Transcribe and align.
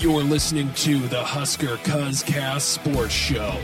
You're 0.00 0.22
listening 0.22 0.72
to 0.74 0.98
the 1.08 1.22
Husker 1.22 1.76
Cuzcast 1.78 2.60
Sports 2.60 3.12
Show. 3.12 3.58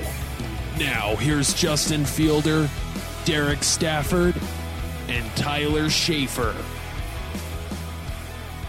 Now, 0.78 1.14
here's 1.16 1.54
Justin 1.54 2.04
Fielder, 2.04 2.68
Derek 3.24 3.62
Stafford, 3.62 4.34
and 5.08 5.24
Tyler 5.36 5.88
Schaefer. 5.88 6.54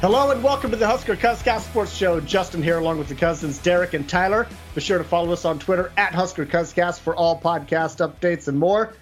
Hello 0.02 0.30
and 0.30 0.44
welcome 0.44 0.70
to 0.70 0.78
the 0.78 0.86
Husker 0.86 1.16
Cuzcast 1.16 1.62
Sports 1.62 1.92
Show. 1.92 2.20
Justin 2.20 2.62
here 2.62 2.78
along 2.78 3.00
with 3.00 3.08
the 3.08 3.16
cousins 3.16 3.58
Derek 3.58 3.96
and 3.96 4.08
Tyler. 4.08 4.48
Be 4.76 4.82
sure 4.82 5.00
to 5.00 5.04
follow 5.04 5.34
us 5.34 5.46
on 5.46 5.58
Twitter 5.58 5.92
at 5.98 6.14
Husker 6.14 6.46
Cuzcast 6.46 7.00
for 7.00 7.16
all 7.16 7.42
podcast 7.42 8.08
updates 8.08 8.48
and 8.48 8.60
more. 8.60 8.94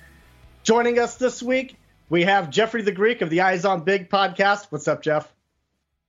Joining 0.63 0.99
us 0.99 1.15
this 1.15 1.43
week, 1.43 1.75
we 2.09 2.23
have 2.23 2.49
Jeffrey 2.49 2.81
the 2.81 2.91
Greek 2.91 3.21
of 3.21 3.29
the 3.29 3.41
Eyes 3.41 3.65
on 3.65 3.83
Big 3.83 4.09
podcast. 4.09 4.67
What's 4.69 4.87
up, 4.87 5.01
Jeff? 5.01 5.33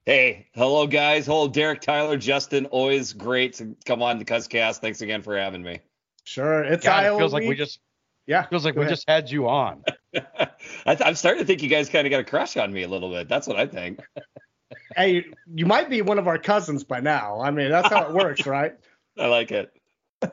Hey, 0.06 0.48
hello 0.55 0.86
guys. 0.86 1.27
Hello, 1.27 1.48
Derek, 1.48 1.80
Tyler, 1.80 2.16
Justin. 2.16 2.66
Always 2.66 3.12
great 3.12 3.55
to 3.55 3.74
come 3.86 4.02
on 4.02 4.19
the 4.19 4.24
Cuzcast. 4.24 4.78
Thanks 4.78 5.00
again 5.00 5.22
for 5.22 5.36
having 5.36 5.62
me. 5.62 5.80
Sure, 6.24 6.62
it's 6.62 6.84
God, 6.84 7.05
Iowa 7.05 7.16
it 7.16 7.19
feels 7.19 7.33
week. 7.34 7.42
like 7.42 7.48
we 7.48 7.56
just 7.56 7.80
yeah 8.27 8.46
feels 8.46 8.64
like 8.64 8.74
we 8.74 8.83
ahead. 8.83 8.91
just 8.92 9.09
had 9.09 9.30
you 9.30 9.48
on. 9.48 9.83
I 10.14 10.48
am 10.86 11.14
starting 11.14 11.42
to 11.42 11.46
think 11.46 11.62
you 11.62 11.69
guys 11.69 11.88
kind 11.88 12.06
of 12.06 12.11
got 12.11 12.20
a 12.20 12.24
crush 12.24 12.56
on 12.56 12.72
me 12.72 12.83
a 12.83 12.88
little 12.88 13.11
bit. 13.11 13.28
That's 13.28 13.47
what 13.47 13.56
I 13.58 13.66
think. 13.66 14.00
Hey, 14.97 15.24
you 15.55 15.66
might 15.66 15.88
be 15.88 16.02
one 16.02 16.19
of 16.19 16.27
our 16.27 16.38
cousins 16.38 16.84
by 16.84 16.98
now. 17.00 17.41
I 17.41 17.50
mean, 17.50 17.70
that's 17.70 17.92
how 17.92 18.06
it 18.06 18.12
works, 18.14 18.47
right? 18.47 18.74
I 19.19 19.27
like 19.27 19.52
it. 19.52 19.72
All 20.22 20.30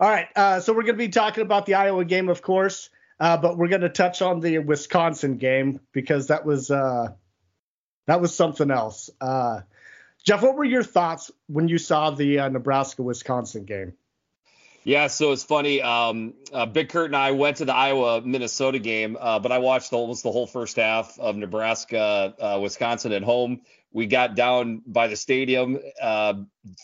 right, 0.00 0.28
uh, 0.36 0.60
so 0.60 0.72
we're 0.72 0.82
going 0.82 0.94
to 0.94 0.98
be 0.98 1.08
talking 1.08 1.42
about 1.42 1.64
the 1.64 1.74
Iowa 1.74 2.04
game, 2.04 2.28
of 2.28 2.42
course, 2.42 2.90
uh, 3.22 3.36
but 3.36 3.56
we're 3.56 3.68
going 3.68 3.82
to 3.82 3.88
touch 3.88 4.20
on 4.20 4.40
the 4.40 4.58
Wisconsin 4.58 5.36
game 5.36 5.78
because 5.92 6.26
that 6.26 6.44
was 6.44 6.72
uh, 6.72 7.06
that 8.08 8.20
was 8.20 8.34
something 8.34 8.68
else. 8.68 9.10
Uh, 9.20 9.60
Jeff, 10.24 10.42
what 10.42 10.56
were 10.56 10.64
your 10.64 10.82
thoughts 10.82 11.30
when 11.46 11.68
you 11.68 11.78
saw 11.78 12.10
the 12.10 12.40
uh, 12.40 12.48
Nebraska 12.48 13.00
Wisconsin 13.04 13.64
game? 13.64 13.92
Yeah, 14.82 15.06
so 15.06 15.30
it's 15.30 15.44
funny. 15.44 15.80
Um, 15.80 16.34
uh, 16.52 16.66
Big 16.66 16.88
Kurt 16.88 17.06
and 17.06 17.16
I 17.16 17.30
went 17.30 17.58
to 17.58 17.64
the 17.64 17.72
Iowa 17.72 18.22
Minnesota 18.22 18.80
game, 18.80 19.16
uh, 19.20 19.38
but 19.38 19.52
I 19.52 19.58
watched 19.58 19.92
almost 19.92 20.24
the 20.24 20.32
whole 20.32 20.48
first 20.48 20.74
half 20.74 21.16
of 21.20 21.36
Nebraska 21.36 22.58
Wisconsin 22.60 23.12
at 23.12 23.22
home. 23.22 23.60
We 23.92 24.06
got 24.06 24.34
down 24.34 24.82
by 24.84 25.06
the 25.06 25.14
stadium 25.14 25.78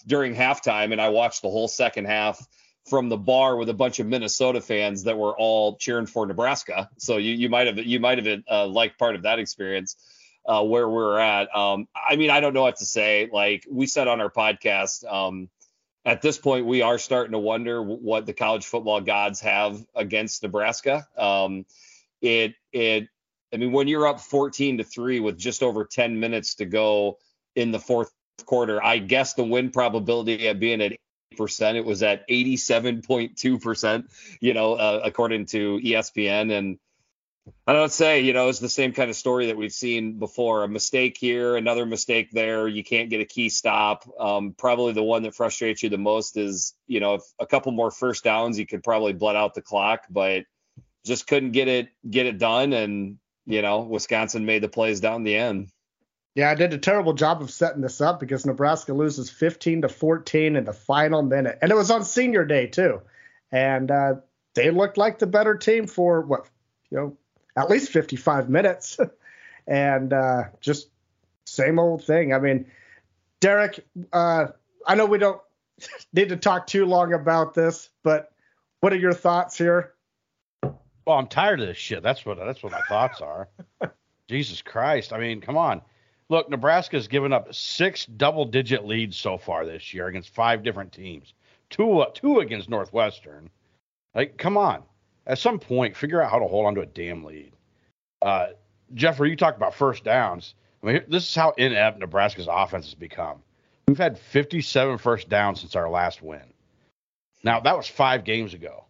during 0.06 0.36
halftime, 0.36 0.92
and 0.92 1.00
I 1.00 1.08
watched 1.08 1.42
the 1.42 1.50
whole 1.50 1.66
second 1.66 2.04
half 2.04 2.46
from 2.88 3.08
the 3.08 3.16
bar 3.16 3.56
with 3.56 3.68
a 3.68 3.74
bunch 3.74 3.98
of 3.98 4.06
Minnesota 4.06 4.60
fans 4.60 5.04
that 5.04 5.18
were 5.18 5.36
all 5.36 5.76
cheering 5.76 6.06
for 6.06 6.26
Nebraska. 6.26 6.88
So 6.98 7.16
you 7.16 7.34
you 7.34 7.48
might 7.48 7.66
have 7.66 7.78
you 7.78 8.00
might 8.00 8.24
have 8.24 8.42
uh, 8.50 8.66
liked 8.66 8.98
part 8.98 9.14
of 9.14 9.22
that 9.22 9.38
experience 9.38 9.96
uh, 10.46 10.64
where 10.64 10.88
we're 10.88 11.18
at. 11.18 11.54
Um, 11.54 11.88
I 11.94 12.16
mean, 12.16 12.30
I 12.30 12.40
don't 12.40 12.54
know 12.54 12.62
what 12.62 12.76
to 12.76 12.86
say. 12.86 13.28
Like 13.32 13.66
we 13.70 13.86
said 13.86 14.08
on 14.08 14.20
our 14.20 14.30
podcast. 14.30 15.10
Um, 15.10 15.48
at 16.04 16.22
this 16.22 16.38
point, 16.38 16.64
we 16.64 16.80
are 16.80 16.96
starting 16.96 17.32
to 17.32 17.38
wonder 17.38 17.82
what 17.82 18.24
the 18.24 18.32
college 18.32 18.64
football 18.64 19.00
gods 19.00 19.40
have 19.40 19.84
against 19.94 20.42
Nebraska. 20.42 21.06
Um, 21.18 21.66
it 22.22 22.54
it 22.72 23.08
I 23.52 23.56
mean, 23.56 23.72
when 23.72 23.88
you're 23.88 24.06
up 24.06 24.20
14 24.20 24.78
to 24.78 24.84
three 24.84 25.20
with 25.20 25.38
just 25.38 25.62
over 25.62 25.84
10 25.84 26.20
minutes 26.20 26.56
to 26.56 26.66
go 26.66 27.18
in 27.54 27.70
the 27.70 27.78
fourth 27.78 28.12
quarter, 28.44 28.82
I 28.82 28.98
guess 28.98 29.34
the 29.34 29.44
win 29.44 29.70
probability 29.70 30.48
at 30.48 30.60
being 30.60 30.80
at 30.80 30.92
percent, 31.36 31.76
it 31.76 31.84
was 31.84 32.02
at 32.02 32.28
87.2 32.28 33.62
percent. 33.62 34.10
You 34.40 34.54
know, 34.54 34.74
uh, 34.74 35.00
according 35.04 35.46
to 35.46 35.78
ESPN, 35.78 36.56
and 36.56 36.78
I 37.66 37.72
don't 37.72 37.92
say, 37.92 38.20
you 38.20 38.32
know, 38.32 38.48
it's 38.48 38.58
the 38.58 38.68
same 38.68 38.92
kind 38.92 39.10
of 39.10 39.16
story 39.16 39.46
that 39.46 39.56
we've 39.56 39.72
seen 39.72 40.18
before. 40.18 40.64
A 40.64 40.68
mistake 40.68 41.16
here, 41.18 41.56
another 41.56 41.86
mistake 41.86 42.30
there. 42.32 42.68
You 42.68 42.84
can't 42.84 43.10
get 43.10 43.20
a 43.20 43.24
key 43.24 43.48
stop. 43.48 44.08
Um, 44.18 44.54
probably 44.56 44.92
the 44.92 45.02
one 45.02 45.22
that 45.22 45.34
frustrates 45.34 45.82
you 45.82 45.88
the 45.88 45.98
most 45.98 46.36
is, 46.36 46.74
you 46.86 47.00
know, 47.00 47.20
a 47.38 47.46
couple 47.46 47.72
more 47.72 47.90
first 47.90 48.24
downs, 48.24 48.58
you 48.58 48.66
could 48.66 48.82
probably 48.82 49.12
bled 49.12 49.36
out 49.36 49.54
the 49.54 49.62
clock, 49.62 50.04
but 50.10 50.44
just 51.06 51.26
couldn't 51.26 51.52
get 51.52 51.68
it 51.68 51.88
get 52.08 52.26
it 52.26 52.38
done. 52.38 52.72
And 52.72 53.18
you 53.46 53.62
know, 53.62 53.80
Wisconsin 53.80 54.44
made 54.44 54.62
the 54.62 54.68
plays 54.68 55.00
down 55.00 55.24
the 55.24 55.36
end. 55.36 55.68
Yeah, 56.34 56.50
I 56.50 56.54
did 56.54 56.72
a 56.72 56.78
terrible 56.78 57.14
job 57.14 57.42
of 57.42 57.50
setting 57.50 57.80
this 57.80 58.00
up 58.00 58.20
because 58.20 58.46
Nebraska 58.46 58.94
loses 58.94 59.28
15 59.30 59.82
to 59.82 59.88
14 59.88 60.56
in 60.56 60.64
the 60.64 60.72
final 60.72 61.22
minute, 61.22 61.58
and 61.60 61.70
it 61.70 61.74
was 61.74 61.90
on 61.90 62.04
Senior 62.04 62.44
Day 62.44 62.66
too, 62.66 63.00
and 63.50 63.90
uh, 63.90 64.14
they 64.54 64.70
looked 64.70 64.96
like 64.98 65.18
the 65.18 65.26
better 65.26 65.56
team 65.56 65.86
for 65.86 66.20
what 66.20 66.48
you 66.90 66.98
know 66.98 67.16
at 67.56 67.68
least 67.68 67.90
55 67.90 68.48
minutes, 68.48 68.98
and 69.66 70.12
uh, 70.12 70.44
just 70.60 70.90
same 71.44 71.78
old 71.78 72.04
thing. 72.04 72.32
I 72.32 72.38
mean, 72.38 72.66
Derek, 73.40 73.84
uh, 74.12 74.48
I 74.86 74.94
know 74.94 75.06
we 75.06 75.18
don't 75.18 75.40
need 76.12 76.28
to 76.28 76.36
talk 76.36 76.66
too 76.66 76.86
long 76.86 77.14
about 77.14 77.54
this, 77.54 77.90
but 78.02 78.32
what 78.80 78.92
are 78.92 78.98
your 78.98 79.12
thoughts 79.12 79.58
here? 79.58 79.94
Well, 80.62 81.16
I'm 81.16 81.26
tired 81.26 81.60
of 81.60 81.66
this 81.66 81.76
shit. 81.76 82.02
That's 82.02 82.24
what 82.26 82.38
that's 82.38 82.62
what 82.62 82.72
my 82.72 82.82
thoughts 82.82 83.20
are. 83.20 83.48
Jesus 84.28 84.60
Christ. 84.60 85.12
I 85.12 85.18
mean, 85.18 85.40
come 85.40 85.56
on. 85.56 85.80
Look, 86.30 86.50
Nebraska's 86.50 87.08
given 87.08 87.32
up 87.32 87.54
six 87.54 88.04
double-digit 88.04 88.84
leads 88.84 89.16
so 89.16 89.38
far 89.38 89.64
this 89.64 89.94
year 89.94 90.08
against 90.08 90.34
five 90.34 90.62
different 90.62 90.92
teams. 90.92 91.32
Two 91.70 92.04
two 92.14 92.40
against 92.40 92.68
Northwestern. 92.68 93.50
Like, 94.14 94.36
come 94.36 94.56
on. 94.56 94.82
At 95.26 95.38
some 95.38 95.58
point, 95.58 95.96
figure 95.96 96.22
out 96.22 96.30
how 96.30 96.38
to 96.38 96.46
hold 96.46 96.66
on 96.66 96.74
to 96.74 96.80
a 96.80 96.86
damn 96.86 97.24
lead. 97.24 97.52
Uh, 98.22 98.48
Jeffrey, 98.94 99.30
you 99.30 99.36
talked 99.36 99.56
about 99.58 99.74
first 99.74 100.04
downs. 100.04 100.54
I 100.82 100.86
mean, 100.86 101.02
this 101.08 101.28
is 101.28 101.34
how 101.34 101.50
inept 101.56 101.98
Nebraska's 101.98 102.48
offense 102.50 102.86
has 102.86 102.94
become. 102.94 103.42
We've 103.86 103.98
had 103.98 104.18
57 104.18 104.98
first 104.98 105.28
downs 105.28 105.60
since 105.60 105.76
our 105.76 105.88
last 105.88 106.22
win. 106.22 106.42
Now, 107.42 107.60
that 107.60 107.76
was 107.76 107.86
five 107.86 108.24
games 108.24 108.54
ago. 108.54 108.84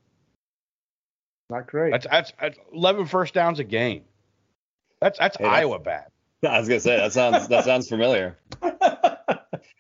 Not 1.50 1.66
great. 1.66 1.93
That's, 1.93 2.06
that's, 2.06 2.32
that's 2.41 2.59
11 2.72 3.06
first 3.06 3.34
downs 3.34 3.59
a 3.59 3.65
game. 3.65 4.04
That's 5.00 5.19
that's 5.19 5.37
Hey, 5.37 5.44
that's- 5.44 5.60
Iowa 5.60 5.78
bad. 5.78 6.06
I 6.49 6.59
was 6.59 6.69
gonna 6.69 6.81
say 6.81 6.97
that 6.97 7.12
sounds 7.12 7.49
that 7.49 7.65
sounds 7.65 7.88
familiar. 7.88 8.38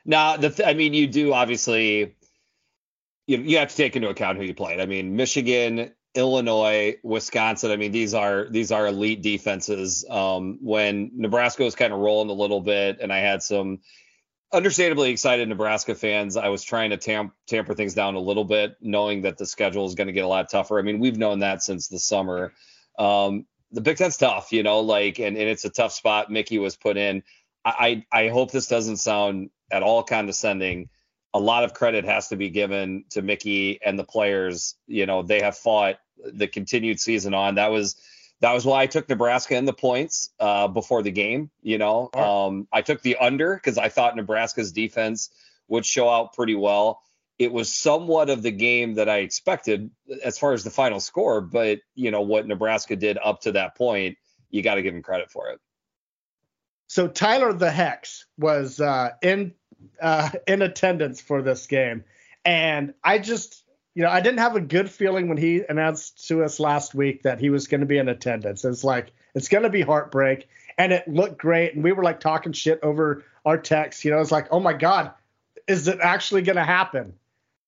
Now, 0.08 0.38
the 0.38 0.48
th- 0.48 0.66
I 0.66 0.72
mean, 0.72 0.94
you 0.94 1.06
do 1.06 1.34
obviously 1.34 2.16
you 3.26 3.38
you 3.38 3.58
have 3.58 3.68
to 3.68 3.76
take 3.76 3.94
into 3.94 4.08
account 4.08 4.38
who 4.38 4.44
you 4.44 4.54
played. 4.54 4.80
I 4.80 4.86
mean, 4.86 5.16
Michigan, 5.16 5.92
Illinois, 6.14 6.96
Wisconsin. 7.04 7.70
I 7.70 7.76
mean, 7.76 7.92
these 7.92 8.14
are 8.14 8.48
these 8.48 8.72
are 8.72 8.86
elite 8.86 9.20
defenses. 9.20 10.06
Um, 10.08 10.60
when 10.62 11.10
Nebraska 11.14 11.62
was 11.62 11.74
kind 11.74 11.92
of 11.92 11.98
rolling 11.98 12.30
a 12.30 12.32
little 12.32 12.62
bit, 12.62 13.00
and 13.02 13.12
I 13.12 13.18
had 13.18 13.42
some 13.42 13.80
understandably 14.50 15.10
excited 15.10 15.46
Nebraska 15.46 15.94
fans, 15.94 16.38
I 16.38 16.48
was 16.48 16.62
trying 16.62 16.88
to 16.88 16.96
tam- 16.96 17.32
tamper 17.46 17.74
things 17.74 17.92
down 17.92 18.14
a 18.14 18.20
little 18.20 18.44
bit, 18.44 18.76
knowing 18.80 19.22
that 19.22 19.36
the 19.36 19.44
schedule 19.44 19.84
is 19.84 19.94
going 19.94 20.06
to 20.06 20.14
get 20.14 20.24
a 20.24 20.28
lot 20.28 20.48
tougher. 20.48 20.78
I 20.78 20.82
mean, 20.82 21.00
we've 21.00 21.18
known 21.18 21.40
that 21.40 21.62
since 21.62 21.88
the 21.88 21.98
summer. 21.98 22.54
Um, 22.98 23.44
the 23.72 23.80
Big 23.80 23.96
Ten's 23.96 24.16
tough, 24.16 24.52
you 24.52 24.62
know, 24.62 24.80
like, 24.80 25.18
and, 25.18 25.36
and 25.36 25.48
it's 25.48 25.64
a 25.64 25.70
tough 25.70 25.92
spot 25.92 26.30
Mickey 26.30 26.58
was 26.58 26.76
put 26.76 26.96
in. 26.96 27.22
I, 27.64 28.04
I 28.12 28.24
I 28.24 28.28
hope 28.28 28.50
this 28.50 28.68
doesn't 28.68 28.96
sound 28.96 29.50
at 29.70 29.82
all 29.82 30.02
condescending. 30.02 30.88
A 31.34 31.38
lot 31.38 31.64
of 31.64 31.74
credit 31.74 32.04
has 32.04 32.28
to 32.28 32.36
be 32.36 32.48
given 32.48 33.04
to 33.10 33.22
Mickey 33.22 33.80
and 33.82 33.98
the 33.98 34.04
players. 34.04 34.76
You 34.86 35.06
know, 35.06 35.22
they 35.22 35.40
have 35.40 35.56
fought 35.56 35.98
the 36.24 36.48
continued 36.48 37.00
season 37.00 37.34
on. 37.34 37.56
That 37.56 37.70
was 37.70 37.96
that 38.40 38.52
was 38.52 38.64
why 38.64 38.82
I 38.82 38.86
took 38.86 39.08
Nebraska 39.08 39.56
in 39.56 39.64
the 39.64 39.72
points 39.72 40.30
uh, 40.38 40.68
before 40.68 41.02
the 41.02 41.10
game. 41.10 41.50
You 41.62 41.78
know, 41.78 42.10
um, 42.14 42.68
I 42.72 42.82
took 42.82 43.02
the 43.02 43.16
under 43.16 43.54
because 43.54 43.78
I 43.78 43.88
thought 43.88 44.16
Nebraska's 44.16 44.72
defense 44.72 45.30
would 45.66 45.84
show 45.84 46.08
out 46.08 46.32
pretty 46.32 46.54
well. 46.54 47.02
It 47.38 47.52
was 47.52 47.72
somewhat 47.72 48.30
of 48.30 48.42
the 48.42 48.50
game 48.50 48.94
that 48.94 49.08
I 49.08 49.18
expected 49.18 49.90
as 50.24 50.38
far 50.38 50.52
as 50.52 50.64
the 50.64 50.70
final 50.70 50.98
score, 50.98 51.40
but 51.40 51.78
you 51.94 52.10
know 52.10 52.22
what 52.22 52.46
Nebraska 52.46 52.96
did 52.96 53.18
up 53.22 53.42
to 53.42 53.52
that 53.52 53.76
point, 53.76 54.18
you 54.50 54.62
got 54.62 54.74
to 54.74 54.82
give 54.82 54.92
them 54.92 55.02
credit 55.02 55.30
for 55.30 55.50
it. 55.50 55.60
So 56.88 57.06
Tyler 57.06 57.52
the 57.52 57.70
Hex 57.70 58.26
was 58.38 58.80
uh, 58.80 59.10
in 59.22 59.54
uh, 60.00 60.30
in 60.46 60.62
attendance 60.62 61.20
for 61.20 61.42
this 61.42 61.66
game, 61.66 62.04
and 62.44 62.94
I 63.04 63.18
just 63.18 63.62
you 63.94 64.02
know 64.02 64.10
I 64.10 64.20
didn't 64.20 64.38
have 64.38 64.56
a 64.56 64.60
good 64.60 64.90
feeling 64.90 65.28
when 65.28 65.36
he 65.36 65.62
announced 65.68 66.26
to 66.28 66.42
us 66.42 66.58
last 66.58 66.94
week 66.94 67.22
that 67.22 67.40
he 67.40 67.50
was 67.50 67.66
going 67.68 67.80
to 67.80 67.86
be 67.86 67.98
in 67.98 68.08
attendance. 68.08 68.64
It's 68.64 68.82
like 68.82 69.12
it's 69.34 69.48
going 69.48 69.64
to 69.64 69.70
be 69.70 69.82
heartbreak, 69.82 70.48
and 70.78 70.92
it 70.92 71.06
looked 71.06 71.38
great, 71.38 71.74
and 71.74 71.84
we 71.84 71.92
were 71.92 72.02
like 72.02 72.20
talking 72.20 72.52
shit 72.52 72.80
over 72.82 73.22
our 73.44 73.58
text. 73.58 74.04
You 74.04 74.10
know, 74.10 74.20
it's 74.20 74.32
like 74.32 74.48
oh 74.50 74.60
my 74.60 74.72
god, 74.72 75.12
is 75.66 75.88
it 75.88 75.98
actually 76.00 76.42
going 76.42 76.56
to 76.56 76.64
happen? 76.64 77.12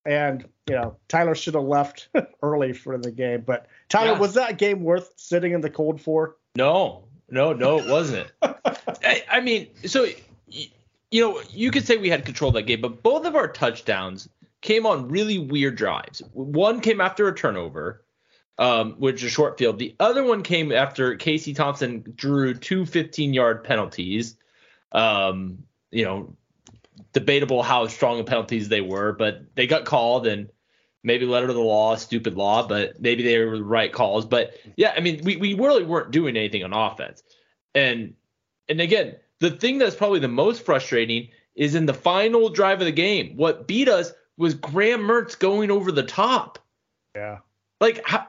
And 0.07 0.47
you 0.69 0.75
know, 0.77 0.97
Tyler 1.09 1.35
should 1.35 1.55
have 1.55 1.65
left 1.65 2.09
early 2.43 2.73
for 2.73 2.97
the 2.99 3.11
game. 3.11 3.43
But 3.47 3.67
Tyler, 3.89 4.13
Yeah. 4.13 4.19
was 4.19 4.35
that 4.35 4.59
game 4.59 4.83
worth 4.83 5.13
sitting 5.17 5.53
in 5.53 5.61
the 5.61 5.71
cold 5.71 6.01
for? 6.01 6.37
No, 6.57 7.05
no, 7.29 7.53
no, 7.53 7.79
it 7.79 7.89
wasn't. 7.89 8.31
I, 8.43 9.23
I 9.31 9.41
mean, 9.41 9.69
so 9.87 10.05
y- 10.53 10.69
you 11.11 11.21
know, 11.23 11.43
you 11.51 11.71
could 11.71 11.87
say 11.87 11.97
we 11.97 12.09
had 12.09 12.25
control 12.25 12.49
of 12.51 12.55
that 12.55 12.63
game, 12.63 12.81
but 12.81 13.03
both 13.03 13.27
of 13.27 13.35
our 13.37 13.49
touchdowns 13.49 14.29
came 14.61 14.87
on 14.87 15.09
really 15.09 15.39
weird 15.39 15.77
drives. 15.77 16.23
One 16.33 16.81
came 16.81 17.01
after 17.01 17.27
a 17.29 17.35
turnover. 17.35 18.05
um, 18.59 18.93
which 18.99 19.25
is 19.25 19.33
short 19.33 19.57
field. 19.59 19.79
The 19.79 19.97
other 20.01 20.23
one 20.23 20.43
came 20.43 20.71
after 20.71 21.15
Casey 21.17 21.55
Thompson 21.55 22.05
drew 22.15 22.53
two 22.55 22.85
15 22.85 23.33
yard 23.33 23.65
penalties. 23.65 24.37
Um, 24.93 25.65
you 25.91 26.05
know, 26.05 26.37
debatable 27.13 27.63
how 27.63 27.87
strong 27.87 28.21
of 28.21 28.27
penalties 28.27 28.69
they 28.69 28.81
were, 28.81 29.13
but 29.13 29.43
they 29.55 29.67
got 29.67 29.85
called 29.85 30.27
and 30.27 30.49
maybe 31.03 31.27
letter 31.27 31.49
of 31.49 31.55
the 31.55 31.61
law, 31.61 31.97
stupid 31.97 32.37
law, 32.37 32.67
but 32.67 33.01
maybe 33.01 33.23
they 33.23 33.39
were 33.39 33.57
the 33.57 33.65
right 33.65 33.93
calls. 33.93 34.27
But 34.27 34.55
yeah, 34.77 34.93
I 34.97 35.01
mean, 35.01 35.23
we, 35.25 35.37
we 35.37 35.55
really 35.55 35.85
weren't 35.85 36.11
doing 36.11 36.37
anything 36.37 36.65
on 36.65 36.73
offense. 36.73 37.23
And 37.75 38.15
and 38.69 38.81
again, 38.81 39.17
the 39.41 39.51
thing 39.51 39.79
that's 39.79 39.97
probably 39.97 40.21
the 40.21 40.29
most 40.29 40.65
frustrating 40.65 41.29
is 41.55 41.75
in 41.75 41.87
the 41.87 41.95
final 41.95 42.49
drive 42.49 42.81
of 42.81 42.87
the 42.87 42.93
game. 42.93 43.37
What 43.37 43.67
beat 43.67 43.89
us 43.89 44.13
was 44.37 44.55
Graham 44.55 45.03
Mertz 45.03 45.39
going 45.39 45.71
over 45.71 45.93
the 45.93 46.03
top. 46.03 46.59
Yeah. 47.15 47.39
Like 47.81 48.07
how, 48.07 48.27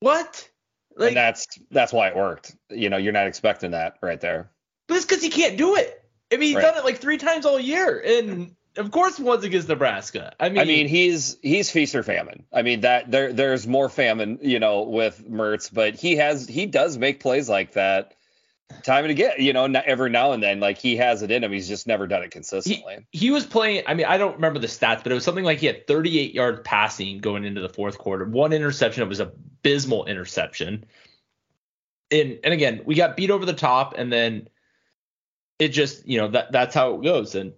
what? 0.00 0.48
Like 0.96 1.08
and 1.08 1.16
that's 1.16 1.46
that's 1.70 1.92
why 1.92 2.08
it 2.08 2.16
worked. 2.16 2.54
You 2.70 2.88
know, 2.90 2.96
you're 2.96 3.12
not 3.12 3.26
expecting 3.26 3.72
that 3.72 3.96
right 4.02 4.20
there. 4.20 4.50
but 4.86 4.96
it's 4.96 5.04
because 5.04 5.22
he 5.22 5.30
can't 5.30 5.56
do 5.56 5.76
it. 5.76 6.03
I 6.34 6.36
mean, 6.38 6.48
he's 6.48 6.56
Right. 6.56 6.62
done 6.62 6.76
it 6.78 6.84
like 6.84 6.98
three 6.98 7.18
times 7.18 7.46
all 7.46 7.58
year, 7.58 7.98
and 8.04 8.54
of 8.76 8.90
course, 8.90 9.18
once 9.18 9.44
against 9.44 9.68
Nebraska. 9.68 10.32
I 10.40 10.48
mean, 10.48 10.58
I 10.58 10.64
mean, 10.64 10.88
he's 10.88 11.36
he's 11.42 11.70
feast 11.70 11.94
or 11.94 12.02
famine. 12.02 12.44
I 12.52 12.62
mean 12.62 12.80
that 12.80 13.10
there 13.10 13.32
there's 13.32 13.66
more 13.66 13.88
famine, 13.88 14.38
you 14.42 14.58
know, 14.58 14.82
with 14.82 15.22
Mertz, 15.28 15.72
but 15.72 15.94
he 15.94 16.16
has 16.16 16.46
he 16.48 16.66
does 16.66 16.98
make 16.98 17.20
plays 17.20 17.48
like 17.48 17.72
that 17.72 18.14
time 18.82 19.04
and 19.04 19.12
again. 19.12 19.32
You 19.38 19.52
know, 19.52 19.66
not 19.68 19.84
every 19.84 20.10
now 20.10 20.32
and 20.32 20.42
then, 20.42 20.58
like 20.60 20.78
he 20.78 20.96
has 20.96 21.22
it 21.22 21.30
in 21.30 21.44
him. 21.44 21.52
He's 21.52 21.68
just 21.68 21.86
never 21.86 22.06
done 22.06 22.22
it 22.24 22.30
consistently. 22.32 23.06
he 23.12 23.30
was 23.30 23.46
playing. 23.46 23.84
I 23.86 23.94
mean, 23.94 24.06
I 24.06 24.18
don't 24.18 24.34
remember 24.34 24.58
the 24.58 24.66
stats, 24.66 25.02
but 25.04 25.12
it 25.12 25.14
was 25.14 25.24
something 25.24 25.44
like 25.44 25.58
he 25.58 25.66
had 25.66 25.86
38 25.86 26.34
yards 26.34 26.60
passing 26.64 27.18
going 27.18 27.44
into 27.44 27.60
the 27.60 27.68
fourth 27.68 27.98
quarter. 27.98 28.24
One 28.24 28.52
interception. 28.52 29.02
It 29.04 29.08
was 29.08 29.20
a 29.20 29.30
abysmal 29.64 30.04
interception. 30.06 30.84
And 32.10 32.38
and 32.44 32.52
again, 32.52 32.82
we 32.84 32.94
got 32.94 33.16
beat 33.16 33.30
over 33.30 33.46
the 33.46 33.54
top, 33.54 33.94
and 33.96 34.12
then 34.12 34.48
it 35.58 35.68
just 35.68 36.06
you 36.06 36.18
know 36.18 36.28
that 36.28 36.52
that's 36.52 36.74
how 36.74 36.94
it 36.94 37.02
goes. 37.02 37.34
And 37.34 37.52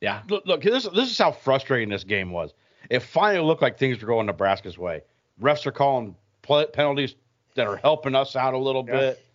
yeah, 0.00 0.22
Look, 0.28 0.46
look 0.46 0.62
this, 0.62 0.84
this 0.94 1.10
is 1.10 1.18
how 1.18 1.32
frustrating 1.32 1.88
this 1.90 2.04
game 2.04 2.30
was. 2.30 2.52
It 2.88 3.00
finally 3.00 3.44
looked 3.44 3.62
like 3.62 3.78
things 3.78 4.00
were 4.00 4.06
going 4.06 4.26
Nebraska's 4.26 4.78
way. 4.78 5.02
Refs 5.40 5.66
are 5.66 5.72
calling 5.72 6.14
pl- 6.42 6.66
penalties 6.68 7.14
that 7.56 7.66
are 7.66 7.76
helping 7.76 8.14
us 8.14 8.36
out 8.36 8.54
a 8.54 8.58
little 8.58 8.84
Yeah. 8.86 8.92
bit. 9.00 9.26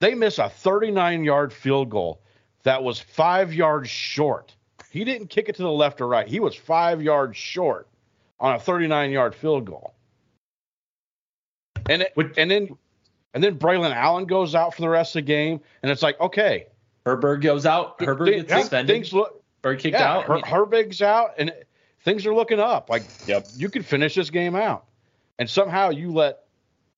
They 0.00 0.14
miss 0.14 0.38
a 0.38 0.48
39 0.48 1.24
yard 1.24 1.52
field 1.52 1.90
goal 1.90 2.20
that 2.62 2.82
was 2.82 3.00
five 3.00 3.52
yards 3.52 3.88
short. 3.90 4.54
He 4.90 5.02
didn't 5.04 5.28
kick 5.28 5.48
it 5.48 5.56
to 5.56 5.62
the 5.62 5.70
left 5.70 6.00
or 6.00 6.06
right. 6.06 6.28
He 6.28 6.38
was 6.40 6.54
five 6.54 7.02
yards 7.02 7.36
short 7.36 7.88
on 8.38 8.54
a 8.54 8.60
39 8.60 9.10
yard 9.10 9.34
field 9.34 9.64
goal. 9.64 9.94
And 11.88 12.02
it, 12.02 12.12
Which- 12.14 12.34
and 12.38 12.50
then 12.50 12.76
and 13.34 13.42
then 13.44 13.58
Braylon 13.58 13.94
Allen 13.94 14.24
goes 14.26 14.54
out 14.54 14.74
for 14.74 14.80
the 14.80 14.88
rest 14.88 15.10
of 15.16 15.20
the 15.20 15.22
game, 15.26 15.60
and 15.82 15.90
it's 15.92 16.02
like, 16.02 16.18
okay, 16.20 16.66
Herbig 17.04 17.42
goes 17.42 17.66
out. 17.66 17.98
Herbig 17.98 18.24
thi- 18.26 18.32
gets 18.36 18.52
thi- 18.52 18.60
suspended 18.62 18.94
things 18.94 19.12
look 19.12 19.42
or 19.62 19.74
kicked 19.74 19.94
yeah, 19.98 20.10
out. 20.12 20.30
I 20.30 20.34
mean, 20.36 20.44
Herbig's 20.44 21.02
out, 21.02 21.34
and 21.36 21.52
things 22.00 22.24
are 22.26 22.34
looking 22.34 22.60
up. 22.60 22.88
Like, 22.88 23.02
Yep. 23.26 23.46
you 23.56 23.68
could 23.68 23.84
finish 23.84 24.14
this 24.14 24.30
game 24.30 24.54
out, 24.56 24.86
and 25.38 25.48
somehow 25.50 25.90
you 25.90 26.12
let 26.12 26.40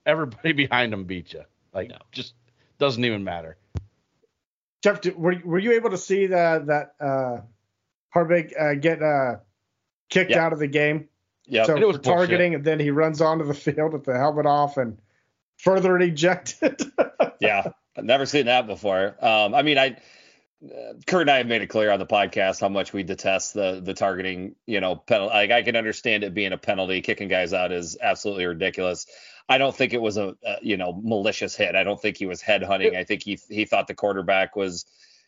everybody 0.05 0.51
behind 0.53 0.93
them 0.93 1.03
beat 1.03 1.33
you. 1.33 1.43
Like, 1.73 1.89
No. 1.89 1.97
just 2.11 2.33
doesn't 2.79 3.03
even 3.03 3.23
matter. 3.23 3.57
Jeff, 4.83 5.01
did, 5.01 5.17
were 5.17 5.35
were 5.43 5.59
you 5.59 5.71
able 5.73 5.89
to 5.89 5.97
see 5.97 6.27
the, 6.27 6.63
that 6.67 6.93
uh, 7.05 7.41
Herbig 8.15 8.53
uh, 8.59 8.75
get 8.75 9.01
uh, 9.01 9.37
kicked 10.09 10.31
Yeah. 10.31 10.45
out 10.45 10.53
of 10.53 10.59
the 10.59 10.67
game? 10.67 11.09
Yeah, 11.49 11.65
So 11.65 11.73
And 11.73 11.83
it 11.83 11.87
was 11.87 11.97
for 11.97 12.03
targeting, 12.03 12.55
and 12.55 12.63
then 12.63 12.79
he 12.79 12.91
runs 12.91 13.21
onto 13.21 13.45
the 13.45 13.53
field 13.55 13.93
with 13.93 14.03
the 14.03 14.17
helmet 14.17 14.45
off 14.45 14.77
and 14.77 14.97
further 15.57 15.95
and 15.95 16.03
ejected. 16.03 16.81
yeah, 17.39 17.71
I've 17.95 18.05
never 18.05 18.25
seen 18.25 18.45
that 18.45 18.67
before. 18.67 19.15
Um, 19.23 19.53
I 19.53 19.61
mean, 19.61 19.77
I 19.77 19.97
uh, 20.63 20.93
Kurt 21.05 21.21
and 21.21 21.31
I 21.31 21.37
have 21.37 21.47
made 21.47 21.61
it 21.61 21.67
clear 21.67 21.91
on 21.91 21.99
the 21.99 22.05
podcast 22.05 22.61
how 22.61 22.69
much 22.69 22.93
we 22.93 23.03
detest 23.03 23.53
the 23.53 23.81
the 23.83 23.93
targeting. 23.93 24.55
You 24.65 24.81
know, 24.81 24.95
penalty. 24.95 25.33
Like 25.33 25.51
I 25.51 25.61
can 25.61 25.75
understand 25.75 26.23
it 26.23 26.33
being 26.33 26.53
a 26.53 26.57
penalty. 26.57 27.01
Kicking 27.01 27.27
guys 27.27 27.53
out 27.53 27.71
is 27.71 27.97
absolutely 28.01 28.45
ridiculous. 28.45 29.05
I 29.49 29.57
don't 29.57 29.75
think 29.75 29.93
it 29.93 30.01
was 30.01 30.17
a, 30.17 30.35
a 30.43 30.57
you 30.61 30.77
know 30.77 30.99
malicious 31.03 31.55
hit. 31.55 31.75
I 31.75 31.83
don't 31.83 32.01
think 32.01 32.17
he 32.17 32.25
was 32.25 32.41
head 32.41 32.63
hunting. 32.63 32.95
I 32.95 33.03
think 33.03 33.23
he 33.23 33.39
he 33.49 33.65
thought 33.65 33.87
the 33.87 33.93
quarterback 33.93 34.55
was, 34.55 34.85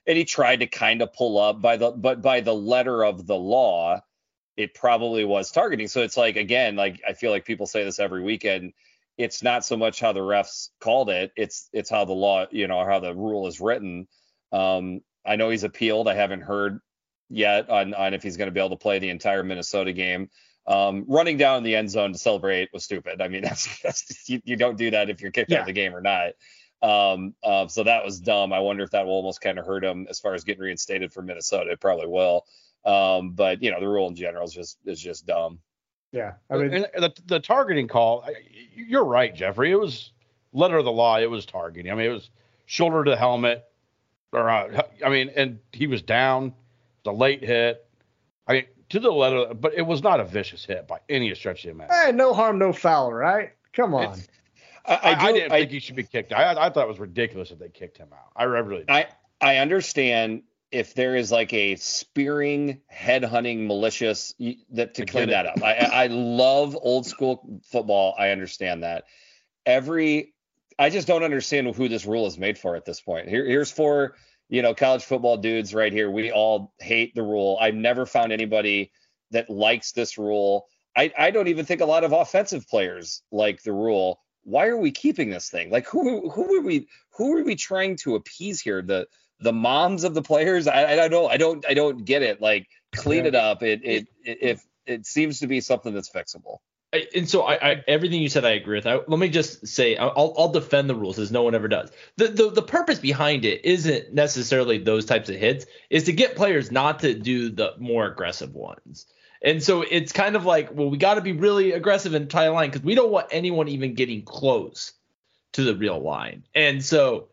and 0.08 0.18
he 0.18 0.26
tried 0.26 0.62
to 0.62 0.68
kind 0.68 1.02
of 1.02 1.14
pull 1.14 1.38
up 1.38 1.62
by 1.62 1.78
the 1.78 1.92
but 1.92 2.22
by 2.22 2.42
the 2.42 2.56
letter 2.56 3.04
of 3.06 3.28
the 3.28 3.38
law, 3.38 4.02
it 4.58 4.74
probably 4.74 5.26
was 5.26 5.52
targeting. 5.52 5.88
So 5.88 6.02
it's 6.02 6.18
like 6.18 6.38
again, 6.38 6.76
like 6.76 7.02
I 7.08 7.14
feel 7.14 7.32
like 7.32 7.46
people 7.46 7.68
say 7.68 7.84
this 7.84 8.00
every 8.00 8.24
weekend 8.24 8.74
it's 9.20 9.44
not 9.44 9.66
so 9.66 9.76
much 9.76 10.00
how 10.00 10.14
the 10.14 10.22
refs 10.22 10.70
called 10.80 11.10
it 11.10 11.34
it's 11.36 11.70
it's 11.74 11.90
how 11.90 12.06
the 12.06 12.14
law 12.14 12.46
you 12.52 12.68
know 12.68 12.86
how 12.86 13.00
the 13.00 13.14
rule 13.14 13.46
is 13.46 13.60
written. 13.60 14.08
Um 14.52 15.02
i 15.26 15.36
know 15.36 15.50
he's 15.50 15.66
appealed. 15.66 16.08
I 16.08 16.16
haven't 16.16 16.42
heard 16.42 16.80
yet 17.30 17.70
on 17.70 17.94
on 17.94 18.14
if 18.14 18.24
he's 18.24 18.38
going 18.38 18.48
to 18.48 18.54
be 18.54 18.62
able 18.62 18.72
to 18.72 18.78
play 18.78 18.98
the 18.98 19.10
entire 19.10 19.44
minnesota 19.44 19.92
game. 19.92 20.30
Um 20.66 21.04
running 21.08 21.38
down 21.38 21.64
the 21.64 21.76
end 21.76 21.92
zone 21.92 22.14
to 22.14 22.18
celebrate 22.18 22.70
was 22.72 22.86
stupid. 22.86 23.22
I 23.22 23.28
mean 23.28 23.42
that's, 23.50 23.82
that's 23.82 24.30
you, 24.30 24.42
you 24.46 24.56
don't 24.56 24.78
do 24.78 24.90
that 24.92 25.10
if 25.10 25.22
you're 25.22 25.32
kicked 25.32 25.52
out 25.52 25.62
of 25.62 25.66
the 25.68 25.74
game 25.74 25.94
or 25.94 26.02
not. 26.02 26.32
Um 26.82 27.36
uh, 27.44 27.68
so 27.68 27.84
that 27.84 28.06
was 28.06 28.22
dumb. 28.22 28.54
I 28.54 28.60
wonder 28.60 28.84
if 28.84 28.92
that 28.92 29.06
will 29.06 29.14
almost 29.14 29.42
kind 29.42 29.60
of 29.60 29.66
hurt 29.66 29.84
him 29.84 30.08
as 30.10 30.22
far 30.22 30.34
as 30.34 30.46
getting 30.46 30.64
reinstated 30.64 31.12
for 31.12 31.22
minnesota. 31.22 31.72
It 31.72 31.82
probably 31.82 32.08
will. 32.08 32.46
Um 32.86 33.32
but 33.32 33.62
you 33.62 33.72
know 33.72 33.82
the 33.82 33.90
rule 33.90 34.08
in 34.08 34.16
general 34.16 34.46
is 34.46 34.54
just 34.54 34.78
is 34.86 35.02
just 35.02 35.26
dumb 35.26 35.60
yeah, 36.12 36.34
I 36.50 36.58
mean, 36.58 36.74
and 36.74 36.86
the, 36.96 37.14
the 37.26 37.40
targeting 37.40 37.88
call, 37.88 38.28
you're 38.76 39.06
right, 39.06 39.34
Jeffrey. 39.34 39.72
It 39.72 39.80
was 39.80 40.12
letter 40.54 40.78
of 40.78 40.86
the 40.86 40.92
law. 40.92 41.18
It 41.18 41.30
was 41.30 41.46
targeting. 41.46 41.92
I 41.92 41.96
mean, 41.96 42.08
it 42.08 42.14
was 42.14 42.30
shoulder 42.66 43.04
to 43.04 43.16
helmet, 43.16 43.66
or 44.32 44.50
uh, 44.50 44.82
I 45.06 45.10
mean, 45.10 45.32
and 45.36 45.60
he 45.72 45.88
was 45.88 46.02
down. 46.02 46.54
The 47.04 47.14
late 47.14 47.44
hit. 47.44 47.86
I 48.48 48.54
mean, 48.54 48.66
to 48.90 49.00
the 49.00 49.12
letter, 49.12 49.54
but 49.54 49.74
it 49.74 49.84
was 49.84 50.04
not 50.04 50.20
a 50.20 50.26
vicious 50.26 50.66
hit 50.66 50.88
by 50.88 51.00
any 51.10 51.34
stretch 51.36 51.64
of 51.66 51.70
the 51.70 51.72
imagination. 51.72 52.06
hey, 52.08 52.12
no 52.12 52.34
harm, 52.34 52.60
no 52.60 52.74
foul, 52.74 53.14
right? 53.14 53.52
Come 53.74 53.94
on. 53.94 54.04
It's- 54.04 54.28
i, 54.86 54.96
I, 54.96 55.12
I, 55.12 55.28
do, 55.28 55.38
didn't 55.38 55.52
I, 55.52 55.60
think 55.60 55.72
he 55.72 55.80
should 55.80 55.96
be 55.96 56.04
kicked. 56.04 56.34
I, 56.34 56.52
I 56.52 56.70
thought 56.70 56.86
it 56.86 56.88
was 56.88 57.00
ridiculous 57.00 57.50
that 57.50 57.60
they 57.60 57.70
kicked 57.70 57.98
him 57.98 58.10
out. 58.12 58.32
I 58.36 58.44
really 58.46 58.80
did. 58.80 58.90
I 58.90 59.08
I 59.42 59.58
understand 59.58 60.44
if 60.72 60.94
there 60.94 61.16
is 61.16 61.32
like 61.32 61.52
a 61.54 61.76
spearing, 61.76 62.82
head 62.88 63.24
hunting, 63.24 63.68
malicious 63.68 64.36
that 64.72 64.94
to 64.96 65.06
clean 65.06 65.30
that 65.30 65.46
up. 65.46 65.64
I 65.64 65.74
I 65.74 66.04
I 66.04 66.08
love 66.08 66.78
old 66.80 67.06
school 67.06 67.62
football. 67.72 68.16
I 68.18 68.30
understand 68.30 68.84
that. 68.84 69.06
Every 69.66 70.34
I 70.78 70.90
just 70.90 71.08
don't 71.08 71.24
understand 71.24 71.76
who 71.76 71.90
this 71.90 72.06
rule 72.06 72.26
is 72.26 72.38
made 72.38 72.58
for 72.58 72.76
at 72.76 72.86
this 72.86 73.02
point. 73.02 73.28
Here 73.28 73.46
here's 73.46 73.72
for 73.72 74.16
you 74.48 74.62
know 74.62 74.74
college 74.74 75.04
football 75.04 75.38
dudes 75.38 75.74
right 75.74 75.92
here. 75.92 76.12
We 76.12 76.32
all 76.32 76.74
hate 76.80 77.16
the 77.16 77.24
rule. 77.24 77.58
I've 77.60 77.76
never 77.76 78.06
found 78.06 78.32
anybody 78.32 78.92
that 79.32 79.50
likes 79.50 79.92
this 79.92 80.18
rule. 80.18 80.68
I, 80.96 81.12
I 81.18 81.32
don't 81.32 81.48
even 81.48 81.66
think 81.66 81.82
a 81.82 81.86
lot 81.86 82.04
of 82.04 82.12
offensive 82.12 82.68
players 82.68 83.22
like 83.32 83.62
the 83.64 83.74
rule. 83.74 84.20
Why 84.44 84.68
are 84.68 84.78
we 84.78 84.92
keeping 84.92 85.30
this 85.30 85.50
thing? 85.50 85.72
Like 85.72 85.88
who 85.88 86.30
who 86.30 86.58
are 86.58 86.62
we 86.62 86.88
who 87.12 87.38
are 87.38 87.44
we 87.44 87.56
trying 87.56 87.96
to 87.98 88.16
appease 88.16 88.62
here? 88.62 88.82
The 88.82 89.08
the 89.40 89.54
moms 89.54 90.04
of 90.04 90.14
the 90.14 90.22
players? 90.22 90.68
I, 90.68 90.94
I 90.94 90.96
don't 90.96 91.12
know. 91.12 91.28
I 91.28 91.38
don't 91.38 91.66
I 91.68 91.74
don't 91.74 92.06
get 92.06 92.22
it. 92.22 92.42
Like 92.42 92.68
clean 92.96 93.26
it 93.26 93.36
up. 93.36 93.64
It 93.64 93.82
it 93.84 94.08
it 94.24 94.38
if 94.42 94.66
it 94.86 95.06
seems 95.06 95.40
to 95.40 95.48
be 95.48 95.62
something 95.62 95.94
that's 95.94 96.10
fixable. 96.10 96.58
I- 96.92 97.08
and 97.16 97.30
so 97.30 97.44
I, 97.44 97.72
I 97.72 97.84
everything 97.88 98.22
you 98.22 98.30
said 98.30 98.46
I 98.46 98.52
agree 98.52 98.78
with. 98.78 98.88
I, 98.88 98.96
let 99.08 99.20
me 99.20 99.30
just 99.30 99.68
say 99.68 99.96
I'll 99.96 100.34
I'll 100.38 100.52
defend 100.52 100.90
the 100.90 100.96
rules 100.96 101.20
as 101.20 101.32
no 101.32 101.44
one 101.44 101.56
ever 101.56 101.68
does. 101.68 101.92
The, 102.18 102.28
the 102.28 102.50
the 102.50 102.62
purpose 102.62 103.00
behind 103.00 103.46
it 103.46 103.64
isn't 103.64 104.14
necessarily 104.14 104.80
those 104.80 105.06
types 105.06 105.30
of 105.30 105.36
hits. 105.36 105.66
Is 105.90 106.06
to 106.06 106.14
get 106.14 106.36
players 106.36 106.72
not 106.72 107.00
to 107.00 107.14
do 107.14 107.50
the 107.50 107.74
more 107.78 108.08
aggressive 108.08 108.54
ones. 108.54 109.06
And 109.42 109.64
so 109.64 109.86
it's 109.90 110.12
kind 110.12 110.36
of 110.36 110.46
like, 110.46 110.74
well, 110.74 110.90
we 110.90 110.98
got 110.98 111.14
to 111.14 111.22
be 111.22 111.32
really 111.32 111.72
aggressive 111.72 112.14
and 112.14 112.30
tie 112.30 112.46
a 112.46 112.52
line 112.52 112.72
because 112.72 112.84
we 112.84 112.94
don't 112.94 113.10
want 113.10 113.28
anyone 113.32 113.70
even 113.70 113.94
getting 113.94 114.24
close 114.24 114.92
to 115.54 115.64
the 115.64 115.76
real 115.76 116.00
line. 116.00 116.44
And 116.54 116.84
so 116.84 117.29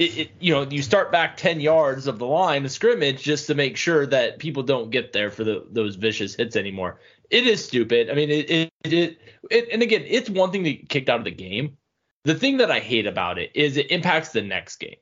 it, 0.00 0.18
it 0.18 0.30
you 0.40 0.52
know 0.52 0.62
you 0.62 0.82
start 0.82 1.12
back 1.12 1.36
10 1.36 1.60
yards 1.60 2.06
of 2.06 2.18
the 2.18 2.26
line 2.26 2.64
of 2.64 2.72
scrimmage 2.72 3.22
just 3.22 3.46
to 3.46 3.54
make 3.54 3.76
sure 3.76 4.06
that 4.06 4.38
people 4.38 4.62
don't 4.62 4.90
get 4.90 5.12
there 5.12 5.30
for 5.30 5.44
the, 5.44 5.66
those 5.70 5.96
vicious 5.96 6.34
hits 6.34 6.56
anymore. 6.56 6.98
It 7.28 7.46
is 7.46 7.62
stupid. 7.62 8.10
I 8.10 8.14
mean 8.14 8.30
it 8.30 8.50
it, 8.50 8.72
it 8.84 9.18
it 9.50 9.68
and 9.70 9.82
again 9.82 10.02
it's 10.06 10.30
one 10.30 10.50
thing 10.50 10.64
to 10.64 10.72
get 10.72 10.88
kicked 10.88 11.08
out 11.10 11.18
of 11.18 11.24
the 11.24 11.30
game. 11.30 11.76
The 12.24 12.34
thing 12.34 12.56
that 12.56 12.70
i 12.70 12.80
hate 12.80 13.06
about 13.06 13.38
it 13.38 13.50
is 13.54 13.76
it 13.76 13.90
impacts 13.90 14.30
the 14.30 14.42
next 14.42 14.76
game. 14.76 14.96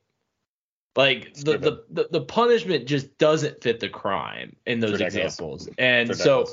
Like 0.97 1.33
the, 1.35 1.59
the, 1.59 1.85
the 1.91 2.09
the 2.11 2.21
punishment 2.21 2.87
just 2.87 3.19
doesn't 3.19 3.63
fit 3.63 3.79
the 3.79 3.89
crime 3.89 4.57
in 4.67 4.81
those 4.81 5.01
examples. 5.01 5.69
And 5.79 6.17
so 6.17 6.47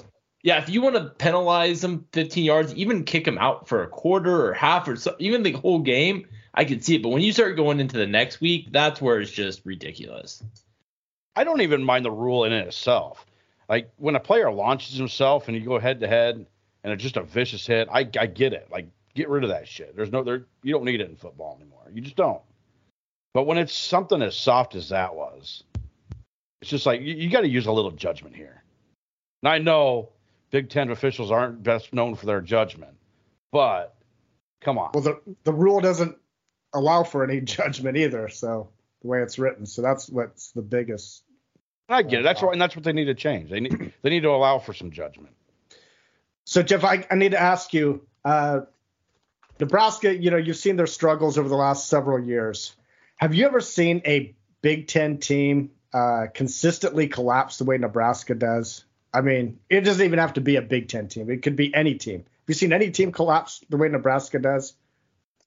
yeah 0.43 0.59
if 0.59 0.69
you 0.69 0.83
want 0.83 0.95
to 0.95 1.05
penalize 1.17 1.81
them 1.81 2.05
15 2.13 2.45
yards 2.45 2.75
even 2.75 3.03
kick 3.03 3.25
them 3.25 3.39
out 3.39 3.67
for 3.67 3.81
a 3.81 3.87
quarter 3.87 4.45
or 4.45 4.53
half 4.53 4.87
or 4.87 4.95
so 4.95 5.15
even 5.17 5.41
the 5.41 5.53
whole 5.53 5.79
game 5.79 6.27
i 6.55 6.65
can 6.65 6.81
see 6.81 6.95
it 6.95 7.03
but 7.03 7.09
when 7.09 7.21
you 7.21 7.31
start 7.31 7.55
going 7.55 7.79
into 7.79 7.97
the 7.97 8.07
next 8.07 8.41
week 8.41 8.71
that's 8.71 9.01
where 9.01 9.19
it's 9.19 9.31
just 9.31 9.61
ridiculous 9.65 10.43
I 11.35 11.43
don't 11.43 11.61
even 11.61 11.83
mind 11.83 12.05
the 12.05 12.11
rule 12.11 12.45
in 12.45 12.53
itself. 12.53 13.25
Like 13.67 13.91
when 13.97 14.15
a 14.15 14.19
player 14.19 14.51
launches 14.51 14.95
himself 14.95 15.47
and 15.47 15.57
you 15.57 15.63
go 15.63 15.79
head 15.79 15.99
to 15.99 16.07
head 16.07 16.45
and 16.83 16.93
it's 16.93 17.03
just 17.03 17.17
a 17.17 17.23
vicious 17.23 17.65
hit. 17.65 17.89
I 17.91 18.07
I 18.17 18.27
get 18.27 18.53
it. 18.53 18.67
Like 18.71 18.87
get 19.15 19.27
rid 19.27 19.43
of 19.43 19.49
that 19.49 19.67
shit. 19.67 19.95
There's 19.95 20.11
no 20.11 20.23
there 20.23 20.45
you 20.63 20.71
don't 20.71 20.85
need 20.85 21.01
it 21.01 21.09
in 21.09 21.15
football 21.15 21.57
anymore. 21.59 21.81
You 21.93 22.01
just 22.01 22.15
don't. 22.15 22.41
But 23.33 23.43
when 23.43 23.57
it's 23.57 23.73
something 23.73 24.21
as 24.21 24.35
soft 24.35 24.75
as 24.75 24.89
that 24.89 25.15
was, 25.15 25.63
it's 26.61 26.69
just 26.69 26.85
like 26.85 27.01
you, 27.01 27.15
you 27.15 27.29
got 27.29 27.41
to 27.41 27.49
use 27.49 27.65
a 27.65 27.71
little 27.71 27.91
judgment 27.91 28.35
here. 28.35 28.63
And 29.43 29.49
I 29.49 29.57
know 29.57 30.09
Big 30.51 30.69
Ten 30.69 30.89
officials 30.89 31.31
aren't 31.31 31.63
best 31.63 31.91
known 31.91 32.15
for 32.15 32.27
their 32.27 32.39
judgment, 32.39 32.95
but 33.51 33.95
come 34.61 34.77
on. 34.77 34.91
Well, 34.93 35.03
the 35.03 35.19
the 35.43 35.51
rule 35.51 35.81
doesn't 35.81 36.17
allow 36.75 37.03
for 37.03 37.23
any 37.23 37.41
judgment 37.57 37.97
either. 37.97 38.29
So 38.29 38.69
the 39.01 39.07
way 39.07 39.21
it's 39.21 39.39
written, 39.39 39.65
so 39.65 39.81
that's 39.81 40.09
what's 40.09 40.51
the 40.51 40.61
biggest. 40.61 41.23
I 41.87 42.01
get 42.01 42.21
it. 42.21 42.23
That's 42.23 42.41
what, 42.41 42.53
and 42.53 42.61
that's 42.61 42.75
what 42.75 42.83
they 42.83 42.93
need 42.93 43.05
to 43.05 43.13
change. 43.13 43.49
They 43.49 43.59
need 43.59 43.93
they 44.01 44.09
need 44.09 44.21
to 44.21 44.29
allow 44.29 44.59
for 44.59 44.73
some 44.73 44.91
judgment. 44.91 45.35
So 46.43 46.61
Jeff, 46.61 46.83
I, 46.83 47.05
I 47.09 47.15
need 47.15 47.31
to 47.31 47.41
ask 47.41 47.73
you, 47.73 48.05
uh, 48.23 48.61
Nebraska. 49.59 50.15
You 50.15 50.31
know, 50.31 50.37
you've 50.37 50.57
seen 50.57 50.75
their 50.75 50.87
struggles 50.87 51.37
over 51.37 51.49
the 51.49 51.55
last 51.55 51.87
several 51.87 52.19
years. 52.19 52.75
Have 53.17 53.33
you 53.33 53.45
ever 53.45 53.61
seen 53.61 54.01
a 54.05 54.35
Big 54.61 54.87
Ten 54.87 55.19
team 55.19 55.71
uh, 55.93 56.25
consistently 56.33 57.07
collapse 57.07 57.57
the 57.57 57.65
way 57.65 57.77
Nebraska 57.77 58.35
does? 58.35 58.83
I 59.13 59.21
mean, 59.21 59.59
it 59.69 59.81
doesn't 59.81 60.05
even 60.05 60.19
have 60.19 60.33
to 60.33 60.41
be 60.41 60.57
a 60.57 60.61
Big 60.61 60.89
Ten 60.89 61.07
team. 61.07 61.29
It 61.29 61.41
could 61.41 61.55
be 61.55 61.73
any 61.73 61.95
team. 61.95 62.19
Have 62.19 62.47
you 62.47 62.53
seen 62.53 62.73
any 62.73 62.91
team 62.91 63.11
collapse 63.11 63.61
the 63.69 63.77
way 63.77 63.87
Nebraska 63.87 64.39
does? 64.39 64.73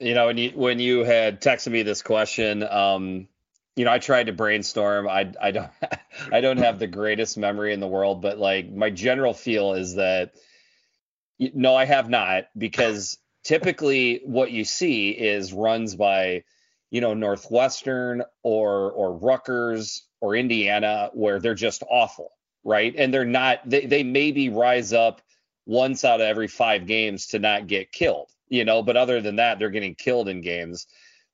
You 0.00 0.14
know, 0.14 0.26
when 0.26 0.38
you 0.38 0.50
when 0.50 0.78
you 0.78 1.04
had 1.04 1.40
texted 1.40 1.72
me 1.72 1.82
this 1.82 2.02
question, 2.02 2.62
um, 2.62 3.28
you 3.74 3.84
know, 3.84 3.92
I 3.92 3.98
tried 3.98 4.26
to 4.26 4.32
brainstorm. 4.32 5.08
I 5.08 5.32
I 5.40 5.50
don't 5.52 5.70
I 6.32 6.40
don't 6.40 6.58
have 6.58 6.78
the 6.78 6.86
greatest 6.86 7.38
memory 7.38 7.72
in 7.72 7.80
the 7.80 7.86
world, 7.86 8.22
but 8.22 8.38
like 8.38 8.70
my 8.70 8.90
general 8.90 9.34
feel 9.34 9.74
is 9.74 9.94
that 9.96 10.32
no, 11.38 11.74
I 11.74 11.84
have 11.84 12.08
not 12.08 12.44
because 12.56 13.18
typically 13.44 14.20
what 14.24 14.50
you 14.50 14.64
see 14.64 15.10
is 15.10 15.52
runs 15.52 15.94
by 15.94 16.44
you 16.90 17.00
know 17.00 17.14
Northwestern 17.14 18.22
or 18.42 18.90
or 18.92 19.16
Rutgers 19.16 20.04
or 20.20 20.34
Indiana 20.36 21.10
where 21.12 21.38
they're 21.40 21.54
just 21.54 21.82
awful, 21.88 22.32
right? 22.64 22.94
And 22.96 23.14
they're 23.14 23.24
not 23.24 23.60
they 23.68 23.86
they 23.86 24.02
maybe 24.02 24.48
rise 24.48 24.92
up 24.92 25.22
once 25.66 26.04
out 26.04 26.20
of 26.20 26.26
every 26.26 26.48
5 26.48 26.86
games 26.86 27.28
to 27.28 27.38
not 27.38 27.66
get 27.66 27.92
killed, 27.92 28.30
you 28.48 28.64
know, 28.64 28.82
but 28.82 28.96
other 28.96 29.20
than 29.20 29.36
that 29.36 29.58
they're 29.58 29.70
getting 29.70 29.94
killed 29.94 30.28
in 30.28 30.40
games. 30.40 30.86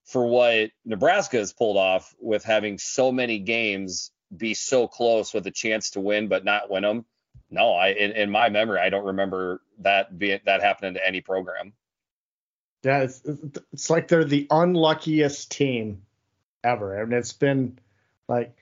For 0.04 0.26
what 0.26 0.70
Nebraska 0.84 1.38
has 1.38 1.52
pulled 1.52 1.78
off 1.78 2.14
with 2.20 2.44
having 2.44 2.76
so 2.78 3.10
many 3.10 3.38
games 3.38 4.10
be 4.36 4.52
so 4.52 4.86
close 4.86 5.32
with 5.32 5.46
a 5.46 5.50
chance 5.50 5.90
to 5.90 6.00
win 6.00 6.28
but 6.28 6.44
not 6.44 6.70
win 6.70 6.82
them. 6.82 7.04
No, 7.50 7.72
I 7.72 7.88
in, 7.88 8.12
in 8.12 8.30
my 8.30 8.48
memory 8.48 8.80
I 8.80 8.90
don't 8.90 9.06
remember 9.06 9.62
that 9.78 10.18
being 10.18 10.40
that 10.44 10.60
happening 10.60 10.94
to 10.94 11.06
any 11.06 11.20
program. 11.20 11.72
Yeah, 12.82 12.98
it's, 13.04 13.22
it's 13.72 13.88
like 13.88 14.08
they're 14.08 14.24
the 14.24 14.46
unluckiest 14.50 15.50
team 15.50 16.02
ever. 16.64 17.00
and 17.00 17.12
it's 17.12 17.32
been 17.32 17.78
like, 18.28 18.56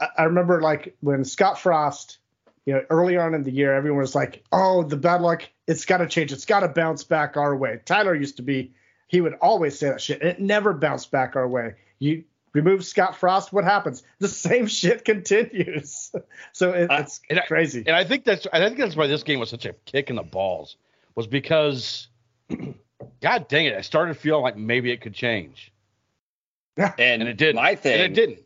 I, 0.00 0.08
I 0.18 0.22
remember 0.24 0.60
like 0.60 0.96
when 1.00 1.24
Scott 1.24 1.58
Frost, 1.58 2.18
you 2.68 2.74
know, 2.74 2.84
early 2.90 3.16
on 3.16 3.32
in 3.32 3.44
the 3.44 3.50
year, 3.50 3.72
everyone 3.72 4.02
was 4.02 4.14
like, 4.14 4.44
oh, 4.52 4.82
the 4.82 4.98
bad 4.98 5.22
luck, 5.22 5.42
it's 5.66 5.86
got 5.86 5.98
to 5.98 6.06
change. 6.06 6.34
It's 6.34 6.44
got 6.44 6.60
to 6.60 6.68
bounce 6.68 7.02
back 7.02 7.38
our 7.38 7.56
way. 7.56 7.80
Tyler 7.86 8.14
used 8.14 8.36
to 8.36 8.42
be, 8.42 8.74
he 9.06 9.22
would 9.22 9.32
always 9.40 9.78
say 9.78 9.88
that 9.88 10.02
shit. 10.02 10.20
And 10.20 10.28
it 10.28 10.38
never 10.38 10.74
bounced 10.74 11.10
back 11.10 11.34
our 11.34 11.48
way. 11.48 11.76
You 11.98 12.24
remove 12.52 12.84
Scott 12.84 13.16
Frost, 13.16 13.54
what 13.54 13.64
happens? 13.64 14.02
The 14.18 14.28
same 14.28 14.66
shit 14.66 15.06
continues. 15.06 16.12
so 16.52 16.72
it, 16.72 16.88
it's 16.90 17.22
and 17.30 17.40
crazy. 17.48 17.84
I, 17.86 17.88
and 17.88 17.96
I 17.96 18.04
think 18.04 18.24
that's 18.24 18.46
I 18.52 18.58
think 18.58 18.76
that's 18.76 18.96
why 18.96 19.06
this 19.06 19.22
game 19.22 19.40
was 19.40 19.48
such 19.48 19.64
a 19.64 19.72
kick 19.86 20.10
in 20.10 20.16
the 20.16 20.22
balls 20.22 20.76
was 21.14 21.26
because 21.26 22.08
God 23.22 23.48
dang 23.48 23.64
it, 23.64 23.78
I 23.78 23.80
started 23.80 24.18
feeling 24.18 24.42
like 24.42 24.58
maybe 24.58 24.90
it 24.90 25.00
could 25.00 25.14
change. 25.14 25.72
And, 26.76 26.92
And 26.98 27.22
it 27.22 27.38
didn't. 27.38 27.56
My 27.56 27.76
thing, 27.76 27.94
and 27.94 28.02
it 28.02 28.14
didn't. 28.14 28.44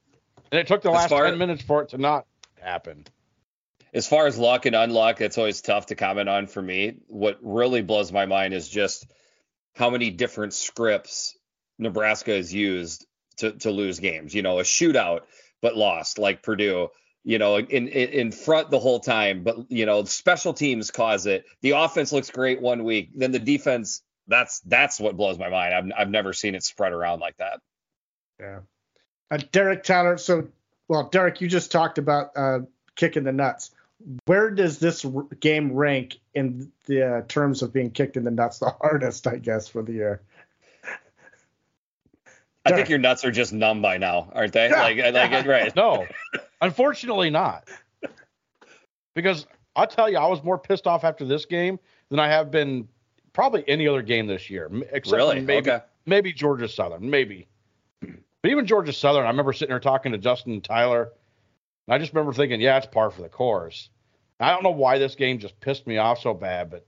And 0.53 0.61
it 0.61 0.69
took 0.69 0.83
the 0.83 0.93
last 0.93 1.11
far- 1.11 1.25
10 1.25 1.39
minutes 1.39 1.63
for 1.65 1.83
it 1.83 1.89
to 1.89 1.99
not 1.99 2.25
happen. 2.61 3.05
As 3.93 4.07
far 4.07 4.27
as 4.27 4.39
luck 4.39 4.67
and 4.67 4.75
unluck, 4.75 5.21
it's 5.21 5.39
always 5.39 5.61
tough 5.61 5.87
to 5.87 5.95
comment 5.95 6.29
on 6.29 6.47
for 6.47 6.63
me. 6.63 6.97
What 7.09 7.39
really 7.43 7.83
blows 7.83 8.11
my 8.11 8.27
mind 8.27 8.55
is 8.55 8.69
just 8.69 9.07
how 9.75 9.91
many 9.91 10.11
different 10.11 10.55
scripts 10.55 11.37
Nebraska 11.79 12.33
has 12.33 12.53
used 12.53 13.07
to, 13.39 13.53
to 13.53 13.71
lose 13.71 14.01
games. 14.01 14.35
You 14.35 14.43
know, 14.43 14.59
a 14.59 14.63
shootout 14.63 15.21
but 15.61 15.77
lost, 15.77 16.19
like 16.19 16.43
Purdue. 16.43 16.89
You 17.25 17.39
know, 17.39 17.57
in, 17.57 17.87
in 17.87 18.09
in 18.09 18.33
front 18.33 18.71
the 18.71 18.81
whole 18.81 18.99
time, 18.99 19.45
but 19.45 19.71
you 19.71 19.87
know, 19.87 20.03
special 20.03 20.53
teams 20.53 20.91
cause 20.91 21.27
it. 21.27 21.45
The 21.61 21.71
offense 21.71 22.13
looks 22.13 22.31
great 22.31 22.61
one 22.61 22.83
week, 22.83 23.11
then 23.15 23.31
the 23.31 23.39
defense. 23.39 24.03
That's 24.27 24.59
that's 24.61 24.99
what 24.99 25.17
blows 25.17 25.39
my 25.39 25.49
mind. 25.49 25.73
I've 25.73 25.93
I've 25.97 26.11
never 26.11 26.33
seen 26.33 26.57
it 26.57 26.65
spread 26.65 26.93
around 26.93 27.21
like 27.21 27.37
that. 27.37 27.61
Yeah. 28.41 28.61
Uh, 29.31 29.39
Derek 29.53 29.85
Tyler. 29.85 30.19
So, 30.19 30.49
well, 30.89 31.09
Derek, 31.11 31.41
you 31.41 31.49
just 31.49 31.71
talked 31.71 31.99
about 31.99 32.31
uh, 32.37 32.61
kicking 32.97 33.23
the 33.23 33.33
nuts. 33.33 33.71
Where 34.27 34.51
does 34.51 34.79
this 34.79 35.05
r- 35.05 35.23
game 35.41 35.73
rank 35.73 36.19
in 36.35 36.71
the 36.87 37.19
uh, 37.19 37.23
terms 37.29 37.63
of 37.63 37.73
being 37.73 37.91
kicked 37.91 38.17
in 38.17 38.25
the 38.25 38.31
nuts 38.31 38.59
the 38.59 38.71
hardest, 38.81 39.27
I 39.27 39.37
guess, 39.37 39.69
for 39.69 39.83
the 39.83 39.93
year? 39.93 40.23
I 42.65 42.73
think 42.73 42.89
your 42.89 42.99
nuts 42.99 43.25
are 43.25 43.33
just 43.33 43.53
numb 43.53 43.83
by 43.83 43.99
now, 43.99 44.31
aren't 44.35 44.53
they? 44.53 44.71
Like 44.71 44.97
like 44.99 45.47
right. 45.47 45.75
No, 45.75 46.07
unfortunately 46.61 47.29
not. 47.31 47.69
Because 49.15 49.47
I'll 49.75 49.87
tell 49.89 50.09
you, 50.09 50.17
I 50.19 50.27
was 50.27 50.43
more 50.45 50.59
pissed 50.59 50.87
off 50.87 51.03
after 51.03 51.25
this 51.25 51.45
game 51.45 51.79
than 52.09 52.21
I 52.21 52.29
have 52.29 52.51
been 52.51 52.89
probably 53.33 53.65
any 53.67 53.89
other 53.89 54.03
game 54.03 54.27
this 54.27 54.49
year, 54.49 54.67
m- 54.67 54.85
except 54.93 55.17
Really? 55.17 55.41
maybe 55.41 55.71
Okay. 55.71 55.85
maybe 56.07 56.33
Georgia 56.33 56.69
Southern, 56.69 57.11
maybe. 57.11 57.49
But 58.01 58.51
even 58.51 58.67
Georgia 58.67 58.93
Southern, 58.93 59.25
I 59.25 59.29
remember 59.29 59.53
sitting 59.53 59.71
there 59.71 59.81
talking 59.81 60.13
to 60.13 60.19
Justin 60.19 60.53
and 60.53 60.65
Tyler, 60.65 61.13
and 61.89 61.95
I 61.95 61.99
just 61.99 62.13
remember 62.13 62.33
thinking, 62.33 62.61
yeah, 62.61 62.77
it's 62.79 62.87
par 62.87 63.11
for 63.11 63.23
the 63.23 63.29
course. 63.29 63.89
I 64.43 64.51
don't 64.51 64.63
know 64.63 64.71
why 64.71 64.99
this 64.99 65.15
game 65.15 65.39
just 65.39 65.59
pissed 65.61 65.87
me 65.87 65.99
off 65.99 66.21
so 66.21 66.35
bad, 66.35 66.71
but 66.71 66.87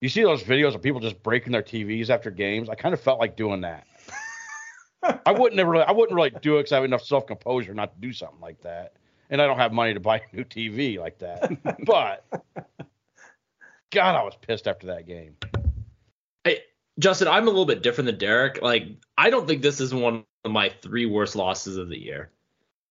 you 0.00 0.08
see 0.08 0.22
those 0.22 0.42
videos 0.42 0.74
of 0.74 0.82
people 0.82 1.00
just 1.00 1.22
breaking 1.22 1.52
their 1.52 1.62
TVs 1.62 2.10
after 2.10 2.30
games. 2.30 2.68
I 2.68 2.74
kind 2.74 2.94
of 2.94 3.00
felt 3.00 3.20
like 3.20 3.36
doing 3.36 3.60
that. 3.62 3.86
I 5.26 5.32
wouldn't 5.32 5.66
really, 5.66 5.84
I 5.84 5.92
wouldn't 5.92 6.16
really 6.16 6.30
do 6.30 6.56
it 6.56 6.60
because 6.60 6.72
I 6.72 6.76
have 6.76 6.84
enough 6.84 7.02
self 7.02 7.26
composure 7.26 7.74
not 7.74 7.94
to 7.94 8.00
do 8.00 8.12
something 8.12 8.40
like 8.40 8.60
that, 8.62 8.94
and 9.30 9.40
I 9.42 9.46
don't 9.46 9.58
have 9.58 9.72
money 9.72 9.92
to 9.94 10.00
buy 10.00 10.16
a 10.16 10.36
new 10.36 10.44
TV 10.44 10.98
like 10.98 11.18
that. 11.18 11.52
but 11.84 12.24
God, 13.92 14.16
I 14.16 14.22
was 14.22 14.34
pissed 14.40 14.66
after 14.66 14.86
that 14.88 15.06
game. 15.06 15.36
Hey, 16.44 16.60
Justin, 16.98 17.28
I'm 17.28 17.44
a 17.44 17.50
little 17.50 17.66
bit 17.66 17.82
different 17.82 18.06
than 18.06 18.18
Derek. 18.18 18.62
Like, 18.62 18.84
I 19.18 19.30
don't 19.30 19.46
think 19.46 19.62
this 19.62 19.80
is 19.80 19.94
one 19.94 20.24
of 20.44 20.50
my 20.50 20.70
three 20.82 21.06
worst 21.06 21.36
losses 21.36 21.76
of 21.76 21.88
the 21.88 21.98
year. 21.98 22.30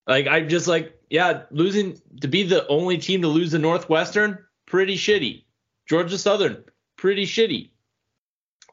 Like, 0.08 0.28
I'm 0.28 0.50
just 0.50 0.68
like, 0.68 1.00
yeah, 1.10 1.44
losing 1.52 2.02
to 2.22 2.28
be 2.28 2.44
the 2.44 2.68
only 2.68 2.98
team 2.98 3.22
to 3.22 3.28
lose 3.28 3.52
to 3.52 3.60
Northwestern, 3.60 4.40
pretty 4.66 4.96
shitty. 4.96 5.44
Georgia 5.88 6.18
Southern, 6.18 6.64
pretty 6.98 7.26
shitty. 7.26 7.70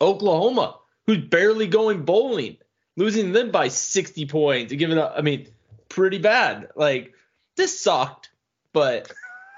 Oklahoma, 0.01 0.79
who's 1.07 1.19
barely 1.19 1.67
going 1.67 2.05
bowling, 2.05 2.57
losing 2.97 3.33
them 3.33 3.51
by 3.51 3.69
60 3.69 4.27
points, 4.27 4.73
giving 4.73 4.99
up. 4.99 5.15
I 5.17 5.21
mean, 5.21 5.49
pretty 5.89 6.19
bad. 6.19 6.69
Like, 6.75 7.15
this 7.57 7.81
sucked, 7.81 8.31
but 8.73 9.13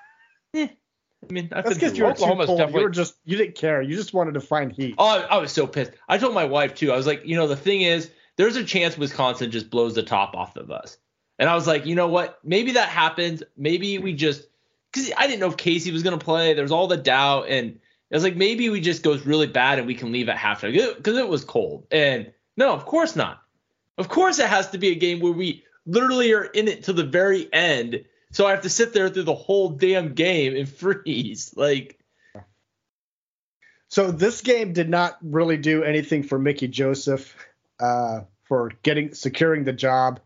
eh, 0.55 0.69
I 0.69 1.33
mean, 1.33 1.50
I've 1.52 1.64
because 1.64 1.79
through 1.79 1.93
you 1.99 2.05
were 2.05 2.11
it. 2.11 2.17
too 2.17 2.25
Oklahoma's 2.25 2.47
cold. 2.47 2.59
You 2.59 2.64
definitely- 2.67 2.85
were 2.85 2.91
just 2.91 3.14
you 3.25 3.37
didn't 3.37 3.55
care. 3.55 3.81
You 3.81 3.97
just 3.97 4.12
wanted 4.12 4.35
to 4.35 4.41
find 4.41 4.73
heat. 4.73 4.97
Oh, 4.99 5.07
I, 5.07 5.37
I 5.37 5.38
was 5.38 5.52
so 5.52 5.67
pissed. 5.67 5.93
I 6.09 6.19
told 6.19 6.35
my 6.35 6.45
wife 6.45 6.75
too. 6.75 6.93
I 6.93 6.97
was 6.97 7.07
like, 7.07 7.25
you 7.25 7.37
know, 7.37 7.47
the 7.47 7.57
thing 7.57 7.83
is, 7.83 8.11
there's 8.37 8.57
a 8.57 8.64
chance 8.64 8.99
Wisconsin 8.99 9.50
just 9.50 9.71
blows 9.71 9.95
the 9.95 10.02
top 10.02 10.35
off 10.35 10.57
of 10.57 10.71
us. 10.71 10.97
And 11.43 11.51
I 11.51 11.57
was 11.57 11.67
like, 11.67 11.87
you 11.87 11.97
know 11.97 12.07
what? 12.07 12.39
Maybe 12.45 12.71
that 12.75 12.89
happens. 12.89 13.43
Maybe 13.57 13.99
we 13.99 14.13
just 14.13 14.47
because 14.93 15.11
I 15.17 15.27
didn't 15.27 15.41
know 15.41 15.49
if 15.49 15.57
Casey 15.57 15.91
was 15.91 16.05
gonna 16.05 16.17
play. 16.17 16.55
There's 16.55 16.71
all 16.71 16.87
the 16.87 16.97
doubt, 16.97 17.49
and 17.49 17.81
I 18.13 18.15
was 18.15 18.23
like, 18.23 18.37
maybe 18.37 18.71
we 18.71 18.81
just 18.81 19.03
goes 19.03 19.27
really 19.27 19.49
bad 19.49 19.81
and 19.81 19.89
we 19.89 19.97
can 19.97 20.13
leave 20.13 20.29
at 20.29 20.37
halftime 20.37 20.73
because 20.97 21.19
it 21.19 21.27
was 21.27 21.45
cold. 21.45 21.89
And 21.91 22.33
no, 22.57 22.73
of 22.73 22.87
course 22.87 23.17
not. 23.17 23.43
Of 23.99 24.09
course, 24.09 24.39
it 24.39 24.47
has 24.47 24.71
to 24.71 24.79
be 24.79 24.91
a 24.91 24.95
game 24.95 25.19
where 25.19 25.33
we 25.33 25.65
literally 25.85 26.33
are 26.33 26.45
in 26.45 26.69
it 26.69 26.85
to 26.85 26.93
the 26.93 27.03
very 27.03 27.53
end. 27.53 28.05
So 28.31 28.47
I 28.47 28.53
have 28.53 28.63
to 28.63 28.71
sit 28.71 28.93
there 28.93 29.09
through 29.09 29.25
the 29.25 29.35
whole 29.35 29.71
damn 29.71 30.15
game 30.15 30.55
and 30.55 30.69
freeze. 30.73 31.55
Like, 31.57 31.99
So 33.89 34.13
this 34.13 34.43
game 34.43 34.75
did 34.75 34.89
not 34.89 35.19
really 35.23 35.57
do 35.57 35.83
anything 35.83 36.23
for 36.23 36.39
Mickey 36.39 36.69
Joseph 36.69 37.35
uh, 37.81 38.21
for 38.45 38.71
getting 38.85 39.13
securing 39.13 39.65
the 39.65 39.73
job. 39.73 40.21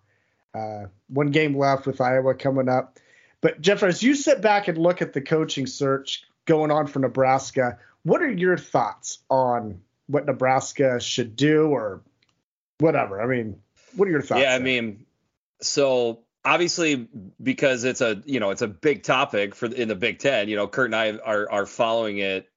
Uh, 0.57 0.87
one 1.09 1.31
game 1.31 1.57
left 1.57 1.87
with 1.87 2.01
Iowa 2.01 2.35
coming 2.35 2.69
up. 2.69 2.99
But 3.41 3.61
Jeff, 3.61 3.83
as 3.83 4.03
you 4.03 4.15
sit 4.15 4.41
back 4.41 4.69
and 4.69 4.79
look 4.79 5.03
at 5.03 5.13
the 5.13 5.21
coaching 5.21 5.67
search 5.67 6.25
going 6.47 6.71
on 6.71 6.87
for 6.87 6.99
Nebraska, 7.01 7.79
what 8.03 8.23
are 8.23 8.31
your 8.31 8.57
thoughts 8.57 9.19
on 9.29 9.81
what 10.07 10.27
Nebraska 10.27 10.99
should 11.01 11.37
do 11.37 11.67
or 11.67 12.01
whatever? 12.79 13.21
I 13.21 13.27
mean, 13.27 13.61
what 13.95 14.09
are 14.09 14.11
your 14.11 14.23
thoughts? 14.23 14.41
Yeah, 14.41 14.55
I 14.55 14.59
mean, 14.59 15.05
so 15.61 16.21
obviously 16.45 17.09
because 17.43 17.85
it's 17.85 18.01
a 18.01 18.23
you 18.25 18.41
know 18.41 18.51
it's 18.51 18.63
a 18.63 18.69
big 18.69 19.03
topic 19.03 19.55
for 19.55 19.67
in 19.67 19.89
the 19.89 19.97
Big 19.97 20.19
Ten. 20.19 20.49
You 20.49 20.57
know, 20.57 20.69
Kurt 20.69 20.87
and 20.87 20.97
I 20.97 21.19
are 21.19 21.51
are 21.51 21.67
following 21.67 22.19
it 22.19 22.49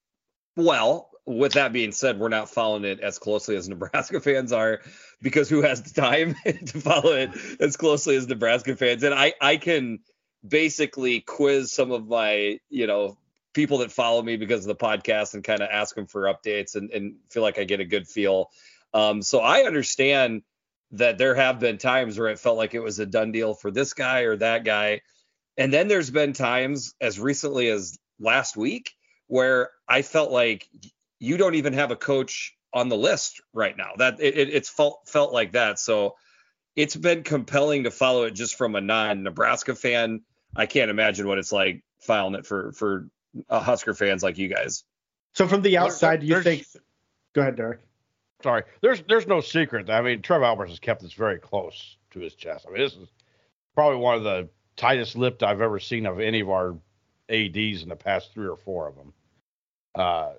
Well, 0.55 1.09
with 1.25 1.53
that 1.53 1.73
being 1.73 1.91
said, 1.91 2.19
we're 2.19 2.29
not 2.29 2.49
following 2.49 2.85
it 2.85 2.99
as 2.99 3.19
closely 3.19 3.55
as 3.55 3.67
Nebraska 3.69 4.19
fans 4.21 4.53
are 4.53 4.81
because 5.21 5.49
who 5.49 5.61
has 5.61 5.81
the 5.81 6.01
time 6.01 6.35
to 6.45 6.79
follow 6.79 7.11
it 7.11 7.31
as 7.59 7.77
closely 7.77 8.15
as 8.15 8.27
Nebraska 8.27 8.75
fans? 8.75 9.03
And 9.03 9.13
I, 9.13 9.33
I 9.41 9.57
can 9.57 9.99
basically 10.47 11.21
quiz 11.21 11.71
some 11.71 11.91
of 11.91 12.07
my, 12.07 12.59
you 12.69 12.87
know, 12.87 13.17
people 13.53 13.79
that 13.79 13.91
follow 13.91 14.21
me 14.21 14.37
because 14.37 14.65
of 14.65 14.67
the 14.67 14.85
podcast 14.85 15.33
and 15.33 15.43
kind 15.43 15.61
of 15.61 15.69
ask 15.71 15.95
them 15.95 16.07
for 16.07 16.23
updates 16.23 16.75
and, 16.75 16.91
and 16.91 17.15
feel 17.29 17.43
like 17.43 17.59
I 17.59 17.63
get 17.63 17.79
a 17.79 17.85
good 17.85 18.07
feel. 18.07 18.51
Um, 18.93 19.21
so 19.21 19.39
I 19.39 19.63
understand 19.63 20.43
that 20.91 21.17
there 21.17 21.35
have 21.35 21.59
been 21.59 21.77
times 21.77 22.17
where 22.17 22.29
it 22.29 22.39
felt 22.39 22.57
like 22.57 22.73
it 22.73 22.79
was 22.79 22.99
a 22.99 23.05
done 23.05 23.31
deal 23.31 23.53
for 23.53 23.69
this 23.69 23.93
guy 23.93 24.21
or 24.21 24.35
that 24.37 24.63
guy. 24.63 25.01
And 25.57 25.73
then 25.73 25.87
there's 25.87 26.09
been 26.09 26.33
times 26.33 26.95
as 27.01 27.19
recently 27.19 27.67
as 27.69 27.97
last 28.19 28.57
week 28.57 28.93
where 29.27 29.71
I 29.87 30.01
felt 30.01 30.31
like 30.31 30.67
you 31.19 31.37
don't 31.37 31.55
even 31.55 31.73
have 31.73 31.91
a 31.91 31.95
coach 31.95 32.55
on 32.73 32.89
the 32.89 32.97
list 32.97 33.41
right 33.53 33.75
now. 33.75 33.91
That 33.97 34.19
it, 34.19 34.37
it, 34.37 34.49
it's 34.49 34.69
felt 34.69 35.07
felt 35.07 35.33
like 35.33 35.53
that. 35.53 35.79
So 35.79 36.15
it's 36.75 36.95
been 36.95 37.23
compelling 37.23 37.83
to 37.83 37.91
follow 37.91 38.23
it 38.23 38.31
just 38.31 38.55
from 38.55 38.75
a 38.75 38.81
non-Nebraska 38.81 39.75
fan. 39.75 40.21
I 40.55 40.65
can't 40.65 40.91
imagine 40.91 41.27
what 41.27 41.37
it's 41.37 41.51
like 41.51 41.83
following 41.99 42.35
it 42.35 42.45
for 42.45 42.71
for 42.73 43.09
uh, 43.49 43.59
Husker 43.59 43.93
fans 43.93 44.23
like 44.23 44.37
you 44.37 44.47
guys. 44.47 44.83
So 45.33 45.47
from 45.47 45.61
the 45.61 45.77
outside, 45.77 46.21
do 46.21 46.27
you 46.27 46.41
think? 46.41 46.65
Go 47.33 47.41
ahead, 47.41 47.55
Derek. 47.55 47.81
Sorry, 48.41 48.63
there's 48.81 49.03
there's 49.07 49.27
no 49.27 49.41
secret. 49.41 49.89
I 49.89 50.01
mean, 50.01 50.21
Trev 50.21 50.41
Alberts 50.41 50.71
has 50.71 50.79
kept 50.79 51.01
this 51.01 51.13
very 51.13 51.39
close 51.39 51.97
to 52.11 52.19
his 52.19 52.33
chest. 52.33 52.65
I 52.67 52.71
mean, 52.71 52.81
this 52.81 52.93
is 52.93 53.09
probably 53.75 53.99
one 53.99 54.15
of 54.15 54.23
the 54.23 54.49
tightest 54.77 55.15
lipped 55.15 55.43
I've 55.43 55.61
ever 55.61 55.79
seen 55.79 56.05
of 56.05 56.19
any 56.19 56.39
of 56.39 56.49
our 56.49 56.77
ads 57.29 57.83
in 57.83 57.89
the 57.89 57.95
past 57.95 58.33
three 58.33 58.47
or 58.47 58.55
four 58.55 58.87
of 58.87 58.95
them. 58.95 59.13
Uh, 59.93 60.31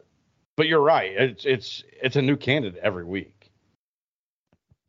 but 0.56 0.66
you're 0.66 0.80
right. 0.80 1.12
It's 1.16 1.44
it's 1.44 1.84
it's 2.02 2.16
a 2.16 2.22
new 2.22 2.36
candidate 2.36 2.80
every 2.82 3.04
week. 3.04 3.50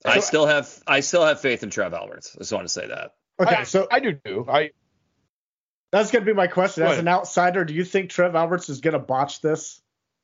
I 0.03 0.15
so, 0.15 0.21
still 0.21 0.45
have 0.47 0.69
I 0.87 1.01
still 1.01 1.25
have 1.25 1.41
faith 1.41 1.63
in 1.63 1.69
Trev 1.69 1.93
Alberts. 1.93 2.35
I 2.35 2.39
just 2.39 2.51
want 2.51 2.65
to 2.65 2.73
say 2.73 2.87
that. 2.87 3.13
Okay, 3.39 3.55
I, 3.55 3.63
so 3.63 3.87
I 3.91 3.99
do 3.99 4.13
too. 4.13 4.45
I 4.47 4.71
that's 5.91 6.11
gonna 6.11 6.25
be 6.25 6.33
my 6.33 6.47
question. 6.47 6.83
As 6.83 6.97
an 6.97 7.07
outsider, 7.07 7.65
do 7.65 7.73
you 7.73 7.83
think 7.83 8.09
Trev 8.09 8.35
Alberts 8.35 8.69
is 8.69 8.81
gonna 8.81 8.99
botch 8.99 9.41
this? 9.41 9.81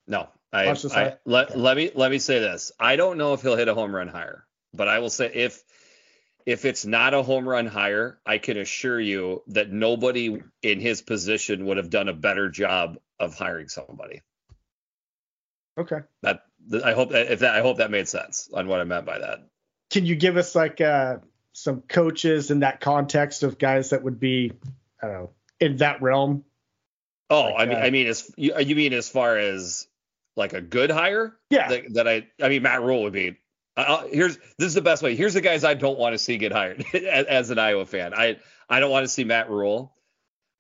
No. 0.08 0.28
I, 0.54 0.70
I 0.70 1.18
let, 1.26 1.52
okay. 1.52 1.60
let 1.60 1.78
me 1.78 1.92
let 1.94 2.10
me 2.10 2.20
say 2.20 2.40
this. 2.40 2.72
I 2.80 2.96
don't 2.96 3.18
know 3.18 3.34
if 3.34 3.42
he'll 3.42 3.58
hit 3.58 3.68
a 3.68 3.74
home 3.74 3.94
run 3.94 4.08
higher, 4.08 4.46
but 4.74 4.88
I 4.88 5.00
will 5.00 5.10
say 5.10 5.30
if 5.34 5.62
if 6.46 6.64
it's 6.64 6.86
not 6.86 7.14
a 7.14 7.22
home 7.22 7.48
run 7.48 7.66
higher, 7.66 8.20
I 8.26 8.38
can 8.38 8.58
assure 8.58 9.00
you 9.00 9.44
that 9.48 9.70
nobody 9.70 10.42
in 10.64 10.80
his 10.80 11.02
position 11.02 11.66
would 11.66 11.76
have 11.76 11.90
done 11.90 12.08
a 12.08 12.14
better 12.14 12.50
job 12.50 12.98
of 13.20 13.38
hiring 13.38 13.68
somebody. 13.68 14.22
Okay. 15.78 16.00
That 16.24 16.42
I 16.84 16.94
hope 16.94 17.12
that 17.12 17.32
if 17.32 17.40
that 17.40 17.56
I 17.56 17.62
hope 17.62 17.78
that 17.78 17.92
made 17.92 18.08
sense 18.08 18.50
on 18.54 18.68
what 18.68 18.82
I 18.82 18.84
meant 18.84 19.06
by 19.06 19.20
that. 19.20 19.48
Can 19.90 20.06
you 20.06 20.16
give 20.16 20.38
us 20.38 20.56
like 20.56 20.82
uh, 20.82 21.18
some 21.54 21.82
coaches 21.82 22.52
in 22.52 22.60
that 22.60 22.82
context 22.82 23.44
of 23.44 23.58
guys 23.58 23.92
that 23.92 24.04
would 24.04 24.20
be 24.20 24.52
I 25.02 25.08
don't 25.08 25.16
know 25.16 25.30
in 25.60 25.78
that 25.78 26.02
realm? 26.02 26.44
Oh, 27.30 27.42
like, 27.42 27.56
I 27.60 27.66
mean, 27.66 27.78
uh, 27.78 27.82
I 27.82 27.90
mean, 27.90 28.08
as 28.08 28.32
you, 28.38 28.58
you 28.60 28.76
mean 28.76 28.94
as 28.94 29.10
far 29.10 29.38
as 29.38 29.88
like 30.36 30.54
a 30.54 30.62
good 30.62 30.90
hire? 30.90 31.38
Yeah. 31.50 31.70
That, 31.70 31.94
that 31.96 32.08
I, 32.08 32.28
I 32.42 32.50
mean, 32.50 32.64
Matt 32.64 32.82
Rhule 32.82 33.04
would 33.04 33.14
be. 33.14 33.38
Uh, 33.76 34.08
here's 34.08 34.38
this 34.58 34.68
is 34.68 34.74
the 34.74 34.82
best 34.82 35.04
way. 35.04 35.16
Here's 35.16 35.36
the 35.36 35.42
guys 35.42 35.64
I 35.64 35.76
don't 35.76 36.00
want 36.00 36.14
to 36.14 36.18
see 36.18 36.38
get 36.38 36.52
hired 36.52 36.84
as, 36.94 37.26
as, 37.26 37.50
an 37.52 37.60
Iowa 37.60 37.86
fan. 37.86 38.14
I 38.14 38.38
I 38.68 38.80
don't 38.80 38.90
want 38.90 39.04
to 39.04 39.08
see 39.08 39.24
Matt 39.24 39.50
Rhule. 39.50 39.94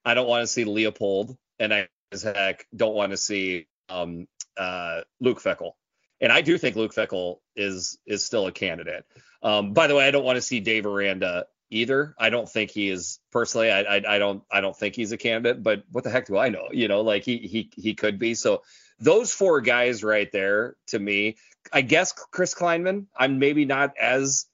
I 0.05 0.13
don't 0.13 0.27
want 0.27 0.43
to 0.43 0.47
see 0.47 0.65
Leipold, 0.65 1.35
and 1.57 1.73
I 1.73 1.87
as 2.11 2.21
heck 2.21 2.67
don't 2.75 2.93
want 2.93 3.11
to 3.11 3.17
see 3.17 3.67
um, 3.89 4.27
uh, 4.57 5.01
Luke 5.19 5.41
Fickell. 5.41 5.71
And 6.19 6.31
I 6.31 6.41
do 6.41 6.57
think 6.57 6.75
Luke 6.75 6.93
Fickell 6.93 7.37
is 7.55 7.97
is 8.05 8.25
still 8.25 8.47
a 8.47 8.51
candidate. 8.51 9.05
Um, 9.43 9.73
by 9.73 9.87
the 9.87 9.95
way, 9.95 10.07
I 10.07 10.11
don't 10.11 10.25
want 10.25 10.37
to 10.37 10.41
see 10.41 10.59
Dave 10.59 10.85
Aranda 10.85 11.45
either. 11.69 12.15
I 12.17 12.29
don't 12.29 12.49
think 12.49 12.71
he 12.71 12.89
is 12.89 13.19
personally. 13.31 13.71
I, 13.71 13.81
I, 13.81 14.15
I 14.15 14.17
don't 14.17 14.43
I 14.51 14.61
don't 14.61 14.75
think 14.75 14.95
he's 14.95 15.11
a 15.11 15.17
candidate. 15.17 15.61
But 15.61 15.83
what 15.91 16.03
the 16.03 16.09
heck 16.09 16.25
do 16.25 16.37
I 16.37 16.49
know? 16.49 16.69
You 16.71 16.87
know, 16.87 17.01
like 17.01 17.23
he 17.23 17.37
he 17.37 17.69
he 17.75 17.93
could 17.93 18.17
be. 18.17 18.33
So 18.33 18.63
those 18.99 19.31
four 19.31 19.61
guys 19.61 20.03
right 20.03 20.31
there 20.31 20.75
to 20.87 20.99
me. 20.99 21.37
I 21.71 21.81
guess 21.81 22.13
Chris 22.13 22.55
Klieman. 22.55 23.07
I'm 23.15 23.39
maybe 23.39 23.65
not 23.65 23.93
as 23.99 24.45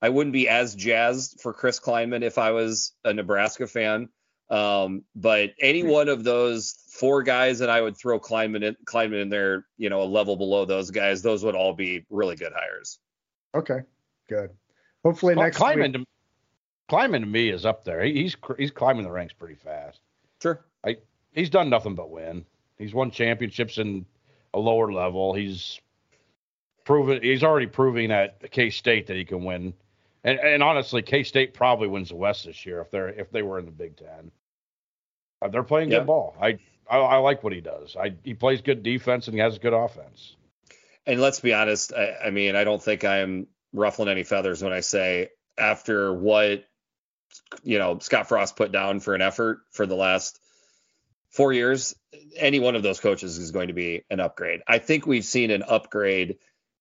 I 0.00 0.10
wouldn't 0.10 0.34
be 0.34 0.48
as 0.48 0.74
jazzed 0.74 1.40
for 1.40 1.52
Chris 1.52 1.80
Klieman 1.80 2.22
if 2.22 2.38
I 2.38 2.52
was 2.52 2.92
a 3.04 3.12
Nebraska 3.12 3.66
fan. 3.66 4.10
Um, 4.50 5.04
but 5.14 5.50
any 5.60 5.80
hmm. 5.82 5.88
one 5.88 6.08
of 6.08 6.24
those 6.24 6.76
four 6.90 7.22
guys 7.22 7.58
that 7.58 7.68
I 7.68 7.80
would 7.80 7.96
throw 7.96 8.18
Klieman 8.18 8.62
in, 8.62 8.76
Klieman 8.84 9.22
in 9.22 9.28
there, 9.28 9.66
you 9.76 9.90
know, 9.90 10.02
a 10.02 10.04
level 10.04 10.36
below 10.36 10.64
those 10.64 10.90
guys, 10.90 11.22
those 11.22 11.44
would 11.44 11.54
all 11.54 11.74
be 11.74 12.04
really 12.10 12.36
good 12.36 12.52
hires. 12.54 12.98
Okay, 13.54 13.80
good. 14.28 14.50
Hopefully 15.04 15.34
well, 15.34 15.44
next 15.44 15.58
Klieman 15.58 15.98
week. 15.98 16.06
To, 16.88 16.94
Klieman 16.94 17.20
to 17.20 17.26
me 17.26 17.50
is 17.50 17.66
up 17.66 17.84
there. 17.84 18.02
He, 18.02 18.14
he's 18.22 18.36
he's 18.56 18.70
climbing 18.70 19.04
the 19.04 19.10
ranks 19.10 19.34
pretty 19.34 19.54
fast. 19.54 20.00
Sure. 20.42 20.64
I, 20.84 20.96
he's 21.32 21.50
done 21.50 21.68
nothing 21.68 21.94
but 21.94 22.10
win. 22.10 22.44
He's 22.78 22.94
won 22.94 23.10
championships 23.10 23.78
in 23.78 24.06
a 24.54 24.58
lower 24.58 24.92
level. 24.92 25.34
He's 25.34 25.80
proven 26.84 27.22
he's 27.22 27.44
already 27.44 27.66
proving 27.66 28.10
at 28.10 28.50
K 28.50 28.70
State 28.70 29.06
that 29.08 29.16
he 29.16 29.24
can 29.24 29.44
win. 29.44 29.74
And, 30.24 30.38
and 30.38 30.62
honestly, 30.62 31.02
K 31.02 31.22
State 31.22 31.54
probably 31.54 31.88
wins 31.88 32.08
the 32.08 32.16
West 32.16 32.44
this 32.44 32.66
year 32.66 32.80
if 32.80 32.90
they're 32.90 33.08
if 33.08 33.30
they 33.30 33.42
were 33.42 33.58
in 33.58 33.64
the 33.64 33.70
Big 33.70 33.96
Ten. 33.96 34.30
Uh, 35.40 35.48
they're 35.48 35.62
playing 35.62 35.90
yeah. 35.90 35.98
good 35.98 36.06
ball. 36.06 36.36
I, 36.40 36.58
I, 36.88 36.98
I 36.98 37.16
like 37.18 37.44
what 37.44 37.52
he 37.52 37.60
does. 37.60 37.96
I 37.96 38.14
he 38.24 38.34
plays 38.34 38.60
good 38.60 38.82
defense 38.82 39.28
and 39.28 39.34
he 39.34 39.40
has 39.40 39.58
good 39.58 39.72
offense. 39.72 40.36
And 41.06 41.20
let's 41.20 41.40
be 41.40 41.54
honest. 41.54 41.92
I, 41.92 42.26
I 42.26 42.30
mean, 42.30 42.56
I 42.56 42.64
don't 42.64 42.82
think 42.82 43.04
I'm 43.04 43.46
ruffling 43.72 44.08
any 44.08 44.24
feathers 44.24 44.62
when 44.62 44.72
I 44.72 44.80
say 44.80 45.28
after 45.56 46.12
what 46.12 46.64
you 47.62 47.78
know 47.78 47.98
Scott 48.00 48.28
Frost 48.28 48.56
put 48.56 48.72
down 48.72 49.00
for 49.00 49.14
an 49.14 49.22
effort 49.22 49.60
for 49.70 49.86
the 49.86 49.96
last 49.96 50.40
four 51.30 51.52
years, 51.52 51.94
any 52.36 52.58
one 52.58 52.74
of 52.74 52.82
those 52.82 53.00
coaches 53.00 53.38
is 53.38 53.50
going 53.50 53.68
to 53.68 53.74
be 53.74 54.02
an 54.10 54.20
upgrade. 54.20 54.60
I 54.66 54.78
think 54.78 55.06
we've 55.06 55.24
seen 55.24 55.50
an 55.50 55.62
upgrade 55.62 56.38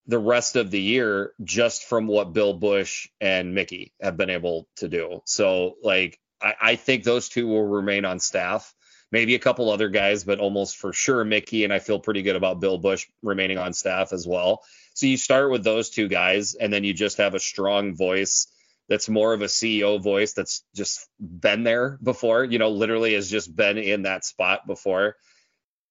the 0.08 0.20
rest 0.20 0.56
of 0.56 0.72
the 0.72 0.82
year 0.82 1.34
just 1.44 1.84
from 1.84 2.08
what 2.08 2.34
Bill 2.34 2.54
Busch 2.54 3.10
and 3.20 3.54
Mickey 3.54 3.94
have 4.02 4.16
been 4.16 4.30
able 4.30 4.68
to 4.78 4.88
do. 4.88 5.22
So, 5.26 5.76
like, 5.84 6.20
I, 6.42 6.54
I 6.62 6.76
think 6.76 7.04
those 7.04 7.30
two 7.30 7.48
will 7.48 7.66
remain 7.66 8.06
on 8.06 8.20
staff. 8.20 8.74
Maybe 9.12 9.36
a 9.36 9.40
couple 9.40 9.70
other 9.70 9.90
guys, 9.90 10.24
but 10.24 10.40
almost 10.40 10.78
for 10.78 10.92
sure 10.92 11.24
Mickey. 11.24 11.64
And 11.64 11.72
I 11.72 11.80
feel 11.80 12.00
pretty 12.00 12.24
good 12.24 12.36
about 12.36 12.60
Bill 12.60 12.78
Busch 12.78 13.08
remaining 13.22 13.58
on 13.58 13.74
staff 13.74 14.12
as 14.12 14.28
well. 14.28 14.64
So 14.94 15.06
you 15.06 15.18
start 15.18 15.52
with 15.52 15.64
those 15.64 15.90
two 15.90 16.08
guys, 16.08 16.56
and 16.56 16.72
then 16.74 16.84
you 16.84 16.94
just 16.94 17.18
have 17.18 17.36
a 17.36 17.40
strong 17.40 17.96
voice 17.96 18.48
that's 18.90 19.10
more 19.10 19.34
of 19.34 19.42
a 19.42 19.46
CEO 19.46 20.02
voice 20.02 20.34
that's 20.34 20.64
just 20.74 21.08
been 21.20 21.64
there 21.64 22.00
before, 22.02 22.46
you 22.46 22.58
know, 22.58 22.70
literally 22.70 23.14
has 23.14 23.30
just 23.30 23.54
been 23.54 23.78
in 23.78 24.04
that 24.04 24.24
spot 24.24 24.66
before. 24.66 25.16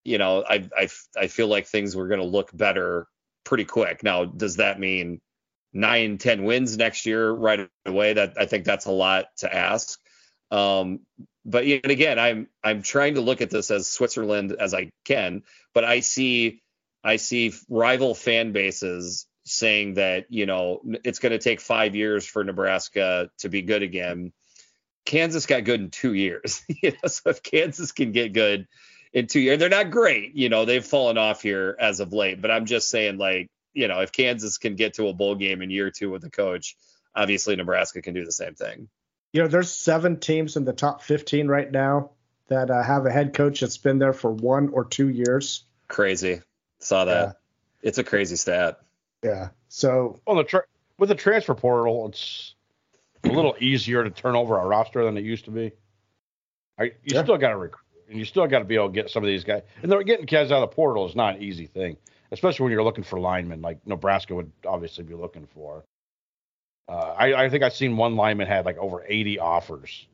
You 0.04 0.18
know, 0.18 0.42
I 0.48 0.68
I, 0.76 0.88
I 1.16 1.26
feel 1.26 1.48
like 1.48 1.66
things 1.66 1.94
were 1.94 2.08
going 2.08 2.20
to 2.20 2.26
look 2.26 2.56
better 2.56 3.06
pretty 3.46 3.64
quick. 3.64 4.02
Now, 4.02 4.26
does 4.26 4.56
that 4.56 4.78
mean 4.78 5.22
nine, 5.72 6.18
ten 6.18 6.44
wins 6.44 6.76
next 6.76 7.06
year 7.06 7.30
right 7.30 7.70
away? 7.86 8.12
That 8.12 8.34
I 8.38 8.44
think 8.44 8.66
that's 8.66 8.84
a 8.84 8.92
lot 8.92 9.26
to 9.38 9.54
ask. 9.54 9.98
Um, 10.50 11.00
but 11.46 11.66
yet 11.66 11.90
again, 11.90 12.18
I'm 12.18 12.48
I'm 12.62 12.82
trying 12.82 13.14
to 13.14 13.22
look 13.22 13.40
at 13.40 13.48
this 13.48 13.70
as 13.70 13.88
Switzerland 13.88 14.54
as 14.58 14.74
I 14.74 14.90
can, 15.06 15.44
but 15.72 15.84
I 15.84 16.00
see 16.00 16.60
I 17.02 17.16
see 17.16 17.54
rival 17.70 18.14
fan 18.14 18.52
bases 18.52 19.26
saying 19.44 19.94
that 19.94 20.26
you 20.28 20.44
know 20.44 20.82
it's 21.04 21.20
going 21.20 21.32
to 21.32 21.38
take 21.38 21.60
five 21.60 21.94
years 21.94 22.26
for 22.26 22.44
Nebraska 22.44 23.30
to 23.38 23.48
be 23.48 23.62
good 23.62 23.82
again. 23.82 24.32
Kansas 25.04 25.46
got 25.46 25.62
good 25.62 25.80
in 25.80 25.90
two 25.90 26.14
years. 26.14 26.62
you 26.82 26.90
know, 26.90 27.08
so 27.08 27.30
if 27.30 27.42
Kansas 27.42 27.92
can 27.92 28.10
get 28.10 28.32
good 28.32 28.66
in 29.12 29.26
two 29.26 29.40
years, 29.40 29.58
they're 29.58 29.68
not 29.68 29.90
great. 29.90 30.34
You 30.34 30.48
know, 30.48 30.64
they've 30.64 30.84
fallen 30.84 31.18
off 31.18 31.42
here 31.42 31.76
as 31.78 32.00
of 32.00 32.12
late. 32.12 32.40
But 32.40 32.50
I'm 32.50 32.66
just 32.66 32.88
saying, 32.88 33.18
like, 33.18 33.48
you 33.72 33.88
know, 33.88 34.00
if 34.00 34.12
Kansas 34.12 34.58
can 34.58 34.74
get 34.76 34.94
to 34.94 35.08
a 35.08 35.12
bowl 35.12 35.34
game 35.34 35.62
in 35.62 35.70
year 35.70 35.90
two 35.90 36.10
with 36.10 36.24
a 36.24 36.30
coach, 36.30 36.76
obviously 37.14 37.56
Nebraska 37.56 38.02
can 38.02 38.14
do 38.14 38.24
the 38.24 38.32
same 38.32 38.54
thing. 38.54 38.88
You 39.32 39.42
know, 39.42 39.48
there's 39.48 39.72
seven 39.72 40.18
teams 40.18 40.56
in 40.56 40.64
the 40.64 40.72
top 40.72 41.02
15 41.02 41.48
right 41.48 41.70
now 41.70 42.10
that 42.48 42.70
uh, 42.70 42.82
have 42.82 43.06
a 43.06 43.10
head 43.10 43.34
coach 43.34 43.60
that's 43.60 43.78
been 43.78 43.98
there 43.98 44.12
for 44.12 44.30
one 44.30 44.70
or 44.70 44.84
two 44.84 45.08
years. 45.08 45.64
Crazy. 45.88 46.40
Saw 46.78 47.04
that. 47.04 47.26
Yeah. 47.26 47.32
It's 47.82 47.98
a 47.98 48.04
crazy 48.04 48.36
stat. 48.36 48.80
Yeah. 49.22 49.48
So 49.68 50.20
well, 50.26 50.36
the 50.36 50.44
tra- 50.44 50.64
with 50.98 51.08
the 51.08 51.14
transfer 51.14 51.54
portal, 51.54 52.08
it's 52.08 52.54
a 53.24 53.28
little 53.28 53.56
easier 53.60 54.04
to 54.04 54.10
turn 54.10 54.36
over 54.36 54.58
a 54.58 54.66
roster 54.66 55.04
than 55.04 55.16
it 55.16 55.24
used 55.24 55.46
to 55.46 55.50
be. 55.50 55.72
I, 56.78 56.84
you 56.84 56.92
yeah. 57.04 57.22
still 57.22 57.38
got 57.38 57.50
to 57.50 57.56
recruit, 57.56 57.85
and 58.08 58.18
you 58.18 58.24
still 58.24 58.46
got 58.46 58.60
to 58.60 58.64
be 58.64 58.74
able 58.74 58.88
to 58.88 58.92
get 58.92 59.10
some 59.10 59.22
of 59.22 59.28
these 59.28 59.44
guys. 59.44 59.62
And 59.82 59.90
they're 59.90 60.02
getting 60.02 60.26
kids 60.26 60.52
out 60.52 60.62
of 60.62 60.70
the 60.70 60.74
portal 60.74 61.06
is 61.06 61.16
not 61.16 61.36
an 61.36 61.42
easy 61.42 61.66
thing, 61.66 61.96
especially 62.30 62.64
when 62.64 62.72
you're 62.72 62.84
looking 62.84 63.04
for 63.04 63.18
linemen, 63.18 63.62
like 63.62 63.78
Nebraska 63.86 64.34
would 64.34 64.50
obviously 64.66 65.04
be 65.04 65.14
looking 65.14 65.46
for. 65.46 65.84
Uh, 66.88 67.14
I, 67.18 67.44
I 67.44 67.48
think 67.48 67.64
I've 67.64 67.74
seen 67.74 67.96
one 67.96 68.16
lineman 68.16 68.46
had 68.46 68.64
like 68.64 68.78
over 68.78 69.04
80 69.06 69.40
offers 69.40 70.06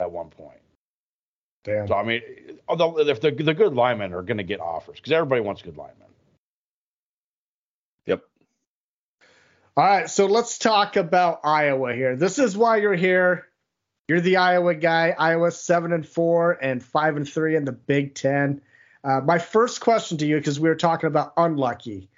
at 0.00 0.10
one 0.10 0.28
point. 0.28 0.60
Damn. 1.64 1.88
So 1.88 1.94
I 1.94 2.02
mean, 2.02 2.22
although 2.68 2.98
if 2.98 3.20
the 3.20 3.30
the 3.30 3.54
good 3.54 3.74
linemen 3.74 4.14
are 4.14 4.22
going 4.22 4.38
to 4.38 4.44
get 4.44 4.60
offers 4.60 4.96
because 4.96 5.12
everybody 5.12 5.40
wants 5.40 5.62
good 5.62 5.76
linemen. 5.76 6.08
Yep. 8.06 8.22
All 9.76 9.84
right, 9.84 10.08
so 10.08 10.26
let's 10.26 10.58
talk 10.58 10.96
about 10.96 11.40
Iowa 11.44 11.94
here. 11.94 12.16
This 12.16 12.38
is 12.38 12.56
why 12.56 12.78
you're 12.78 12.94
here. 12.94 13.47
You're 14.08 14.22
the 14.22 14.38
Iowa 14.38 14.74
guy. 14.74 15.14
Iowa 15.16 15.50
seven 15.50 15.92
and 15.92 16.06
four 16.06 16.52
and 16.52 16.82
five 16.82 17.18
and 17.18 17.28
three 17.28 17.56
in 17.56 17.66
the 17.66 17.72
Big 17.72 18.14
Ten. 18.14 18.62
Uh, 19.04 19.20
my 19.20 19.38
first 19.38 19.82
question 19.82 20.16
to 20.18 20.26
you, 20.26 20.36
because 20.36 20.58
we 20.58 20.70
were 20.70 20.76
talking 20.76 21.08
about 21.08 21.34
unlucky, 21.36 22.08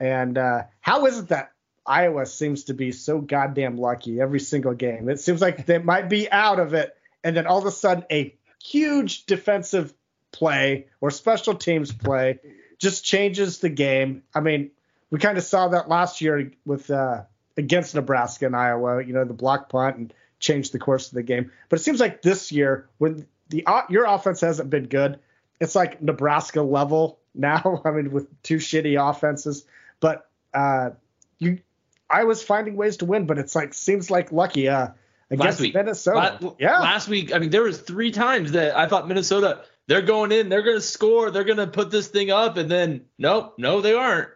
and 0.00 0.36
uh, 0.36 0.62
how 0.80 1.06
is 1.06 1.20
it 1.20 1.28
that 1.28 1.52
Iowa 1.86 2.26
seems 2.26 2.64
to 2.64 2.74
be 2.74 2.90
so 2.90 3.20
goddamn 3.20 3.78
lucky 3.78 4.20
every 4.20 4.40
single 4.40 4.74
game? 4.74 5.08
It 5.08 5.20
seems 5.20 5.40
like 5.40 5.66
they 5.66 5.78
might 5.78 6.08
be 6.08 6.30
out 6.30 6.58
of 6.58 6.74
it, 6.74 6.96
and 7.22 7.36
then 7.36 7.46
all 7.46 7.58
of 7.58 7.66
a 7.66 7.70
sudden 7.70 8.04
a 8.10 8.34
huge 8.60 9.24
defensive 9.26 9.94
play 10.32 10.88
or 11.00 11.12
special 11.12 11.54
teams 11.54 11.92
play 11.92 12.40
just 12.78 13.04
changes 13.04 13.60
the 13.60 13.68
game. 13.68 14.24
I 14.34 14.40
mean, 14.40 14.72
we 15.10 15.20
kind 15.20 15.38
of 15.38 15.44
saw 15.44 15.68
that 15.68 15.88
last 15.88 16.20
year 16.20 16.50
with 16.64 16.90
uh, 16.90 17.22
against 17.56 17.94
Nebraska 17.94 18.46
and 18.46 18.56
Iowa. 18.56 19.02
You 19.02 19.12
know, 19.12 19.24
the 19.24 19.32
block 19.32 19.68
punt 19.68 19.96
and 19.96 20.14
changed 20.38 20.72
the 20.72 20.78
course 20.78 21.08
of 21.08 21.14
the 21.14 21.22
game. 21.22 21.50
But 21.68 21.80
it 21.80 21.82
seems 21.82 22.00
like 22.00 22.22
this 22.22 22.52
year, 22.52 22.88
when 22.98 23.26
the 23.48 23.64
uh, 23.66 23.82
your 23.88 24.04
offense 24.04 24.40
hasn't 24.40 24.70
been 24.70 24.86
good, 24.86 25.18
it's 25.60 25.74
like 25.74 26.02
Nebraska 26.02 26.62
level 26.62 27.18
now. 27.34 27.82
I 27.84 27.90
mean, 27.90 28.10
with 28.10 28.42
two 28.42 28.56
shitty 28.56 28.98
offenses, 28.98 29.64
but 30.00 30.28
uh, 30.54 30.90
you, 31.38 31.60
I 32.08 32.24
was 32.24 32.42
finding 32.42 32.76
ways 32.76 32.98
to 32.98 33.04
win, 33.04 33.26
but 33.26 33.38
it's 33.38 33.54
like 33.54 33.74
seems 33.74 34.10
like 34.10 34.32
lucky. 34.32 34.68
Uh, 34.68 34.88
against 35.30 35.44
last 35.44 35.60
week, 35.60 35.74
Minnesota, 35.74 36.38
La- 36.40 36.54
yeah, 36.58 36.78
Last 36.78 37.08
week, 37.08 37.34
I 37.34 37.38
mean, 37.38 37.50
there 37.50 37.62
was 37.62 37.80
three 37.80 38.12
times 38.12 38.52
that 38.52 38.76
I 38.76 38.86
thought 38.86 39.08
Minnesota 39.08 39.62
they're 39.88 40.02
going 40.02 40.32
in, 40.32 40.48
they're 40.48 40.62
going 40.62 40.76
to 40.76 40.82
score, 40.82 41.30
they're 41.30 41.44
going 41.44 41.58
to 41.58 41.66
put 41.66 41.90
this 41.90 42.08
thing 42.08 42.30
up, 42.30 42.56
and 42.56 42.70
then 42.70 43.06
nope, 43.18 43.54
no, 43.58 43.80
they 43.80 43.94
aren't. 43.94 44.28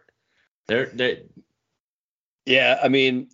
They're 0.66 0.86
they 0.86 1.24
Yeah, 2.46 2.78
I 2.82 2.88
mean, 2.88 3.28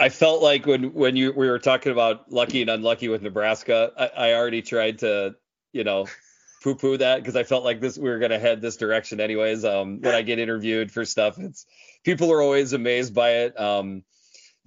I- 0.00 0.08
felt 0.08 0.42
like 0.42 0.66
when 0.66 0.92
when 0.92 1.16
you 1.16 1.32
we 1.32 1.48
were 1.48 1.58
talking 1.58 1.92
about 1.92 2.30
lucky 2.32 2.60
and 2.62 2.70
unlucky 2.70 3.08
with 3.08 3.22
Nebraska, 3.22 3.92
I, 3.96 4.30
I 4.30 4.34
already 4.34 4.62
tried 4.62 5.00
to, 5.00 5.34
you 5.72 5.84
know, 5.84 6.06
poo-poo 6.62 6.98
that 6.98 7.18
because 7.18 7.36
I 7.36 7.42
felt 7.44 7.64
like 7.64 7.80
this 7.80 7.98
we 7.98 8.08
were 8.08 8.18
gonna 8.18 8.38
head 8.38 8.60
this 8.60 8.76
direction 8.76 9.20
anyways. 9.20 9.64
Um, 9.64 10.00
when 10.00 10.14
I 10.14 10.22
get 10.22 10.38
interviewed 10.38 10.90
for 10.90 11.04
stuff, 11.04 11.38
it's 11.38 11.66
people 12.04 12.32
are 12.32 12.42
always 12.42 12.72
amazed 12.72 13.14
by 13.14 13.30
it. 13.30 13.60
Um, 13.60 14.04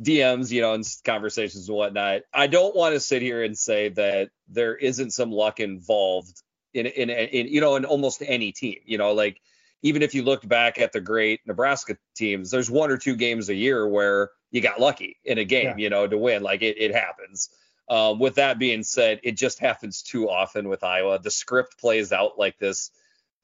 DMs, 0.02 0.52
you 0.52 0.62
know, 0.62 0.74
and 0.74 0.86
conversations 1.06 1.68
and 1.68 1.78
whatnot. 1.78 2.22
I 2.34 2.48
don't 2.48 2.76
want 2.76 2.94
to 2.96 3.00
sit 3.00 3.22
here 3.22 3.44
and 3.44 3.58
say 3.58 3.90
that 3.90 4.30
there 4.48 4.76
isn't 4.76 5.12
some 5.12 5.32
luck 5.32 5.60
involved 5.60 6.42
in 6.74 6.86
in 6.86 7.10
in 7.10 7.48
you 7.48 7.62
know 7.62 7.76
in 7.76 7.86
almost 7.86 8.22
any 8.26 8.52
team. 8.52 8.78
You 8.86 8.98
know, 8.98 9.14
like 9.14 9.40
even 9.82 10.02
if 10.02 10.16
you 10.16 10.24
looked 10.24 10.48
back 10.48 10.80
at 10.80 10.94
the 10.94 11.02
great 11.02 11.42
Nebraska 11.46 11.98
teams, 12.16 12.50
there's 12.50 12.72
one 12.72 12.90
or 12.90 12.98
two 12.98 13.16
games 13.16 13.50
a 13.50 13.56
year 13.56 13.88
where 13.88 14.32
you 14.54 14.62
got 14.62 14.80
lucky 14.80 15.18
in 15.26 15.40
a 15.40 15.44
game, 15.44 15.66
Yeah. 15.66 15.76
you 15.78 15.90
know, 15.90 16.08
to 16.08 16.18
win. 16.18 16.44
Like 16.44 16.62
it, 16.62 16.78
it 16.80 16.94
happens. 16.94 17.50
Um, 17.90 18.20
with 18.20 18.36
that 18.36 18.60
being 18.60 18.84
said, 18.84 19.20
it 19.24 19.36
just 19.36 19.60
happens 19.60 20.04
too 20.04 20.30
often 20.30 20.70
with 20.70 20.84
Iowa. 20.84 21.20
The 21.20 21.32
script 21.32 21.78
plays 21.80 22.14
out 22.14 22.40
like 22.40 22.58
this 22.60 22.92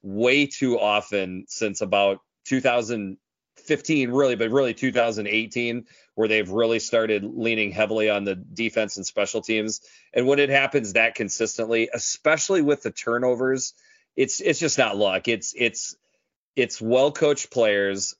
way 0.02 0.46
too 0.46 0.80
often 0.80 1.46
since 1.50 1.82
about 1.82 2.20
2015, 2.46 4.12
really, 4.12 4.36
but 4.36 4.52
really 4.52 4.74
2018, 4.74 5.86
where 6.16 6.28
they've 6.28 6.50
really 6.50 6.80
started 6.80 7.24
leaning 7.26 7.72
heavily 7.72 8.10
on 8.10 8.24
the 8.24 8.36
defense 8.36 8.98
and 8.98 9.06
special 9.06 9.42
teams. 9.42 9.82
And 10.14 10.28
when 10.28 10.40
it 10.40 10.50
happens 10.50 10.94
that 10.94 11.16
consistently, 11.16 11.90
especially 11.92 12.62
with 12.62 12.84
the 12.84 12.92
turnovers, 12.92 13.74
it's 14.16 14.42
it's 14.42 14.60
just 14.60 14.78
not 14.78 14.96
luck. 14.96 15.28
It's 15.28 15.54
it's 15.58 15.96
it's 16.56 16.80
well 16.82 17.12
coached 17.12 17.52
players 17.52 18.16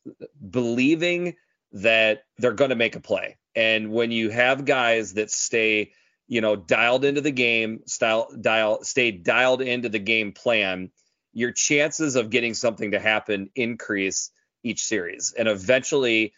believing 0.50 1.36
that 1.72 2.24
they're 2.38 2.54
going 2.54 2.70
to 2.70 2.76
make 2.76 2.96
a 2.96 3.00
play. 3.00 3.38
And 3.56 3.92
when 3.92 4.12
you 4.12 4.30
have 4.30 4.66
guys 4.66 5.14
that 5.14 5.32
stay, 5.32 5.92
you 6.28 6.42
know, 6.42 6.56
dialed 6.56 7.06
into 7.06 7.22
the 7.22 7.32
game, 7.32 7.82
style 7.86 8.30
dial 8.40 8.84
stay 8.84 9.12
dialed 9.12 9.62
into 9.62 9.90
the 9.90 10.00
game 10.00 10.32
plan, 10.32 10.92
your 11.34 11.52
chances 11.52 12.16
of 12.16 12.30
getting 12.30 12.54
something 12.54 12.92
to 12.92 13.00
happen 13.00 13.50
increase 13.56 14.32
each 14.64 14.84
series. 14.84 15.34
And 15.38 15.48
eventually 15.48 16.34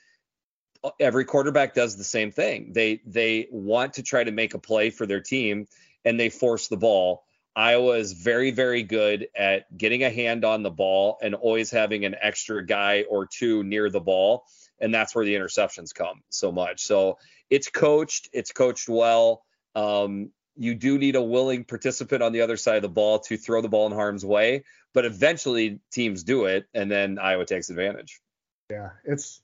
every 1.00 1.26
quarterback 1.26 1.74
does 1.74 1.98
the 1.98 2.04
same 2.04 2.32
thing. 2.32 2.74
They 2.74 3.02
they 3.06 3.48
want 3.52 3.94
to 3.94 4.04
try 4.04 4.24
to 4.24 4.32
make 4.32 4.54
a 4.54 4.60
play 4.60 4.90
for 4.90 5.06
their 5.06 5.22
team 5.22 5.68
and 6.04 6.20
they 6.20 6.30
force 6.30 6.68
the 6.68 6.78
ball. 6.78 7.24
Iowa 7.56 7.98
is 7.98 8.14
very, 8.14 8.52
very 8.52 8.84
good 8.84 9.28
at 9.36 9.78
getting 9.78 10.04
a 10.04 10.10
hand 10.10 10.46
on 10.46 10.64
the 10.64 10.70
ball 10.70 11.18
and 11.22 11.36
always 11.36 11.70
having 11.70 12.06
an 12.06 12.16
extra 12.20 12.66
guy 12.66 13.04
or 13.10 13.26
two 13.26 13.64
near 13.64 13.90
the 13.90 14.00
ball. 14.00 14.46
And 14.82 14.94
that's 14.94 15.16
where 15.16 15.24
the 15.24 15.36
interceptions 15.36 15.94
come 15.94 16.22
so 16.30 16.52
much. 16.52 16.84
So 16.84 17.20
it's 17.50 17.70
coached, 17.70 18.30
it's 18.34 18.52
coached 18.52 18.90
well. 18.90 19.44
Um, 19.76 20.32
you 20.58 20.76
do 20.76 20.98
need 20.98 21.16
a 21.16 21.22
willing 21.22 21.64
participant 21.64 22.22
on 22.22 22.34
the 22.34 22.42
other 22.42 22.58
side 22.58 22.76
of 22.76 22.82
the 22.82 22.90
ball 22.90 23.20
to 23.20 23.38
throw 23.38 23.62
the 23.62 23.70
ball 23.70 23.88
in 23.88 23.94
harm's 23.94 24.26
way, 24.26 24.64
but 24.94 25.06
eventually 25.06 25.80
teams 25.92 26.24
do 26.24 26.46
it, 26.46 26.66
and 26.74 26.92
then 26.92 27.20
Iowa 27.20 27.46
takes 27.46 27.70
advantage. 27.70 28.22
Yeah, 28.70 28.90
it's 29.06 29.42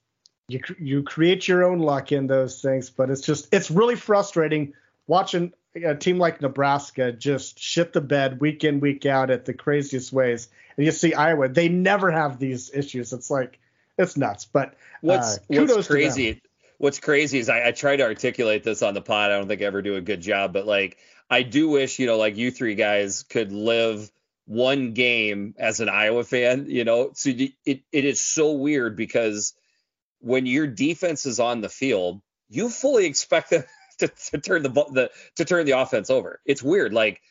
you 0.48 0.62
you 0.80 1.04
create 1.04 1.48
your 1.48 1.64
own 1.64 1.80
luck 1.80 2.12
in 2.12 2.28
those 2.28 2.62
things, 2.62 2.90
but 2.90 3.10
it's 3.10 3.22
just 3.22 3.54
it's 3.54 3.72
really 3.72 3.96
frustrating 3.96 4.74
watching 5.08 5.54
a 5.76 5.96
team 5.96 6.18
like 6.18 6.42
Nebraska 6.42 7.12
just 7.12 7.60
shit 7.60 7.94
the 7.94 8.02
bed 8.02 8.40
week 8.40 8.64
in 8.64 8.80
week 8.80 9.06
out 9.06 9.30
at 9.30 9.46
the 9.46 9.54
craziest 9.54 10.12
ways. 10.12 10.50
And 10.76 10.86
you 10.86 10.92
see 10.92 11.14
Iowa, 11.14 11.50
they 11.50 11.70
never 11.70 12.12
have 12.12 12.40
these 12.40 12.72
issues. 12.74 13.14
It's 13.14 13.30
like 13.30 13.60
it's 13.98 14.18
nuts. 14.18 14.46
But 14.46 14.76
What's 15.02 15.38
uh, 15.38 15.40
kudos 15.52 15.76
what's 15.76 15.88
crazy? 15.88 16.42
What's 16.78 17.00
crazy 17.00 17.40
is 17.40 17.50
I, 17.50 17.68
I 17.68 17.72
try 17.72 17.96
to 17.96 18.04
articulate 18.04 18.64
this 18.64 18.82
on 18.82 18.94
the 18.94 19.02
pod. 19.02 19.32
I 19.32 19.38
don't 19.38 19.48
think 19.48 19.62
I 19.62 19.66
ever 19.66 19.82
do 19.82 19.96
a 19.96 20.02
good 20.02 20.22
job, 20.22 20.54
but 20.54 20.68
like 20.68 20.98
I 21.30 21.44
do 21.44 21.70
wish, 21.70 22.00
you 22.00 22.06
know, 22.06 22.18
like 22.18 22.38
you 22.38 22.52
three 22.52 22.76
guys 22.76 23.24
could 23.24 23.52
live 23.52 24.12
one 24.46 24.94
game 24.94 25.56
as 25.58 25.80
an 25.80 25.90
Iowa 25.90 26.24
fan, 26.24 26.68
you 26.70 26.84
know. 26.84 27.12
So 27.14 27.30
it 27.30 27.54
it 27.66 28.06
is 28.06 28.22
so 28.22 28.54
weird 28.54 28.96
because 28.96 29.54
when 30.20 30.46
your 30.46 30.68
defense 30.68 31.26
is 31.26 31.40
on 31.40 31.62
the 31.62 31.70
field, 31.70 32.22
you 32.50 32.70
fully 32.70 33.06
expect 33.06 33.50
them 33.50 33.64
to, 34.00 34.08
to 34.08 34.38
turn 34.38 34.64
the, 34.64 34.70
the 34.70 35.12
to 35.36 35.46
turn 35.46 35.66
the 35.66 35.80
offense 35.80 36.10
over. 36.10 36.40
It's 36.46 36.64
weird. 36.64 36.94
Like 36.94 37.22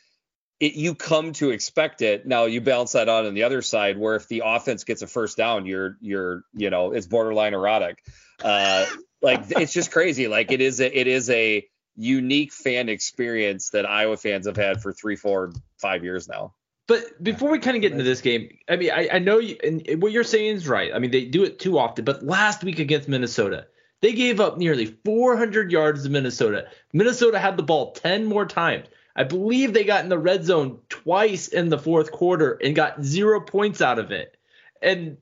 it, 0.61 0.75
you 0.75 0.95
come 0.95 1.33
to 1.35 1.51
expect 1.51 2.03
it. 2.03 2.27
Now 2.27 2.45
you 2.47 2.61
balance 2.61 2.92
that 2.92 3.09
out 3.09 3.27
on 3.27 3.35
the 3.35 3.42
other 3.45 3.62
side, 3.62 3.99
where 3.99 4.16
if 4.16 4.29
the 4.29 4.42
offense 4.45 4.85
gets 4.85 5.03
a 5.03 5.07
first 5.07 5.37
down, 5.37 5.66
you're 5.66 5.97
you're 6.01 6.45
you 6.55 6.71
know 6.71 6.92
it's 6.92 7.07
borderline 7.07 7.55
erotic. 7.55 8.03
Uh, 8.42 8.87
like 9.23 9.45
it's 9.51 9.73
just 9.73 9.90
crazy. 9.90 10.29
Like 10.29 10.53
it 10.53 10.61
is 10.61 10.81
a 10.81 10.99
it 10.99 11.07
is 11.07 11.29
a 11.31 11.66
unique 11.97 12.53
fan 12.53 12.88
experience 12.88 13.71
that 13.71 13.87
Iowa 13.87 14.16
fans 14.16 14.47
have 14.47 14.57
had 14.57 14.83
for 14.83 14.92
three, 14.92 15.16
four, 15.16 15.53
five 15.81 16.05
years 16.05 16.29
now. 16.29 16.55
But 16.88 17.23
before 17.23 17.51
we 17.51 17.59
kind 17.59 17.77
of 17.77 17.83
get 17.83 17.92
into 17.92 18.05
this 18.05 18.21
game, 18.21 18.57
I 18.69 18.77
mean, 18.77 18.92
I, 18.92 19.09
I 19.14 19.19
know 19.19 19.38
you, 19.38 19.57
and 19.64 20.01
what 20.01 20.12
you're 20.12 20.23
saying 20.23 20.57
is 20.57 20.69
right. 20.69 20.92
I 20.95 21.01
mean, 21.01 21.11
they 21.11 21.25
do 21.25 21.42
it 21.42 21.59
too 21.59 21.79
often. 21.79 22.05
But 22.05 22.23
last 22.23 22.62
week 22.62 22.79
against 22.79 23.09
Minnesota, 23.09 23.66
they 24.03 24.12
gave 24.12 24.38
up 24.38 24.57
nearly 24.57 24.87
400 24.87 25.73
yards 25.73 26.05
to 26.05 26.11
Minnesota. 26.11 26.66
Minnesota 26.92 27.40
had 27.40 27.57
the 27.57 27.64
ball 27.64 27.92
10 27.92 28.27
more 28.27 28.47
times. 28.47 28.87
I 29.17 29.25
believe 29.25 29.73
they 29.73 29.85
got 29.85 30.05
in 30.05 30.11
the 30.11 30.19
red 30.19 30.45
zone 30.45 30.81
twice 30.91 31.49
in 31.49 31.71
the 31.71 31.79
fourth 31.79 32.13
quarter 32.13 32.53
and 32.53 32.77
got 32.77 33.03
zero 33.03 33.41
points 33.41 33.81
out 33.81 33.99
of 33.99 34.13
it. 34.13 34.37
And 34.83 35.17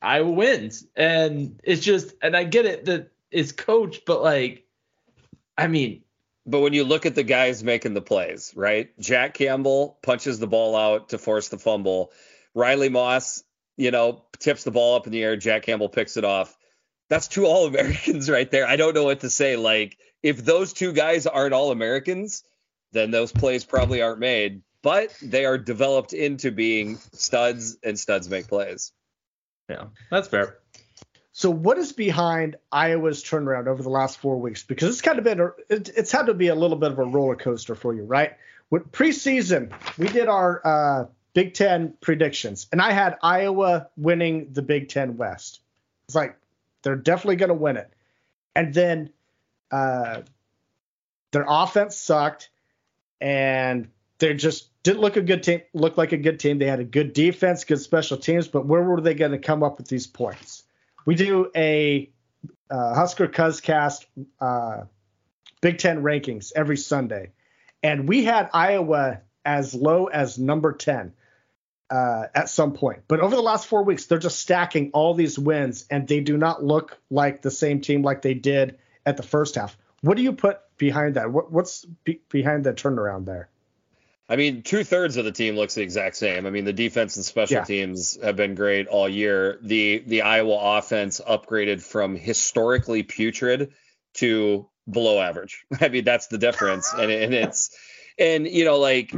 Iowa 0.00 0.30
wins. 0.30 0.86
And 0.94 1.60
it's 1.64 1.82
just, 1.82 2.14
and 2.22 2.36
I 2.36 2.44
get 2.44 2.64
it 2.64 2.84
that 2.84 3.10
it's 3.32 3.50
coached, 3.50 4.04
but 4.06 4.22
like, 4.22 4.64
I 5.58 5.66
mean, 5.66 6.02
But 6.46 6.60
when 6.60 6.74
you 6.74 6.84
look 6.84 7.06
at 7.06 7.14
the 7.14 7.24
guys 7.24 7.64
making 7.64 7.94
the 7.94 8.02
plays, 8.02 8.52
right? 8.54 8.96
Jack 9.00 9.34
Campbell 9.34 9.98
punches 10.02 10.38
the 10.38 10.46
ball 10.46 10.76
out 10.76 11.08
to 11.08 11.18
force 11.18 11.48
the 11.48 11.58
fumble. 11.58 12.12
Riley 12.54 12.88
Moss, 12.88 13.42
you 13.76 13.90
know, 13.90 14.24
tips 14.38 14.62
the 14.62 14.70
ball 14.70 14.94
up 14.94 15.06
in 15.06 15.12
the 15.12 15.22
air. 15.22 15.36
Jack 15.36 15.62
Campbell 15.62 15.88
picks 15.88 16.16
it 16.16 16.24
off. 16.24 16.56
That's 17.08 17.28
two 17.28 17.46
All 17.46 17.66
Americans 17.66 18.30
right 18.36 18.48
there. 18.50 18.66
I 18.66 18.76
don't 18.76 18.94
know 18.94 19.04
what 19.04 19.20
to 19.20 19.30
say. 19.30 19.56
Like, 19.56 19.98
if 20.22 20.44
those 20.44 20.72
two 20.72 20.92
guys 20.92 21.26
aren't 21.26 21.54
All 21.54 21.72
Americans, 21.72 22.44
then 22.94 23.10
those 23.10 23.32
plays 23.32 23.64
probably 23.64 24.00
aren't 24.00 24.20
made. 24.20 24.62
But 24.80 25.16
they 25.22 25.44
are 25.44 25.58
developed 25.58 26.12
into 26.12 26.50
being 26.50 26.98
studs, 27.12 27.76
and 27.82 27.98
studs 27.98 28.28
make 28.28 28.48
plays. 28.48 28.92
yeah, 29.68 29.86
that's 30.10 30.28
fair. 30.28 30.58
So 31.32 31.50
what 31.50 31.78
is 31.78 31.92
behind 31.92 32.56
Iowa's 32.70 33.24
turnaround 33.24 33.66
over 33.66 33.82
the 33.82 33.88
last 33.88 34.18
four 34.18 34.38
weeks? 34.38 34.62
Because 34.62 34.90
it's 34.90 35.00
kind 35.00 35.18
of 35.18 35.24
been 35.24 35.40
a, 35.40 35.46
it, 35.68 35.90
it's 35.96 36.12
had 36.12 36.26
to 36.26 36.34
be 36.34 36.48
a 36.48 36.54
little 36.54 36.76
bit 36.76 36.92
of 36.92 36.98
a 36.98 37.04
roller 37.04 37.34
coaster 37.34 37.74
for 37.74 37.92
you, 37.92 38.04
right? 38.04 38.34
With 38.70 38.92
preseason, 38.92 39.72
we 39.98 40.06
did 40.06 40.28
our 40.28 40.60
uh, 40.64 41.06
Big 41.32 41.54
Ten 41.54 41.94
predictions, 42.00 42.68
and 42.70 42.80
I 42.80 42.92
had 42.92 43.16
Iowa 43.22 43.88
winning 43.96 44.52
the 44.52 44.62
Big 44.62 44.88
Ten 44.88 45.16
West. 45.16 45.60
It's 46.06 46.14
like 46.14 46.36
they're 46.82 46.94
definitely 46.94 47.36
going 47.36 47.48
to 47.48 47.54
win 47.54 47.78
it, 47.78 47.92
and 48.54 48.72
then 48.72 49.10
uh, 49.72 50.20
their 51.32 51.46
offense 51.48 51.96
sucked, 51.96 52.50
and 53.20 53.88
they're 54.18 54.34
just 54.34 54.70
didn't 54.82 55.00
look 55.00 55.16
a 55.16 55.22
good 55.22 55.42
team. 55.42 55.62
Looked 55.72 55.98
like 55.98 56.12
a 56.12 56.16
good 56.16 56.38
team. 56.38 56.58
They 56.58 56.66
had 56.66 56.80
a 56.80 56.84
good 56.84 57.12
defense, 57.12 57.64
good 57.64 57.80
special 57.80 58.16
teams. 58.16 58.48
But 58.48 58.66
where 58.66 58.82
were 58.82 59.00
they 59.00 59.14
going 59.14 59.32
to 59.32 59.38
come 59.38 59.62
up 59.62 59.78
with 59.78 59.88
these 59.88 60.06
points? 60.06 60.62
We 61.06 61.14
do 61.14 61.50
a 61.56 62.10
uh, 62.70 62.94
Husker 62.94 63.28
Cuzcast 63.28 64.06
uh, 64.40 64.82
Big 65.60 65.78
Ten 65.78 66.02
rankings 66.02 66.52
every 66.54 66.76
Sunday, 66.76 67.32
and 67.82 68.08
we 68.08 68.24
had 68.24 68.50
Iowa 68.52 69.20
as 69.44 69.74
low 69.74 70.06
as 70.06 70.38
number 70.38 70.72
ten 70.72 71.12
uh, 71.90 72.26
at 72.34 72.48
some 72.48 72.72
point. 72.72 73.04
But 73.08 73.20
over 73.20 73.34
the 73.34 73.42
last 73.42 73.66
four 73.66 73.84
weeks, 73.84 74.06
they're 74.06 74.18
just 74.18 74.38
stacking 74.38 74.90
all 74.92 75.14
these 75.14 75.38
wins, 75.38 75.86
and 75.90 76.06
they 76.06 76.20
do 76.20 76.36
not 76.36 76.64
look 76.64 76.98
like 77.10 77.42
the 77.42 77.50
same 77.50 77.80
team 77.80 78.02
like 78.02 78.22
they 78.22 78.34
did 78.34 78.78
at 79.06 79.16
the 79.16 79.22
first 79.22 79.54
half. 79.54 79.76
What 80.04 80.18
do 80.18 80.22
you 80.22 80.34
put 80.34 80.60
behind 80.76 81.14
that? 81.14 81.32
What, 81.32 81.50
what's 81.50 81.86
be- 82.04 82.20
behind 82.28 82.64
the 82.64 82.74
turnaround 82.74 83.24
there? 83.24 83.48
I 84.28 84.36
mean, 84.36 84.62
two 84.62 84.84
thirds 84.84 85.16
of 85.16 85.24
the 85.24 85.32
team 85.32 85.56
looks 85.56 85.76
the 85.76 85.82
exact 85.82 86.16
same. 86.16 86.44
I 86.44 86.50
mean, 86.50 86.66
the 86.66 86.74
defense 86.74 87.16
and 87.16 87.24
special 87.24 87.56
yeah. 87.56 87.64
teams 87.64 88.18
have 88.22 88.36
been 88.36 88.54
great 88.54 88.86
all 88.86 89.08
year. 89.08 89.58
The 89.62 90.04
the 90.06 90.22
Iowa 90.22 90.78
offense 90.78 91.22
upgraded 91.26 91.82
from 91.82 92.16
historically 92.16 93.02
putrid 93.02 93.72
to 94.14 94.68
below 94.90 95.22
average. 95.22 95.64
I 95.80 95.88
mean, 95.88 96.04
that's 96.04 96.26
the 96.26 96.38
difference, 96.38 96.92
and 96.92 97.10
and 97.10 97.32
it's 97.32 97.74
and 98.18 98.46
you 98.46 98.66
know 98.66 98.78
like 98.78 99.14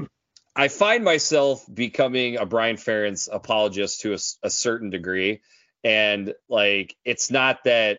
I 0.55 0.69
find 0.69 1.03
myself 1.03 1.65
becoming 1.73 2.37
a 2.37 2.47
Brian 2.47 2.77
Ferentz 2.77 3.29
apologist 3.31 4.03
to 4.03 4.13
a, 4.15 4.19
a 4.45 4.51
certain 4.51 4.91
degree, 4.91 5.43
and 5.83 6.33
like 6.49 6.97
it's 7.05 7.31
not 7.31 7.65
that, 7.65 7.99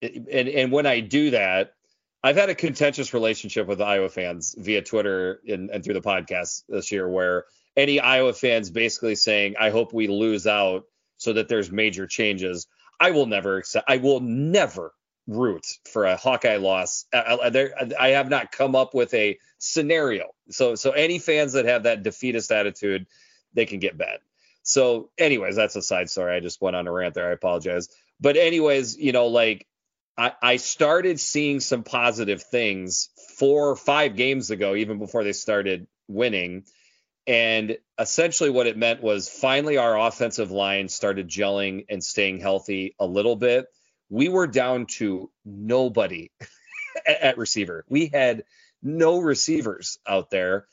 and 0.00 0.48
and 0.48 0.72
when 0.72 0.86
I 0.86 1.00
do 1.00 1.30
that, 1.30 1.73
I've 2.24 2.36
had 2.36 2.48
a 2.48 2.54
contentious 2.54 3.12
relationship 3.12 3.66
with 3.66 3.82
Iowa 3.82 4.08
fans 4.08 4.54
via 4.56 4.80
Twitter 4.80 5.42
and, 5.46 5.68
and 5.68 5.84
through 5.84 5.92
the 5.92 6.00
podcast 6.00 6.62
this 6.70 6.90
year, 6.90 7.06
where 7.06 7.44
any 7.76 8.00
Iowa 8.00 8.32
fans 8.32 8.70
basically 8.70 9.14
saying, 9.14 9.56
"I 9.60 9.68
hope 9.68 9.92
we 9.92 10.08
lose 10.08 10.46
out 10.46 10.84
so 11.18 11.34
that 11.34 11.48
there's 11.48 11.70
major 11.70 12.06
changes." 12.06 12.66
I 12.98 13.10
will 13.10 13.26
never 13.26 13.58
accept. 13.58 13.84
I 13.90 13.98
will 13.98 14.20
never 14.20 14.94
root 15.26 15.66
for 15.84 16.06
a 16.06 16.16
Hawkeye 16.16 16.56
loss. 16.56 17.04
I, 17.12 17.38
I, 17.42 17.50
there, 17.50 17.74
I 18.00 18.08
have 18.08 18.30
not 18.30 18.52
come 18.52 18.74
up 18.74 18.94
with 18.94 19.12
a 19.12 19.38
scenario. 19.58 20.30
So, 20.48 20.76
so 20.76 20.92
any 20.92 21.18
fans 21.18 21.52
that 21.52 21.66
have 21.66 21.82
that 21.82 22.02
defeatist 22.02 22.50
attitude, 22.50 23.06
they 23.52 23.66
can 23.66 23.80
get 23.80 23.98
bad. 23.98 24.20
So, 24.62 25.10
anyways, 25.18 25.56
that's 25.56 25.76
a 25.76 25.82
side 25.82 26.08
story. 26.08 26.34
I 26.34 26.40
just 26.40 26.62
went 26.62 26.76
on 26.76 26.86
a 26.86 26.92
rant 26.92 27.12
there. 27.14 27.28
I 27.28 27.32
apologize. 27.32 27.88
But 28.18 28.38
anyways, 28.38 28.96
you 28.96 29.12
know, 29.12 29.26
like 29.26 29.66
I, 30.16 30.56
started 30.56 31.18
seeing 31.18 31.60
some 31.60 31.82
positive 31.82 32.42
things 32.42 33.08
four 33.38 33.70
or 33.70 33.76
five 33.76 34.16
games 34.16 34.50
ago, 34.50 34.74
even 34.76 34.98
before 34.98 35.24
they 35.24 35.32
started 35.32 35.86
winning. 36.08 36.64
And 37.26 37.78
essentially, 37.98 38.50
what 38.50 38.66
it 38.66 38.76
meant 38.76 39.02
was 39.02 39.28
finally 39.28 39.76
our 39.76 39.98
offensive 39.98 40.50
line 40.50 40.88
started 40.88 41.28
gelling 41.28 41.86
and 41.88 42.04
staying 42.04 42.38
healthy 42.40 42.94
a 43.00 43.06
little 43.06 43.36
bit. 43.36 43.66
We 44.08 44.28
were 44.28 44.46
down 44.46 44.86
to 44.98 45.30
nobody 45.44 46.30
at, 47.06 47.20
at 47.20 47.38
receiver. 47.38 47.84
We 47.88 48.06
had 48.12 48.44
no 48.82 49.18
receivers 49.20 49.98
out 50.06 50.30
there. 50.30 50.66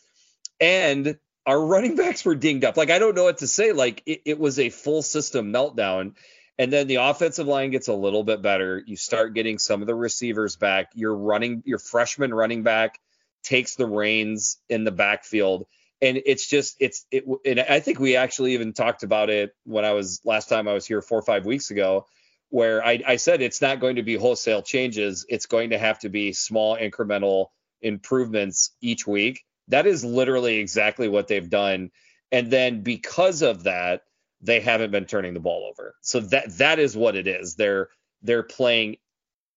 And 0.59 1.17
our 1.45 1.59
running 1.59 1.95
backs 1.95 2.23
were 2.23 2.35
dinged 2.35 2.65
up. 2.65 2.77
Like, 2.77 2.91
I 2.91 2.99
don't 2.99 3.15
know 3.15 3.23
what 3.23 3.39
to 3.39 3.47
say. 3.47 3.71
Like, 3.71 4.03
it, 4.05 4.21
it 4.25 4.39
was 4.39 4.59
a 4.59 4.69
full 4.69 5.01
system 5.01 5.51
meltdown. 5.51 6.13
And 6.61 6.71
then 6.71 6.85
the 6.85 6.97
offensive 6.97 7.47
line 7.47 7.71
gets 7.71 7.87
a 7.87 7.93
little 7.95 8.23
bit 8.23 8.43
better. 8.43 8.83
You 8.85 8.95
start 8.95 9.33
getting 9.33 9.57
some 9.57 9.81
of 9.81 9.87
the 9.87 9.95
receivers 9.95 10.57
back. 10.57 10.91
Your 10.93 11.15
running, 11.15 11.63
your 11.65 11.79
freshman 11.79 12.31
running 12.31 12.61
back 12.61 12.99
takes 13.41 13.73
the 13.73 13.87
reins 13.87 14.57
in 14.69 14.83
the 14.83 14.91
backfield. 14.91 15.65
And 16.03 16.21
it's 16.23 16.47
just, 16.47 16.77
it's, 16.79 17.07
it, 17.09 17.25
and 17.47 17.61
I 17.61 17.79
think 17.79 17.99
we 17.99 18.15
actually 18.15 18.53
even 18.53 18.73
talked 18.73 19.01
about 19.01 19.31
it 19.31 19.55
when 19.63 19.85
I 19.85 19.93
was 19.93 20.21
last 20.23 20.49
time 20.49 20.67
I 20.67 20.73
was 20.73 20.85
here 20.85 21.01
four 21.01 21.17
or 21.17 21.23
five 21.23 21.47
weeks 21.47 21.71
ago, 21.71 22.05
where 22.49 22.85
I, 22.85 23.01
I 23.07 23.15
said 23.15 23.41
it's 23.41 23.63
not 23.63 23.79
going 23.79 23.95
to 23.95 24.03
be 24.03 24.13
wholesale 24.13 24.61
changes. 24.61 25.25
It's 25.29 25.47
going 25.47 25.71
to 25.71 25.79
have 25.79 25.97
to 26.01 26.09
be 26.09 26.31
small 26.31 26.77
incremental 26.77 27.47
improvements 27.81 28.75
each 28.81 29.07
week. 29.07 29.45
That 29.69 29.87
is 29.87 30.05
literally 30.05 30.57
exactly 30.57 31.09
what 31.09 31.27
they've 31.27 31.49
done. 31.49 31.89
And 32.31 32.51
then 32.51 32.83
because 32.83 33.41
of 33.41 33.63
that, 33.63 34.03
they 34.41 34.59
haven't 34.59 34.91
been 34.91 35.05
turning 35.05 35.33
the 35.33 35.39
ball 35.39 35.67
over. 35.69 35.95
So 36.01 36.19
that 36.21 36.57
that 36.57 36.79
is 36.79 36.95
what 36.95 37.15
it 37.15 37.27
is. 37.27 37.55
They're 37.55 37.89
they're 38.21 38.43
playing 38.43 38.97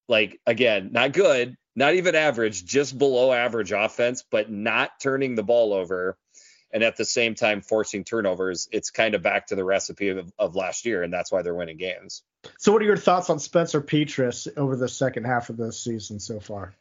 like 0.08 0.40
again, 0.46 0.90
not 0.92 1.12
good, 1.12 1.56
not 1.74 1.94
even 1.94 2.14
average, 2.14 2.64
just 2.64 2.96
below 2.98 3.32
average 3.32 3.72
offense, 3.72 4.24
but 4.30 4.50
not 4.50 5.00
turning 5.00 5.34
the 5.34 5.42
ball 5.42 5.72
over 5.72 6.16
and 6.72 6.82
at 6.82 6.96
the 6.96 7.04
same 7.04 7.34
time 7.34 7.62
forcing 7.62 8.04
turnovers. 8.04 8.68
It's 8.72 8.90
kind 8.90 9.14
of 9.14 9.22
back 9.22 9.46
to 9.46 9.54
the 9.54 9.64
recipe 9.64 10.08
of, 10.08 10.32
of 10.38 10.56
last 10.56 10.84
year, 10.84 11.02
and 11.02 11.12
that's 11.12 11.30
why 11.30 11.42
they're 11.42 11.54
winning 11.54 11.78
games. 11.78 12.22
So 12.58 12.72
what 12.72 12.82
are 12.82 12.86
your 12.86 12.96
thoughts 12.96 13.30
on 13.30 13.38
Spencer 13.38 13.80
Petras 13.80 14.48
over 14.56 14.76
the 14.76 14.88
second 14.88 15.24
half 15.24 15.50
of 15.50 15.56
the 15.56 15.72
season 15.72 16.18
so 16.18 16.40
far? 16.40 16.74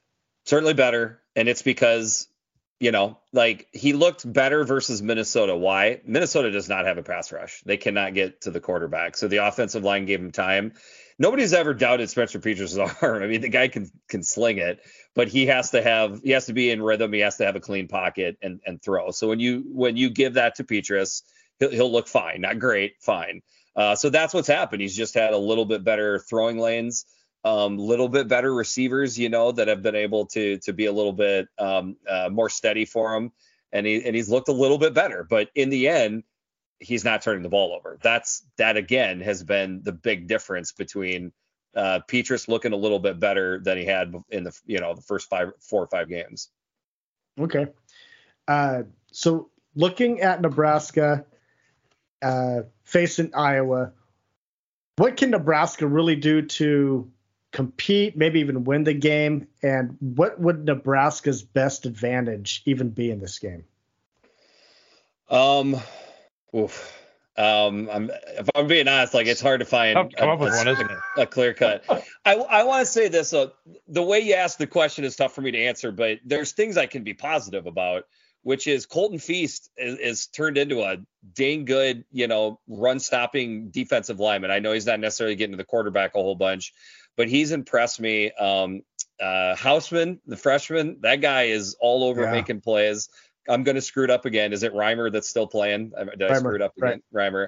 Certainly 0.46 0.74
better. 0.74 1.22
And 1.36 1.48
it's 1.48 1.62
because 1.62 2.28
you 2.80 2.92
know, 2.92 3.20
like 3.32 3.68
he 3.72 3.94
looked 3.94 4.32
better 4.32 4.64
versus 4.64 5.02
Minnesota. 5.02 5.56
Why? 5.56 6.02
Minnesota 6.06 6.52
does 6.52 6.68
not 6.68 6.86
have 6.86 6.98
a 6.98 7.04
pass 7.04 7.32
rush. 7.32 7.62
They 7.66 7.78
cannot 7.78 8.14
get 8.14 8.42
to 8.42 8.52
the 8.52 8.60
quarterback. 8.60 9.16
So 9.16 9.28
the 9.28 9.38
offensive 9.38 9.84
line 9.84 10.06
gave 10.06 10.20
him 10.20 10.32
time. 10.32 10.74
Nobody's 11.20 11.54
ever 11.54 11.74
doubted 11.74 12.10
Spencer 12.10 12.40
Petras' 12.40 12.78
arm. 13.02 13.24
I 13.24 13.28
mean, 13.28 13.42
the 13.42 13.50
guy 13.50 13.68
can 13.68 13.90
can 14.10 14.24
sling 14.24 14.58
it, 14.58 14.80
but 15.16 15.28
he 15.28 15.46
has 15.46 15.72
to 15.72 15.82
have 15.82 16.22
he 16.24 16.32
has 16.32 16.48
to 16.48 16.54
be 16.54 16.72
in 16.72 16.82
rhythm. 16.82 17.14
He 17.14 17.20
has 17.20 17.38
to 17.38 17.46
have 17.46 17.56
a 17.56 17.62
clean 17.62 17.88
pocket 17.88 18.38
and 18.42 18.60
and 18.66 18.82
throw. 18.82 19.12
So 19.12 19.30
when 19.30 19.40
you 19.40 19.64
when 19.68 19.96
you 19.96 20.10
give 20.10 20.34
that 20.34 20.56
to 20.56 20.64
Petras, 20.64 21.22
he'll, 21.60 21.72
he'll 21.72 21.92
look 21.92 22.08
fine. 22.08 22.42
Not 22.42 22.60
great, 22.60 22.96
fine. 23.00 23.42
Uh, 23.76 23.96
so 23.96 24.10
that's 24.10 24.34
what's 24.34 24.48
happened. 24.48 24.82
He's 24.82 24.96
just 24.96 25.14
had 25.16 25.34
a 25.34 25.38
little 25.38 25.66
bit 25.66 25.84
better 25.84 26.20
throwing 26.20 26.60
lanes 26.60 27.06
um, 27.44 27.78
little 27.78 28.10
bit 28.10 28.28
better 28.28 28.54
receivers, 28.54 29.18
you 29.20 29.30
know, 29.30 29.52
that 29.52 29.68
have 29.68 29.82
been 29.82 29.96
able 29.96 30.26
to 30.28 30.58
to 30.60 30.74
be 30.74 30.86
a 30.86 30.92
little 30.92 31.14
bit 31.14 31.48
um, 31.58 31.98
uh, 32.08 32.30
more 32.32 32.50
steady 32.50 32.86
for 32.86 33.16
him, 33.16 33.32
and 33.72 33.86
he 33.86 34.04
and 34.04 34.16
he's 34.16 34.30
looked 34.30 34.50
a 34.50 34.54
little 34.54 34.78
bit 34.78 34.94
better. 34.94 35.26
But 35.30 35.50
in 35.56 35.70
the 35.70 35.88
end, 35.88 36.24
he's 36.80 37.04
not 37.04 37.22
turning 37.22 37.44
the 37.44 37.50
ball 37.50 37.74
over. 37.74 37.98
That's 38.02 38.46
that 38.58 38.78
again 38.78 39.20
has 39.22 39.44
been 39.44 39.82
the 39.84 39.92
big 39.92 40.28
difference 40.28 40.72
between 40.72 41.32
uh, 41.76 42.00
Petras 42.08 42.48
looking 42.48 42.74
a 42.74 42.78
little 42.78 43.00
bit 43.00 43.20
better 43.20 43.60
than 43.60 43.78
he 43.78 43.86
had 43.86 44.14
in 44.30 44.44
the 44.44 44.58
you 44.66 44.80
know 44.80 44.94
the 44.94 45.02
first 45.02 45.30
five 45.30 45.52
four 45.60 45.84
or 45.84 45.88
five 45.88 46.10
games. 46.10 46.50
Okay, 47.40 47.68
uh, 48.48 48.84
so 49.12 49.50
looking 49.76 50.22
at 50.22 50.42
Nebraska 50.42 51.26
uh, 52.22 52.62
facing 52.84 53.34
Iowa, 53.34 53.92
what 54.98 55.18
can 55.18 55.32
Nebraska 55.32 55.88
really 55.88 56.16
do 56.16 56.44
to 56.44 57.12
compete, 57.54 58.18
maybe 58.18 58.42
even 58.42 58.66
win 58.66 58.84
the 58.84 58.94
game? 58.94 59.48
And 59.62 59.96
what 60.02 60.40
would 60.40 60.66
Nebraska's 60.66 61.42
best 61.42 61.86
advantage 61.86 62.62
even 62.66 62.90
be 62.90 63.10
in 63.10 63.20
this 63.20 63.40
game? 63.40 63.64
Um, 65.30 65.78
oof. 66.54 67.00
Um, 67.36 67.90
I'm, 67.92 68.12
if 68.12 68.48
I'm 68.54 68.68
being 68.68 68.88
honest, 68.88 69.14
like 69.14 69.26
it's 69.26 69.42
hard 69.42 69.62
to 69.62 69.66
find 69.66 70.14
come 70.16 70.30
a, 70.30 70.34
up 70.34 70.40
with 70.40 70.54
a, 70.54 70.58
one, 70.58 70.68
isn't 70.68 70.92
it? 70.92 70.98
a 71.18 71.26
clear 71.26 71.54
cut. 71.54 71.84
I, 72.26 72.36
I 72.36 72.64
want 72.64 72.86
to 72.86 72.92
say 72.92 73.08
this. 73.08 73.34
Uh, 73.34 73.48
the 73.88 74.04
way 74.04 74.20
you 74.20 74.36
ask 74.36 74.58
the 74.60 74.68
question 74.68 75.04
is 75.04 75.16
tough 75.16 75.34
for 75.34 75.42
me 75.42 75.52
to 75.52 75.58
answer, 75.58 75.92
but 75.92 76.20
there's 76.26 76.52
things 76.52 76.78
I 76.78 76.86
can 76.86 77.04
be 77.04 77.16
positive 77.16 77.66
about, 77.66 78.04
which 78.44 78.68
is 78.68 78.86
Colton 78.86 79.18
Feist 79.18 79.70
is, 79.78 79.98
is 79.98 80.28
turned 80.28 80.60
into 80.60 80.84
a 80.84 80.98
dang 81.34 81.66
good, 81.66 82.06
you 82.12 82.28
know, 82.28 82.60
run 82.68 83.00
stopping 83.00 83.72
defensive 83.72 84.20
lineman. 84.20 84.52
I 84.52 84.60
know 84.60 84.74
he's 84.74 84.86
not 84.86 85.00
necessarily 85.00 85.36
getting 85.36 85.54
to 85.54 85.58
the 85.58 85.64
quarterback 85.64 86.14
a 86.14 86.20
whole 86.20 86.36
bunch, 86.36 86.72
but 87.16 87.28
he's 87.28 87.52
impressed 87.52 88.00
me. 88.00 88.32
Um, 88.32 88.82
uh, 89.20 89.56
Hausmann, 89.56 90.20
the 90.26 90.38
freshman, 90.38 90.98
that 91.02 91.22
guy 91.22 91.44
is 91.44 91.76
all 91.80 92.04
over 92.04 92.24
yeah. 92.24 92.32
making 92.32 92.62
plays. 92.62 93.10
I'm 93.48 93.64
going 93.64 93.76
to 93.76 93.82
screw 93.82 94.04
it 94.04 94.10
up 94.10 94.26
again. 94.26 94.54
Is 94.54 94.64
it 94.64 94.74
Reimer 94.74 95.12
that's 95.12 95.30
still 95.30 95.48
playing? 95.48 95.90
Did 95.90 96.20
Reimer, 96.20 96.32
I 96.32 96.40
screw 96.40 96.56
it 96.56 96.62
up 96.62 96.78
again? 96.78 97.02
Right. 97.12 97.32
Reimer. 97.34 97.48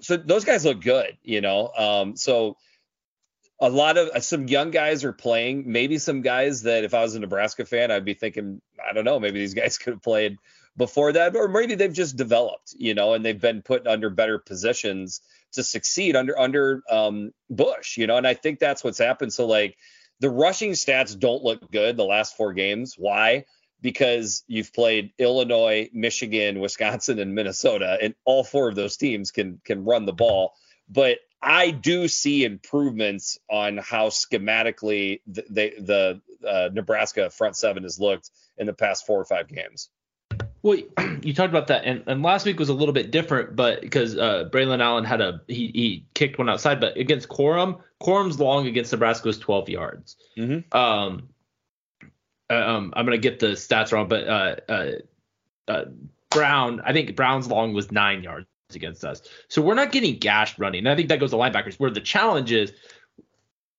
So 0.00 0.16
those 0.16 0.44
guys 0.44 0.64
look 0.64 0.80
good, 0.80 1.16
you 1.22 1.40
know. 1.40 1.70
Um, 1.76 2.16
so 2.16 2.56
a 3.60 3.70
lot 3.70 3.96
of 3.96 4.08
uh, 4.08 4.20
some 4.20 4.48
young 4.48 4.70
guys 4.70 5.04
are 5.04 5.12
playing. 5.12 5.70
Maybe 5.70 5.98
some 5.98 6.22
guys 6.22 6.62
that 6.62 6.84
if 6.84 6.94
I 6.94 7.02
was 7.02 7.14
a 7.14 7.20
Nebraska 7.20 7.64
fan, 7.64 7.90
I'd 7.90 8.04
be 8.04 8.14
thinking, 8.14 8.60
I 8.86 8.92
don't 8.92 9.04
know, 9.04 9.20
maybe 9.20 9.38
these 9.38 9.54
guys 9.62 9.78
could 9.78 9.94
have 9.94 10.02
played 10.02 10.36
before 10.76 11.12
that, 11.12 11.36
or 11.36 11.48
maybe 11.48 11.76
they've 11.76 11.92
just 11.92 12.16
developed, 12.16 12.74
you 12.76 12.94
know, 12.94 13.14
and 13.14 13.24
they've 13.24 13.40
been 13.40 13.62
put 13.62 13.86
under 13.86 14.10
better 14.10 14.38
positions 14.38 15.20
to 15.54 15.64
succeed 15.64 16.16
under 16.16 16.38
under 16.38 16.82
um, 16.90 17.32
Busch, 17.50 17.96
you 17.96 18.06
know, 18.06 18.16
and 18.16 18.26
I 18.26 18.34
think 18.34 18.58
that's 18.58 18.84
what's 18.84 18.98
happened. 18.98 19.32
So 19.32 19.46
like 19.46 19.76
the 20.20 20.30
rushing 20.30 20.72
stats 20.72 21.18
don't 21.18 21.42
look 21.42 21.70
good 21.70 21.96
the 21.96 22.04
last 22.04 22.36
four 22.36 22.52
games. 22.52 22.94
Why? 22.96 23.44
Because 23.80 24.44
you've 24.46 24.72
played 24.72 25.12
Illinois, 25.18 25.90
Michigan, 25.92 26.60
Wisconsin, 26.60 27.18
and 27.18 27.34
Minnesota, 27.34 27.98
and 28.00 28.14
all 28.24 28.44
four 28.44 28.68
of 28.68 28.74
those 28.74 28.96
teams 28.96 29.30
can 29.30 29.60
can 29.64 29.84
run 29.84 30.06
the 30.06 30.12
ball. 30.12 30.54
But 30.88 31.18
I 31.42 31.70
do 31.70 32.08
see 32.08 32.44
improvements 32.44 33.38
on 33.50 33.76
how 33.76 34.08
schematically 34.08 35.20
the 35.26 35.44
the, 35.50 36.20
the 36.40 36.48
uh, 36.48 36.70
Nebraska 36.72 37.30
front 37.30 37.56
seven 37.56 37.82
has 37.82 37.98
looked 38.00 38.30
in 38.56 38.66
the 38.66 38.72
past 38.72 39.06
four 39.06 39.20
or 39.20 39.24
five 39.24 39.48
games. 39.48 39.90
Well, 40.64 40.78
you 41.22 41.34
talked 41.34 41.50
about 41.50 41.66
that, 41.66 41.84
and, 41.84 42.02
and 42.06 42.22
last 42.22 42.46
week 42.46 42.58
was 42.58 42.70
a 42.70 42.74
little 42.74 42.94
bit 42.94 43.10
different, 43.10 43.54
but 43.54 43.82
because 43.82 44.16
uh, 44.16 44.48
Braylon 44.50 44.82
Allen 44.82 45.04
had 45.04 45.20
a 45.20 45.42
he 45.46 45.70
he 45.74 46.06
kicked 46.14 46.38
one 46.38 46.48
outside, 46.48 46.80
but 46.80 46.96
against 46.96 47.28
Corum, 47.28 47.80
Corum's 48.02 48.40
long 48.40 48.66
against 48.66 48.90
Nebraska 48.90 49.28
was 49.28 49.38
12 49.38 49.68
yards. 49.68 50.16
Mhm. 50.38 50.74
Um, 50.74 51.28
uh, 52.50 52.54
um, 52.54 52.94
I'm 52.96 53.04
gonna 53.04 53.18
get 53.18 53.40
the 53.40 53.48
stats 53.48 53.92
wrong, 53.92 54.08
but 54.08 54.26
uh, 54.26 54.56
uh, 54.66 54.90
uh, 55.68 55.84
Brown, 56.30 56.80
I 56.82 56.94
think 56.94 57.14
Brown's 57.14 57.46
long 57.46 57.74
was 57.74 57.92
nine 57.92 58.22
yards 58.22 58.46
against 58.74 59.04
us. 59.04 59.20
So 59.48 59.60
we're 59.60 59.74
not 59.74 59.92
getting 59.92 60.18
gashed 60.18 60.58
running. 60.58 60.78
And 60.80 60.88
I 60.88 60.96
think 60.96 61.10
that 61.10 61.20
goes 61.20 61.30
to 61.32 61.36
linebackers, 61.36 61.74
where 61.74 61.90
the 61.90 62.00
challenge 62.00 62.52
is 62.52 62.72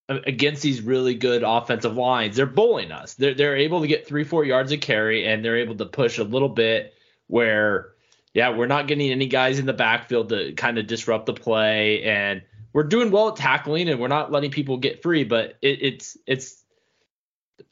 against 0.10 0.62
these 0.62 0.82
really 0.82 1.16
good 1.16 1.44
offensive 1.44 1.98
lines, 1.98 2.36
they're 2.36 2.46
bullying 2.46 2.92
us. 2.92 3.16
They're 3.16 3.34
they're 3.34 3.56
able 3.58 3.82
to 3.82 3.88
get 3.88 4.08
three, 4.08 4.24
four 4.24 4.44
yards 4.46 4.72
of 4.72 4.80
carry, 4.80 5.28
and 5.28 5.44
they're 5.44 5.58
able 5.58 5.76
to 5.76 5.86
push 5.86 6.18
a 6.20 6.24
little 6.24 6.50
bit 6.50 6.94
where, 7.28 7.94
yeah, 8.34 8.50
we're 8.56 8.68
not 8.68 8.88
getting 8.88 9.12
any 9.12 9.26
guys 9.28 9.58
in 9.60 9.66
the 9.66 9.74
backfield 9.74 10.30
to 10.30 10.54
kind 10.54 10.78
of 10.78 10.86
disrupt 10.88 11.26
the 11.26 11.34
play, 11.34 12.04
and 12.04 12.44
we're 12.74 12.84
doing 12.84 13.10
well 13.10 13.30
at 13.30 13.36
tackling, 13.38 13.90
and 13.90 14.00
we're 14.00 14.08
not 14.08 14.32
letting 14.32 14.52
people 14.52 14.78
get 14.78 15.02
free, 15.02 15.24
but 15.24 15.58
it, 15.62 15.82
it's 15.82 16.18
it's 16.28 16.62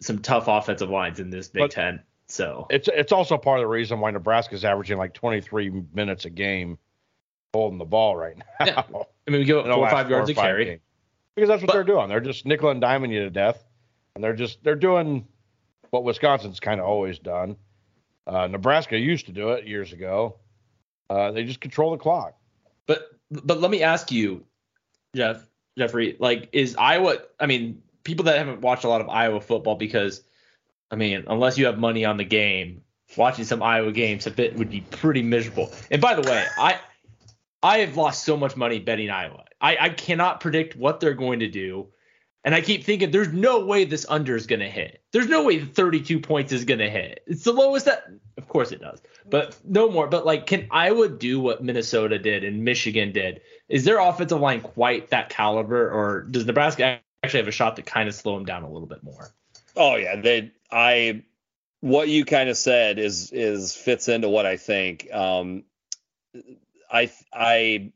some 0.01 0.19
tough 0.19 0.47
offensive 0.47 0.89
lines 0.89 1.19
in 1.19 1.29
this 1.29 1.49
Big 1.49 1.61
But- 1.63 1.71
Ten. 1.71 2.01
So 2.25 2.65
It's 2.71 2.87
it's 2.87 3.11
also 3.11 3.37
part 3.37 3.59
of 3.59 3.63
the 3.63 3.67
reason 3.67 3.99
why 3.99 4.09
Nebraska's 4.09 4.63
averaging 4.65 4.97
like 4.97 5.13
23 5.13 5.83
minutes 5.93 6.25
a 6.25 6.29
game 6.31 6.79
holding 7.53 7.77
the 7.77 7.85
ball 7.85 8.15
right 8.15 8.35
now. 8.37 8.65
Yeah. 8.65 8.83
I 9.27 9.31
mean, 9.31 9.41
we 9.41 9.43
give 9.45 9.57
up 9.57 9.65
in 9.65 9.69
the 9.69 9.75
four 9.75 9.85
or 9.87 9.91
five 9.91 10.09
yards 10.09 10.29
or 10.29 10.31
of 10.31 10.35
five 10.37 10.45
carry. 10.45 10.65
games. 10.65 10.81
Because 11.35 11.49
that's 11.49 11.61
what 11.61 11.67
But- 11.67 11.73
they're 11.73 11.83
doing. 11.83 12.09
They're 12.09 12.19
just 12.19 12.45
nickel 12.45 12.69
and 12.69 12.81
diming 12.81 13.11
you 13.11 13.21
to 13.21 13.29
death, 13.29 13.63
and 14.15 14.23
they're 14.23 14.35
just 14.35 14.63
they're 14.63 14.75
doing 14.75 15.27
what 15.89 16.03
Wisconsin's 16.03 16.59
kind 16.59 16.79
of 16.79 16.85
always 16.87 17.19
done. 17.19 17.55
Uh, 18.25 18.47
Nebraska 18.47 18.97
used 18.97 19.25
to 19.25 19.31
do 19.31 19.49
it 19.51 19.65
years 19.67 19.93
ago. 19.93 20.37
Uh, 21.09 21.31
they 21.31 21.43
just 21.43 21.59
control 21.61 21.91
the 21.91 21.97
clock. 21.97 22.35
But 22.87 23.09
but 23.29 23.59
let 23.59 23.71
me 23.71 23.83
ask 23.83 24.11
you, 24.11 24.45
Jeff 25.15 25.45
Jeffrey, 25.77 26.15
like 26.19 26.49
is 26.51 26.75
Iowa? 26.75 27.17
I 27.39 27.47
mean, 27.47 27.81
people 28.03 28.25
that 28.25 28.37
haven't 28.37 28.61
watched 28.61 28.83
a 28.83 28.89
lot 28.89 29.01
of 29.01 29.09
Iowa 29.09 29.41
football 29.41 29.75
because, 29.75 30.21
I 30.91 30.95
mean, 30.95 31.25
unless 31.27 31.57
you 31.57 31.65
have 31.65 31.77
money 31.77 32.05
on 32.05 32.17
the 32.17 32.23
game, 32.23 32.83
watching 33.17 33.45
some 33.45 33.61
Iowa 33.61 33.91
games 33.91 34.27
a 34.27 34.31
bit 34.31 34.55
would 34.55 34.69
be 34.69 34.81
pretty 34.81 35.21
miserable. 35.21 35.71
And 35.91 36.01
by 36.01 36.15
the 36.15 36.21
way, 36.29 36.45
I 36.57 36.79
I 37.61 37.79
have 37.79 37.97
lost 37.97 38.23
so 38.23 38.37
much 38.37 38.55
money 38.55 38.79
betting 38.79 39.09
Iowa. 39.09 39.45
I 39.63 39.77
I 39.79 39.89
cannot 39.89 40.41
predict 40.41 40.75
what 40.75 40.99
they're 40.99 41.15
going 41.15 41.39
to 41.39 41.47
do. 41.47 41.87
And 42.45 42.53
I 42.53 42.59
keep 42.59 42.83
thinking 42.83 43.09
there's 43.09 43.31
no 43.31 43.65
way 43.65 43.85
this 43.85 44.05
under 44.09 44.35
is 44.35 44.47
going 44.47 44.59
to 44.59 44.69
hit. 44.69 45.01
There's 45.13 45.29
no 45.29 45.45
way 45.45 45.63
32 45.63 46.19
points 46.19 46.51
is 46.51 46.65
going 46.65 46.81
to 46.81 46.89
hit. 46.89 47.23
It's 47.25 47.45
the 47.45 47.53
lowest 47.53 47.85
that 47.85 48.03
of 48.37 48.47
course 48.49 48.73
it 48.73 48.81
does. 48.81 49.01
But 49.25 49.57
no 49.63 49.89
more. 49.89 50.07
But 50.07 50.25
like 50.25 50.45
can 50.45 50.67
Iowa 50.69 51.07
do 51.07 51.39
what 51.39 51.63
Minnesota 51.63 52.19
did 52.19 52.43
and 52.43 52.65
Michigan 52.65 53.13
did? 53.13 53.41
Is 53.69 53.85
their 53.85 53.99
offensive 53.99 54.41
line 54.41 54.59
quite 54.59 55.09
that 55.11 55.29
caliber 55.29 55.89
or 55.89 56.23
does 56.23 56.45
Nebraska 56.45 56.99
actually 57.23 57.39
have 57.39 57.47
a 57.47 57.51
shot 57.51 57.77
to 57.77 57.81
kind 57.81 58.09
of 58.09 58.15
slow 58.15 58.35
them 58.35 58.45
down 58.45 58.63
a 58.63 58.69
little 58.69 58.89
bit 58.89 59.03
more? 59.03 59.33
Oh 59.77 59.95
yeah, 59.95 60.19
they 60.19 60.51
I 60.69 61.23
what 61.79 62.09
you 62.09 62.25
kind 62.25 62.49
of 62.49 62.57
said 62.57 62.99
is 62.99 63.31
is 63.31 63.73
fits 63.73 64.09
into 64.09 64.29
what 64.29 64.45
I 64.45 64.57
think. 64.57 65.07
Um, 65.13 65.63
I 66.91 67.09
I 67.31 67.91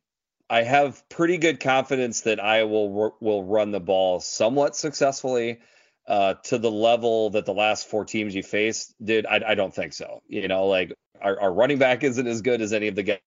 I 0.50 0.64
have 0.64 1.08
pretty 1.10 1.38
good 1.38 1.60
confidence 1.60 2.22
that 2.22 2.40
I 2.40 2.64
will 2.64 3.16
will 3.20 3.44
run 3.44 3.72
the 3.72 3.80
ball 3.80 4.20
somewhat 4.20 4.76
successfully. 4.76 5.60
Uh, 6.08 6.36
to 6.36 6.58
the 6.58 6.72
level 6.72 7.32
that 7.32 7.46
the 7.46 7.54
last 7.54 7.90
four 7.90 8.06
teams 8.06 8.34
you 8.34 8.42
faced 8.42 8.96
did, 9.04 9.26
I, 9.26 9.42
I 9.46 9.56
don't 9.56 9.76
think 9.76 9.92
so. 9.92 10.22
You 10.30 10.48
know, 10.48 10.68
like 10.68 10.94
our, 11.22 11.38
our 11.38 11.54
running 11.54 11.80
back 11.80 12.02
isn't 12.02 12.28
as 12.28 12.42
good 12.42 12.62
as 12.62 12.72
any 12.72 12.88
of 12.88 12.96
the 12.96 13.04
guys 13.04 13.20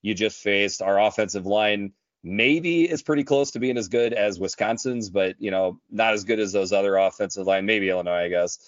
you 0.00 0.14
just 0.14 0.40
faced. 0.40 0.80
Our 0.80 0.98
offensive 0.98 1.44
line 1.44 1.92
maybe 2.24 2.88
is 2.88 3.02
pretty 3.02 3.24
close 3.24 3.50
to 3.50 3.58
being 3.58 3.76
as 3.76 3.88
good 3.88 4.14
as 4.14 4.40
Wisconsin's, 4.40 5.10
but 5.10 5.36
you 5.38 5.50
know, 5.50 5.78
not 5.90 6.14
as 6.14 6.24
good 6.24 6.40
as 6.40 6.52
those 6.52 6.72
other 6.72 6.96
offensive 6.96 7.46
line, 7.46 7.66
maybe 7.66 7.90
Illinois, 7.90 8.24
I 8.24 8.28
guess. 8.28 8.58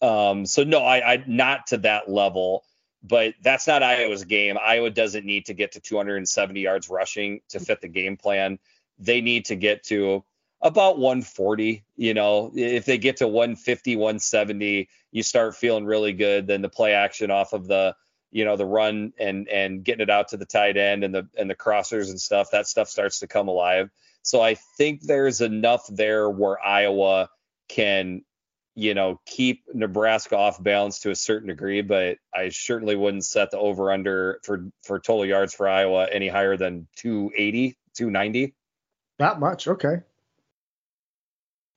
Um, 0.00 0.46
so 0.46 0.62
no, 0.62 0.78
I, 0.78 1.14
I 1.14 1.24
not 1.26 1.68
to 1.68 1.78
that 1.78 2.08
level, 2.08 2.64
but 3.02 3.34
that's 3.42 3.66
not 3.66 3.82
Iowa's 3.82 4.24
game. 4.24 4.56
Iowa 4.60 4.90
doesn't 4.90 5.26
need 5.26 5.46
to 5.46 5.54
get 5.54 5.72
to 5.72 5.80
270 5.80 6.60
yards 6.60 6.88
rushing 6.88 7.40
to 7.48 7.60
fit 7.60 7.80
the 7.80 7.88
game 7.88 8.16
plan. 8.16 8.58
They 8.98 9.20
need 9.20 9.46
to 9.46 9.56
get 9.56 9.84
to 9.84 10.24
about 10.60 10.98
140. 10.98 11.84
You 11.96 12.14
know, 12.14 12.52
if 12.54 12.84
they 12.84 12.98
get 12.98 13.16
to 13.18 13.26
150, 13.26 13.96
170, 13.96 14.88
you 15.10 15.22
start 15.22 15.56
feeling 15.56 15.84
really 15.84 16.12
good. 16.12 16.46
Then 16.46 16.62
the 16.62 16.68
play 16.68 16.92
action 16.92 17.30
off 17.30 17.52
of 17.52 17.66
the 17.66 17.96
you 18.32 18.44
know 18.44 18.56
the 18.56 18.66
run 18.66 19.12
and 19.18 19.46
and 19.48 19.84
getting 19.84 20.02
it 20.02 20.10
out 20.10 20.28
to 20.28 20.36
the 20.36 20.46
tight 20.46 20.76
end 20.76 21.04
and 21.04 21.14
the 21.14 21.28
and 21.36 21.48
the 21.48 21.54
crossers 21.54 22.08
and 22.08 22.20
stuff 22.20 22.50
that 22.50 22.66
stuff 22.66 22.88
starts 22.88 23.20
to 23.20 23.28
come 23.28 23.46
alive 23.46 23.90
so 24.22 24.40
i 24.40 24.54
think 24.54 25.02
there's 25.02 25.42
enough 25.42 25.86
there 25.88 26.28
where 26.28 26.58
iowa 26.64 27.28
can 27.68 28.24
you 28.74 28.94
know 28.94 29.20
keep 29.26 29.64
nebraska 29.74 30.36
off 30.36 30.62
balance 30.62 31.00
to 31.00 31.10
a 31.10 31.14
certain 31.14 31.48
degree 31.48 31.82
but 31.82 32.16
i 32.34 32.48
certainly 32.48 32.96
wouldn't 32.96 33.24
set 33.24 33.50
the 33.50 33.58
over 33.58 33.92
under 33.92 34.40
for 34.44 34.66
for 34.82 34.98
total 34.98 35.26
yards 35.26 35.54
for 35.54 35.68
iowa 35.68 36.08
any 36.10 36.28
higher 36.28 36.56
than 36.56 36.86
280 36.96 37.76
290 37.94 38.54
That 39.18 39.38
much, 39.38 39.68
okay. 39.68 40.00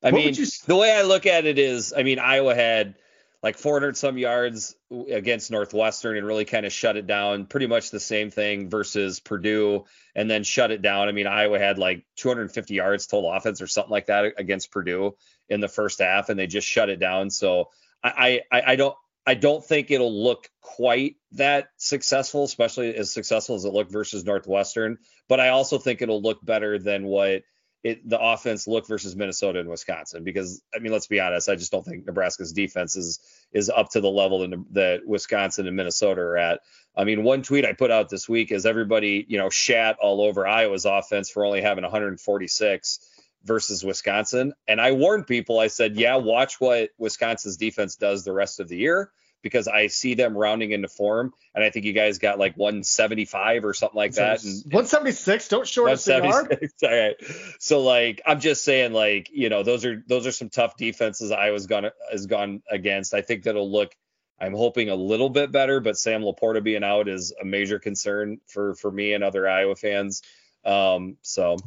i 0.03 0.12
What 0.12 0.13
mean 0.13 0.34
you 0.34 0.45
the 0.65 0.75
way 0.75 0.93
i 0.93 1.01
look 1.01 1.25
at 1.25 1.45
it 1.45 1.60
is 1.60 1.93
i 1.95 2.03
mean 2.03 2.19
iowa 2.19 2.55
had 2.55 2.95
like 3.43 3.60
400 3.60 3.95
some 3.95 4.17
yards 4.17 4.75
against 5.08 5.51
Northwestern 5.51 6.17
and 6.17 6.25
really 6.25 6.45
kind 6.45 6.65
of 6.65 6.73
shut 6.73 6.97
it 6.97 7.05
down. 7.05 7.45
Pretty 7.45 7.67
much 7.67 7.91
the 7.91 7.99
same 7.99 8.31
thing 8.31 8.71
versus 8.71 9.19
Purdue 9.19 9.86
and 10.15 10.27
then 10.27 10.43
shut 10.43 10.71
it 10.71 10.81
down. 10.81 11.10
I 11.10 11.12
mean, 11.12 11.27
Iowa 11.27 11.60
had 11.60 11.77
like 11.77 12.08
250 12.15 12.73
yards 12.73 13.05
total 13.05 13.31
offense 13.31 13.62
or 13.62 13.67
something 13.67 13.91
like 13.91 14.08
that 14.08 14.34
against 14.39 14.71
Purdue 14.71 15.15
in 15.49 15.60
the 15.60 15.67
first 15.67 15.99
half, 15.99 16.29
and 16.29 16.39
they 16.39 16.47
just 16.47 16.67
shut 16.67 16.89
it 16.89 16.99
down. 16.99 17.29
So 17.29 17.69
I 18.03 18.41
I, 18.51 18.62
I 18.67 18.75
don't 18.75 18.95
I 19.25 19.34
don't 19.34 19.65
think 19.65 19.89
it'll 19.89 20.23
look 20.23 20.49
quite 20.62 21.15
that 21.34 21.69
successful, 21.77 22.43
especially 22.43 22.95
as 22.95 23.12
successful 23.12 23.55
as 23.55 23.65
it 23.65 23.73
looked 23.73 23.91
versus 23.91 24.23
Northwestern. 24.23 24.99
But 25.27 25.39
I 25.39 25.49
also 25.49 25.79
think 25.79 26.01
it'll 26.01 26.21
look 26.21 26.45
better 26.45 26.77
than 26.77 27.05
what 27.05 27.43
it, 27.84 28.08
the 28.08 28.19
offense 28.19 28.67
looked 28.67 28.88
versus 28.88 29.15
Minnesota 29.15 29.60
and 29.60 29.69
Wisconsin. 29.69 30.23
Because 30.23 30.62
I 30.75 30.79
mean, 30.79 30.91
let's 30.91 31.08
be 31.08 31.19
honest, 31.19 31.49
I 31.49 31.55
just 31.55 31.71
don't 31.71 31.84
think 31.84 32.05
Nebraska's 32.05 32.53
defense 32.53 32.95
is 32.95 33.19
is 33.51 33.69
up 33.69 33.89
to 33.91 34.01
the 34.01 34.10
level 34.10 34.39
that, 34.39 34.65
that 34.71 35.08
Wisconsin 35.08 35.67
and 35.67 35.75
Minnesota 35.75 36.21
are 36.21 36.38
at. 36.38 36.60
I 36.95 37.03
mean, 37.03 37.23
one 37.23 37.41
tweet 37.41 37.65
I 37.65 37.73
put 37.73 37.91
out 37.91 38.10
this 38.10 38.29
week 38.29 38.51
is 38.51 38.65
everybody, 38.65 39.25
you 39.27 39.38
know, 39.38 39.49
shat 39.49 39.97
all 40.01 40.21
over 40.21 40.47
Iowa's 40.47 40.86
offense 40.86 41.29
for 41.29 41.45
only 41.45 41.62
having 41.62 41.84
146 41.84 42.99
versus 43.45 43.84
Wisconsin. 43.84 44.53
And 44.67 44.81
I 44.81 44.91
warned 44.91 45.27
people, 45.27 45.60
I 45.60 45.67
said, 45.67 45.95
yeah, 45.95 46.15
watch 46.17 46.60
what 46.60 46.89
Wisconsin's 46.97 47.58
defense 47.58 47.95
does 47.95 48.23
the 48.23 48.34
rest 48.34 48.60
of 48.60 48.67
the 48.67 48.77
year 48.77 49.12
because 49.45 49.67
I 49.67 49.88
see 49.88 50.15
them 50.15 50.36
rounding 50.36 50.71
into 50.71 50.88
form. 50.88 51.31
And 51.53 51.63
I 51.63 51.69
think 51.69 51.86
you 51.86 51.93
guys 51.93 52.17
got 52.17 52.39
like 52.39 52.58
175 52.58 53.63
or 53.63 53.75
something 53.75 53.95
like 53.95 54.13
that. 54.13 54.43
And 54.43 54.63
176. 54.73 55.47
Don't 55.49 55.67
short 55.67 55.91
us 55.91 56.08
a 56.08 56.13
yard. 56.13 56.49
176. 56.49 56.84
All 56.84 56.89
right. 56.89 57.15
So 57.60 57.81
like 57.81 58.23
I'm 58.25 58.39
just 58.39 58.63
saying 58.63 58.93
like, 58.93 59.29
you 59.31 59.49
know, 59.49 59.62
those 59.62 59.86
are 59.86 60.03
those 60.08 60.25
are 60.25 60.31
some 60.31 60.49
tough 60.49 60.77
defenses 60.77 61.29
I 61.29 61.51
was 61.51 61.67
gonna 61.67 61.91
has 62.12 62.25
gone 62.25 62.63
against. 62.71 63.13
I 63.13 63.21
think 63.21 63.43
that'll 63.43 63.71
look 63.71 63.95
I'm 64.41 64.55
hoping 64.55 64.89
a 64.89 64.95
little 64.95 65.29
bit 65.29 65.51
better, 65.51 65.79
but 65.79 65.95
Sam 65.95 66.23
Laporta 66.23 66.63
being 66.63 66.84
out 66.84 67.08
is 67.08 67.31
a 67.39 67.45
major 67.45 67.77
concern 67.77 68.39
for 68.47 68.73
for 68.73 68.91
me 68.91 69.13
and 69.13 69.23
other 69.23 69.47
Iowa 69.47 69.75
fans. 69.75 70.23
Um 70.65 71.17
so 71.21 71.58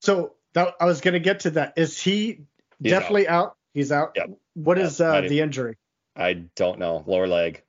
So 0.00 0.34
that, 0.54 0.74
I 0.80 0.84
was 0.86 1.00
going 1.00 1.14
to 1.14 1.20
get 1.20 1.40
to 1.40 1.50
that. 1.52 1.74
Is 1.76 2.00
he 2.00 2.40
He's 2.82 2.92
definitely 2.92 3.28
out. 3.28 3.56
He's 3.74 3.92
out. 3.92 4.12
Yep. 4.16 4.30
What 4.54 4.78
Yep. 4.78 4.86
is 4.86 5.00
uh, 5.00 5.14
even- 5.18 5.30
the 5.30 5.40
injury? 5.40 5.76
I 6.16 6.32
don't 6.56 6.78
know. 6.78 7.04
Lower 7.06 7.26
leg. 7.28 7.62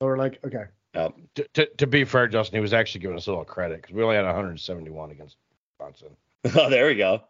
Lower 0.00 0.16
leg. 0.18 0.38
okay. 0.44 0.64
Yep. 0.94 1.14
To, 1.36 1.48
to, 1.54 1.66
to 1.78 1.86
be 1.86 2.04
fair, 2.04 2.28
Justin, 2.28 2.56
he 2.56 2.60
was 2.60 2.72
actually 2.74 3.00
giving 3.00 3.16
us 3.16 3.26
a 3.26 3.30
little 3.30 3.44
credit 3.44 3.80
because 3.82 3.94
we 3.94 4.02
only 4.02 4.16
had 4.16 4.24
171 4.24 5.10
against 5.10 5.36
Wisconsin. 5.78 6.16
Oh, 6.54 6.70
there 6.70 6.86
we 6.86 6.94
go. 6.94 7.22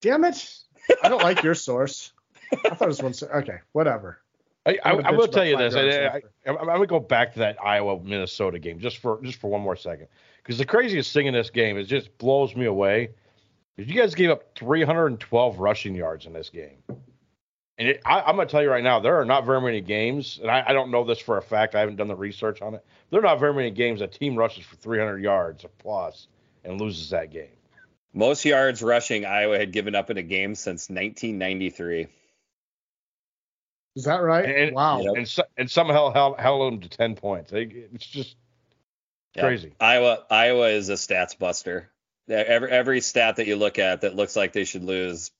Damn 0.00 0.24
it. 0.24 0.54
I 1.02 1.08
don't 1.08 1.22
like 1.22 1.42
your 1.42 1.54
source. 1.54 2.12
I 2.52 2.56
thought 2.70 2.82
it 2.82 2.86
was 2.88 3.02
one. 3.02 3.14
so- 3.14 3.26
Okay, 3.28 3.58
whatever. 3.72 4.20
I, 4.66 4.72
I, 4.84 4.90
I'm 4.90 4.96
gonna 4.96 5.08
I 5.08 5.12
bitch 5.12 5.16
will 5.16 5.28
tell 5.28 5.44
you 5.44 5.56
this. 5.56 5.74
I, 5.74 5.80
yards 5.82 5.96
I, 5.96 6.00
after. 6.00 6.30
I, 6.46 6.50
I'm 6.50 6.66
going 6.66 6.80
to 6.82 6.86
go 6.86 7.00
back 7.00 7.32
to 7.32 7.38
that 7.40 7.56
Iowa 7.64 7.98
Minnesota 8.02 8.58
game 8.58 8.78
just 8.78 8.98
for 8.98 9.20
just 9.22 9.38
for 9.40 9.50
one 9.50 9.60
more 9.62 9.74
second 9.74 10.06
because 10.36 10.58
the 10.58 10.66
craziest 10.66 11.12
thing 11.12 11.26
in 11.26 11.34
this 11.34 11.50
game 11.50 11.78
is 11.78 11.88
just 11.88 12.16
blows 12.18 12.54
me 12.54 12.66
away. 12.66 13.10
Is 13.80 13.88
you 13.88 13.94
guys 13.98 14.14
gave 14.14 14.28
up 14.30 14.54
312 14.56 15.58
rushing 15.58 15.94
yards 15.94 16.26
in 16.26 16.34
this 16.34 16.50
game, 16.50 16.82
and 17.78 17.88
it, 17.88 18.02
I, 18.04 18.20
I'm 18.20 18.36
going 18.36 18.46
to 18.46 18.52
tell 18.52 18.62
you 18.62 18.70
right 18.70 18.84
now 18.84 19.00
there 19.00 19.18
are 19.18 19.24
not 19.24 19.46
very 19.46 19.60
many 19.62 19.80
games, 19.80 20.38
and 20.42 20.50
I, 20.50 20.62
I 20.66 20.72
don't 20.74 20.90
know 20.90 21.02
this 21.02 21.18
for 21.18 21.38
a 21.38 21.42
fact. 21.42 21.74
I 21.74 21.80
haven't 21.80 21.96
done 21.96 22.08
the 22.08 22.14
research 22.14 22.60
on 22.60 22.74
it. 22.74 22.84
There 23.08 23.20
are 23.20 23.22
not 23.22 23.40
very 23.40 23.54
many 23.54 23.70
games 23.70 24.02
a 24.02 24.06
team 24.06 24.36
rushes 24.36 24.66
for 24.66 24.76
300 24.76 25.22
yards 25.22 25.64
plus 25.78 26.28
and 26.62 26.78
loses 26.78 27.08
that 27.10 27.30
game. 27.30 27.48
Most 28.12 28.44
yards 28.44 28.82
rushing 28.82 29.24
Iowa 29.24 29.56
had 29.58 29.72
given 29.72 29.94
up 29.94 30.10
in 30.10 30.18
a 30.18 30.22
game 30.22 30.54
since 30.54 30.90
1993. 30.90 32.06
Is 33.96 34.04
that 34.04 34.16
right? 34.16 34.44
And- 34.44 34.74
wow. 34.76 35.00
Yep. 35.00 35.14
and 35.16 35.28
so, 35.28 35.42
and 35.56 35.70
somehow 35.70 36.12
held, 36.12 36.38
held 36.38 36.72
them 36.72 36.80
to 36.80 36.88
ten 36.90 37.14
points. 37.14 37.50
It's 37.54 38.06
just 38.06 38.36
Yeah. 39.34 39.42
crazy. 39.42 39.72
Iowa 39.80 40.26
Iowa 40.30 40.68
is 40.68 40.90
a 40.90 40.94
stats 40.94 41.38
buster. 41.38 41.90
Yeah, 42.30 42.44
Every 42.46 42.70
every 42.70 43.00
stat 43.00 43.36
that 43.36 43.48
you 43.48 43.56
look 43.56 43.80
at 43.80 44.02
that 44.02 44.14
looks 44.14 44.36
like 44.36 44.52
they 44.52 44.62
should 44.64 44.84
lose, 44.84 45.32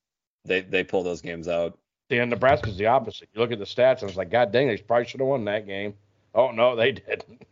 they 0.45 0.63
they 0.63 0.83
pull 0.83 1.05
those 1.05 1.21
games 1.21 1.47
out. 1.47 1.79
And 2.11 2.31
Nebraska's 2.31 2.77
the 2.77 2.87
opposite. 2.87 3.29
You 3.33 3.41
look 3.41 3.53
at 3.53 3.61
the 3.61 3.65
stats 3.65 4.01
and 4.01 4.09
it's 4.09 4.17
like, 4.17 4.31
God 4.31 4.51
dang, 4.51 4.67
they 4.67 4.77
probably 4.77 5.07
should 5.07 5.21
have 5.21 5.29
won 5.29 5.45
that 5.45 5.69
game. 5.69 5.95
Oh 6.35 6.51
no, 6.51 6.75
they 6.75 6.91
didn't. 6.91 7.47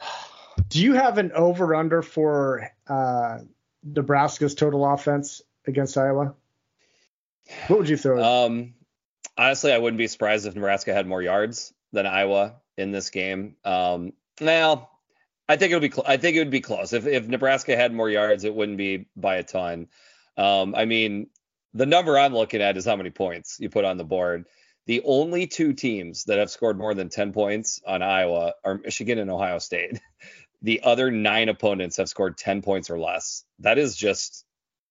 Do 0.68 0.80
you 0.80 0.94
have 0.94 1.18
an 1.18 1.32
over 1.32 1.74
under 1.74 2.00
for 2.00 2.70
uh, 2.86 3.40
Nebraska's 3.82 4.54
total 4.54 4.86
offense 4.86 5.42
against 5.66 5.98
Iowa? 5.98 6.34
What 7.66 7.80
would 7.80 7.88
you 7.88 7.96
throw? 7.96 8.22
Um, 8.22 8.74
honestly, 9.36 9.72
I 9.72 9.78
wouldn't 9.78 9.98
be 9.98 10.06
surprised 10.06 10.46
if 10.46 10.54
Nebraska 10.54 10.94
had 10.94 11.08
more 11.08 11.20
yards 11.20 11.74
than 11.92 12.06
Iowa 12.06 12.54
in 12.78 12.92
this 12.92 13.10
game. 13.10 13.56
Um, 13.64 14.12
now, 14.40 14.90
I 15.48 15.56
think 15.56 15.72
it'll 15.72 15.80
be. 15.80 15.90
Cl- 15.90 16.06
I 16.06 16.16
think 16.16 16.36
it 16.36 16.40
would 16.40 16.50
be 16.50 16.60
close. 16.60 16.92
If 16.92 17.06
if 17.06 17.26
Nebraska 17.26 17.76
had 17.76 17.92
more 17.92 18.08
yards, 18.08 18.44
it 18.44 18.54
wouldn't 18.54 18.78
be 18.78 19.06
by 19.16 19.36
a 19.36 19.42
ton. 19.42 19.88
Um, 20.36 20.74
I 20.74 20.84
mean, 20.84 21.28
the 21.74 21.86
number 21.86 22.18
I'm 22.18 22.34
looking 22.34 22.62
at 22.62 22.76
is 22.76 22.84
how 22.84 22.96
many 22.96 23.10
points 23.10 23.58
you 23.60 23.70
put 23.70 23.84
on 23.84 23.96
the 23.96 24.04
board. 24.04 24.46
The 24.86 25.02
only 25.04 25.46
two 25.46 25.74
teams 25.74 26.24
that 26.24 26.38
have 26.38 26.50
scored 26.50 26.76
more 26.76 26.94
than 26.94 27.08
10 27.08 27.32
points 27.32 27.80
on 27.86 28.02
Iowa 28.02 28.54
are 28.64 28.78
Michigan 28.78 29.18
and 29.18 29.30
Ohio 29.30 29.58
State. 29.58 30.00
The 30.64 30.82
other 30.84 31.10
nine 31.10 31.48
opponents 31.48 31.96
have 31.96 32.08
scored 32.08 32.38
10 32.38 32.62
points 32.62 32.88
or 32.88 32.96
less. 32.96 33.42
That 33.58 33.78
is 33.78 33.96
just 33.96 34.44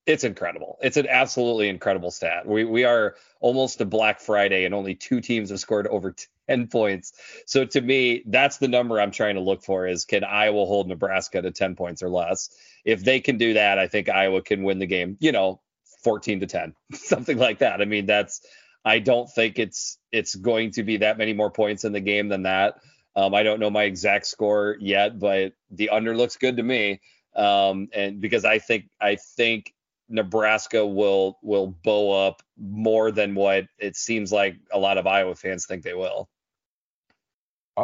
it's 0.06 0.26
incredible. 0.26 0.78
It's 0.82 0.98
an 0.98 1.08
absolutely 1.08 1.70
incredible 1.70 2.12
stat. 2.12 2.46
We 2.46 2.66
we 2.66 2.84
are 2.84 3.16
almost 3.40 3.78
to 3.78 3.86
Black 3.86 4.20
Friday 4.20 4.66
and 4.66 4.76
only 4.76 4.96
two 4.96 5.22
teams 5.22 5.50
have 5.50 5.62
scored 5.62 5.88
over 5.88 6.14
10 6.52 6.68
points. 6.68 7.14
So 7.46 7.64
to 7.66 7.82
me, 7.82 8.24
that's 8.28 8.58
the 8.58 8.68
number 8.68 9.00
I'm 9.00 9.12
trying 9.12 9.36
to 9.36 9.42
look 9.42 9.64
for 9.64 9.88
is 9.88 10.04
can 10.04 10.24
Iowa 10.24 10.66
hold 10.66 10.90
Nebraska 10.90 11.42
to 11.42 11.52
10 11.52 11.76
points 11.76 12.04
or 12.04 12.10
less? 12.10 12.50
If 12.84 13.04
they 13.04 13.22
can 13.22 13.38
do 13.38 13.54
that, 13.54 13.80
I 13.80 13.88
think 13.88 14.10
Iowa 14.10 14.42
can 14.42 14.64
win 14.64 14.80
the 14.80 14.86
game, 14.86 15.18
you 15.20 15.32
know, 15.32 15.62
14 16.04 16.42
to 16.42 16.48
10, 16.48 16.76
something 16.94 17.38
like 17.38 17.60
that. 17.60 17.82
I 17.82 17.86
mean, 17.86 18.06
that's 18.06 18.42
I 18.84 19.00
don't 19.00 19.30
think 19.30 19.60
it's 19.60 19.98
it's 20.12 20.36
going 20.36 20.72
to 20.72 20.84
be 20.84 20.98
that 20.98 21.18
many 21.18 21.34
more 21.34 21.52
points 21.52 21.86
in 21.86 21.94
the 21.94 22.00
game 22.02 22.28
than 22.28 22.44
that. 22.44 22.80
Um, 23.16 23.34
I 23.34 23.44
don't 23.44 23.60
know 23.60 23.70
my 23.70 23.84
exact 23.84 24.26
score 24.26 24.78
yet, 24.80 25.20
but 25.20 25.54
the 25.70 25.90
under 25.90 26.16
looks 26.16 26.38
good 26.38 26.58
to 26.58 26.64
me. 26.64 27.02
Um, 27.36 27.90
and 27.94 28.20
because 28.20 28.44
I 28.44 28.60
think 28.60 28.90
I 29.00 29.16
think 29.16 29.74
Nebraska 30.10 30.86
will 30.86 31.40
will 31.42 31.68
bow 31.68 32.28
up 32.28 32.44
more 32.58 33.12
than 33.12 33.34
what 33.36 33.66
it 33.80 33.96
seems 33.96 34.32
like 34.32 34.58
a 34.72 34.78
lot 34.78 34.98
of 34.98 35.08
Iowa 35.08 35.36
fans 35.36 35.66
think 35.66 35.84
they 35.84 35.94
will. 35.94 36.30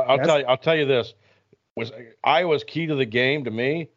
I'll, 0.01 0.19
I'll 0.19 0.25
tell 0.25 0.39
you. 0.39 0.45
I'll 0.45 0.57
tell 0.57 0.75
you 0.75 0.85
this: 0.85 1.13
was 1.75 1.91
Iowa's 2.23 2.63
key 2.63 2.87
to 2.87 2.95
the 2.95 3.05
game 3.05 3.45
to 3.45 3.51
me 3.51 3.89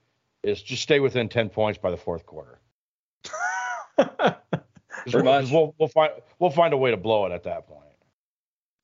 is 0.43 0.63
just 0.63 0.83
stay 0.83 1.01
within 1.01 1.29
ten 1.29 1.49
points 1.49 1.79
by 1.79 1.91
the 1.91 1.97
fourth 1.97 2.27
quarter. 2.27 2.61
We'll. 5.07 5.25
We'll, 5.51 5.75
we'll 5.79 5.89
find 5.89 6.13
we'll 6.39 6.51
find 6.51 6.75
a 6.75 6.77
way 6.77 6.91
to 6.91 6.97
blow 6.97 7.27
it 7.27 7.33
at 7.33 7.45
that 7.45 7.67
point. 7.67 7.81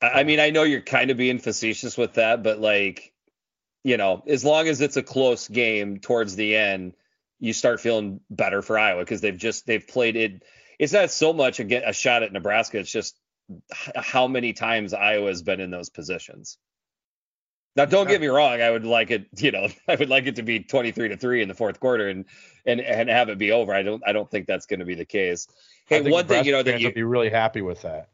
I 0.00 0.20
I 0.20 0.24
mean, 0.24 0.40
I 0.40 0.50
know 0.50 0.62
you're 0.62 0.80
kind 0.80 1.10
of 1.10 1.16
being 1.16 1.38
facetious 1.38 1.96
with 1.96 2.14
that, 2.14 2.42
but 2.42 2.58
like, 2.60 3.12
you 3.84 3.96
know, 3.96 4.22
as 4.26 4.44
long 4.44 4.68
as 4.68 4.80
it's 4.80 4.96
a 4.96 5.02
close 5.02 5.48
game 5.48 5.98
towards 5.98 6.36
the 6.36 6.56
end, 6.56 6.94
you 7.38 7.52
start 7.52 7.80
feeling 7.80 8.20
better 8.30 8.62
for 8.62 8.78
Iowa 8.78 9.02
because 9.02 9.20
they've 9.20 9.36
just 9.36 9.66
they've 9.66 9.86
played 9.86 10.16
it. 10.16 10.42
It's 10.78 10.92
not 10.92 11.10
so 11.10 11.32
much 11.32 11.60
a, 11.60 11.64
get, 11.64 11.88
a 11.88 11.92
shot 11.92 12.22
at 12.22 12.32
Nebraska. 12.32 12.78
It's 12.78 12.90
just 12.90 13.18
how 13.94 14.26
many 14.26 14.52
times 14.52 14.92
Iowa 14.92 15.28
has 15.28 15.42
been 15.42 15.60
in 15.60 15.70
those 15.70 15.88
positions. 15.88 16.58
Now, 17.76 17.84
don't 17.84 18.08
get 18.08 18.22
me 18.22 18.28
wrong. 18.28 18.62
I 18.62 18.70
would 18.70 18.86
like 18.86 19.10
it, 19.10 19.26
you 19.36 19.50
know, 19.50 19.68
I 19.88 19.96
would 19.96 20.08
like 20.08 20.26
it 20.26 20.36
to 20.36 20.42
be 20.42 20.60
23 20.60 21.10
to 21.10 21.16
three 21.16 21.42
in 21.42 21.48
the 21.48 21.54
fourth 21.54 21.78
quarter 21.78 22.08
and 22.08 22.24
and 22.64 22.80
and 22.80 23.08
have 23.08 23.28
it 23.28 23.38
be 23.38 23.52
over. 23.52 23.74
I 23.74 23.82
don't 23.82 24.02
I 24.06 24.12
don't 24.12 24.30
think 24.30 24.46
that's 24.46 24.66
going 24.66 24.80
to 24.80 24.86
be 24.86 24.94
the 24.94 25.04
case. 25.04 25.46
I 25.50 25.94
Hey, 25.94 26.02
think 26.02 26.12
one 26.12 26.26
thing 26.26 26.44
you 26.44 26.52
know 26.52 26.62
that 26.62 26.70
fans 26.70 26.82
you 26.82 26.88
would 26.88 26.94
be 26.94 27.02
really 27.02 27.30
happy 27.30 27.62
with 27.62 27.82
that. 27.82 28.08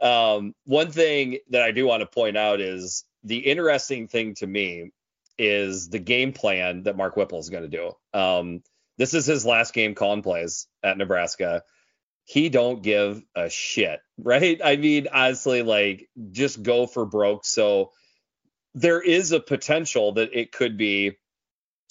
um, 0.00 0.54
one 0.64 0.90
thing 0.90 1.38
that 1.50 1.62
I 1.62 1.72
do 1.72 1.86
want 1.86 2.00
to 2.00 2.06
point 2.06 2.36
out 2.36 2.60
is 2.60 3.04
the 3.24 3.38
interesting 3.38 4.08
thing 4.08 4.34
to 4.36 4.46
me 4.46 4.92
is 5.38 5.88
the 5.88 5.98
game 5.98 6.32
plan 6.32 6.84
that 6.84 6.96
Mark 6.96 7.16
Whipple 7.16 7.38
is 7.38 7.50
going 7.50 7.68
to 7.68 7.68
do. 7.68 8.18
Um, 8.18 8.62
this 8.98 9.14
is 9.14 9.26
his 9.26 9.44
last 9.44 9.74
game 9.74 9.94
calling 9.94 10.22
plays 10.22 10.68
at 10.82 10.96
Nebraska. 10.96 11.62
He 12.24 12.48
don't 12.48 12.82
give 12.82 13.22
a 13.34 13.50
shit, 13.50 14.00
right? 14.18 14.60
I 14.64 14.76
mean, 14.76 15.08
honestly, 15.12 15.62
like 15.62 16.08
just 16.30 16.62
go 16.62 16.86
for 16.86 17.04
broke. 17.04 17.44
So 17.44 17.92
there 18.74 19.00
is 19.00 19.32
a 19.32 19.40
potential 19.40 20.12
that 20.12 20.30
it 20.32 20.52
could 20.52 20.76
be 20.76 21.18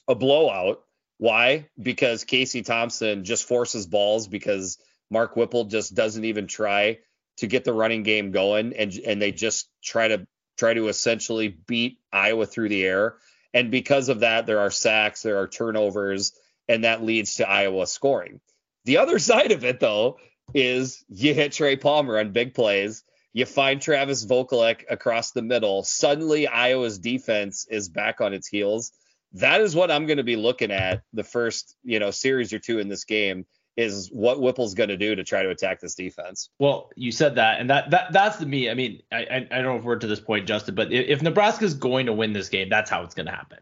a 0.07 0.15
blowout. 0.15 0.83
Why? 1.17 1.69
Because 1.81 2.23
Casey 2.23 2.63
Thompson 2.63 3.23
just 3.23 3.47
forces 3.47 3.85
balls 3.85 4.27
because 4.27 4.77
Mark 5.09 5.35
Whipple 5.35 5.65
just 5.65 5.93
doesn't 5.93 6.25
even 6.25 6.47
try 6.47 6.99
to 7.37 7.47
get 7.47 7.63
the 7.63 7.73
running 7.73 8.03
game 8.03 8.31
going 8.31 8.73
and 8.73 8.93
and 9.05 9.21
they 9.21 9.31
just 9.31 9.69
try 9.83 10.07
to 10.07 10.27
try 10.57 10.73
to 10.73 10.87
essentially 10.87 11.47
beat 11.47 11.99
Iowa 12.11 12.45
through 12.45 12.69
the 12.69 12.83
air 12.83 13.15
and 13.53 13.71
because 13.71 14.09
of 14.09 14.19
that 14.19 14.45
there 14.45 14.59
are 14.59 14.69
sacks 14.71 15.23
there 15.23 15.37
are 15.37 15.47
turnovers 15.47 16.33
and 16.67 16.83
that 16.83 17.03
leads 17.03 17.35
to 17.35 17.49
Iowa 17.49 17.87
scoring 17.87 18.41
the 18.85 18.97
other 18.97 19.17
side 19.31 19.51
of 19.51 19.65
it 19.65 19.79
though 19.79 20.17
is 20.53 21.03
you 21.09 21.33
hit 21.33 21.53
Trey 21.53 21.77
Palmer 21.77 22.19
on 22.19 22.31
big 22.31 22.53
plays 22.53 23.03
you 23.33 23.45
find 23.45 23.81
Travis 23.81 24.25
Vokolek 24.25 24.83
across 24.89 25.31
the 25.31 25.41
middle 25.41 25.83
suddenly 25.83 26.47
Iowa's 26.47 26.99
defense 26.99 27.67
is 27.69 27.89
back 27.89 28.21
on 28.21 28.33
its 28.33 28.47
heels 28.47 28.91
that 29.33 29.61
is 29.61 29.75
what 29.75 29.91
I'm 29.91 30.05
going 30.05 30.17
to 30.17 30.23
be 30.23 30.35
looking 30.35 30.71
at 30.71 31.03
the 31.13 31.23
first 31.23 31.75
you 31.83 31.99
know 31.99 32.11
series 32.11 32.53
or 32.53 32.59
two 32.59 32.79
in 32.79 32.89
this 32.89 33.05
game 33.05 33.45
is 33.77 34.09
what 34.11 34.39
Whipple's 34.39 34.73
going 34.73 34.89
to 34.89 34.97
do 34.97 35.15
to 35.15 35.23
try 35.23 35.43
to 35.43 35.49
attack 35.49 35.79
this 35.79 35.95
defense. 35.95 36.49
Well, 36.59 36.89
you 36.95 37.11
said 37.11 37.35
that, 37.35 37.59
and 37.59 37.69
that 37.69 37.89
that 37.91 38.11
that's 38.11 38.37
the 38.37 38.45
me. 38.45 38.69
I 38.69 38.73
mean, 38.73 39.01
I 39.11 39.17
I, 39.17 39.47
I 39.51 39.61
don't 39.61 39.63
know 39.63 39.77
if 39.77 39.83
we're 39.83 39.95
to 39.97 40.07
this 40.07 40.19
point, 40.19 40.47
Justin, 40.47 40.75
but 40.75 40.91
if, 40.91 41.07
if 41.07 41.21
Nebraska's 41.21 41.73
going 41.73 42.07
to 42.07 42.13
win 42.13 42.33
this 42.33 42.49
game, 42.49 42.69
that's 42.69 42.89
how 42.89 43.03
it's 43.03 43.15
going 43.15 43.27
to 43.27 43.31
happen. 43.31 43.59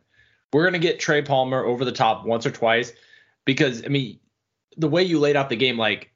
We're 0.51 0.63
going 0.63 0.73
to 0.73 0.79
get 0.79 0.99
Trey 0.99 1.21
Palmer 1.21 1.63
over 1.63 1.85
the 1.85 1.91
top 1.91 2.25
once 2.25 2.45
or 2.45 2.51
twice, 2.51 2.91
because 3.45 3.85
I 3.85 3.89
mean, 3.89 4.19
the 4.77 4.89
way 4.89 5.03
you 5.03 5.19
laid 5.19 5.35
out 5.35 5.49
the 5.49 5.55
game, 5.55 5.77
like 5.77 6.11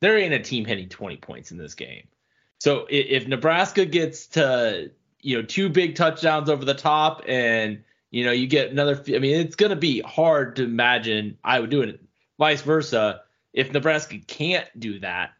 there 0.00 0.18
ain't 0.18 0.34
a 0.34 0.38
team 0.38 0.64
hitting 0.64 0.88
20 0.88 1.16
points 1.16 1.50
in 1.50 1.58
this 1.58 1.74
game. 1.74 2.04
So 2.60 2.82
i- 2.82 2.92
if 2.92 3.26
Nebraska 3.26 3.84
gets 3.86 4.26
to 4.28 4.90
you 5.22 5.36
know 5.36 5.42
two 5.42 5.68
big 5.68 5.96
touchdowns 5.96 6.48
over 6.48 6.64
the 6.64 6.74
top, 6.74 7.22
and 7.26 7.82
you 8.10 8.24
know 8.24 8.32
you 8.32 8.46
get 8.46 8.70
another, 8.70 9.02
I 9.08 9.18
mean, 9.18 9.40
it's 9.40 9.56
going 9.56 9.70
to 9.70 9.76
be 9.76 10.00
hard 10.00 10.56
to 10.56 10.64
imagine 10.64 11.38
I 11.42 11.58
would 11.60 11.70
do 11.70 11.82
it. 11.82 12.00
Vice 12.38 12.62
versa, 12.62 13.22
if 13.52 13.72
Nebraska 13.72 14.18
can't 14.26 14.68
do 14.78 15.00
that, 15.00 15.32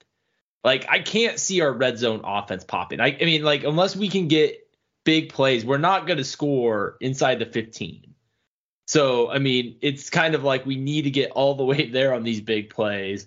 like 0.64 0.86
I 0.88 0.98
can't 1.00 1.38
see 1.38 1.60
our 1.60 1.72
red 1.72 1.98
zone 1.98 2.22
offense 2.24 2.64
popping. 2.64 3.00
I, 3.00 3.16
I 3.20 3.24
mean, 3.24 3.42
like 3.42 3.64
unless 3.64 3.94
we 3.96 4.08
can 4.08 4.28
get 4.28 4.66
big 5.04 5.30
plays, 5.30 5.64
we're 5.64 5.78
not 5.78 6.06
going 6.06 6.18
to 6.18 6.24
score 6.24 6.96
inside 7.00 7.38
the 7.38 7.46
15. 7.46 8.14
So 8.86 9.30
I 9.30 9.38
mean, 9.38 9.76
it's 9.82 10.10
kind 10.10 10.34
of 10.34 10.42
like 10.44 10.66
we 10.66 10.76
need 10.76 11.02
to 11.02 11.10
get 11.10 11.30
all 11.32 11.54
the 11.54 11.64
way 11.64 11.86
there 11.90 12.12
on 12.14 12.22
these 12.22 12.40
big 12.40 12.70
plays. 12.70 13.26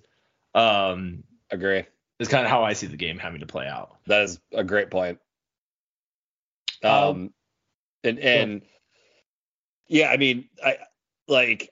Um, 0.55 1.23
Agree. 1.49 1.85
Is 2.24 2.30
kind 2.30 2.45
of 2.45 2.49
how 2.49 2.63
I 2.63 2.74
see 2.74 2.88
the 2.88 2.97
game 2.97 3.19
having 3.19 3.41
to 3.41 3.45
play 3.45 3.67
out. 3.67 3.97
That 4.07 4.21
is 4.24 4.39
a 4.51 4.63
great 4.63 4.89
point. 4.89 5.19
Um, 6.84 6.91
Um, 6.91 7.34
and 8.03 8.19
and 8.19 8.61
yeah, 9.88 10.09
I 10.09 10.17
mean, 10.17 10.49
I 10.63 10.78
like 11.28 11.69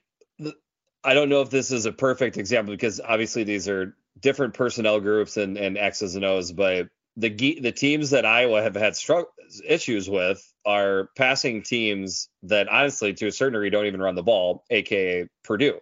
I 1.04 1.14
don't 1.14 1.30
know 1.30 1.42
if 1.42 1.50
this 1.50 1.72
is 1.72 1.86
a 1.86 1.92
perfect 1.92 2.38
example 2.38 2.74
because 2.74 3.02
obviously 3.02 3.44
these 3.44 3.68
are 3.68 3.96
different 4.20 4.54
personnel 4.54 5.00
groups 5.00 5.38
and 5.38 5.58
and 5.58 5.78
X's 5.78 6.16
and 6.16 6.24
O's, 6.24 6.52
but 6.52 6.90
the 7.18 7.30
ge- 7.30 7.62
the 7.62 7.72
teams 7.72 8.12
that 8.12 8.26
Iowa 8.26 8.62
have 8.62 8.76
had 8.76 8.94
strugg- 8.94 9.26
issues 9.68 10.10
with 10.10 10.42
are 10.66 11.10
passing 11.18 11.64
teams 11.64 12.30
that 12.44 12.70
honestly, 12.70 13.14
to 13.16 13.28
a 13.28 13.32
certain 13.32 13.54
degree, 13.54 13.70
don't 13.70 13.86
even 13.86 14.02
run 14.02 14.16
the 14.16 14.24
ball, 14.24 14.64
aka 14.70 15.28
Purdue. 15.44 15.80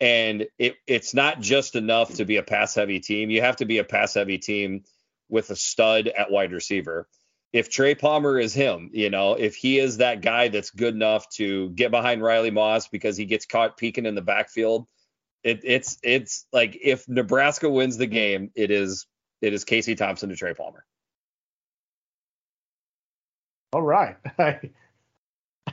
And 0.00 0.46
it 0.58 0.76
it's 0.86 1.14
not 1.14 1.40
just 1.40 1.74
enough 1.74 2.14
to 2.14 2.24
be 2.24 2.36
a 2.36 2.42
pass 2.42 2.74
heavy 2.74 3.00
team. 3.00 3.30
You 3.30 3.40
have 3.40 3.56
to 3.56 3.64
be 3.64 3.78
a 3.78 3.84
pass 3.84 4.14
heavy 4.14 4.38
team 4.38 4.84
with 5.28 5.50
a 5.50 5.56
stud 5.56 6.08
at 6.08 6.30
wide 6.30 6.52
receiver. 6.52 7.08
If 7.52 7.70
Trey 7.70 7.94
Palmer 7.94 8.38
is 8.38 8.52
him, 8.52 8.90
you 8.92 9.08
know, 9.08 9.34
if 9.34 9.56
he 9.56 9.78
is 9.78 9.98
that 9.98 10.20
guy 10.20 10.48
that's 10.48 10.70
good 10.70 10.94
enough 10.94 11.28
to 11.30 11.70
get 11.70 11.90
behind 11.90 12.22
Riley 12.22 12.50
Moss 12.50 12.88
because 12.88 13.16
he 13.16 13.24
gets 13.24 13.46
caught 13.46 13.78
peeking 13.78 14.04
in 14.04 14.14
the 14.14 14.20
backfield, 14.20 14.86
it, 15.42 15.60
it's 15.64 15.96
it's 16.02 16.46
like 16.52 16.76
if 16.82 17.08
Nebraska 17.08 17.70
wins 17.70 17.96
the 17.96 18.06
game, 18.06 18.50
it 18.54 18.70
is 18.70 19.06
it 19.40 19.54
is 19.54 19.64
Casey 19.64 19.94
Thompson 19.94 20.28
to 20.28 20.36
Trey 20.36 20.54
Palmer. 20.54 20.84
All 23.72 23.82
right. 23.82 24.16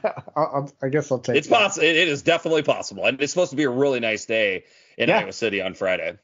I'll, 0.35 0.71
I 0.81 0.89
guess 0.89 1.11
I'll 1.11 1.19
take 1.19 1.35
It's 1.37 1.47
that. 1.47 1.59
possible. 1.59 1.85
It, 1.87 1.95
it 1.95 2.07
is 2.07 2.21
definitely 2.21 2.63
possible, 2.63 3.05
and 3.05 3.21
it's 3.21 3.31
supposed 3.33 3.51
to 3.51 3.57
be 3.57 3.63
a 3.63 3.69
really 3.69 3.99
nice 3.99 4.25
day 4.25 4.65
in 4.97 5.09
Yeah. 5.09 5.19
Iowa 5.19 5.31
City 5.33 5.61
on 5.61 5.73
Friday. 5.73 6.17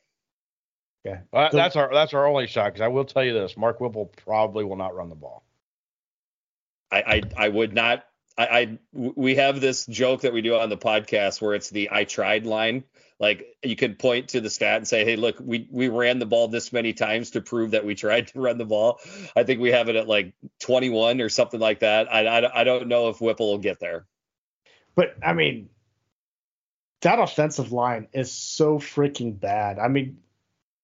Yeah, 1.05 1.21
Well, 1.31 1.49
So- 1.51 1.57
that's 1.57 1.75
our 1.75 1.93
that's 1.93 2.13
our 2.13 2.27
only 2.27 2.47
shot 2.47 2.65
because 2.73 2.81
I 2.81 2.89
will 2.89 3.05
tell 3.05 3.23
you 3.23 3.33
this: 3.33 3.55
Mark 3.55 3.79
Whipple 3.79 4.07
probably 4.25 4.65
will 4.65 4.75
not 4.75 4.95
run 4.95 5.09
the 5.09 5.15
ball. 5.15 5.43
I, 6.91 7.21
I 7.37 7.45
I 7.45 7.49
would 7.49 7.73
not. 7.73 8.03
I, 8.37 8.45
I 8.47 8.77
we 8.93 9.35
have 9.35 9.61
this 9.61 9.85
joke 9.85 10.21
that 10.21 10.33
we 10.33 10.41
do 10.41 10.55
on 10.55 10.69
the 10.69 10.77
podcast 10.77 11.41
where 11.41 11.53
it's 11.55 11.69
the 11.69 11.89
I 11.91 12.03
tried 12.03 12.45
line. 12.45 12.83
Like 13.19 13.57
you 13.61 13.75
could 13.75 13.99
point 13.99 14.29
to 14.29 14.39
the 14.41 14.49
stat 14.49 14.77
and 14.77 14.87
say, 14.87 15.03
hey, 15.03 15.17
look, 15.17 15.35
we 15.41 15.67
we 15.69 15.89
ran 15.89 16.19
the 16.19 16.25
ball 16.25 16.47
this 16.47 16.71
many 16.71 16.93
times 16.93 17.31
to 17.31 17.41
prove 17.41 17.71
that 17.71 17.83
we 17.85 17.93
tried 17.93 18.27
to 18.29 18.39
run 18.39 18.57
the 18.57 18.65
ball. 18.65 18.99
I 19.35 19.43
think 19.43 19.59
we 19.59 19.71
have 19.71 19.89
it 19.89 19.97
at 19.97 20.07
like 20.07 20.33
21 20.61 21.19
or 21.19 21.27
something 21.27 21.59
like 21.59 21.79
that. 21.79 22.11
I 22.13 22.25
I, 22.25 22.61
I 22.61 22.63
don't 22.63 22.87
know 22.87 23.09
if 23.09 23.19
Whipple 23.19 23.51
will 23.51 23.57
get 23.57 23.79
there. 23.81 24.05
But 24.95 25.15
I 25.21 25.33
mean, 25.33 25.69
that 27.01 27.19
offensive 27.19 27.73
line 27.73 28.07
is 28.13 28.31
so 28.31 28.79
freaking 28.79 29.37
bad. 29.37 29.79
I 29.79 29.89
mean, 29.89 30.19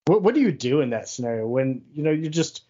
what 0.06 0.22
what 0.22 0.36
do 0.36 0.42
you 0.42 0.52
do 0.52 0.82
in 0.82 0.90
that 0.90 1.08
scenario 1.08 1.48
when 1.48 1.84
you 1.94 2.04
know 2.04 2.12
you 2.12 2.28
just 2.30 2.64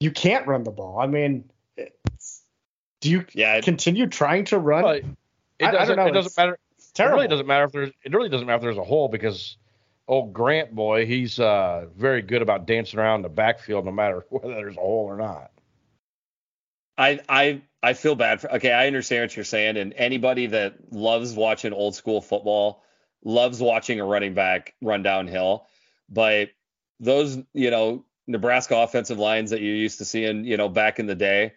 you 0.00 0.10
can't 0.10 0.48
run 0.48 0.64
the 0.64 0.72
ball? 0.72 0.98
I 0.98 1.06
mean, 1.06 1.48
it's, 1.76 2.42
do 3.00 3.08
you 3.10 3.24
Yeah, 3.34 3.60
continue 3.60 4.08
trying 4.08 4.46
to 4.46 4.58
run? 4.58 4.82
But 4.82 4.96
it 4.96 5.06
I- 5.60 5.68
I 5.68 5.70
don't 5.70 5.74
doesn't. 5.74 5.96
know, 5.96 6.06
it 6.06 6.12
doesn't 6.12 6.36
matter. 6.36 6.58
It's 6.94 7.00
It 7.00 7.12
really 7.12 7.28
doesn't 7.28 7.46
matter 7.46 7.64
if 7.64 7.72
there's. 7.72 7.90
It 8.04 8.12
really 8.12 8.28
doesn't 8.28 8.46
matter 8.46 8.56
if 8.56 8.62
there's 8.62 8.78
a 8.78 8.84
hole 8.84 9.08
because 9.08 9.56
old 10.06 10.32
Grant 10.32 10.74
boy, 10.74 11.06
he's 11.06 11.38
uh, 11.40 11.86
very 11.96 12.22
good 12.22 12.42
about 12.42 12.66
dancing 12.66 12.98
around 12.98 13.22
the 13.22 13.28
backfield 13.28 13.84
no 13.84 13.92
matter 13.92 14.24
whether 14.30 14.54
there's 14.54 14.76
a 14.76 14.80
hole 14.80 15.06
or 15.06 15.16
not. 15.16 15.50
I 16.96 17.20
I 17.28 17.62
I 17.82 17.92
feel 17.94 18.14
bad 18.14 18.40
for. 18.40 18.52
Okay, 18.54 18.72
I 18.72 18.86
understand 18.86 19.24
what 19.24 19.36
you're 19.36 19.44
saying, 19.44 19.76
and 19.76 19.92
anybody 19.94 20.46
that 20.46 20.92
loves 20.92 21.34
watching 21.34 21.72
old 21.72 21.94
school 21.94 22.20
football 22.20 22.82
loves 23.24 23.60
watching 23.60 24.00
a 24.00 24.04
running 24.04 24.34
back 24.34 24.74
run 24.80 25.02
downhill. 25.02 25.66
But 26.08 26.50
those, 27.00 27.38
you 27.52 27.70
know, 27.70 28.04
Nebraska 28.26 28.76
offensive 28.76 29.18
lines 29.18 29.50
that 29.50 29.60
you're 29.60 29.74
used 29.74 29.98
to 29.98 30.04
seeing, 30.04 30.44
you 30.44 30.56
know, 30.56 30.68
back 30.68 30.98
in 30.98 31.06
the 31.06 31.14
day, 31.14 31.54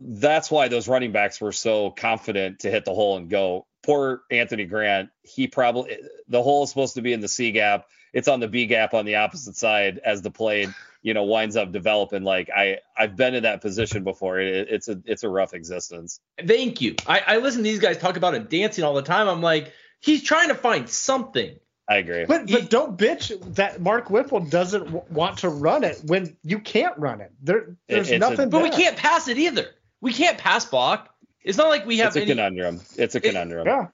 that's 0.00 0.50
why 0.50 0.68
those 0.68 0.88
running 0.88 1.12
backs 1.12 1.40
were 1.40 1.52
so 1.52 1.90
confident 1.90 2.60
to 2.60 2.70
hit 2.70 2.84
the 2.84 2.94
hole 2.94 3.16
and 3.16 3.30
go. 3.30 3.66
Poor 3.82 4.22
Anthony 4.30 4.64
Grant, 4.64 5.10
he 5.22 5.46
probably 5.46 5.98
the 6.28 6.42
hole 6.42 6.64
is 6.64 6.70
supposed 6.70 6.94
to 6.94 7.02
be 7.02 7.12
in 7.12 7.20
the 7.20 7.28
C 7.28 7.52
gap. 7.52 7.86
It's 8.12 8.28
on 8.28 8.40
the 8.40 8.48
B 8.48 8.66
gap 8.66 8.94
on 8.94 9.04
the 9.04 9.16
opposite 9.16 9.56
side 9.56 10.00
as 10.04 10.22
the 10.22 10.30
play, 10.30 10.68
you 11.02 11.14
know, 11.14 11.24
winds 11.24 11.56
up 11.56 11.70
developing. 11.70 12.24
Like 12.24 12.50
I, 12.54 12.78
I've 12.96 13.14
been 13.14 13.34
in 13.34 13.44
that 13.44 13.60
position 13.60 14.04
before. 14.04 14.40
It, 14.40 14.68
it's 14.70 14.88
a, 14.88 15.00
it's 15.04 15.22
a 15.22 15.28
rough 15.28 15.54
existence. 15.54 16.18
Thank 16.44 16.80
you. 16.80 16.96
I, 17.06 17.22
I 17.26 17.36
listen 17.38 17.62
to 17.62 17.68
these 17.68 17.78
guys 17.78 17.98
talk 17.98 18.16
about 18.16 18.34
it 18.34 18.50
dancing 18.50 18.84
all 18.84 18.94
the 18.94 19.02
time. 19.02 19.28
I'm 19.28 19.42
like, 19.42 19.72
he's 20.00 20.22
trying 20.22 20.48
to 20.48 20.54
find 20.54 20.88
something. 20.88 21.56
I 21.88 21.96
agree. 21.98 22.24
But 22.24 22.50
but 22.50 22.68
don't 22.70 22.98
bitch 22.98 23.54
that 23.54 23.80
Mark 23.80 24.10
Whipple 24.10 24.40
doesn't 24.40 24.86
w- 24.86 25.04
want 25.10 25.38
to 25.38 25.48
run 25.48 25.84
it 25.84 26.00
when 26.04 26.36
you 26.42 26.58
can't 26.58 26.98
run 26.98 27.20
it. 27.20 27.32
There 27.40 27.76
there's 27.88 28.10
it's 28.10 28.16
a- 28.16 28.18
nothing. 28.18 28.50
But 28.50 28.62
we 28.62 28.70
can't 28.70 28.96
pass 28.96 29.28
it 29.28 29.38
either. 29.38 29.68
We 30.06 30.12
can't 30.12 30.38
pass 30.38 30.64
block. 30.64 31.12
It's 31.42 31.58
not 31.58 31.66
like 31.66 31.84
we 31.84 31.98
have 31.98 32.10
it's 32.10 32.16
a 32.18 32.20
any. 32.20 32.30
conundrum. 32.30 32.80
It's 32.96 33.16
a 33.16 33.20
conundrum. 33.20 33.66
Yeah. 33.66 33.88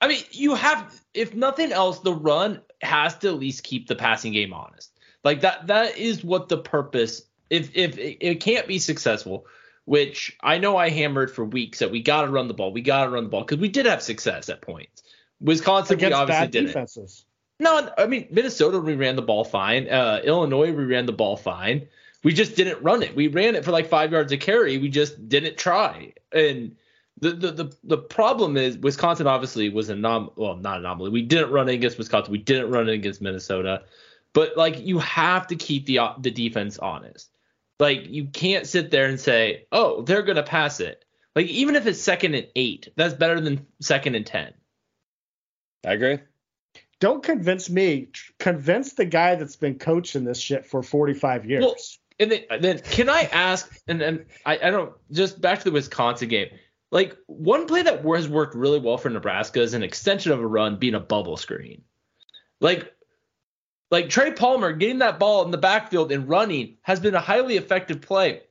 I 0.00 0.08
mean, 0.08 0.24
you 0.32 0.56
have, 0.56 1.00
if 1.14 1.36
nothing 1.36 1.70
else, 1.70 2.00
the 2.00 2.12
run 2.12 2.62
has 2.82 3.16
to 3.18 3.28
at 3.28 3.34
least 3.34 3.62
keep 3.62 3.86
the 3.86 3.94
passing 3.94 4.32
game 4.32 4.52
honest. 4.52 4.90
Like 5.22 5.42
that, 5.42 5.68
that 5.68 5.96
is 5.96 6.24
what 6.24 6.48
the 6.48 6.58
purpose. 6.58 7.22
If 7.48 7.70
if 7.76 7.96
it, 7.96 8.18
it 8.20 8.40
can't 8.40 8.66
be 8.66 8.80
successful, 8.80 9.46
which 9.84 10.36
I 10.40 10.58
know 10.58 10.76
I 10.76 10.90
hammered 10.90 11.30
for 11.30 11.44
weeks 11.44 11.78
that 11.78 11.92
we 11.92 12.02
got 12.02 12.22
to 12.22 12.28
run 12.28 12.48
the 12.48 12.54
ball, 12.54 12.72
we 12.72 12.80
got 12.80 13.04
to 13.04 13.10
run 13.10 13.22
the 13.22 13.30
ball 13.30 13.42
because 13.42 13.58
we 13.58 13.68
did 13.68 13.86
have 13.86 14.02
success 14.02 14.48
at 14.48 14.62
points. 14.62 15.04
Wisconsin, 15.40 15.96
we 15.96 16.12
obviously 16.12 16.26
bad 16.26 16.50
didn't. 16.50 16.66
defenses. 16.66 17.24
No, 17.60 17.88
I 17.96 18.08
mean 18.08 18.26
Minnesota, 18.32 18.80
we 18.80 18.96
ran 18.96 19.14
the 19.14 19.22
ball 19.22 19.44
fine. 19.44 19.88
Uh, 19.88 20.22
Illinois, 20.24 20.72
we 20.72 20.86
ran 20.86 21.06
the 21.06 21.12
ball 21.12 21.36
fine. 21.36 21.86
We 22.22 22.32
just 22.32 22.54
didn't 22.56 22.82
run 22.82 23.02
it. 23.02 23.16
We 23.16 23.28
ran 23.28 23.54
it 23.54 23.64
for 23.64 23.70
like 23.70 23.88
five 23.88 24.12
yards 24.12 24.32
a 24.32 24.36
carry. 24.36 24.78
We 24.78 24.88
just 24.88 25.28
didn't 25.28 25.56
try. 25.56 26.12
And 26.32 26.76
the 27.18 27.30
the 27.30 27.50
the, 27.52 27.76
the 27.84 27.98
problem 27.98 28.56
is 28.56 28.78
Wisconsin 28.78 29.26
obviously 29.26 29.68
was 29.68 29.88
a 29.88 29.94
nom 29.94 30.30
well 30.36 30.56
not 30.56 30.78
anomaly. 30.78 31.10
We 31.10 31.22
didn't 31.22 31.50
run 31.50 31.68
it 31.68 31.74
against 31.74 31.98
Wisconsin. 31.98 32.32
We 32.32 32.38
didn't 32.38 32.70
run 32.70 32.88
it 32.88 32.94
against 32.94 33.22
Minnesota. 33.22 33.82
But 34.32 34.56
like 34.56 34.80
you 34.80 34.98
have 34.98 35.46
to 35.48 35.56
keep 35.56 35.86
the 35.86 36.00
uh, 36.00 36.12
the 36.18 36.30
defense 36.30 36.78
honest. 36.78 37.30
Like 37.78 38.06
you 38.08 38.26
can't 38.26 38.66
sit 38.66 38.90
there 38.90 39.06
and 39.06 39.18
say, 39.18 39.66
oh, 39.72 40.02
they're 40.02 40.22
gonna 40.22 40.42
pass 40.42 40.80
it. 40.80 41.04
Like 41.34 41.46
even 41.46 41.76
if 41.76 41.86
it's 41.86 42.00
second 42.00 42.34
and 42.34 42.46
eight, 42.54 42.88
that's 42.96 43.14
better 43.14 43.40
than 43.40 43.66
second 43.80 44.14
and 44.14 44.26
ten. 44.26 44.52
I 45.86 45.92
agree. 45.92 46.18
Don't 47.00 47.22
convince 47.22 47.70
me. 47.70 48.08
Convince 48.38 48.92
the 48.92 49.06
guy 49.06 49.34
that's 49.34 49.56
been 49.56 49.78
coaching 49.78 50.24
this 50.24 50.38
shit 50.38 50.66
for 50.66 50.82
45 50.82 51.46
years. 51.46 51.64
Well, 51.64 51.74
And 52.20 52.30
then, 52.30 52.42
then 52.60 52.78
can 52.78 53.08
I 53.08 53.22
ask? 53.22 53.74
And 53.88 54.02
and 54.02 54.26
I, 54.44 54.58
I 54.58 54.70
don't 54.70 54.92
just 55.10 55.40
back 55.40 55.58
to 55.58 55.64
the 55.64 55.72
Wisconsin 55.72 56.28
game. 56.28 56.48
Like 56.92 57.16
one 57.26 57.66
play 57.66 57.82
that 57.82 58.04
has 58.04 58.28
worked 58.28 58.54
really 58.54 58.78
well 58.78 58.98
for 58.98 59.08
Nebraska 59.08 59.60
is 59.60 59.74
an 59.74 59.82
extension 59.82 60.30
of 60.30 60.40
a 60.40 60.46
run 60.46 60.76
being 60.76 60.94
a 60.94 61.00
bubble 61.00 61.38
screen. 61.38 61.82
Like 62.60 62.92
like 63.90 64.10
Trey 64.10 64.32
Palmer 64.32 64.72
getting 64.72 64.98
that 64.98 65.18
ball 65.18 65.44
in 65.44 65.50
the 65.50 65.58
backfield 65.58 66.12
and 66.12 66.28
running 66.28 66.76
has 66.82 67.00
been 67.00 67.14
a 67.14 67.20
highly 67.20 67.56
effective 67.56 68.02
play. 68.02 68.42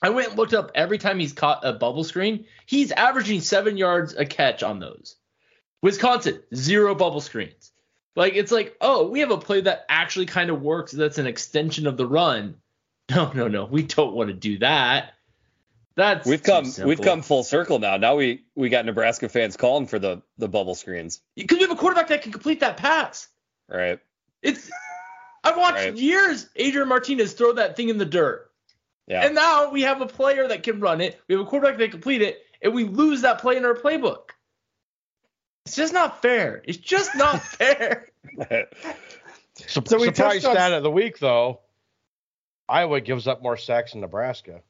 I 0.00 0.10
went 0.10 0.30
and 0.30 0.38
looked 0.38 0.54
up 0.54 0.70
every 0.74 0.98
time 0.98 1.18
he's 1.18 1.32
caught 1.32 1.64
a 1.64 1.72
bubble 1.72 2.04
screen. 2.04 2.46
He's 2.66 2.92
averaging 2.92 3.40
seven 3.40 3.76
yards 3.76 4.14
a 4.14 4.24
catch 4.24 4.62
on 4.62 4.78
those. 4.78 5.16
Wisconsin, 5.82 6.42
zero 6.54 6.94
bubble 6.94 7.20
screens. 7.20 7.72
Like 8.14 8.34
it's 8.34 8.52
like, 8.52 8.76
oh, 8.80 9.08
we 9.08 9.20
have 9.20 9.30
a 9.30 9.38
play 9.38 9.62
that 9.62 9.86
actually 9.88 10.26
kind 10.26 10.50
of 10.50 10.62
works. 10.62 10.92
That's 10.92 11.18
an 11.18 11.26
extension 11.26 11.86
of 11.86 11.96
the 11.96 12.06
run. 12.06 12.56
No, 13.16 13.32
no, 13.32 13.48
no. 13.48 13.64
We 13.64 13.82
don't 13.82 14.14
want 14.14 14.28
to 14.28 14.34
do 14.34 14.58
that. 14.58 15.14
That's 15.94 16.26
We've 16.26 16.42
come 16.42 16.64
simple. 16.64 16.88
we've 16.88 17.00
come 17.02 17.20
full 17.20 17.44
circle 17.44 17.78
now. 17.78 17.96
Now 17.98 18.16
we 18.16 18.44
we 18.54 18.68
got 18.70 18.86
Nebraska 18.86 19.28
fans 19.28 19.56
calling 19.56 19.86
for 19.86 19.98
the 19.98 20.22
the 20.38 20.48
bubble 20.48 20.74
screens. 20.74 21.20
because 21.36 21.58
we 21.58 21.62
have 21.64 21.70
a 21.70 21.76
quarterback 21.76 22.08
that 22.08 22.22
can 22.22 22.32
complete 22.32 22.60
that 22.60 22.78
pass. 22.78 23.28
Right. 23.68 23.98
It's 24.42 24.70
I've 25.44 25.56
watched 25.58 25.76
Right. 25.76 25.94
years 25.96 26.48
Adrian 26.56 26.88
Martinez 26.88 27.34
throw 27.34 27.52
that 27.54 27.76
thing 27.76 27.88
in 27.90 27.98
the 27.98 28.06
dirt. 28.06 28.50
Yeah. 29.06 29.26
And 29.26 29.34
now 29.34 29.70
we 29.70 29.82
have 29.82 30.00
a 30.00 30.06
player 30.06 30.48
that 30.48 30.62
can 30.62 30.80
run 30.80 31.00
it. 31.02 31.20
We 31.28 31.34
have 31.34 31.44
a 31.44 31.48
quarterback 31.48 31.76
that 31.76 31.82
can 31.84 31.90
complete 31.90 32.22
it, 32.22 32.38
and 32.62 32.72
we 32.72 32.84
lose 32.84 33.20
that 33.22 33.40
play 33.40 33.56
in 33.58 33.64
our 33.66 33.74
playbook. 33.74 34.30
It's 35.66 35.76
just 35.76 35.92
not 35.92 36.22
fair. 36.22 36.62
It's 36.66 36.78
just 36.78 37.14
not 37.16 37.42
fair. 37.42 38.08
Sup- 39.66 39.86
So 39.88 39.98
we 39.98 40.06
surprise 40.06 40.42
touched 40.42 40.46
on- 40.46 40.54
stat 40.54 40.72
of 40.72 40.82
the 40.82 40.90
week, 40.90 41.18
though. 41.18 41.60
Iowa 42.72 43.00
gives 43.02 43.28
up 43.28 43.42
more 43.42 43.58
sacks 43.58 43.92
than 43.92 44.00
Nebraska. 44.00 44.62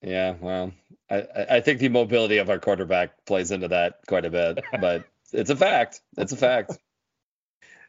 yeah. 0.00 0.34
Well, 0.40 0.72
I 1.10 1.16
I 1.16 1.46
I 1.56 1.60
think 1.60 1.80
the 1.80 1.88
mobility 1.88 2.38
of 2.38 2.48
our 2.48 2.60
quarterback 2.60 3.24
plays 3.26 3.50
into 3.50 3.68
that 3.68 4.00
quite 4.06 4.24
a 4.24 4.30
bit, 4.30 4.64
but 4.80 5.04
it's 5.32 5.50
a 5.50 5.56
fact. 5.56 6.00
It's 6.16 6.32
a 6.32 6.36
fact. 6.36 6.78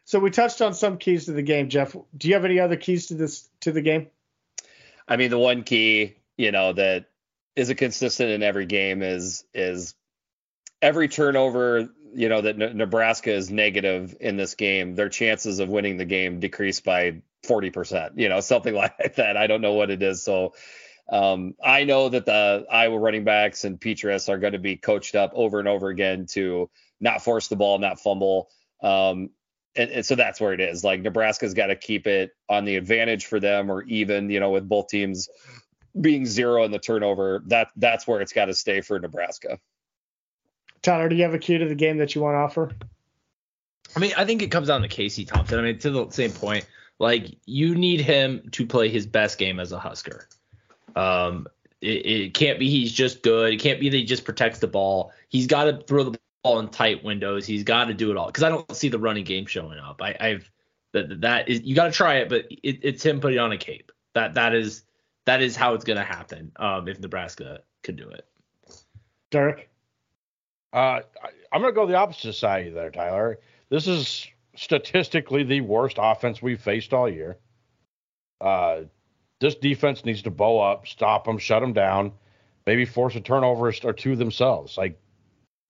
so 0.04 0.18
we 0.18 0.30
touched 0.30 0.60
on 0.60 0.74
some 0.74 0.98
keys 0.98 1.26
to 1.26 1.32
the 1.32 1.42
game, 1.42 1.68
Jeff. 1.68 1.94
Do 2.16 2.28
you 2.28 2.34
have 2.34 2.44
any 2.44 2.58
other 2.58 2.76
keys 2.76 3.06
to 3.06 3.14
this 3.14 3.48
to 3.60 3.70
the 3.70 3.82
game? 3.82 4.08
I 5.06 5.16
mean, 5.16 5.30
the 5.30 5.38
one 5.38 5.62
key, 5.62 6.16
you 6.36 6.50
know, 6.50 6.72
that 6.72 7.06
is 7.54 7.70
a 7.70 7.74
consistent 7.74 8.30
in 8.30 8.42
every 8.42 8.66
game 8.66 9.02
is 9.02 9.44
is 9.54 9.94
every 10.82 11.06
turnover, 11.08 11.88
you 12.12 12.28
know, 12.28 12.40
that 12.40 12.58
Ne- 12.58 12.72
Nebraska 12.74 13.32
is 13.32 13.50
negative 13.50 14.16
in 14.20 14.36
this 14.36 14.54
game, 14.56 14.96
their 14.96 15.08
chances 15.08 15.60
of 15.60 15.68
winning 15.68 15.96
the 15.96 16.04
game 16.04 16.40
decrease 16.40 16.80
by 16.80 17.22
40%, 17.48 18.12
you 18.16 18.28
know, 18.28 18.40
something 18.40 18.74
like 18.74 19.16
that. 19.16 19.36
I 19.36 19.46
don't 19.46 19.60
know 19.60 19.74
what 19.74 19.90
it 19.90 20.02
is. 20.02 20.22
So 20.22 20.54
um, 21.08 21.54
I 21.62 21.84
know 21.84 22.08
that 22.08 22.26
the 22.26 22.66
Iowa 22.70 22.98
running 22.98 23.24
backs 23.24 23.64
and 23.64 23.80
Petras 23.80 24.28
are 24.28 24.38
going 24.38 24.52
to 24.52 24.58
be 24.58 24.76
coached 24.76 25.14
up 25.14 25.32
over 25.34 25.58
and 25.58 25.68
over 25.68 25.88
again 25.88 26.26
to 26.30 26.70
not 27.00 27.22
force 27.22 27.48
the 27.48 27.56
ball, 27.56 27.78
not 27.78 28.00
fumble. 28.00 28.50
Um, 28.82 29.30
and, 29.74 29.90
and 29.90 30.06
so 30.06 30.14
that's 30.16 30.40
where 30.40 30.52
it 30.52 30.60
is. 30.60 30.84
Like 30.84 31.00
Nebraska's 31.00 31.54
got 31.54 31.68
to 31.68 31.76
keep 31.76 32.06
it 32.06 32.32
on 32.48 32.64
the 32.64 32.76
advantage 32.76 33.26
for 33.26 33.40
them, 33.40 33.70
or 33.70 33.82
even 33.84 34.30
you 34.30 34.40
know 34.40 34.50
with 34.50 34.68
both 34.68 34.88
teams 34.88 35.28
being 35.98 36.26
zero 36.26 36.64
in 36.64 36.70
the 36.70 36.78
turnover. 36.78 37.42
That 37.46 37.68
that's 37.76 38.06
where 38.06 38.20
it's 38.20 38.32
got 38.32 38.46
to 38.46 38.54
stay 38.54 38.80
for 38.80 38.98
Nebraska. 38.98 39.58
Tyler, 40.82 41.08
do 41.08 41.16
you 41.16 41.22
have 41.22 41.34
a 41.34 41.38
key 41.38 41.58
to 41.58 41.66
the 41.66 41.74
game 41.74 41.98
that 41.98 42.14
you 42.14 42.20
want 42.20 42.34
to 42.34 42.38
offer? 42.38 42.70
I 43.96 44.00
mean, 44.00 44.12
I 44.16 44.24
think 44.24 44.42
it 44.42 44.50
comes 44.50 44.68
down 44.68 44.82
to 44.82 44.88
Casey 44.88 45.24
Thompson. 45.24 45.58
I 45.58 45.62
mean, 45.62 45.78
to 45.78 45.90
the 45.90 46.10
same 46.10 46.30
point, 46.30 46.66
like 46.98 47.38
you 47.46 47.74
need 47.74 48.00
him 48.00 48.48
to 48.52 48.66
play 48.66 48.88
his 48.88 49.06
best 49.06 49.38
game 49.38 49.60
as 49.60 49.72
a 49.72 49.78
Husker. 49.78 50.28
Um, 50.96 51.46
it, 51.80 52.06
it 52.06 52.34
can't 52.34 52.58
be 52.58 52.68
he's 52.68 52.92
just 52.92 53.22
good. 53.22 53.52
It 53.52 53.58
can't 53.58 53.80
be 53.80 53.88
that 53.88 53.96
he 53.96 54.04
just 54.04 54.24
protects 54.24 54.58
the 54.58 54.66
ball. 54.66 55.12
He's 55.28 55.46
got 55.46 55.64
to 55.64 55.84
throw 55.86 56.04
the 56.04 56.18
ball 56.42 56.58
in 56.58 56.68
tight 56.68 57.04
windows. 57.04 57.46
He's 57.46 57.64
got 57.64 57.84
to 57.84 57.94
do 57.94 58.10
it 58.10 58.16
all 58.16 58.26
because 58.26 58.42
I 58.42 58.48
don't 58.48 58.74
see 58.74 58.88
the 58.88 58.98
running 58.98 59.24
game 59.24 59.46
showing 59.46 59.78
up. 59.78 60.00
I, 60.02 60.16
I've 60.20 60.50
that 60.92 61.20
that 61.20 61.48
is 61.48 61.62
you 61.62 61.74
got 61.74 61.86
to 61.86 61.92
try 61.92 62.16
it, 62.16 62.28
but 62.28 62.46
it, 62.50 62.80
it's 62.82 63.04
him 63.04 63.20
putting 63.20 63.38
on 63.38 63.52
a 63.52 63.58
cape. 63.58 63.92
That 64.14 64.34
that 64.34 64.54
is 64.54 64.84
that 65.26 65.40
is 65.42 65.54
how 65.54 65.74
it's 65.74 65.84
gonna 65.84 66.04
happen. 66.04 66.52
Um, 66.56 66.88
if 66.88 66.98
Nebraska 66.98 67.60
could 67.82 67.96
do 67.96 68.08
it. 68.08 68.26
Derek? 69.30 69.68
Uh, 70.72 70.76
I, 70.76 71.02
I'm 71.52 71.60
going 71.60 71.72
to 71.72 71.74
go 71.74 71.86
the 71.86 71.94
opposite 71.94 72.34
side 72.34 72.60
of 72.60 72.66
you 72.68 72.74
there, 72.74 72.90
Tyler. 72.90 73.38
This 73.70 73.86
is 73.86 74.26
statistically 74.58 75.44
the 75.44 75.60
worst 75.60 75.96
offense 76.00 76.42
we've 76.42 76.60
faced 76.60 76.92
all 76.92 77.08
year. 77.08 77.38
Uh, 78.40 78.80
this 79.40 79.54
defense 79.54 80.04
needs 80.04 80.22
to 80.22 80.30
bow 80.30 80.58
up, 80.60 80.86
stop 80.86 81.24
them, 81.24 81.38
shut 81.38 81.60
them 81.60 81.72
down, 81.72 82.12
maybe 82.66 82.84
force 82.84 83.14
a 83.14 83.20
turnover 83.20 83.72
or 83.84 83.92
two 83.92 84.16
themselves. 84.16 84.76
Like 84.76 85.00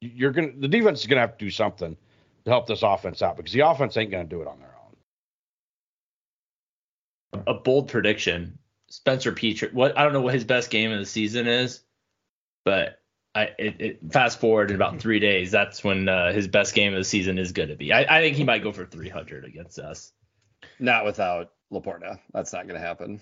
you're 0.01 0.33
gonna, 0.33 0.53
the 0.59 0.69
defense 0.69 1.01
is 1.01 1.07
gonna 1.07 1.21
have 1.21 1.37
to 1.37 1.45
do 1.45 1.51
something 1.51 1.97
to 2.45 2.51
help 2.51 2.67
this 2.67 2.83
offense 2.83 3.21
out 3.21 3.37
because 3.37 3.53
the 3.53 3.61
offense 3.61 3.97
ain't 3.97 4.11
gonna 4.11 4.25
do 4.25 4.41
it 4.41 4.49
on 4.49 4.59
their 4.59 4.75
own. 7.35 7.45
A 7.47 7.55
bold 7.55 7.89
prediction: 7.89 8.59
Spencer 8.89 9.33
Petras. 9.33 9.73
What 9.75 9.99
I 9.99 10.05
don't 10.05 10.15
know 10.15 10.23
what 10.23 10.35
his 10.35 10.45
best 10.45 10.71
game 10.71 10.91
of 10.93 10.99
the 10.99 11.07
season 11.07 11.47
is, 11.47 11.81
but 12.65 13.01
I 13.39 13.55
it, 13.59 13.81
it, 13.81 13.99
fast 14.11 14.41
forward 14.41 14.71
in 14.71 14.77
about 14.77 14.99
three 14.99 15.21
days. 15.21 15.51
That's 15.51 15.85
when 15.85 16.09
uh, 16.09 16.33
his 16.33 16.49
best 16.49 16.75
game 16.75 16.93
of 16.93 16.99
the 16.99 17.05
season 17.05 17.39
is 17.39 17.53
going 17.53 17.69
to 17.69 17.77
be. 17.77 17.93
I, 17.93 18.19
I 18.19 18.21
think 18.21 18.37
he 18.37 18.45
might 18.45 18.63
go 18.63 18.73
for 18.73 18.85
300 18.85 19.45
against 19.45 19.79
us. 19.79 20.13
Not 20.81 21.05
without 21.05 21.53
Laporta. 21.73 22.19
That's 22.33 22.53
not 22.53 22.67
going 22.67 22.81
to 22.81 22.87
happen. 22.87 23.21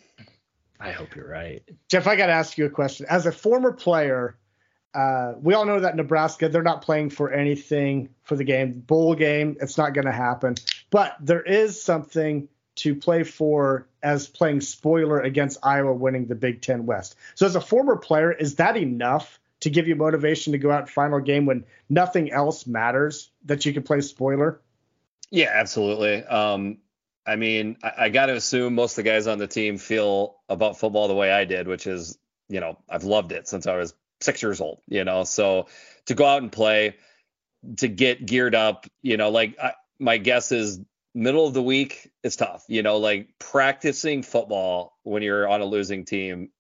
I 0.81 0.93
hope 0.93 1.15
you're 1.15 1.29
right. 1.29 1.63
Jeff, 1.89 2.07
I 2.07 2.17
got 2.17 2.27
to 2.27 2.33
ask 2.33 2.57
you 2.57 2.67
a 2.67 2.71
question. 2.71 3.07
As 3.09 3.27
a 3.27 3.33
former 3.33 3.73
player, 3.73 4.39
uh, 4.95 5.35
we 5.41 5.53
all 5.55 5.67
know 5.67 5.81
that 5.81 5.97
Nebraska, 5.97 6.49
they're 6.49 6.63
not 6.63 6.83
playing 6.83 7.11
for 7.11 7.31
anything 7.31 8.11
for 8.23 8.37
the 8.37 8.45
game. 8.45 8.73
Bowl 8.73 9.15
game, 9.15 9.57
it's 9.61 9.77
not 9.77 9.93
going 9.93 10.07
to 10.07 10.13
happen. 10.13 10.55
But 10.91 11.17
there 11.21 11.43
is 11.43 11.83
something 11.83 12.49
to 12.77 12.95
play 12.95 13.23
for 13.23 13.89
as 14.03 14.29
playing 14.29 14.61
spoiler 14.63 15.21
against 15.21 15.59
Iowa 15.63 15.93
winning 15.93 16.27
the 16.27 16.35
Big 16.35 16.63
Ten 16.63 16.87
West. 16.87 17.17
So, 17.35 17.47
as 17.47 17.57
a 17.57 17.61
former 17.61 17.97
player, 17.97 18.33
is 18.33 18.57
that 18.57 18.77
enough 18.77 19.39
to 19.67 19.71
give 19.71 19.89
you 19.89 19.97
motivation 19.97 20.53
to 20.53 20.59
go 20.59 20.71
out 20.71 20.89
final 20.89 21.19
game 21.19 21.45
when 21.45 21.65
nothing 21.89 22.31
else 22.31 22.69
matters 22.69 23.33
that 23.47 23.67
you 23.67 23.73
can 23.73 23.83
play 23.83 24.01
spoiler? 24.01 24.61
Yeah, 25.33 25.51
absolutely. 25.53 26.23
Um, 26.23 26.79
I 27.27 27.35
mean, 27.35 27.77
I, 27.83 27.93
I 27.99 28.09
got 28.11 28.27
to 28.27 28.37
assume 28.37 28.77
most 28.77 28.93
of 28.93 29.03
the 29.03 29.11
guys 29.11 29.27
on 29.27 29.39
the 29.39 29.49
team 29.49 29.77
feel 29.77 30.37
about 30.49 30.79
football 30.79 31.09
the 31.09 31.17
way 31.17 31.33
I 31.33 31.45
did, 31.47 31.67
which 31.67 31.89
is, 31.89 32.17
you 32.49 32.61
know, 32.61 32.79
I've 32.89 33.03
loved 33.03 33.33
it 33.33 33.49
since 33.49 33.67
I 33.67 33.77
was 33.77 33.93
six 34.21 34.41
years 34.41 34.61
old, 34.61 34.81
you 34.87 35.03
know. 35.03 35.25
So 35.25 35.67
to 36.05 36.15
go 36.15 36.25
out 36.25 36.43
and 36.43 36.53
play, 36.53 36.95
to 37.79 37.89
get 37.89 38.25
geared 38.25 38.55
up, 38.55 38.87
you 39.03 39.17
know, 39.17 39.31
like 39.31 39.59
I, 39.61 39.73
my 39.99 40.19
guess 40.19 40.53
is 40.53 40.79
middle 41.13 41.45
of 41.45 41.55
the 41.55 41.63
week 41.63 42.13
is 42.23 42.37
tough, 42.37 42.65
you 42.69 42.85
know, 42.85 42.99
like 42.99 43.31
practicing 43.41 44.23
football 44.23 44.97
when 45.03 45.25
you're 45.25 45.49
on 45.49 45.61
a 45.61 45.65
losing 45.65 46.05
team. 46.05 46.51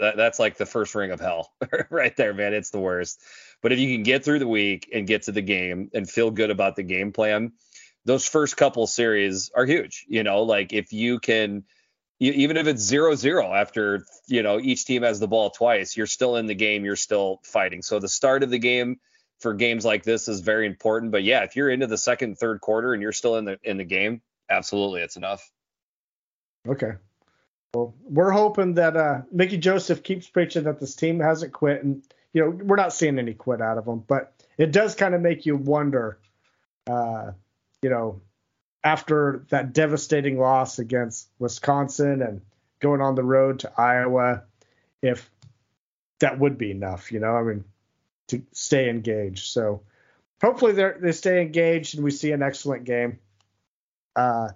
That, 0.00 0.16
that's 0.16 0.38
like 0.38 0.56
the 0.56 0.66
first 0.66 0.94
ring 0.94 1.10
of 1.10 1.20
hell 1.20 1.52
right 1.90 2.16
there, 2.16 2.34
man. 2.34 2.54
It's 2.54 2.70
the 2.70 2.80
worst. 2.80 3.20
But 3.62 3.72
if 3.72 3.78
you 3.78 3.94
can 3.94 4.02
get 4.02 4.24
through 4.24 4.38
the 4.38 4.48
week 4.48 4.88
and 4.92 5.06
get 5.06 5.24
to 5.24 5.32
the 5.32 5.42
game 5.42 5.90
and 5.92 6.08
feel 6.08 6.30
good 6.30 6.50
about 6.50 6.76
the 6.76 6.82
game 6.82 7.12
plan, 7.12 7.52
those 8.04 8.26
first 8.26 8.56
couple 8.56 8.86
series 8.86 9.50
are 9.54 9.66
huge. 9.66 10.06
You 10.08 10.22
know, 10.22 10.42
like 10.42 10.72
if 10.72 10.92
you 10.92 11.18
can, 11.18 11.64
even 12.18 12.56
if 12.56 12.66
it's 12.66 12.82
zero 12.82 13.14
zero 13.14 13.52
after 13.52 14.04
you 14.26 14.42
know 14.42 14.58
each 14.58 14.84
team 14.84 15.02
has 15.02 15.20
the 15.20 15.28
ball 15.28 15.50
twice, 15.50 15.96
you're 15.96 16.06
still 16.06 16.36
in 16.36 16.46
the 16.46 16.54
game. 16.54 16.84
You're 16.84 16.96
still 16.96 17.40
fighting. 17.44 17.82
So 17.82 17.98
the 17.98 18.08
start 18.08 18.42
of 18.42 18.50
the 18.50 18.58
game 18.58 18.98
for 19.40 19.54
games 19.54 19.84
like 19.84 20.02
this 20.02 20.28
is 20.28 20.40
very 20.40 20.66
important. 20.66 21.12
But 21.12 21.24
yeah, 21.24 21.42
if 21.44 21.56
you're 21.56 21.70
into 21.70 21.86
the 21.86 21.98
second, 21.98 22.36
third 22.36 22.60
quarter 22.60 22.92
and 22.92 23.02
you're 23.02 23.12
still 23.12 23.36
in 23.36 23.44
the 23.44 23.58
in 23.62 23.76
the 23.76 23.84
game, 23.84 24.22
absolutely, 24.48 25.02
it's 25.02 25.16
enough. 25.16 25.50
Okay. 26.66 26.92
Well, 27.74 27.94
we're 28.02 28.32
hoping 28.32 28.74
that 28.74 28.96
uh, 28.96 29.22
Mickey 29.30 29.56
Joseph 29.56 30.02
keeps 30.02 30.28
preaching 30.28 30.64
that 30.64 30.80
this 30.80 30.96
team 30.96 31.20
hasn't 31.20 31.52
quit, 31.52 31.84
and 31.84 32.02
you 32.32 32.42
know 32.42 32.50
we're 32.50 32.76
not 32.76 32.92
seeing 32.92 33.18
any 33.18 33.34
quit 33.34 33.60
out 33.60 33.78
of 33.78 33.84
them, 33.84 34.04
but 34.06 34.32
it 34.58 34.72
does 34.72 34.94
kind 34.94 35.14
of 35.14 35.20
make 35.20 35.46
you 35.46 35.56
wonder. 35.56 36.18
Uh, 36.88 37.32
you 37.82 37.90
know, 37.90 38.20
after 38.82 39.44
that 39.50 39.72
devastating 39.72 40.38
loss 40.38 40.78
against 40.78 41.28
Wisconsin 41.38 42.22
and 42.22 42.40
going 42.80 43.00
on 43.00 43.14
the 43.14 43.22
road 43.22 43.60
to 43.60 43.72
Iowa, 43.80 44.42
if 45.00 45.30
that 46.18 46.38
would 46.38 46.58
be 46.58 46.72
enough, 46.72 47.12
you 47.12 47.20
know, 47.20 47.36
I 47.36 47.42
mean, 47.42 47.64
to 48.28 48.42
stay 48.52 48.90
engaged. 48.90 49.46
So 49.46 49.82
hopefully 50.42 50.72
they 50.72 50.90
they 51.00 51.12
stay 51.12 51.40
engaged 51.40 51.94
and 51.94 52.02
we 52.02 52.10
see 52.10 52.32
an 52.32 52.42
excellent 52.42 52.84
game. 52.84 53.20
Uh, 54.16 54.48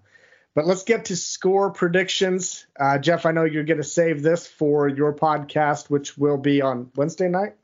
but 0.54 0.66
let's 0.66 0.84
get 0.84 1.06
to 1.06 1.16
score 1.16 1.70
predictions. 1.70 2.66
Uh, 2.78 2.98
Jeff, 2.98 3.26
I 3.26 3.32
know 3.32 3.44
you're 3.44 3.64
going 3.64 3.78
to 3.78 3.84
save 3.84 4.22
this 4.22 4.46
for 4.46 4.88
your 4.88 5.12
podcast, 5.12 5.90
which 5.90 6.16
will 6.16 6.38
be 6.38 6.62
on 6.62 6.90
Wednesday 6.94 7.28
night. 7.28 7.54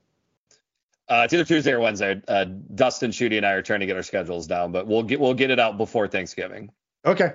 Uh, 1.08 1.22
it's 1.24 1.34
either 1.34 1.44
Tuesday 1.44 1.72
or 1.72 1.80
Wednesday. 1.80 2.20
Uh, 2.28 2.44
Dustin, 2.44 3.10
Shooty, 3.10 3.36
and 3.36 3.46
I 3.46 3.52
are 3.52 3.62
trying 3.62 3.80
to 3.80 3.86
get 3.86 3.96
our 3.96 4.02
schedules 4.02 4.46
down, 4.46 4.70
but 4.70 4.86
we'll 4.86 5.02
get 5.02 5.18
we'll 5.18 5.34
get 5.34 5.50
it 5.50 5.58
out 5.58 5.76
before 5.76 6.06
Thanksgiving. 6.06 6.70
Okay. 7.04 7.32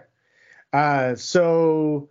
Uh, 0.71 1.15
so, 1.15 2.09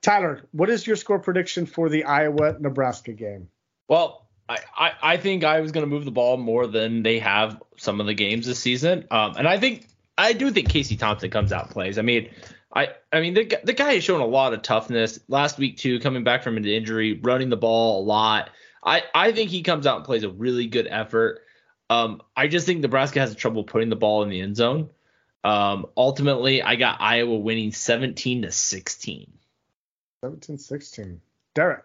Tyler, 0.00 0.48
what 0.52 0.70
is 0.70 0.86
your 0.86 0.96
score 0.96 1.18
prediction 1.18 1.66
for 1.66 1.90
the 1.90 2.04
Iowa 2.04 2.56
Nebraska 2.58 3.12
game? 3.12 3.48
Well, 3.88 4.26
I, 4.48 4.58
I, 4.74 4.92
I 5.02 5.16
think 5.18 5.44
I 5.44 5.60
was 5.60 5.72
going 5.72 5.82
to 5.82 5.90
move 5.90 6.04
the 6.06 6.10
ball 6.10 6.38
more 6.38 6.66
than 6.66 7.02
they 7.02 7.18
have 7.18 7.62
some 7.76 8.00
of 8.00 8.06
the 8.06 8.14
games 8.14 8.46
this 8.46 8.58
season, 8.58 9.06
um, 9.10 9.34
and 9.36 9.46
I 9.46 9.58
think 9.58 9.88
I 10.16 10.32
do 10.32 10.50
think 10.50 10.70
Casey 10.70 10.96
Thompson 10.96 11.30
comes 11.30 11.52
out 11.52 11.64
and 11.64 11.72
plays. 11.72 11.98
I 11.98 12.02
mean, 12.02 12.30
I 12.74 12.88
I 13.12 13.20
mean 13.20 13.34
the 13.34 13.58
the 13.64 13.72
guy 13.72 13.94
has 13.94 14.04
shown 14.04 14.20
a 14.20 14.26
lot 14.26 14.54
of 14.54 14.62
toughness 14.62 15.20
last 15.28 15.58
week 15.58 15.76
too, 15.76 16.00
coming 16.00 16.24
back 16.24 16.42
from 16.42 16.56
an 16.56 16.64
injury, 16.64 17.20
running 17.22 17.50
the 17.50 17.56
ball 17.56 18.02
a 18.02 18.04
lot. 18.04 18.50
I, 18.84 19.02
I 19.14 19.32
think 19.32 19.50
he 19.50 19.62
comes 19.62 19.86
out 19.86 19.96
and 19.96 20.04
plays 20.04 20.24
a 20.24 20.30
really 20.30 20.66
good 20.66 20.88
effort. 20.90 21.40
Um, 21.88 22.22
I 22.36 22.48
just 22.48 22.66
think 22.66 22.80
Nebraska 22.80 23.20
has 23.20 23.34
trouble 23.36 23.64
putting 23.64 23.90
the 23.90 23.96
ball 23.96 24.22
in 24.22 24.28
the 24.28 24.40
end 24.40 24.56
zone. 24.56 24.90
Um, 25.44 25.86
ultimately, 25.96 26.62
I 26.62 26.76
got 26.76 27.00
Iowa 27.00 27.36
winning 27.36 27.72
17 27.72 28.42
to 28.42 28.50
16. 28.50 29.32
17 30.24 30.58
16. 30.58 31.20
Derek. 31.54 31.84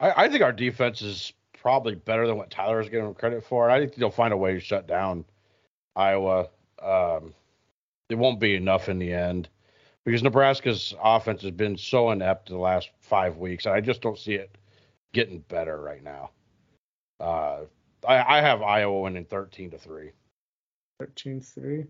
I, 0.00 0.24
I 0.24 0.28
think 0.28 0.42
our 0.42 0.52
defense 0.52 1.02
is 1.02 1.32
probably 1.60 1.94
better 1.94 2.26
than 2.26 2.36
what 2.36 2.50
Tyler 2.50 2.80
is 2.80 2.88
giving 2.88 3.12
credit 3.14 3.44
for. 3.44 3.68
I 3.70 3.80
think 3.80 3.94
they'll 3.94 4.10
find 4.10 4.32
a 4.32 4.36
way 4.36 4.54
to 4.54 4.60
shut 4.60 4.86
down 4.86 5.24
Iowa. 5.94 6.48
Um, 6.82 7.34
it 8.08 8.16
won't 8.16 8.40
be 8.40 8.54
enough 8.54 8.88
in 8.88 8.98
the 8.98 9.12
end 9.12 9.48
because 10.04 10.22
Nebraska's 10.22 10.94
offense 11.02 11.42
has 11.42 11.50
been 11.50 11.76
so 11.76 12.10
inept 12.10 12.48
the 12.48 12.56
last 12.56 12.90
five 13.00 13.38
weeks. 13.38 13.66
I 13.66 13.80
just 13.80 14.00
don't 14.00 14.18
see 14.18 14.34
it 14.34 14.56
getting 15.12 15.40
better 15.40 15.80
right 15.80 16.02
now. 16.02 16.30
Uh, 17.18 17.60
I, 18.06 18.38
I 18.38 18.40
have 18.40 18.62
Iowa 18.62 19.00
winning 19.00 19.24
13 19.24 19.70
to 19.70 19.78
3. 19.78 20.12
13 21.00 21.40
3. 21.40 21.86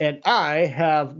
And 0.00 0.20
I 0.24 0.66
have 0.66 1.14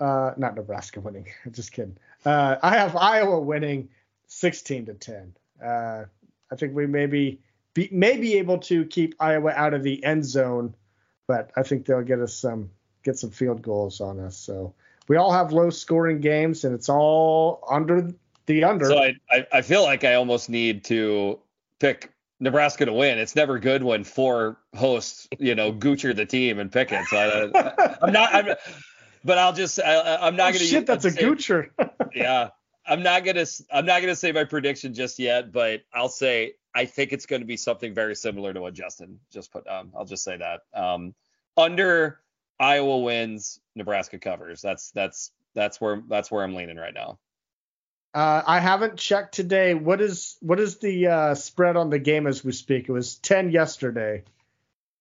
uh, 0.00 0.32
not 0.36 0.56
Nebraska 0.56 1.00
winning. 1.00 1.28
Just 1.52 1.72
kidding. 1.72 1.96
Uh, 2.24 2.56
I 2.62 2.76
have 2.76 2.96
Iowa 2.96 3.40
winning 3.40 3.88
16 4.26 4.86
to 4.86 4.94
10. 4.94 5.34
Uh, 5.64 6.04
I 6.50 6.56
think 6.56 6.74
we 6.74 6.86
maybe 6.86 7.40
be, 7.74 7.88
may 7.92 8.16
be 8.16 8.34
able 8.34 8.58
to 8.58 8.84
keep 8.86 9.14
Iowa 9.20 9.52
out 9.52 9.72
of 9.72 9.82
the 9.82 10.02
end 10.04 10.24
zone, 10.24 10.74
but 11.28 11.52
I 11.56 11.62
think 11.62 11.86
they'll 11.86 12.02
get 12.02 12.20
us 12.20 12.34
some 12.34 12.70
get 13.04 13.18
some 13.18 13.30
field 13.30 13.62
goals 13.62 14.00
on 14.00 14.18
us. 14.18 14.36
So 14.36 14.74
we 15.08 15.16
all 15.16 15.32
have 15.32 15.52
low 15.52 15.70
scoring 15.70 16.20
games, 16.20 16.64
and 16.64 16.74
it's 16.74 16.88
all 16.88 17.62
under 17.68 18.12
the 18.46 18.64
under. 18.64 18.86
So 18.86 18.98
I, 18.98 19.14
I, 19.30 19.46
I 19.52 19.62
feel 19.62 19.82
like 19.82 20.04
I 20.04 20.14
almost 20.14 20.48
need 20.48 20.84
to 20.84 21.38
pick 21.78 22.12
Nebraska 22.40 22.86
to 22.86 22.92
win. 22.92 23.18
It's 23.18 23.36
never 23.36 23.58
good 23.58 23.82
when 23.82 24.04
four 24.04 24.58
hosts, 24.74 25.28
you 25.38 25.54
know, 25.54 25.72
goocher 25.72 26.14
the 26.16 26.26
team 26.26 26.58
and 26.58 26.72
pick 26.72 26.90
it. 26.92 27.04
So 27.06 27.16
I, 27.16 28.06
am 28.06 28.12
not. 28.12 28.34
I'm, 28.34 28.54
but 29.24 29.38
I'll 29.38 29.52
just. 29.52 29.80
I, 29.80 30.26
am 30.26 30.36
not 30.36 30.54
oh, 30.54 30.58
to. 30.58 30.64
Shit, 30.64 30.86
that's 30.86 31.04
a 31.04 31.10
say, 31.10 31.22
goocher. 31.22 31.70
yeah, 32.14 32.48
I'm 32.86 33.02
not 33.02 33.24
gonna. 33.24 33.46
I'm 33.72 33.86
not 33.86 34.00
gonna 34.00 34.16
say 34.16 34.32
my 34.32 34.44
prediction 34.44 34.94
just 34.94 35.18
yet, 35.18 35.52
but 35.52 35.82
I'll 35.92 36.08
say 36.08 36.54
I 36.74 36.86
think 36.86 37.12
it's 37.12 37.26
going 37.26 37.40
to 37.40 37.46
be 37.46 37.56
something 37.56 37.94
very 37.94 38.16
similar 38.16 38.52
to 38.52 38.60
what 38.60 38.74
Justin 38.74 39.20
just 39.32 39.52
put 39.52 39.64
down. 39.64 39.92
I'll 39.96 40.04
just 40.04 40.24
say 40.24 40.36
that. 40.36 40.62
Um, 40.74 41.14
under 41.56 42.20
Iowa 42.58 42.98
wins, 42.98 43.60
Nebraska 43.74 44.18
covers. 44.18 44.60
That's 44.62 44.90
that's 44.92 45.30
that's 45.54 45.80
where 45.80 46.02
that's 46.08 46.30
where 46.30 46.44
I'm 46.44 46.54
leaning 46.54 46.76
right 46.76 46.94
now. 46.94 47.18
Uh, 48.14 48.42
I 48.46 48.60
haven't 48.60 48.96
checked 48.96 49.34
today. 49.34 49.74
What 49.74 50.00
is 50.00 50.36
what 50.40 50.60
is 50.60 50.78
the 50.78 51.08
uh, 51.08 51.34
spread 51.34 51.76
on 51.76 51.90
the 51.90 51.98
game 51.98 52.28
as 52.28 52.44
we 52.44 52.52
speak? 52.52 52.88
It 52.88 52.92
was 52.92 53.16
10 53.16 53.50
yesterday. 53.50 54.22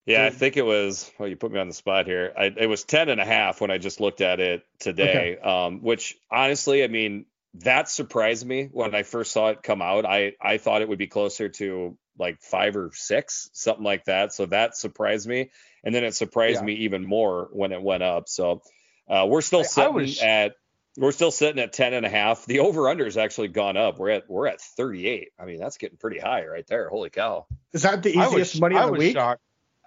Yeah, 0.06 0.26
I 0.26 0.32
think 0.32 0.58
it 0.58 0.66
was. 0.66 1.10
Well, 1.18 1.30
you 1.30 1.36
put 1.36 1.52
me 1.52 1.60
on 1.60 1.68
the 1.68 1.74
spot 1.74 2.08
here. 2.08 2.34
I, 2.38 2.46
it 2.46 2.68
was 2.68 2.84
10 2.84 3.10
and 3.10 3.22
a 3.22 3.26
half 3.26 3.62
when 3.62 3.72
I 3.72 3.78
just 3.78 4.02
looked 4.02 4.20
at 4.20 4.40
it 4.40 4.66
today. 4.80 5.38
Okay. 5.38 5.42
Um, 5.42 5.82
which 5.82 6.18
honestly, 6.30 6.84
I 6.84 6.88
mean, 6.88 7.26
that 7.56 7.88
surprised 7.88 8.46
me 8.46 8.68
when 8.72 8.96
I 8.96 9.04
first 9.04 9.32
saw 9.32 9.50
it 9.50 9.62
come 9.62 9.82
out. 9.82 10.06
I 10.06 10.34
I 10.42 10.58
thought 10.58 10.82
it 10.82 10.90
would 10.90 10.98
be 10.98 11.08
closer 11.08 11.50
to 11.50 11.96
like 12.18 12.42
five 12.42 12.76
or 12.76 12.92
six, 12.94 13.50
something 13.54 13.84
like 13.84 14.06
that. 14.06 14.34
So 14.34 14.46
that 14.48 14.76
surprised 14.76 15.28
me, 15.28 15.52
and 15.84 15.94
then 15.94 16.04
it 16.04 16.16
surprised 16.16 16.60
yeah. 16.60 16.66
me 16.66 16.74
even 16.74 17.06
more 17.06 17.50
when 17.52 17.72
it 17.72 17.82
went 17.82 18.04
up. 18.04 18.30
So 18.30 18.62
uh, 19.08 19.26
we're 19.28 19.42
still 19.42 19.64
sitting 19.64 19.94
was, 19.94 20.22
at 20.22 20.56
we're 20.98 21.12
still 21.12 21.32
sitting 21.32 21.62
at 21.62 21.74
10 21.74 21.94
and 21.94 22.06
a 22.06 22.10
half. 22.10 22.46
The 22.46 22.60
over 22.60 22.88
under 22.88 23.06
has 23.06 23.18
actually 23.18 23.48
gone 23.48 23.78
up. 23.78 23.98
We're 23.98 24.12
at 24.12 24.30
we're 24.30 24.48
at 24.48 24.62
38. 24.62 25.30
I 25.40 25.46
mean, 25.46 25.60
that's 25.60 25.78
getting 25.78 25.98
pretty 25.98 26.20
high 26.20 26.46
right 26.46 26.66
there. 26.68 26.90
Holy 26.90 27.10
cow. 27.10 27.48
Is 27.72 27.82
that 27.84 28.04
the 28.04 28.10
easiest 28.10 28.56
was, 28.56 28.62
money 28.62 28.78
of 28.78 28.88
the 28.88 29.00
week? 29.00 29.18
I, 29.18 29.38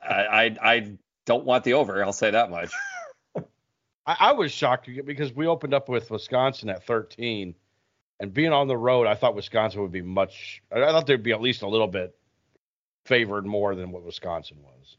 I, 0.03 0.57
I 0.63 0.93
don't 1.25 1.45
want 1.45 1.65
the 1.65 1.75
over. 1.75 2.03
I'll 2.05 2.13
say 2.13 2.31
that 2.31 2.51
much. 2.51 2.71
I, 4.07 4.17
I 4.21 4.33
was 4.33 4.53
shocked 4.53 4.89
because 5.05 5.33
we 5.33 5.47
opened 5.47 5.75
up 5.75 5.89
with 5.89 6.11
Wisconsin 6.11 6.69
at 6.69 6.87
13, 6.87 7.55
and 8.21 8.33
being 8.33 8.53
on 8.53 8.69
the 8.69 8.77
road, 8.77 9.07
I 9.07 9.15
thought 9.15 9.35
Wisconsin 9.35 9.83
would 9.83 9.93
be 9.93 10.03
much. 10.03 10.63
I 10.73 10.81
thought 10.81 11.07
they'd 11.07 11.23
be 11.23 11.33
at 11.33 11.41
least 11.41 11.63
a 11.63 11.69
little 11.69 11.87
bit 11.87 12.17
favored 13.05 13.47
more 13.47 13.75
than 13.75 13.91
what 13.93 14.03
Wisconsin 14.05 14.59
was. 14.63 14.97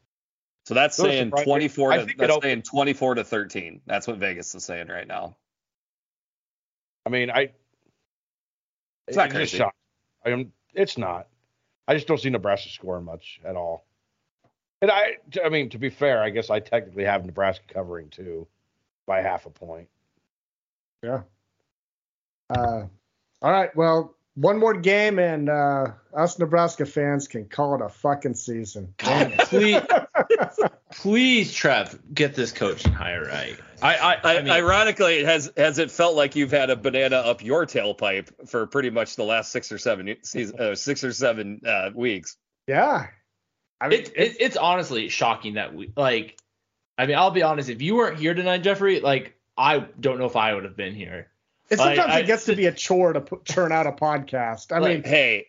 So 0.66 0.74
that's 0.74 0.96
Those 0.96 1.06
are 1.06 1.10
saying 1.10 1.30
24 1.30 1.92
to 1.92 1.98
that's 2.16 2.30
opened- 2.30 2.42
saying 2.42 2.62
24 2.62 3.14
to 3.16 3.24
13. 3.24 3.80
That's 3.86 4.06
what 4.06 4.18
Vegas 4.18 4.54
is 4.54 4.64
saying 4.64 4.88
right 4.88 5.06
now. 5.06 5.36
I 7.06 7.10
mean, 7.10 7.30
I. 7.30 7.52
It's 9.06 9.16
not 9.16 9.26
just 9.30 9.34
crazy. 9.36 9.56
shocked. 9.58 9.76
I 10.26 10.30
am. 10.30 10.52
It's 10.74 10.98
not. 10.98 11.28
I 11.86 11.94
just 11.94 12.06
don't 12.06 12.20
see 12.20 12.28
Nebraska 12.28 12.68
scoring 12.68 13.06
much 13.06 13.40
at 13.44 13.56
all. 13.56 13.86
And 14.82 14.90
I, 14.90 15.16
I 15.42 15.48
mean, 15.48 15.70
to 15.70 15.78
be 15.78 15.88
fair, 15.88 16.22
I 16.22 16.28
guess 16.30 16.50
I 16.50 16.60
technically 16.60 17.04
have 17.04 17.24
Nebraska 17.24 17.64
covering 17.72 18.10
too, 18.10 18.46
by 19.06 19.22
half 19.22 19.46
a 19.46 19.50
point. 19.50 19.88
Yeah. 21.02 21.22
Uh, 22.50 22.84
all 23.42 23.52
right. 23.52 23.74
Well, 23.76 24.16
one 24.34 24.58
more 24.58 24.74
game, 24.74 25.18
and 25.18 25.48
uh, 25.48 25.86
us 26.14 26.38
Nebraska 26.38 26.86
fans 26.86 27.26
can 27.26 27.46
call 27.46 27.74
it 27.74 27.82
a 27.82 27.88
fucking 27.88 28.34
season. 28.34 28.94
God, 28.98 29.32
please, 29.38 29.82
please, 30.92 31.52
Trev, 31.52 31.98
get 32.14 32.34
this 32.34 32.52
coaching 32.52 32.92
hire 32.92 33.24
right. 33.24 33.58
I, 33.82 33.96
I, 33.96 34.14
I 34.14 34.38
I, 34.38 34.42
mean, 34.42 34.52
ironically, 34.52 35.24
has 35.24 35.52
has 35.56 35.78
it 35.78 35.90
felt 35.90 36.14
like 36.14 36.36
you've 36.36 36.52
had 36.52 36.70
a 36.70 36.76
banana 36.76 37.16
up 37.16 37.42
your 37.42 37.66
tailpipe 37.66 38.48
for 38.48 38.66
pretty 38.66 38.90
much 38.90 39.16
the 39.16 39.24
last 39.24 39.50
six 39.50 39.72
or 39.72 39.78
seven 39.78 40.14
season, 40.22 40.60
uh, 40.60 40.74
six 40.74 41.02
or 41.02 41.12
seven 41.12 41.60
uh, 41.66 41.90
weeks? 41.94 42.36
yeah. 42.66 43.08
I 43.80 43.88
mean, 43.88 44.00
it, 44.00 44.12
it, 44.16 44.36
it's 44.40 44.56
honestly 44.56 45.08
shocking 45.08 45.54
that 45.54 45.74
we 45.74 45.92
like. 45.96 46.38
I 46.96 47.06
mean, 47.06 47.16
I'll 47.16 47.30
be 47.30 47.42
honest. 47.42 47.68
If 47.68 47.80
you 47.80 47.94
weren't 47.94 48.18
here 48.18 48.34
tonight, 48.34 48.58
Jeffrey, 48.58 49.00
like 49.00 49.34
I 49.56 49.78
don't 50.00 50.18
know 50.18 50.26
if 50.26 50.36
I 50.36 50.54
would 50.54 50.64
have 50.64 50.76
been 50.76 50.94
here. 50.94 51.28
It's 51.70 51.80
Like, 51.80 51.96
sometimes 51.96 52.14
I- 52.16 52.20
it 52.20 52.26
gets 52.26 52.44
to 52.46 52.56
be 52.56 52.66
a 52.66 52.72
chore 52.72 53.12
to 53.12 53.20
put, 53.20 53.44
churn 53.44 53.72
out 53.72 53.86
a 53.86 53.92
podcast. 53.92 54.74
I 54.74 54.80
mean, 54.80 55.02
hey, 55.04 55.46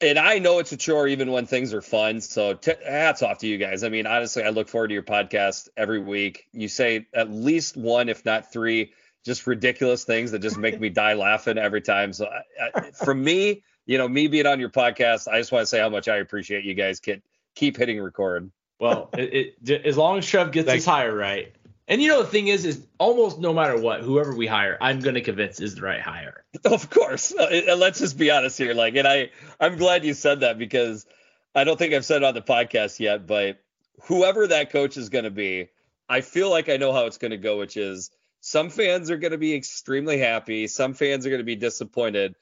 and 0.00 0.18
I 0.18 0.38
know 0.38 0.58
it's 0.58 0.72
a 0.72 0.76
chore 0.76 1.06
even 1.08 1.30
when 1.30 1.46
things 1.46 1.72
are 1.72 1.80
fun. 1.80 2.20
So 2.20 2.54
t- 2.54 2.72
hats 2.84 3.22
off 3.22 3.38
to 3.38 3.46
you 3.46 3.56
guys. 3.56 3.84
I 3.84 3.88
mean, 3.88 4.06
honestly, 4.06 4.42
I 4.42 4.50
look 4.50 4.68
forward 4.68 4.88
to 4.88 4.94
your 4.94 5.02
podcast 5.02 5.68
every 5.76 6.00
week. 6.00 6.44
You 6.52 6.68
say 6.68 7.06
at 7.14 7.30
least 7.30 7.76
one, 7.76 8.08
if 8.08 8.24
not 8.24 8.52
three, 8.52 8.92
just 9.24 9.46
ridiculous 9.46 10.04
things 10.04 10.32
that 10.32 10.40
just 10.40 10.58
make 10.58 10.80
me 10.80 10.88
die 10.90 11.14
laughing 11.14 11.56
every 11.56 11.80
time. 11.80 12.12
So 12.12 12.26
I, 12.26 12.70
I, 12.74 12.90
for 12.90 13.14
me, 13.14 13.62
you 13.86 13.96
know, 13.98 14.08
me 14.08 14.26
being 14.26 14.46
on 14.46 14.60
your 14.60 14.70
podcast, 14.70 15.28
I 15.28 15.38
just 15.38 15.52
want 15.52 15.62
to 15.62 15.66
say 15.66 15.78
how 15.78 15.88
much 15.88 16.08
I 16.08 16.16
appreciate 16.16 16.64
you 16.64 16.74
guys. 16.74 17.00
Keep 17.00 17.22
keep 17.54 17.76
hitting 17.76 18.00
record. 18.00 18.50
Well, 18.80 19.10
it, 19.12 19.54
it 19.64 19.86
as 19.86 19.96
long 19.96 20.18
as 20.18 20.26
Trev 20.26 20.50
gets 20.50 20.66
Thank 20.66 20.76
his 20.76 20.84
hire 20.84 21.14
right, 21.14 21.54
and 21.88 22.00
you 22.00 22.08
know 22.08 22.22
the 22.22 22.28
thing 22.28 22.48
is, 22.48 22.64
is 22.64 22.86
almost 22.98 23.38
no 23.38 23.52
matter 23.52 23.80
what, 23.80 24.00
whoever 24.00 24.34
we 24.34 24.46
hire, 24.46 24.78
I'm 24.80 25.00
going 25.00 25.14
to 25.14 25.20
convince 25.20 25.60
is 25.60 25.74
the 25.74 25.82
right 25.82 26.00
hire. 26.00 26.44
Of 26.64 26.90
course. 26.90 27.32
And 27.32 27.80
let's 27.80 27.98
just 27.98 28.16
be 28.16 28.30
honest 28.30 28.56
here. 28.56 28.74
Like, 28.74 28.94
and 28.94 29.08
I, 29.08 29.30
I'm 29.58 29.76
glad 29.76 30.04
you 30.04 30.14
said 30.14 30.40
that 30.40 30.58
because 30.58 31.06
I 31.54 31.64
don't 31.64 31.78
think 31.78 31.92
I've 31.92 32.04
said 32.04 32.18
it 32.18 32.24
on 32.24 32.34
the 32.34 32.42
podcast 32.42 33.00
yet, 33.00 33.26
but 33.26 33.58
whoever 34.02 34.46
that 34.46 34.70
coach 34.70 34.96
is 34.96 35.08
going 35.08 35.24
to 35.24 35.30
be, 35.30 35.70
I 36.08 36.20
feel 36.20 36.50
like 36.50 36.68
I 36.68 36.76
know 36.76 36.92
how 36.92 37.06
it's 37.06 37.18
going 37.18 37.32
to 37.32 37.36
go, 37.36 37.58
which 37.58 37.76
is 37.76 38.10
some 38.40 38.70
fans 38.70 39.10
are 39.10 39.16
going 39.16 39.32
to 39.32 39.38
be 39.38 39.54
extremely 39.54 40.18
happy. 40.18 40.66
Some 40.66 40.94
fans 40.94 41.26
are 41.26 41.30
going 41.30 41.40
to 41.40 41.44
be 41.44 41.56
disappointed. 41.56 42.36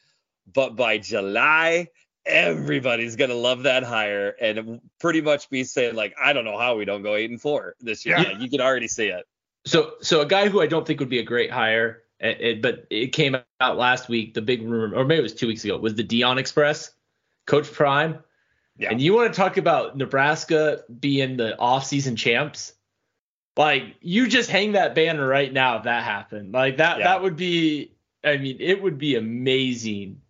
But 0.52 0.76
by 0.76 0.98
July, 0.98 1.88
everybody's 2.26 3.16
going 3.16 3.30
to 3.30 3.36
love 3.36 3.64
that 3.64 3.82
hire 3.82 4.30
and 4.40 4.80
pretty 4.98 5.20
much 5.20 5.48
be 5.50 5.64
saying, 5.64 5.94
like, 5.94 6.14
I 6.22 6.32
don't 6.32 6.44
know 6.44 6.58
how 6.58 6.76
we 6.76 6.84
don't 6.84 7.02
go 7.02 7.14
eight 7.14 7.30
and 7.30 7.40
four 7.40 7.74
this 7.80 8.04
year. 8.06 8.18
Yeah. 8.18 8.30
Like, 8.30 8.40
you 8.40 8.48
can 8.50 8.60
already 8.60 8.88
see 8.88 9.08
it. 9.08 9.26
So, 9.66 9.94
so 10.00 10.20
a 10.20 10.26
guy 10.26 10.48
who 10.48 10.60
I 10.60 10.66
don't 10.66 10.86
think 10.86 11.00
would 11.00 11.08
be 11.08 11.18
a 11.18 11.24
great 11.24 11.50
hire, 11.50 12.02
it, 12.18 12.40
it- 12.40 12.62
but 12.62 12.86
it 12.90 13.08
came 13.12 13.36
out 13.60 13.76
last 13.76 14.08
week. 14.08 14.34
The 14.34 14.42
big 14.42 14.62
rumor, 14.62 14.96
or 14.96 15.04
maybe 15.04 15.18
it 15.20 15.22
was 15.22 15.34
two 15.34 15.46
weeks 15.46 15.64
ago, 15.64 15.76
was 15.78 15.94
the 15.94 16.04
Deion 16.04 16.38
Express, 16.38 16.92
Coach 17.46 17.70
Prime. 17.72 18.18
Yeah. 18.78 18.90
And 18.90 19.00
you 19.00 19.14
want 19.14 19.32
to 19.32 19.36
talk 19.36 19.56
about 19.58 19.96
Nebraska 19.96 20.84
being 21.00 21.36
the 21.36 21.54
offseason 21.58 22.16
champs? 22.16 22.72
Like 23.56 23.96
you 24.00 24.26
just 24.28 24.48
hang 24.48 24.72
that 24.72 24.94
banner 24.94 25.26
right 25.26 25.52
now 25.52 25.76
if 25.76 25.82
that 25.82 26.02
happened. 26.04 26.52
Like 26.52 26.78
that 26.78 26.98
Yeah. 26.98 27.04
that 27.04 27.22
would 27.22 27.36
be 27.36 27.92
I 28.24 28.36
mean, 28.38 28.56
it 28.60 28.80
would 28.82 28.96
be 28.96 29.16
amazing. 29.16 30.22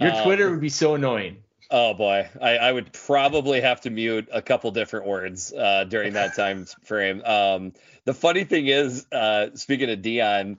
Your 0.00 0.12
Uh, 0.12 0.24
Twitter 0.24 0.50
would 0.50 0.60
be 0.60 0.70
so 0.70 0.94
annoying. 0.94 1.42
Oh 1.70 1.94
boy, 1.94 2.28
I, 2.40 2.56
I 2.56 2.72
would 2.72 2.92
probably 2.92 3.60
have 3.60 3.82
to 3.82 3.90
mute 3.90 4.28
a 4.32 4.42
couple 4.42 4.70
different 4.72 5.06
words 5.06 5.52
uh, 5.52 5.84
during 5.84 6.14
that 6.14 6.34
time 6.36 6.66
frame. 6.84 7.22
Um, 7.24 7.74
the 8.06 8.14
funny 8.14 8.44
thing 8.44 8.66
is, 8.66 9.06
uh, 9.12 9.54
speaking 9.54 9.88
of 9.90 10.00
Deion, 10.00 10.58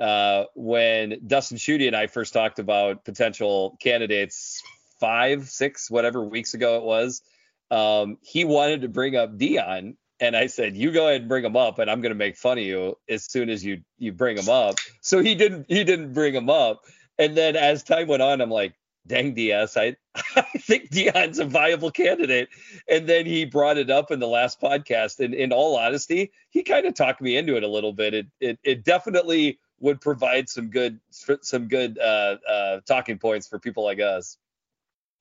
uh, 0.00 0.44
when 0.54 1.20
Dustin 1.26 1.56
Schutte 1.58 1.86
and 1.86 1.96
I 1.96 2.06
first 2.06 2.32
talked 2.32 2.58
about 2.60 3.04
potential 3.04 3.76
candidates 3.80 4.62
five, 5.00 5.48
six, 5.48 5.90
whatever 5.90 6.22
weeks 6.22 6.54
ago 6.54 6.76
it 6.76 6.84
was, 6.84 7.22
um, 7.70 8.18
he 8.22 8.44
wanted 8.44 8.82
to 8.82 8.88
bring 8.88 9.16
up 9.16 9.36
Deion, 9.36 9.96
and 10.20 10.36
I 10.36 10.46
said, 10.46 10.76
"You 10.76 10.92
go 10.92 11.08
ahead 11.08 11.22
and 11.22 11.28
bring 11.28 11.44
him 11.44 11.56
up, 11.56 11.80
and 11.80 11.90
I'm 11.90 12.00
going 12.00 12.10
to 12.10 12.18
make 12.18 12.36
fun 12.36 12.58
of 12.58 12.64
you 12.64 12.96
as 13.08 13.24
soon 13.24 13.50
as 13.50 13.64
you 13.64 13.82
you 13.98 14.12
bring 14.12 14.38
him 14.38 14.48
up." 14.48 14.76
So 15.00 15.20
he 15.20 15.34
didn't 15.34 15.66
he 15.68 15.82
didn't 15.82 16.12
bring 16.12 16.34
him 16.34 16.48
up, 16.48 16.84
and 17.18 17.36
then 17.36 17.56
as 17.56 17.82
time 17.82 18.08
went 18.08 18.22
on, 18.22 18.40
I'm 18.40 18.50
like, 18.50 18.74
"Dang, 19.06 19.34
DS, 19.34 19.76
I 19.76 19.96
I 20.36 20.42
think 20.58 20.90
Deion's 20.90 21.38
a 21.38 21.44
viable 21.44 21.90
candidate. 21.90 22.48
And 22.88 23.08
then 23.08 23.26
he 23.26 23.44
brought 23.44 23.78
it 23.78 23.90
up 23.90 24.10
in 24.10 24.20
the 24.20 24.28
last 24.28 24.60
podcast. 24.60 25.20
And 25.20 25.34
in 25.34 25.52
all 25.52 25.76
honesty, 25.76 26.32
he 26.50 26.62
kind 26.62 26.86
of 26.86 26.94
talked 26.94 27.20
me 27.20 27.36
into 27.36 27.56
it 27.56 27.62
a 27.62 27.68
little 27.68 27.92
bit. 27.92 28.14
It 28.14 28.26
it, 28.40 28.58
it 28.62 28.84
definitely 28.84 29.58
would 29.80 30.00
provide 30.00 30.48
some 30.48 30.70
good 30.70 31.00
some 31.10 31.68
good 31.68 31.98
uh, 31.98 32.36
uh, 32.48 32.80
talking 32.86 33.18
points 33.18 33.48
for 33.48 33.58
people 33.58 33.84
like 33.84 34.00
us. 34.00 34.38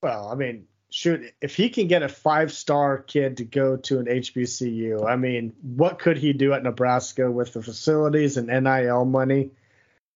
well, 0.01 0.29
I 0.29 0.35
mean, 0.35 0.65
shoot, 0.89 1.33
if 1.41 1.55
he 1.55 1.69
can 1.69 1.87
get 1.87 2.03
a 2.03 2.07
five-star 2.07 2.99
kid 2.99 3.37
to 3.37 3.45
go 3.45 3.77
to 3.77 3.99
an 3.99 4.05
HBCU, 4.05 5.09
I 5.09 5.15
mean, 5.15 5.53
what 5.61 5.97
could 5.97 6.17
he 6.17 6.33
do 6.33 6.53
at 6.53 6.61
Nebraska 6.61 7.31
with 7.31 7.53
the 7.53 7.63
facilities 7.63 8.37
and 8.37 8.47
NIL 8.47 9.05
money? 9.05 9.49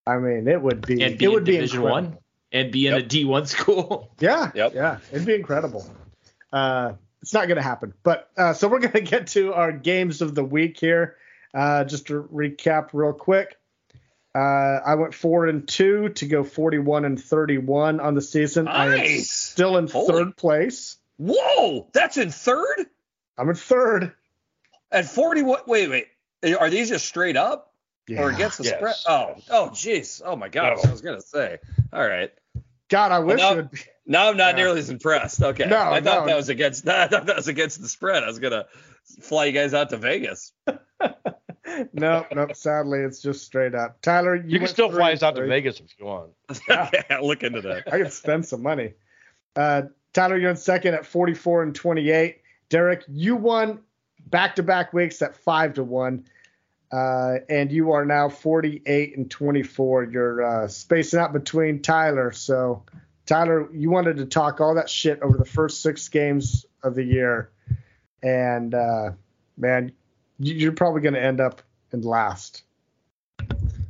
I 0.08 0.18
mean, 0.18 0.48
it 0.48 0.62
would 0.62 0.86
be 0.86 1.04
And 1.04 1.18
be 1.18 1.26
it 1.26 1.28
would 1.28 1.40
in 1.40 1.44
be 1.46 1.52
Division 1.54 1.80
incredible. 1.82 2.10
One 2.12 2.18
and 2.52 2.72
be 2.72 2.88
in 2.88 2.94
Yep. 2.94 3.04
a 3.04 3.06
D 3.08 3.26
one 3.26 3.46
school. 3.46 4.12
Yeah. 4.20 4.52
Yep. 4.56 4.74
Yeah. 4.74 4.98
It'd 5.12 5.26
be 5.26 5.36
incredible. 5.36 5.86
Uh, 6.54 6.94
it's 7.22 7.34
not 7.34 7.48
going 7.48 7.58
to 7.58 7.62
happen. 7.64 7.94
But 8.04 8.30
uh, 8.38 8.54
so 8.54 8.68
we're 8.68 8.80
going 8.88 8.94
to 8.94 9.02
get 9.02 9.28
to 9.28 9.54
our 9.54 9.72
games 9.72 10.22
of 10.22 10.34
the 10.36 10.44
week 10.44 10.80
here. 10.80 11.18
Uh, 11.54 11.84
just 11.86 12.08
to 12.08 12.24
recap 12.34 12.90
real 12.94 13.14
quick. 13.14 13.58
Uh, 14.36 14.80
I 14.86 14.96
went 14.96 15.14
four 15.16 15.48
and 15.48 15.68
two 15.68 16.10
to 16.10 16.26
go 16.28 16.44
41 16.44 17.06
and 17.06 17.20
31 17.22 18.00
on 18.00 18.14
the 18.14 18.22
season. 18.22 18.68
I 18.68 18.86
am 18.86 18.92
Nice. 18.92 19.32
still 19.32 19.78
in 19.78 19.88
Holy- 19.88 20.08
third 20.08 20.38
place. 20.38 20.98
Whoa, 21.18 21.88
that's 21.94 22.18
in 22.18 22.30
third 22.30 22.86
I'm 23.38 23.50
in 23.50 23.56
third. 23.56 24.14
at 24.92 25.06
40. 25.06 25.42
What? 25.42 25.68
Wait, 25.68 25.90
wait. 25.90 26.08
Are 26.60 26.70
these 26.70 26.90
just 26.90 27.06
straight 27.08 27.36
up 27.38 27.74
or 28.16 28.30
against 28.30 28.58
the 28.60 28.66
Yes. 28.66 28.76
spread? 28.78 28.96
Oh, 29.08 29.36
oh, 29.50 29.70
jeez. 29.74 30.22
Oh 30.24 30.36
my 30.36 30.50
gosh. 30.50 30.78
No. 30.84 30.90
I 30.90 30.92
was 30.92 31.02
gonna 31.02 31.22
say. 31.22 31.58
All 31.92 32.08
right. 32.08 32.32
God, 32.90 33.12
I 33.12 33.20
wish 33.20 33.40
now- 33.40 33.54
it 33.54 33.56
would 33.58 33.72
be. 33.72 33.80
Now 34.10 34.30
I'm 34.30 34.38
not 34.38 34.56
Yeah. 34.56 34.64
nearly 34.64 34.80
as 34.80 34.90
impressed. 34.90 35.42
Okay. 35.44 35.66
No, 35.66 35.76
I 35.78 36.00
thought 36.00 36.22
no. 36.22 36.26
that 36.28 36.38
was 36.38 36.48
against. 36.48 36.88
I 36.88 37.08
thought 37.10 37.26
that 37.26 37.36
was 37.36 37.50
against 37.50 37.82
the 37.82 37.90
spread. 37.90 38.24
I 38.24 38.28
was 38.28 38.40
gonna 38.40 38.66
fly 39.22 39.44
you 39.46 39.52
guys 39.52 39.74
out 39.74 39.90
to 39.90 39.98
Vegas. 39.98 40.54
No, 41.92 42.26
no, 42.34 42.48
sadly, 42.54 43.00
it's 43.00 43.22
just 43.22 43.46
straight 43.46 43.76
up. 43.76 44.02
Tyler, 44.02 44.36
you, 44.36 44.44
You 44.52 44.60
can 44.60 44.70
still 44.70 44.88
three 44.90 45.00
fly 45.00 45.12
us 45.14 45.22
out 45.22 45.36
to. 45.36 45.46
Vegas 45.46 45.80
if 45.82 45.88
you 46.00 46.06
want. 46.06 46.32
Yeah. 46.68 46.90
yeah, 47.10 47.20
look 47.20 47.44
into 47.44 47.62
that. 47.62 47.92
I 47.94 47.98
can 48.00 48.10
spend 48.10 48.46
some 48.46 48.64
money. 48.64 48.94
Uh, 49.56 49.84
Tyler, 50.14 50.38
you're 50.38 50.50
in 50.50 50.56
second 50.56 50.94
at 50.94 51.06
44 51.06 51.64
and 51.64 51.76
28. 51.76 52.38
Derek, 52.70 53.04
you 53.10 53.36
won 53.36 53.80
back-to-back 54.28 54.94
weeks 54.94 55.22
at 55.22 55.36
five 55.36 55.74
to 55.74 55.84
one, 55.84 56.24
uh, 56.92 57.36
and 57.50 57.72
you 57.72 57.92
are 57.92 58.06
now 58.06 58.30
48 58.30 59.18
and 59.18 59.30
24. 59.30 60.04
You're 60.06 60.44
uh, 60.44 60.68
spacing 60.68 61.20
out 61.20 61.34
between 61.34 61.82
Tyler. 61.82 62.32
So, 62.32 62.84
Tyler, 63.26 63.68
you 63.74 63.90
wanted 63.90 64.18
to 64.18 64.26
talk 64.26 64.62
all 64.62 64.76
that 64.76 64.90
shit 64.90 65.22
over 65.22 65.38
the 65.38 65.46
first 65.46 65.82
six 65.82 66.08
games 66.10 66.66
of 66.84 66.96
the 66.96 67.04
year, 67.04 67.50
and 68.24 68.74
uh, 68.74 69.12
man, 69.58 69.92
you- 70.40 70.56
you're 70.56 70.72
probably 70.72 71.02
going 71.02 71.14
to 71.16 71.22
end 71.24 71.40
up 71.42 71.62
in 71.92 72.02
last. 72.02 72.64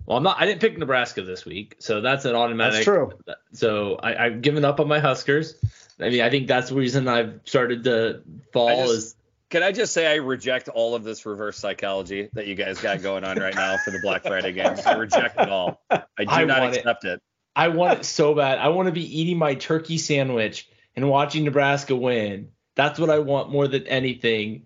Well, 0.05 0.17
I'm 0.17 0.23
not. 0.23 0.37
I 0.39 0.45
didn't 0.45 0.61
pick 0.61 0.77
Nebraska 0.77 1.21
this 1.21 1.43
week, 1.45 1.75
so 1.79 1.99
that's 1.99 2.23
an 2.25 2.33
automatic. 2.33 2.73
That's 2.75 2.85
true. 2.85 3.11
So 3.51 3.95
I, 4.01 4.25
I've 4.27 4.41
given 4.41 4.63
up 4.63 4.79
on 4.79 4.87
my 4.87 4.99
Huskers. 4.99 5.55
I 5.99 6.09
mean, 6.09 6.21
I 6.21 6.29
think 6.29 6.47
that's 6.47 6.69
the 6.69 6.75
reason 6.75 7.07
I've 7.09 7.41
started 7.43 7.83
to 7.85 8.21
fall. 8.53 8.69
I 8.69 8.75
just- 8.85 8.93
is 8.93 9.15
Can 9.49 9.63
I 9.63 9.71
just 9.71 9.93
say 9.93 10.05
I 10.11 10.15
reject 10.15 10.67
all 10.67 10.93
of 10.93 11.03
this 11.03 11.25
reverse 11.25 11.57
psychology 11.57 12.29
that 12.33 12.47
you 12.47 12.55
guys 12.55 12.81
got 12.81 13.01
going 13.01 13.23
on 13.23 13.37
right 13.37 13.55
now 13.55 13.77
for 13.77 13.91
the 13.91 13.99
Black 13.99 14.23
Friday 14.23 14.51
games? 14.51 14.81
I 14.81 14.95
reject 14.95 15.39
it 15.39 15.49
all. 15.49 15.81
I 15.89 15.99
do 16.19 16.25
I 16.27 16.43
not 16.43 16.61
want 16.61 16.73
it. 16.73 16.77
accept 16.79 17.05
it. 17.05 17.21
I 17.55 17.69
want 17.69 17.99
it 17.99 18.05
so 18.05 18.35
bad. 18.35 18.59
I 18.59 18.67
want 18.69 18.87
to 18.87 18.91
be 18.91 19.19
eating 19.21 19.37
my 19.37 19.55
turkey 19.55 19.97
sandwich 19.97 20.69
and 20.95 21.09
watching 21.09 21.45
Nebraska 21.45 21.95
win. 21.95 22.49
That's 22.75 22.99
what 22.99 23.09
I 23.09 23.19
want 23.19 23.49
more 23.49 23.67
than 23.67 23.87
anything. 23.87 24.65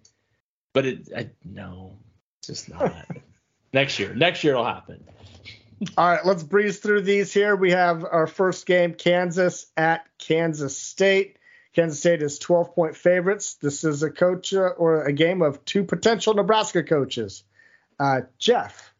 But 0.74 0.86
it, 0.86 1.10
I, 1.16 1.30
no, 1.46 2.00
it's 2.40 2.48
just 2.48 2.70
not. 2.70 2.94
Next 3.74 4.00
year. 4.00 4.14
Next 4.16 4.44
year 4.44 4.54
it'll 4.54 4.66
happen. 4.66 5.04
All 5.98 6.08
right, 6.08 6.26
let's 6.26 6.44
breeze 6.44 6.80
through 6.80 7.02
these 7.02 7.34
here. 7.34 7.56
We 7.56 7.72
have 7.72 8.04
our 8.04 8.28
first 8.28 8.66
game, 8.66 8.94
Kansas 8.94 9.68
at 9.78 10.06
Kansas 10.18 10.78
State. 10.78 11.38
Kansas 11.74 12.00
State 12.00 12.22
is 12.22 12.40
12 12.40 12.76
point 12.76 12.96
favorites. 12.96 13.56
This 13.56 13.84
is 13.84 14.04
a 14.04 14.10
coach 14.10 14.54
uh, 14.54 14.60
or 14.78 15.06
a 15.06 15.14
game 15.14 15.42
of 15.42 15.64
two 15.66 15.84
potential 15.84 16.34
Nebraska 16.34 16.84
coaches. 16.84 17.44
Uh, 18.00 18.22
Jeff, 18.38 18.94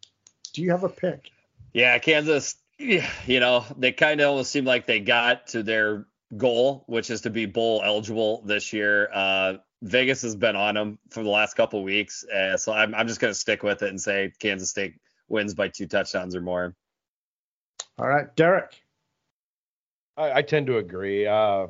do 0.54 0.62
you 0.62 0.72
have 0.72 0.84
a 0.84 0.90
pick? 0.90 1.32
Yeah, 1.74 1.98
Kansas, 2.00 2.56
you 2.78 3.40
know, 3.40 3.66
they 3.78 3.92
kind 3.92 4.22
of 4.22 4.30
almost 4.30 4.52
seem 4.52 4.66
like 4.66 4.86
they 4.86 5.00
got 5.00 5.48
to 5.48 5.64
their 5.64 6.06
goal, 6.36 6.84
which 6.88 7.10
is 7.10 7.22
to 7.22 7.30
be 7.30 7.46
bowl 7.46 7.82
eligible 7.84 8.42
this 8.46 8.74
year. 8.74 9.10
Uh, 9.14 9.54
Vegas 9.82 10.22
has 10.22 10.36
been 10.36 10.56
on 10.56 10.76
them 10.76 11.00
for 11.10 11.24
the 11.24 11.30
last 11.30 11.56
couple 11.56 11.84
weeks, 11.84 12.24
uh, 12.24 12.56
so 12.58 12.72
I'm, 12.72 12.94
I'm 12.94 13.08
just 13.08 13.20
going 13.20 13.34
to 13.34 13.40
stick 13.40 13.64
with 13.64 13.82
it 13.82 13.90
and 13.90 14.00
say 14.00 14.32
Kansas 14.40 14.70
State 14.70 14.96
wins 15.28 15.56
by 15.56 15.70
two 15.70 15.88
touchdowns 15.88 16.36
or 16.36 16.42
more. 16.42 16.76
All 17.98 18.08
right, 18.08 18.34
Derek. 18.36 18.82
I, 20.16 20.34
I 20.34 20.42
tend 20.44 20.68
to 20.68 20.78
agree. 20.78 21.26
Uh, 21.26 21.68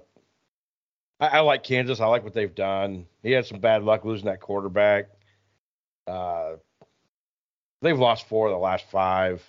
I, 1.22 1.28
I, 1.28 1.40
like 1.42 1.64
Kansas. 1.64 2.02
I 2.02 2.08
like 2.08 2.24
what 2.24 2.34
they've 2.34 2.54
done. 2.54 3.06
He 3.22 3.32
had 3.32 3.46
some 3.46 3.60
bad 3.60 3.84
luck 3.84 4.04
losing 4.04 4.26
that 4.26 4.42
quarterback. 4.42 5.10
Uh, 6.08 6.54
they've 7.82 7.98
lost 7.98 8.28
four 8.28 8.48
of 8.48 8.52
the 8.52 8.58
last 8.58 8.90
five. 8.90 9.44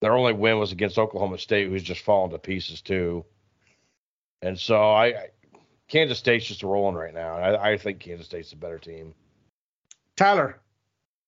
Their 0.00 0.12
only 0.12 0.32
win 0.32 0.58
was 0.58 0.72
against 0.72 0.98
Oklahoma 0.98 1.38
State, 1.38 1.68
who's 1.68 1.82
just 1.82 2.02
fallen 2.02 2.30
to 2.32 2.38
pieces 2.38 2.80
too. 2.80 3.24
And 4.42 4.58
so 4.58 4.90
I, 4.90 5.06
I 5.06 5.26
Kansas 5.88 6.18
State's 6.18 6.46
just 6.46 6.62
rolling 6.62 6.96
right 6.96 7.14
now. 7.14 7.36
I, 7.36 7.72
I 7.72 7.78
think 7.78 8.00
Kansas 8.00 8.26
State's 8.26 8.52
a 8.52 8.56
better 8.56 8.78
team. 8.78 9.14
Tyler. 10.16 10.60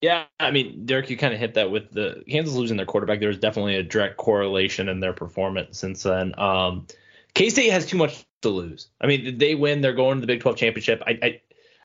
Yeah, 0.01 0.25
I 0.41 0.51
mean, 0.51 0.87
Derek, 0.87 1.11
you 1.11 1.17
kind 1.17 1.33
of 1.33 1.39
hit 1.39 1.55
that 1.55 1.71
with 1.71 1.93
the 1.93 2.25
Kansas 2.29 2.55
losing 2.55 2.77
their 2.77 2.87
quarterback. 2.87 3.21
There's 3.21 3.39
definitely 3.39 3.77
a 3.77 3.85
direct 3.85 4.17
correlation 4.17 4.89
in 4.89 4.99
their 4.99 5.13
performance 5.13 5.79
since 5.79 6.03
then. 6.03 6.37
Um, 6.39 6.89
K 7.35 7.51
State 7.51 7.71
has 7.71 7.87
too 7.87 7.97
much 7.97 8.25
to 8.43 8.49
lose. 8.49 8.88
I 9.01 9.07
mean, 9.07 9.38
they 9.38 9.55
win, 9.55 9.80
they're 9.80 9.93
going 9.93 10.16
to 10.16 10.20
the 10.20 10.26
Big 10.26 10.40
12 10.40 10.57
championship. 10.57 11.03
I, 11.07 11.18
I, 11.22 11.40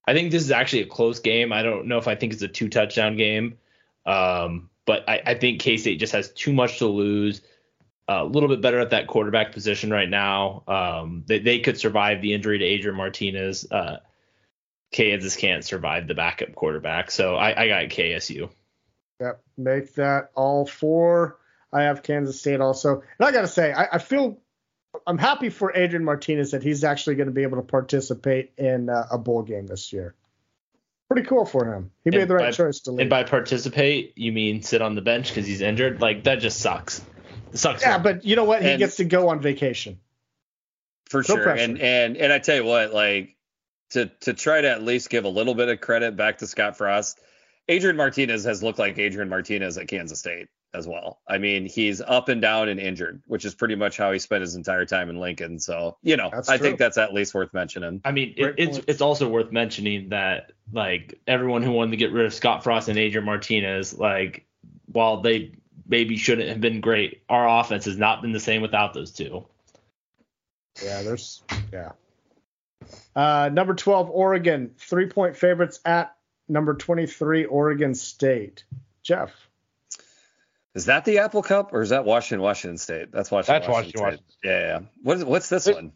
I 0.07 0.13
think 0.13 0.31
this 0.31 0.43
is 0.43 0.51
actually 0.51 0.83
a 0.83 0.87
close 0.87 1.19
game. 1.19 1.51
I 1.51 1.63
don't 1.63 1.87
know 1.87 1.97
if 1.97 2.07
I 2.07 2.15
think 2.15 2.33
it's 2.33 2.41
a 2.41 2.47
two 2.47 2.69
touchdown 2.69 3.17
game, 3.17 3.57
um, 4.05 4.69
but 4.85 5.07
I, 5.07 5.21
I 5.25 5.33
think 5.35 5.59
K 5.59 5.77
State 5.77 5.99
just 5.99 6.13
has 6.13 6.31
too 6.31 6.53
much 6.53 6.79
to 6.79 6.87
lose. 6.87 7.41
Uh, 8.09 8.23
a 8.23 8.25
little 8.25 8.47
bit 8.47 8.61
better 8.61 8.79
at 8.79 8.91
that 8.91 9.07
quarterback 9.07 9.51
position 9.51 9.91
right 9.91 10.09
now. 10.09 10.63
Um, 10.65 11.23
they, 11.27 11.39
they 11.39 11.59
could 11.59 11.77
survive 11.77 12.21
the 12.21 12.33
injury 12.33 12.57
to 12.57 12.63
Adrian 12.63 12.95
Martinez. 12.95 13.69
Uh, 13.69 13.97
Kansas 14.93 15.35
can't 15.35 15.65
survive 15.65 16.07
the 16.07 16.15
backup 16.15 16.55
quarterback. 16.55 17.11
So 17.11 17.35
I, 17.35 17.63
I 17.63 17.67
got 17.67 17.83
KSU. 17.89 18.49
Yep, 19.19 19.41
make 19.57 19.93
that 19.95 20.31
all 20.35 20.65
four. 20.65 21.37
I 21.73 21.83
have 21.83 22.03
Kansas 22.03 22.39
State 22.39 22.61
also. 22.61 23.03
And 23.19 23.27
I 23.27 23.31
got 23.31 23.41
to 23.41 23.47
say, 23.47 23.73
I, 23.73 23.87
I, 23.93 23.97
feel 23.97 24.39
I'm 25.05 25.17
happy 25.17 25.49
for 25.49 25.75
Adrian 25.75 26.03
Martinez 26.03 26.51
that 26.51 26.63
he's 26.63 26.83
actually 26.83 27.15
going 27.15 27.27
to 27.27 27.33
be 27.33 27.43
able 27.43 27.57
to 27.57 27.63
participate 27.63 28.53
in 28.57 28.89
uh, 28.89 29.07
a 29.11 29.17
bowl 29.17 29.43
game 29.43 29.67
this 29.67 29.93
year. 29.93 30.15
Pretty 31.09 31.27
cool 31.27 31.45
for 31.45 31.71
him. 31.73 31.91
He 32.03 32.09
made 32.09 32.27
the 32.27 32.35
right 32.35 32.47
by, 32.47 32.51
choice 32.51 32.81
to 32.81 32.91
leave. 32.91 33.01
And 33.01 33.09
by 33.09 33.23
participate, 33.23 34.17
you 34.17 34.31
mean 34.31 34.61
sit 34.61 34.81
on 34.81 34.95
the 34.95 35.01
bench 35.01 35.29
because 35.29 35.47
he's 35.47 35.61
injured? 35.61 36.01
Like 36.01 36.25
that 36.25 36.39
just 36.39 36.59
sucks. 36.59 37.01
It 37.53 37.57
sucks. 37.57 37.81
Yeah, 37.81 37.97
but 37.97 38.25
you 38.25 38.35
know 38.35 38.43
what? 38.43 38.61
He 38.61 38.69
and 38.71 38.79
gets 38.79 38.97
to 38.97 39.05
go 39.05 39.29
on 39.29 39.39
vacation. 39.39 39.99
For 41.05 41.19
no 41.19 41.23
sure. 41.23 41.43
Pressure. 41.43 41.63
And 41.63 41.79
and 41.79 42.17
and 42.17 42.33
I 42.33 42.39
tell 42.39 42.57
you 42.57 42.65
what, 42.65 42.93
like 42.93 43.37
to 43.91 44.07
to 44.21 44.33
try 44.33 44.59
to 44.59 44.69
at 44.69 44.83
least 44.83 45.09
give 45.09 45.23
a 45.23 45.29
little 45.29 45.55
bit 45.55 45.69
of 45.69 45.79
credit 45.79 46.17
back 46.17 46.39
to 46.39 46.47
Scott 46.47 46.77
Frost, 46.77 47.19
Adrian 47.69 47.95
Martinez 47.95 48.43
has 48.43 48.61
looked 48.61 48.79
like 48.79 48.97
Adrian 48.97 49.29
Martinez 49.29 49.77
at 49.77 49.87
Kansas 49.87 50.19
State 50.19 50.49
as 50.73 50.87
well. 50.87 51.19
I 51.27 51.37
mean, 51.37 51.65
he's 51.65 52.01
up 52.01 52.29
and 52.29 52.41
down 52.41 52.69
and 52.69 52.79
injured, 52.79 53.21
which 53.27 53.45
is 53.45 53.55
pretty 53.55 53.75
much 53.75 53.97
how 53.97 54.11
he 54.11 54.19
spent 54.19 54.41
his 54.41 54.55
entire 54.55 54.85
time 54.85 55.09
in 55.09 55.19
Lincoln. 55.19 55.59
So, 55.59 55.97
you 56.03 56.17
know, 56.17 56.29
that's 56.31 56.49
I 56.49 56.57
true. 56.57 56.67
think 56.67 56.79
that's 56.79 56.97
at 56.97 57.13
least 57.13 57.33
worth 57.33 57.53
mentioning. 57.53 58.01
I 58.05 58.11
mean, 58.11 58.33
it, 58.37 58.55
it's 58.57 58.79
it's 58.87 59.01
also 59.01 59.27
worth 59.29 59.51
mentioning 59.51 60.09
that 60.09 60.51
like 60.71 61.19
everyone 61.27 61.63
who 61.63 61.71
wanted 61.71 61.91
to 61.91 61.97
get 61.97 62.11
rid 62.11 62.25
of 62.25 62.33
Scott 62.33 62.63
Frost 62.63 62.89
and 62.89 62.97
Adrian 62.97 63.25
Martinez, 63.25 63.97
like 63.97 64.45
while 64.85 65.21
they 65.21 65.53
maybe 65.87 66.17
shouldn't 66.17 66.49
have 66.49 66.61
been 66.61 66.81
great, 66.81 67.23
our 67.29 67.59
offense 67.59 67.85
has 67.85 67.97
not 67.97 68.21
been 68.21 68.31
the 68.31 68.39
same 68.39 68.61
without 68.61 68.93
those 68.93 69.11
two. 69.11 69.45
Yeah, 70.83 71.01
there's 71.01 71.43
yeah. 71.73 71.93
Uh, 73.15 73.49
number 73.51 73.73
12, 73.73 74.11
Oregon, 74.11 74.71
three 74.77 75.07
point 75.07 75.35
favorites 75.35 75.79
at 75.85 76.15
number 76.47 76.75
23, 76.75 77.45
Oregon 77.45 77.95
State. 77.95 78.63
Jeff. 79.01 79.46
Is 80.77 80.85
that 80.85 81.05
the 81.05 81.17
Apple 81.17 81.41
Cup 81.41 81.73
or 81.73 81.81
is 81.81 81.89
that 81.89 82.05
Washington, 82.05 82.43
Washington 82.43 82.77
State? 82.77 83.11
That's 83.11 83.31
Washington. 83.31 83.61
That's 83.61 83.67
Washington. 83.67 84.01
Washington, 84.03 84.25
Yeah, 84.43 84.59
yeah. 84.59 84.79
What 85.01 85.17
is, 85.17 85.25
what's 85.25 85.49
this, 85.49 85.65
this 85.65 85.73
one? 85.73 85.91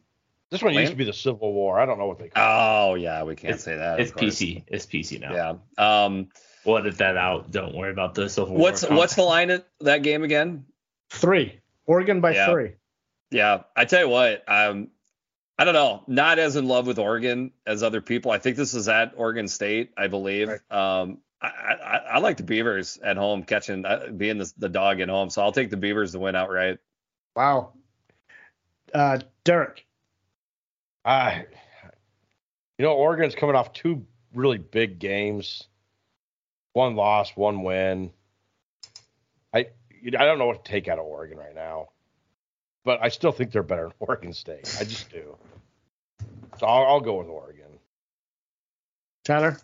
This 0.49 0.63
one 0.63 0.73
Land? 0.73 0.81
used 0.81 0.93
to 0.93 0.97
be 0.97 1.03
the 1.03 1.13
Civil 1.13 1.53
War. 1.53 1.79
I 1.79 1.85
don't 1.85 1.99
know 1.99 2.07
what 2.07 2.17
they 2.17 2.29
call 2.29 2.43
it. 2.43 2.91
Oh, 2.91 2.95
yeah, 2.95 3.21
we 3.21 3.35
can't 3.35 3.53
it's, 3.53 3.63
say 3.63 3.75
that. 3.75 3.99
It's 3.99 4.11
PC. 4.11 4.63
It's 4.65 4.87
PC 4.87 5.21
now. 5.21 5.59
Yeah. 5.77 6.05
Um, 6.05 6.29
we'll 6.65 6.79
edit 6.79 6.97
that 6.97 7.15
out. 7.15 7.51
Don't 7.51 7.75
worry 7.75 7.91
about 7.91 8.15
the 8.15 8.27
Civil 8.27 8.55
what's, 8.55 8.81
War. 8.81 8.97
What's 8.97 9.13
the 9.13 9.21
line 9.21 9.51
at 9.51 9.67
that 9.81 10.01
game 10.01 10.23
again? 10.23 10.65
Three. 11.11 11.59
Oregon 11.85 12.19
by 12.19 12.33
yeah. 12.33 12.49
three. 12.49 12.71
Yeah. 13.29 13.61
I 13.75 13.85
tell 13.85 14.01
you 14.01 14.09
what, 14.09 14.43
um, 14.47 14.87
I 15.59 15.63
don't 15.63 15.75
know, 15.75 16.03
not 16.07 16.39
as 16.39 16.55
in 16.55 16.67
love 16.67 16.87
with 16.87 16.97
Oregon 16.97 17.51
as 17.67 17.83
other 17.83 18.01
people. 18.01 18.31
I 18.31 18.39
think 18.39 18.57
this 18.57 18.73
is 18.73 18.89
at 18.89 19.13
Oregon 19.15 19.47
State, 19.47 19.91
I 19.95 20.07
believe. 20.07 20.49
Right. 20.49 20.71
Um, 20.71 21.19
I, 21.41 21.47
I, 21.47 21.97
I, 21.97 22.17
like 22.19 22.37
the 22.37 22.43
Beavers 22.43 22.99
at 23.03 23.17
home 23.17 23.43
catching, 23.43 23.85
uh, 23.85 24.07
being 24.15 24.37
the, 24.37 24.51
the 24.57 24.69
dog 24.69 24.99
at 24.99 25.09
home. 25.09 25.29
So 25.29 25.41
I'll 25.41 25.51
take 25.51 25.71
the 25.71 25.77
Beavers 25.77 26.11
to 26.11 26.19
win 26.19 26.35
outright. 26.35 26.77
Wow. 27.35 27.73
Uh, 28.93 29.19
Derek. 29.43 29.85
Uh, 31.03 31.39
you 32.77 32.85
know, 32.85 32.93
Oregon's 32.93 33.33
coming 33.33 33.55
off 33.55 33.73
two 33.73 34.05
really 34.35 34.59
big 34.59 34.99
games. 34.99 35.67
One 36.73 36.95
loss, 36.95 37.35
one 37.35 37.63
win. 37.63 38.11
I 39.53 39.67
I 40.05 40.25
don't 40.25 40.37
know 40.37 40.45
what 40.45 40.63
to 40.63 40.71
take 40.71 40.87
out 40.87 40.99
of 40.99 41.05
Oregon 41.05 41.37
right 41.37 41.55
now 41.55 41.89
but 42.83 42.99
I 43.01 43.09
still 43.09 43.31
think 43.31 43.51
they're 43.51 43.63
better 43.63 43.83
than 43.83 43.93
Oregon 43.99 44.33
State. 44.33 44.75
I 44.79 44.83
just 44.83 45.09
do. 45.11 45.35
So 46.59 46.65
I'll, 46.65 46.85
I'll 46.85 47.01
go 47.01 47.15
with 47.15 47.27
Oregon. 47.27 47.79
Tyler? 49.23 49.57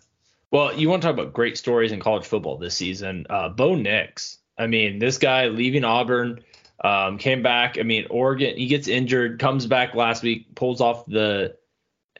Well, 0.50 0.74
you 0.74 0.88
want 0.88 1.02
to 1.02 1.08
talk 1.08 1.14
about 1.14 1.32
great 1.32 1.58
stories 1.58 1.92
in 1.92 2.00
college 2.00 2.24
football 2.24 2.56
this 2.56 2.74
season. 2.74 3.26
Uh, 3.28 3.50
Bo 3.50 3.74
Nix. 3.74 4.38
I 4.56 4.66
mean, 4.66 4.98
this 4.98 5.18
guy 5.18 5.48
leaving 5.48 5.84
Auburn, 5.84 6.40
um, 6.82 7.18
came 7.18 7.42
back. 7.42 7.78
I 7.78 7.82
mean, 7.82 8.06
Oregon, 8.10 8.56
he 8.56 8.66
gets 8.66 8.88
injured, 8.88 9.40
comes 9.40 9.66
back 9.66 9.94
last 9.94 10.22
week, 10.22 10.54
pulls 10.54 10.80
off 10.80 11.06
the, 11.06 11.56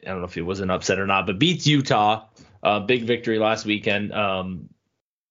I 0.05 0.09
don't 0.09 0.19
know 0.19 0.25
if 0.25 0.37
it 0.37 0.43
was 0.43 0.59
an 0.59 0.69
upset 0.69 0.99
or 0.99 1.07
not, 1.07 1.25
but 1.25 1.39
beats 1.39 1.65
Utah. 1.65 2.25
Uh, 2.61 2.81
big 2.81 3.03
victory 3.03 3.39
last 3.39 3.65
weekend. 3.65 4.13
Um, 4.13 4.69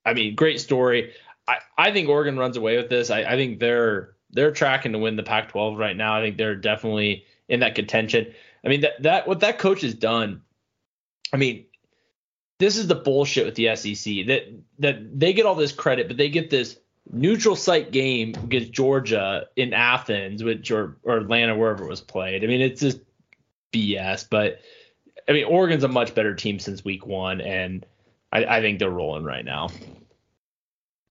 I 0.04 0.14
mean, 0.14 0.34
great 0.34 0.60
story. 0.60 1.12
I, 1.46 1.58
I 1.76 1.92
think 1.92 2.08
Oregon 2.08 2.38
runs 2.38 2.56
away 2.56 2.78
with 2.78 2.88
this. 2.88 3.10
I, 3.10 3.20
I 3.22 3.36
think 3.36 3.60
they're 3.60 4.14
they're 4.30 4.50
tracking 4.50 4.92
to 4.92 4.98
win 4.98 5.16
the 5.16 5.22
Pac-12 5.22 5.78
right 5.78 5.96
now. 5.96 6.14
I 6.14 6.22
think 6.22 6.36
they're 6.36 6.56
definitely 6.56 7.24
in 7.48 7.60
that 7.60 7.74
contention. 7.74 8.32
I 8.64 8.68
mean 8.68 8.80
that 8.80 9.02
that 9.02 9.28
what 9.28 9.40
that 9.40 9.58
coach 9.58 9.82
has 9.82 9.92
done. 9.92 10.40
I 11.32 11.36
mean, 11.36 11.66
this 12.58 12.76
is 12.76 12.86
the 12.86 12.94
bullshit 12.94 13.46
with 13.46 13.54
the 13.54 13.74
SEC 13.76 14.26
that 14.26 14.42
that 14.80 15.18
they 15.18 15.32
get 15.32 15.46
all 15.46 15.54
this 15.54 15.72
credit, 15.72 16.08
but 16.08 16.16
they 16.16 16.28
get 16.28 16.50
this 16.50 16.78
neutral 17.10 17.56
site 17.56 17.90
game 17.90 18.34
against 18.42 18.72
Georgia 18.72 19.46
in 19.56 19.72
Athens, 19.72 20.44
which 20.44 20.70
or, 20.70 20.96
or 21.02 21.18
Atlanta, 21.18 21.56
wherever 21.56 21.84
it 21.84 21.88
was 21.88 22.00
played. 22.00 22.44
I 22.44 22.46
mean, 22.46 22.60
it's 22.60 22.80
just 22.80 23.00
BS. 23.72 24.26
But 24.28 24.60
I 25.28 25.32
mean, 25.32 25.44
Oregon's 25.44 25.84
a 25.84 25.88
much 25.88 26.14
better 26.14 26.34
team 26.34 26.58
since 26.58 26.84
week 26.84 27.06
one, 27.06 27.40
and 27.40 27.86
I, 28.32 28.44
I 28.44 28.60
think 28.60 28.78
they're 28.78 28.90
rolling 28.90 29.24
right 29.24 29.44
now 29.44 29.68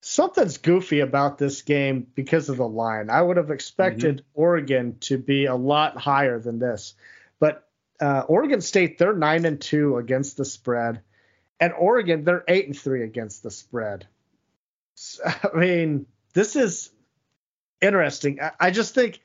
something's 0.07 0.57
goofy 0.57 1.01
about 1.01 1.37
this 1.37 1.61
game 1.63 2.07
because 2.15 2.47
of 2.47 2.57
the 2.57 2.67
line. 2.67 3.09
I 3.09 3.21
would 3.21 3.35
have 3.35 3.51
expected 3.51 4.17
mm-hmm. 4.17 4.41
Oregon 4.41 4.97
to 5.01 5.17
be 5.17 5.45
a 5.45 5.55
lot 5.55 5.97
higher 5.97 6.39
than 6.39 6.59
this, 6.59 6.95
but 7.39 7.67
uh, 7.99 8.23
Oregon 8.27 8.61
State 8.61 8.97
they're 8.97 9.13
nine 9.13 9.45
and 9.45 9.59
two 9.59 9.97
against 9.97 10.37
the 10.37 10.45
spread, 10.45 11.01
and 11.59 11.73
Oregon 11.73 12.23
they're 12.23 12.43
eight 12.47 12.65
and 12.65 12.77
three 12.77 13.03
against 13.03 13.43
the 13.43 13.51
spread. 13.51 14.07
So, 14.95 15.23
I 15.53 15.57
mean, 15.57 16.05
this 16.33 16.55
is 16.55 16.91
interesting. 17.81 18.41
I, 18.41 18.51
I 18.59 18.71
just 18.71 18.93
think. 18.93 19.21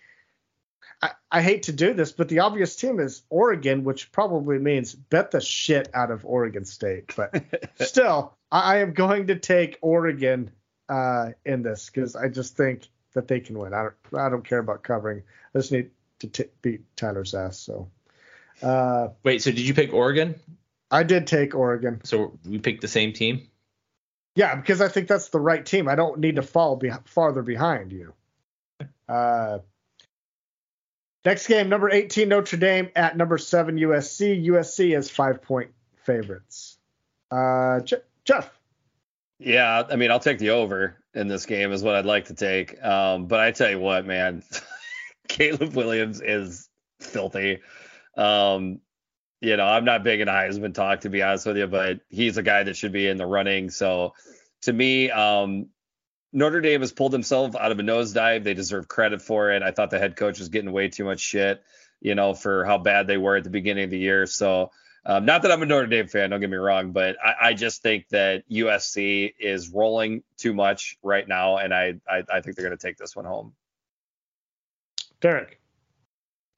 I, 1.01 1.11
I 1.33 1.43
hate 1.43 1.65
to 1.65 1.73
do 1.73 1.95
this, 1.95 2.13
but 2.13 2.29
the 2.29 2.41
obvious 2.41 2.77
team 2.77 3.01
is 3.01 3.23
Oregon, 3.29 3.83
which 3.83 4.13
probably 4.13 4.61
means 4.61 4.95
bet 4.95 5.33
the 5.33 5.41
shit 5.41 5.91
out 5.95 6.13
of 6.13 6.25
Oregon 6.25 6.65
State. 6.65 7.13
But 7.17 7.43
still, 7.81 8.35
I, 8.53 8.75
I 8.75 8.79
am 8.79 8.93
going 8.93 9.27
to 9.27 9.37
take 9.37 9.79
Oregon 9.81 10.53
uh, 10.89 11.31
in 11.45 11.63
this 11.63 11.91
because 11.91 12.15
I 12.15 12.29
just 12.29 12.57
think 12.57 12.89
that 13.15 13.27
they 13.27 13.41
can 13.41 13.59
win. 13.59 13.75
I 13.75 13.83
don't 13.83 14.23
I 14.23 14.29
don't 14.29 14.45
care 14.45 14.59
about 14.59 14.83
covering. 14.83 15.23
I 15.55 15.59
just 15.59 15.73
need 15.73 15.91
to 16.21 16.29
t- 16.29 16.51
beat 16.61 16.83
Tyler's 16.97 17.35
ass. 17.35 17.59
So. 17.59 17.89
Uh, 18.63 19.09
Wait, 19.25 19.43
so 19.43 19.51
did 19.51 19.67
you 19.67 19.75
pick 19.75 19.93
Oregon? 19.93 20.37
I 20.93 21.03
did 21.03 21.27
take 21.27 21.55
Oregon. 21.55 22.01
So 22.05 22.39
we 22.47 22.59
picked 22.59 22.83
the 22.83 22.89
same 22.89 23.13
team. 23.15 23.49
Yeah, 24.37 24.55
because 24.55 24.81
I 24.81 24.89
think 24.89 25.09
that's 25.09 25.29
the 25.29 25.41
right 25.41 25.65
team. 25.65 25.89
I 25.89 25.95
don't 25.95 26.21
need 26.21 26.37
to 26.37 26.43
fall 26.43 26.77
be- 26.77 26.91
farther 27.07 27.43
behind 27.43 27.93
you. 27.93 28.13
Uh, 29.09 29.59
next 31.25 31.47
game, 31.47 31.69
number 31.69 31.91
18 31.91 32.29
Notre 32.29 32.59
Dame 32.59 32.91
at 32.95 33.17
number 33.17 33.39
seven 33.39 33.77
USC. 33.77 34.47
USC 34.47 34.97
is 34.97 35.11
five 35.11 35.43
point 35.43 35.71
favorites. 36.05 36.79
Uh, 37.31 37.81
Je- 37.81 37.97
Jeff. 38.25 38.51
Yeah, 39.39 39.83
I 39.91 39.97
mean, 39.97 40.11
I'll 40.11 40.21
take 40.21 40.39
the 40.39 40.51
over 40.51 40.97
in 41.15 41.27
this 41.29 41.47
game 41.47 41.73
is 41.73 41.83
what 41.83 41.95
I'd 41.95 42.07
like 42.07 42.27
to 42.27 42.35
take. 42.35 42.83
Um, 42.83 43.27
but 43.27 43.41
I 43.41 43.51
tell 43.51 43.71
you 43.71 43.81
what, 43.81 44.07
man, 44.07 44.43
Caleb 45.29 45.75
Williams 45.75 46.21
is 46.21 46.69
filthy. 47.01 47.61
Um, 48.17 48.81
you 49.43 49.57
know, 49.57 49.67
I'm 49.67 49.85
not 49.85 50.05
big 50.05 50.21
in 50.21 50.29
Heisman 50.29 50.73
talk 50.73 51.01
to 51.01 51.11
be 51.11 51.21
honest 51.21 51.47
with 51.47 51.57
you, 51.57 51.67
but 51.67 52.01
he's 52.09 52.37
a 52.37 52.45
guy 52.45 52.63
that 52.63 52.77
should 52.77 52.93
be 52.93 53.09
in 53.09 53.17
the 53.17 53.27
running. 53.27 53.71
So 53.71 54.15
to 54.63 54.73
me, 54.73 55.11
um, 55.11 55.67
Notre 56.33 56.61
Dame 56.61 56.81
has 56.81 56.93
pulled 56.93 57.13
himself 57.13 57.57
out 57.57 57.73
of 57.73 57.79
a 57.81 57.83
nosedive. 57.83 58.45
They 58.45 58.55
deserve 58.55 58.87
credit 58.87 59.21
for 59.21 59.51
it. 59.51 59.63
I 59.63 59.73
thought 59.73 59.91
the 59.91 59.99
head 59.99 60.15
coach 60.15 60.39
was 60.39 60.49
getting 60.49 60.71
way 60.71 60.89
too 60.89 61.05
much 61.05 61.19
shit, 61.19 61.61
you 62.01 62.15
know, 62.15 62.35
for 62.35 62.65
how 62.65 62.79
bad 62.79 63.09
they 63.09 63.17
were 63.17 63.37
at 63.37 63.43
the 63.43 63.51
beginning 63.51 63.85
of 63.85 63.91
the 63.91 63.99
year. 63.99 64.27
So 64.27 64.71
um, 65.05 65.25
not 65.25 65.43
that 65.43 65.51
I'm 65.51 65.61
a 65.61 65.67
Notre 65.67 65.89
Dame 65.89 66.07
fan, 66.07 66.31
don't 66.31 66.41
get 66.41 66.49
me 66.49 66.57
wrong, 66.57 66.93
but 66.93 67.17
I, 67.23 67.49
I, 67.49 67.55
just 67.55 67.83
think 67.83 68.09
that 68.11 68.49
USC 68.49 69.35
is 69.41 69.71
rolling 69.71 70.23
too 70.37 70.55
much 70.55 70.97
right 71.03 71.27
now, 71.27 71.57
and 71.57 71.75
I 71.75 71.95
I, 72.09 72.23
I 72.33 72.41
think 72.41 72.55
they're 72.55 72.65
going 72.65 72.79
to 72.79 72.87
take 72.87 72.99
this 72.99 73.17
one 73.17 73.25
home. 73.25 73.53
Derek. 75.21 75.62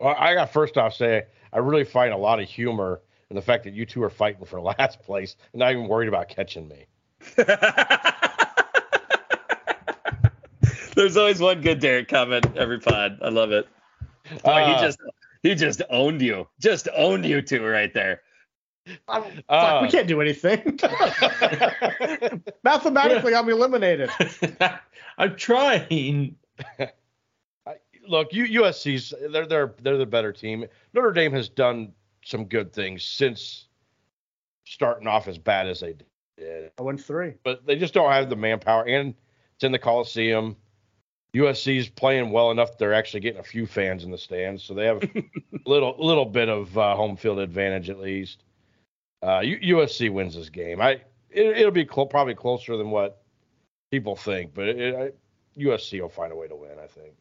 Well, 0.05 0.14
I 0.18 0.34
got 0.34 0.52
first 0.52 0.76
off 0.76 0.94
say 0.94 1.24
I 1.50 1.59
really 1.59 1.84
find 1.84 2.12
a 2.12 2.16
lot 2.16 2.38
of 2.38 2.46
humor 2.46 3.00
in 3.30 3.36
the 3.36 3.42
fact 3.42 3.64
that 3.64 3.72
you 3.72 3.86
two 3.86 4.02
are 4.02 4.11
fighting 4.11 4.44
for 4.44 4.61
last 4.78 5.00
place 5.00 5.34
and 5.52 5.61
not 5.61 5.72
even 5.72 5.88
worried 5.88 6.09
about 6.09 6.28
catching 6.28 6.68
me. 6.68 6.84
There's 10.94 11.16
always 11.16 11.40
one 11.40 11.62
good 11.62 11.80
Derek 11.80 12.09
comment 12.09 12.46
every 12.55 12.80
pod. 12.80 13.18
I 13.22 13.30
love 13.30 13.50
it. 13.50 13.66
Boy, 14.44 14.50
uh, 14.50 14.74
he 14.76 14.84
just 14.84 14.98
he 15.42 15.55
just 15.55 15.80
owned 15.88 16.20
you. 16.20 16.46
Just 16.61 16.86
owned 16.94 17.24
you 17.24 17.40
two 17.40 17.64
right 17.64 17.92
there. 17.94 18.20
Uh, 19.09 19.22
fuck, 19.48 19.82
we 19.82 19.88
can't 19.88 20.07
do 20.07 20.20
anything. 20.20 20.78
Mathematically, 22.62 23.34
I'm 23.34 23.48
eliminated. 23.48 24.11
I'm 25.16 25.34
trying. 25.36 26.36
Look, 28.07 28.32
USC's 28.32 29.14
they're 29.30 29.46
they're 29.46 29.74
they're 29.82 29.98
the 29.98 30.07
better 30.07 30.32
team. 30.32 30.66
Notre 30.92 31.12
Dame 31.12 31.32
has 31.32 31.48
done 31.48 31.92
some 32.24 32.44
good 32.46 32.72
things 32.72 33.05
since 33.05 33.66
starting 34.64 35.07
off 35.07 35.28
as 35.28 35.38
bad 35.38 35.66
as 35.66 35.80
they 35.80 35.94
did. 36.38 36.70
I 36.78 36.82
went 36.82 37.00
three, 37.00 37.34
but 37.44 37.64
they 37.66 37.76
just 37.76 37.94
don't 37.94 38.11
have 38.11 38.28
the 38.28 38.36
manpower, 38.36 38.84
and 38.86 39.14
it's 39.55 39.64
in 39.64 39.72
the 39.72 39.78
Coliseum. 39.78 40.57
USC's 41.34 41.88
playing 41.88 42.30
well 42.30 42.50
enough; 42.50 42.78
they're 42.78 42.94
actually 42.94 43.20
getting 43.20 43.40
a 43.40 43.44
few 43.44 43.66
fans 43.66 44.05
in 44.05 44.11
the 44.11 44.18
stands, 44.18 44.62
so 44.62 44.74
they 44.74 44.86
have 44.86 45.02
a 45.02 45.24
little 45.66 45.96
little 45.98 46.26
bit 46.26 46.48
of 46.48 46.76
uh, 46.78 46.94
home 46.94 47.16
field 47.16 47.38
advantage 47.38 47.90
at 47.90 47.98
least. 47.98 48.44
Uh, 49.22 49.40
USC 49.40 50.11
wins 50.11 50.34
this 50.34 50.50
game. 50.50 50.80
I 50.80 51.00
it, 51.30 51.64
will 51.64 51.72
be 51.72 51.86
cl- 51.86 52.07
probably 52.07 52.34
closer 52.34 52.76
than 52.76 52.90
what 52.90 53.22
people 53.90 54.16
think, 54.16 54.55
but 54.55 54.68
it, 54.68 54.78
it, 54.78 55.18
USC 55.59 56.00
will 56.00 56.09
find 56.09 56.32
a 56.32 56.36
way 56.36 56.46
to 56.46 56.55
win. 56.55 56.78
I 56.82 56.86
think. 56.86 57.14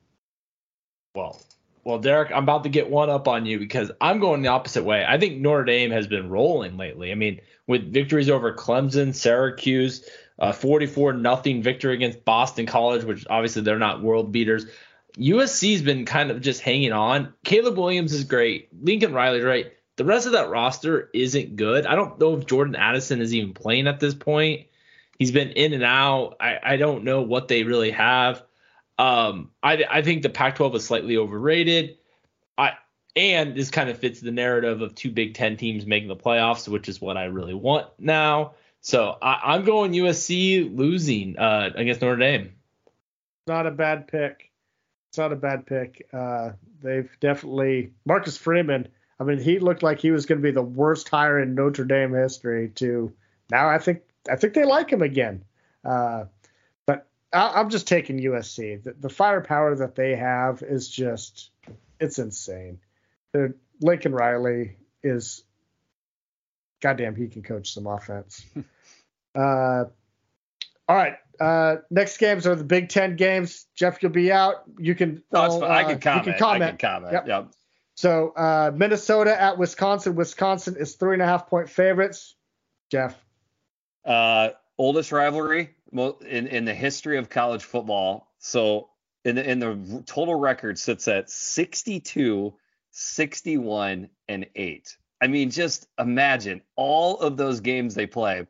Well, 1.16 1.40
well, 1.84 2.00
Derek, 2.00 2.32
I'm 2.32 2.44
about 2.44 2.64
to 2.64 2.70
get 2.70 2.90
one 2.90 3.10
up 3.10 3.28
on 3.28 3.46
you 3.46 3.60
because 3.60 3.92
I'm 4.00 4.20
going 4.20 4.42
the 4.42 4.48
opposite 4.48 4.84
way. 4.84 5.06
I 5.08 5.20
think 5.20 5.40
Notre 5.40 5.66
Dame 5.66 5.92
has 5.92 6.08
been 6.08 6.30
rolling 6.30 6.78
lately. 6.78 7.12
I 7.12 7.16
mean, 7.16 7.42
with 7.68 7.94
victories 7.94 8.30
over 8.30 8.54
Clemson, 8.54 9.14
Syracuse, 9.14 10.08
uh, 10.40 10.54
44 10.54 11.14
nothing 11.14 11.62
victory 11.62 11.94
against 11.94 12.26
Boston 12.26 12.66
College, 12.66 13.04
which 13.04 13.26
obviously 13.30 13.62
they're 13.62 13.80
not 13.80 14.02
world 14.02 14.32
beaters. 14.32 14.66
USC's 15.18 15.82
been 15.82 16.06
kind 16.06 16.32
of 16.32 16.42
just 16.42 16.62
hanging 16.62 16.94
on. 16.94 17.34
Caleb 17.44 17.78
Williams 17.78 18.14
is 18.14 18.24
great. 18.24 18.70
Lincoln 18.84 19.14
Riley's 19.14 19.44
right. 19.44 19.74
The 19.98 20.06
rest 20.06 20.26
of 20.26 20.32
that 20.32 20.50
roster 20.50 21.12
isn't 21.14 21.56
good. 21.56 21.86
I 21.86 21.96
don't 21.96 22.20
know 22.20 22.36
if 22.36 22.48
Jordan 22.48 22.76
Addison 22.76 23.22
is 23.22 23.36
even 23.36 23.54
playing 23.54 23.88
at 23.88 24.00
this 24.00 24.16
point. 24.16 24.68
He's 25.20 25.32
been 25.32 25.50
in 25.50 25.74
and 25.74 25.84
out. 25.84 26.38
I, 26.40 26.58
I 26.64 26.78
don't 26.78 27.04
know 27.04 27.22
what 27.22 27.48
they 27.48 27.64
really 27.64 27.92
have. 27.92 28.42
Um, 28.98 29.52
I, 29.62 29.84
I 29.90 30.02
think 30.02 30.22
the 30.22 30.30
Pac-12 30.30 30.76
is 30.76 30.86
slightly 30.86 31.18
overrated. 31.18 31.98
I 32.58 32.74
and 33.16 33.56
this 33.56 33.70
kind 33.70 33.90
of 33.90 33.98
fits 34.00 34.22
the 34.22 34.32
narrative 34.32 34.82
of 34.82 34.96
two 34.96 35.12
Big 35.12 35.36
Ten 35.36 35.58
teams 35.58 35.86
making 35.86 36.10
the 36.10 36.16
playoffs, 36.16 36.68
which 36.68 36.90
is 36.90 37.00
what 37.00 37.18
I 37.18 37.26
really 37.26 37.54
want 37.54 37.88
now. 38.00 38.54
So 38.82 39.18
I, 39.22 39.56
am 39.56 39.64
going 39.64 39.94
USC 39.94 40.76
losing 40.76 41.38
uh, 41.38 41.70
against 41.76 42.02
Notre 42.02 42.18
Dame. 42.18 42.54
Not 43.48 43.68
a 43.68 43.72
bad 43.72 44.08
pick. 44.08 44.52
It's 45.10 45.18
not 45.18 45.32
a 45.32 45.36
bad 45.36 45.66
pick. 45.66 46.08
Uh, 46.12 46.52
they've 46.82 47.10
definitely 47.20 47.92
Marcus 48.06 48.38
Freeman 48.38 48.88
I 49.24 49.26
mean, 49.26 49.40
he 49.40 49.60
looked 49.60 49.84
like 49.84 50.00
he 50.00 50.12
was 50.12 50.26
going 50.26 50.42
to 50.42 50.44
be 50.44 50.52
the 50.52 50.62
worst 50.62 51.08
hire 51.08 51.40
in 51.40 51.56
Notre 51.56 51.86
Dame 51.86 52.14
history. 52.14 52.70
To 52.76 53.14
now, 53.50 53.70
I 53.70 53.78
think 53.78 54.02
I 54.30 54.36
think 54.36 54.54
they 54.54 54.66
like 54.66 54.90
him 54.90 55.02
again. 55.02 55.46
Uh, 55.86 56.26
I, 57.34 57.60
am 57.60 57.70
just 57.70 57.88
taking 57.88 58.20
USC. 58.20 58.84
The, 58.84 58.94
the, 58.94 59.10
firepower 59.10 59.76
that 59.76 59.96
they 59.96 60.16
have 60.16 60.62
is 60.62 60.88
just 60.88 61.50
it's 62.00 62.20
insane. 62.20 62.80
They're, 63.32 63.56
Lincoln 63.82 64.14
Riley 64.14 64.78
is 65.02 65.44
goddamn. 66.82 67.16
He 67.16 67.28
can 67.28 67.42
coach 67.42 67.74
some 67.74 67.88
offense. 67.88 68.46
uh, 69.36 69.86
all 70.88 70.96
right. 70.96 71.16
Uh, 71.40 71.78
next 71.90 72.18
games 72.18 72.46
are 72.46 72.56
the 72.56 72.64
Big 72.64 72.90
Ten 72.90 73.16
games. 73.16 73.66
Jeff, 73.76 74.04
you'll 74.04 74.12
be 74.12 74.32
out. 74.32 74.64
You 74.78 74.94
can. 74.94 75.24
Oh, 75.32 75.64
uh, 75.64 75.68
I 75.68 75.84
can 75.84 76.00
comment. 76.00 76.28
You 76.28 76.32
can 76.34 76.40
comment. 76.40 76.64
I 76.64 76.70
can 76.70 76.78
comment. 76.78 77.14
Yep. 77.14 77.28
yep. 77.28 77.52
So 77.96 78.30
uh, 78.30 78.72
Minnesota 78.76 79.40
at 79.40 79.58
Wisconsin. 79.58 80.16
Wisconsin 80.16 80.76
is 80.78 80.96
three 80.96 81.14
and 81.14 81.22
a 81.22 81.26
half 81.26 81.48
point 81.48 81.70
favorites. 81.70 82.36
Jeff. 82.92 83.16
Uh, 84.06 84.50
oldest 84.78 85.12
rivalry 85.12 85.72
in 85.94 86.48
in 86.48 86.66
the 86.66 86.74
history 86.74 87.18
of 87.18 87.30
college 87.30 87.64
football. 87.64 88.28
So 88.40 88.90
in 89.26 89.36
the 89.36 89.50
in 89.50 89.60
the 89.60 90.04
total 90.06 90.36
record 90.36 90.78
sits 90.78 91.08
at 91.08 91.30
62, 91.30 92.54
61, 92.92 94.10
and 94.28 94.46
eight. 94.56 94.98
I 95.22 95.28
mean, 95.28 95.52
just 95.52 95.88
imagine 95.98 96.62
all 96.76 97.20
of 97.20 97.38
those 97.38 97.62
games 97.62 97.96
they 97.96 98.08
play. 98.08 98.46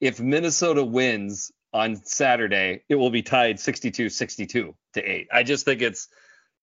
If 0.00 0.20
Minnesota 0.20 0.84
wins 0.84 1.52
on 1.72 1.96
Saturday, 2.04 2.82
it 2.88 2.96
will 2.96 3.10
be 3.10 3.22
tied 3.22 3.58
62 3.58 4.10
62 4.10 4.74
to 4.94 5.02
8. 5.02 5.28
I 5.32 5.42
just 5.42 5.64
think 5.64 5.80
it's 5.80 6.08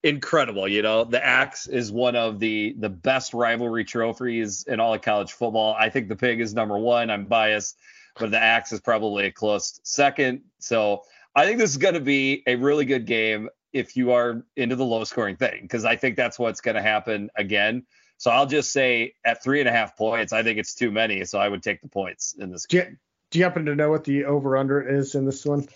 incredible. 0.03 0.67
You 0.67 0.81
know, 0.81 1.03
the 1.03 1.25
axe 1.25 1.67
is 1.67 1.91
one 1.91 2.15
of 2.15 2.39
the 2.39 2.75
the 2.77 2.89
best 2.89 3.33
rivalry 3.33 3.85
trophies 3.85 4.63
in 4.67 4.79
all 4.79 4.93
of 4.93 5.01
college 5.01 5.31
football. 5.31 5.75
I 5.77 5.89
think 5.89 6.09
the 6.09 6.15
pig 6.15 6.41
is 6.41 6.53
number 6.53 6.77
one. 6.77 7.09
I'm 7.09 7.25
biased, 7.25 7.77
but 8.19 8.31
the 8.31 8.39
axe 8.39 8.71
is 8.71 8.81
probably 8.81 9.25
a 9.25 9.31
close 9.31 9.79
second. 9.83 10.41
So 10.59 11.03
I 11.35 11.45
think 11.45 11.57
this 11.57 11.71
is 11.71 11.77
going 11.77 11.93
to 11.95 11.99
be 11.99 12.43
a 12.45 12.55
really 12.55 12.85
good 12.85 13.05
game 13.05 13.49
if 13.71 13.95
you 13.95 14.11
are 14.11 14.43
into 14.55 14.75
the 14.75 14.85
low 14.85 15.03
scoring 15.03 15.35
thing, 15.35 15.59
because 15.61 15.85
I 15.85 15.95
think 15.95 16.15
that's 16.15 16.37
what's 16.37 16.61
going 16.61 16.75
to 16.75 16.81
happen 16.81 17.29
again. 17.35 17.85
So 18.17 18.31
I'll 18.31 18.47
just 18.47 18.73
say 18.73 19.13
at 19.23 19.41
three 19.41 19.59
and 19.61 19.69
a 19.69 19.71
half 19.71 19.95
points, 19.97 20.33
I 20.33 20.43
think 20.43 20.59
it's 20.59 20.75
too 20.75 20.91
many. 20.91 21.23
So 21.25 21.39
I 21.39 21.47
would 21.47 21.63
take 21.63 21.81
the 21.81 21.87
points 21.87 22.35
in 22.37 22.51
this 22.51 22.65
game. 22.65 22.99
Do 23.31 23.39
you 23.39 23.45
happen 23.45 23.65
to 23.65 23.75
know 23.75 23.89
what 23.89 24.03
the 24.03 24.25
over 24.25 24.57
under 24.57 24.81
is 24.81 25.15
in 25.15 25.25
this 25.25 25.45
one? 25.45 25.67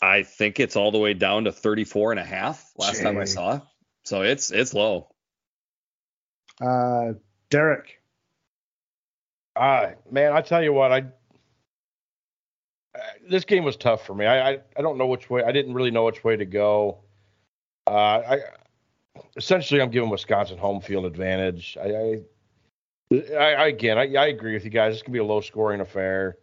I 0.00 0.24
think 0.24 0.58
it's 0.60 0.76
all 0.76 0.90
the 0.90 0.98
way 0.98 1.14
down 1.14 1.44
to 1.44 1.52
34 1.52 2.12
and 2.12 2.20
a 2.20 2.24
half 2.24 2.72
last 2.76 2.98
Jay. 2.98 3.04
time 3.04 3.18
I 3.18 3.24
saw. 3.24 3.60
So 4.04 4.22
it's 4.22 4.50
it's 4.50 4.74
low. 4.74 5.08
Uh 6.60 7.12
Derek. 7.50 8.00
Uh 9.54 9.90
man, 10.10 10.32
I 10.32 10.40
tell 10.40 10.62
you 10.62 10.72
what, 10.72 10.92
I 10.92 11.04
this 13.28 13.44
game 13.44 13.64
was 13.64 13.76
tough 13.76 14.06
for 14.06 14.14
me. 14.14 14.26
I, 14.26 14.50
I, 14.50 14.58
I 14.76 14.82
don't 14.82 14.98
know 14.98 15.06
which 15.06 15.30
way. 15.30 15.42
I 15.42 15.52
didn't 15.52 15.74
really 15.74 15.90
know 15.90 16.04
which 16.04 16.24
way 16.24 16.36
to 16.36 16.44
go. 16.44 16.98
Uh, 17.86 17.90
I 17.90 18.38
essentially 19.36 19.80
I'm 19.80 19.90
giving 19.90 20.10
Wisconsin 20.10 20.58
home 20.58 20.80
field 20.80 21.04
advantage. 21.04 21.76
I, 21.80 22.22
I, 23.12 23.34
I 23.34 23.66
again 23.68 23.98
I, 23.98 24.14
I 24.14 24.26
agree 24.26 24.54
with 24.54 24.64
you 24.64 24.70
guys. 24.70 24.94
It's 24.94 25.02
gonna 25.02 25.12
be 25.12 25.18
a 25.20 25.24
low 25.24 25.40
scoring 25.40 25.80
affair 25.80 26.38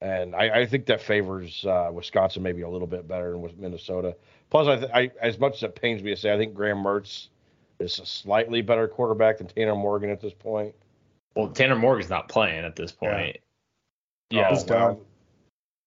and 0.00 0.34
I, 0.34 0.60
I 0.60 0.66
think 0.66 0.86
that 0.86 1.00
favors 1.00 1.64
uh, 1.64 1.90
Wisconsin 1.92 2.42
maybe 2.42 2.62
a 2.62 2.68
little 2.68 2.86
bit 2.86 3.08
better 3.08 3.32
than 3.32 3.50
Minnesota. 3.58 4.14
Plus, 4.50 4.68
I, 4.68 4.76
th- 4.76 4.90
I, 4.92 5.10
as 5.20 5.38
much 5.38 5.56
as 5.56 5.62
it 5.62 5.74
pains 5.74 6.02
me 6.02 6.10
to 6.10 6.16
say, 6.16 6.32
I 6.32 6.36
think 6.36 6.54
Graham 6.54 6.78
Mertz 6.78 7.28
is 7.80 7.98
a 7.98 8.06
slightly 8.06 8.62
better 8.62 8.88
quarterback 8.88 9.38
than 9.38 9.46
Tanner 9.46 9.74
Morgan 9.74 10.10
at 10.10 10.20
this 10.20 10.34
point. 10.34 10.74
Well, 11.34 11.48
Tanner 11.48 11.76
Morgan's 11.76 12.10
not 12.10 12.28
playing 12.28 12.64
at 12.64 12.76
this 12.76 12.92
point. 12.92 13.38
Yeah, 14.30 14.40
yeah 14.40 14.48
oh, 14.50 14.64
well, 14.68 15.00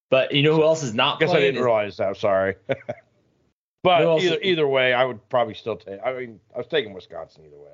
but 0.10 0.34
you 0.34 0.44
know 0.44 0.56
who 0.56 0.64
else 0.64 0.84
is 0.84 0.94
not? 0.94 1.18
I 1.18 1.20
guess 1.26 1.36
I 1.36 1.40
didn't 1.40 1.62
realize 1.64 1.98
that. 1.98 2.08
I'm 2.08 2.16
Sorry. 2.16 2.56
but 3.84 4.22
either 4.22 4.40
either 4.42 4.68
way, 4.68 4.94
I 4.94 5.06
would 5.06 5.28
probably 5.30 5.54
still 5.54 5.78
take. 5.78 6.00
I 6.06 6.14
mean, 6.14 6.40
I 6.54 6.58
was 6.58 6.68
taking 6.68 6.94
Wisconsin 6.94 7.46
either 7.46 7.58
way. 7.58 7.72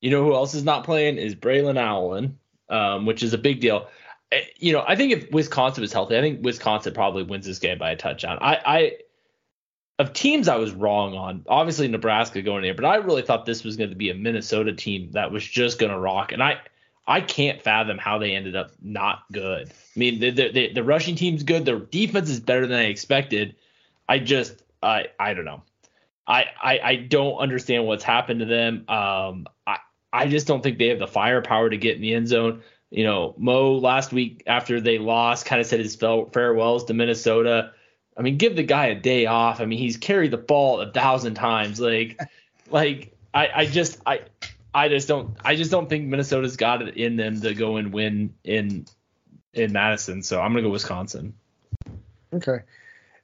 You 0.00 0.10
know 0.10 0.24
who 0.24 0.34
else 0.34 0.54
is 0.54 0.64
not 0.64 0.84
playing 0.84 1.18
is 1.18 1.34
Braylon 1.34 1.78
Allen, 1.78 2.38
um, 2.68 3.06
which 3.06 3.22
is 3.22 3.32
a 3.32 3.38
big 3.38 3.60
deal 3.60 3.88
eh, 4.32 4.42
you 4.58 4.72
know, 4.72 4.84
I 4.86 4.96
think 4.96 5.12
if 5.12 5.30
Wisconsin 5.30 5.80
was 5.82 5.92
healthy, 5.92 6.18
I 6.18 6.20
think 6.20 6.44
Wisconsin 6.44 6.92
probably 6.92 7.22
wins 7.22 7.46
this 7.46 7.58
game 7.58 7.78
by 7.78 7.90
a 7.90 7.96
touchdown. 7.96 8.38
I, 8.40 8.60
I 8.64 8.92
of 9.98 10.12
teams 10.12 10.48
I 10.48 10.56
was 10.56 10.72
wrong 10.72 11.14
on. 11.14 11.44
Obviously 11.48 11.88
Nebraska 11.88 12.42
going 12.42 12.62
there, 12.62 12.74
but 12.74 12.84
I 12.84 12.96
really 12.96 13.22
thought 13.22 13.46
this 13.46 13.64
was 13.64 13.76
going 13.76 13.90
to 13.90 13.96
be 13.96 14.10
a 14.10 14.14
Minnesota 14.14 14.72
team 14.72 15.12
that 15.12 15.30
was 15.30 15.46
just 15.46 15.78
going 15.78 15.92
to 15.92 15.98
rock. 15.98 16.32
And 16.32 16.42
I 16.42 16.58
I 17.06 17.20
can't 17.20 17.60
fathom 17.60 17.98
how 17.98 18.18
they 18.18 18.32
ended 18.32 18.56
up 18.56 18.72
not 18.80 19.24
good. 19.30 19.68
I 19.68 19.98
mean, 19.98 20.20
the 20.20 20.30
the, 20.30 20.72
the, 20.72 20.84
rushing 20.84 21.16
team's 21.16 21.42
good. 21.42 21.64
Their 21.64 21.78
defense 21.78 22.30
is 22.30 22.40
better 22.40 22.66
than 22.66 22.78
I 22.78 22.84
expected. 22.84 23.56
I 24.08 24.18
just 24.18 24.62
I 24.82 25.08
I 25.18 25.34
don't 25.34 25.44
know. 25.44 25.62
I, 26.26 26.46
I 26.62 26.78
I 26.82 26.96
don't 26.96 27.36
understand 27.36 27.86
what's 27.86 28.04
happened 28.04 28.40
to 28.40 28.46
them. 28.46 28.84
Um, 28.88 29.46
I 29.66 29.78
I 30.12 30.28
just 30.28 30.46
don't 30.46 30.62
think 30.62 30.78
they 30.78 30.88
have 30.88 30.98
the 30.98 31.06
firepower 31.06 31.68
to 31.68 31.76
get 31.76 31.96
in 31.96 32.02
the 32.02 32.14
end 32.14 32.28
zone. 32.28 32.62
You 32.90 33.04
know, 33.04 33.34
Mo 33.36 33.72
last 33.72 34.12
week 34.12 34.44
after 34.46 34.80
they 34.80 34.98
lost, 34.98 35.46
kind 35.46 35.60
of 35.60 35.66
said 35.66 35.80
his 35.80 35.96
farewells 35.96 36.84
to 36.84 36.94
Minnesota. 36.94 37.72
I 38.16 38.22
mean, 38.22 38.38
give 38.38 38.56
the 38.56 38.62
guy 38.62 38.86
a 38.86 38.94
day 38.94 39.26
off. 39.26 39.60
I 39.60 39.64
mean, 39.64 39.78
he's 39.78 39.96
carried 39.96 40.30
the 40.30 40.36
ball 40.36 40.80
a 40.80 40.90
thousand 40.90 41.34
times. 41.34 41.80
Like, 41.80 42.20
like 42.70 43.12
I, 43.34 43.48
I 43.52 43.66
just, 43.66 44.00
I, 44.06 44.20
I 44.74 44.88
just 44.88 45.06
don't, 45.06 45.36
I 45.44 45.56
just 45.56 45.70
don't 45.70 45.88
think 45.88 46.06
Minnesota's 46.06 46.56
got 46.56 46.82
it 46.82 46.96
in 46.96 47.16
them 47.16 47.40
to 47.42 47.54
go 47.54 47.76
and 47.76 47.92
win 47.92 48.34
in, 48.42 48.86
in 49.52 49.72
Madison. 49.72 50.22
So 50.22 50.40
I'm 50.40 50.52
gonna 50.52 50.62
go 50.62 50.70
Wisconsin. 50.70 51.34
Okay. 52.32 52.58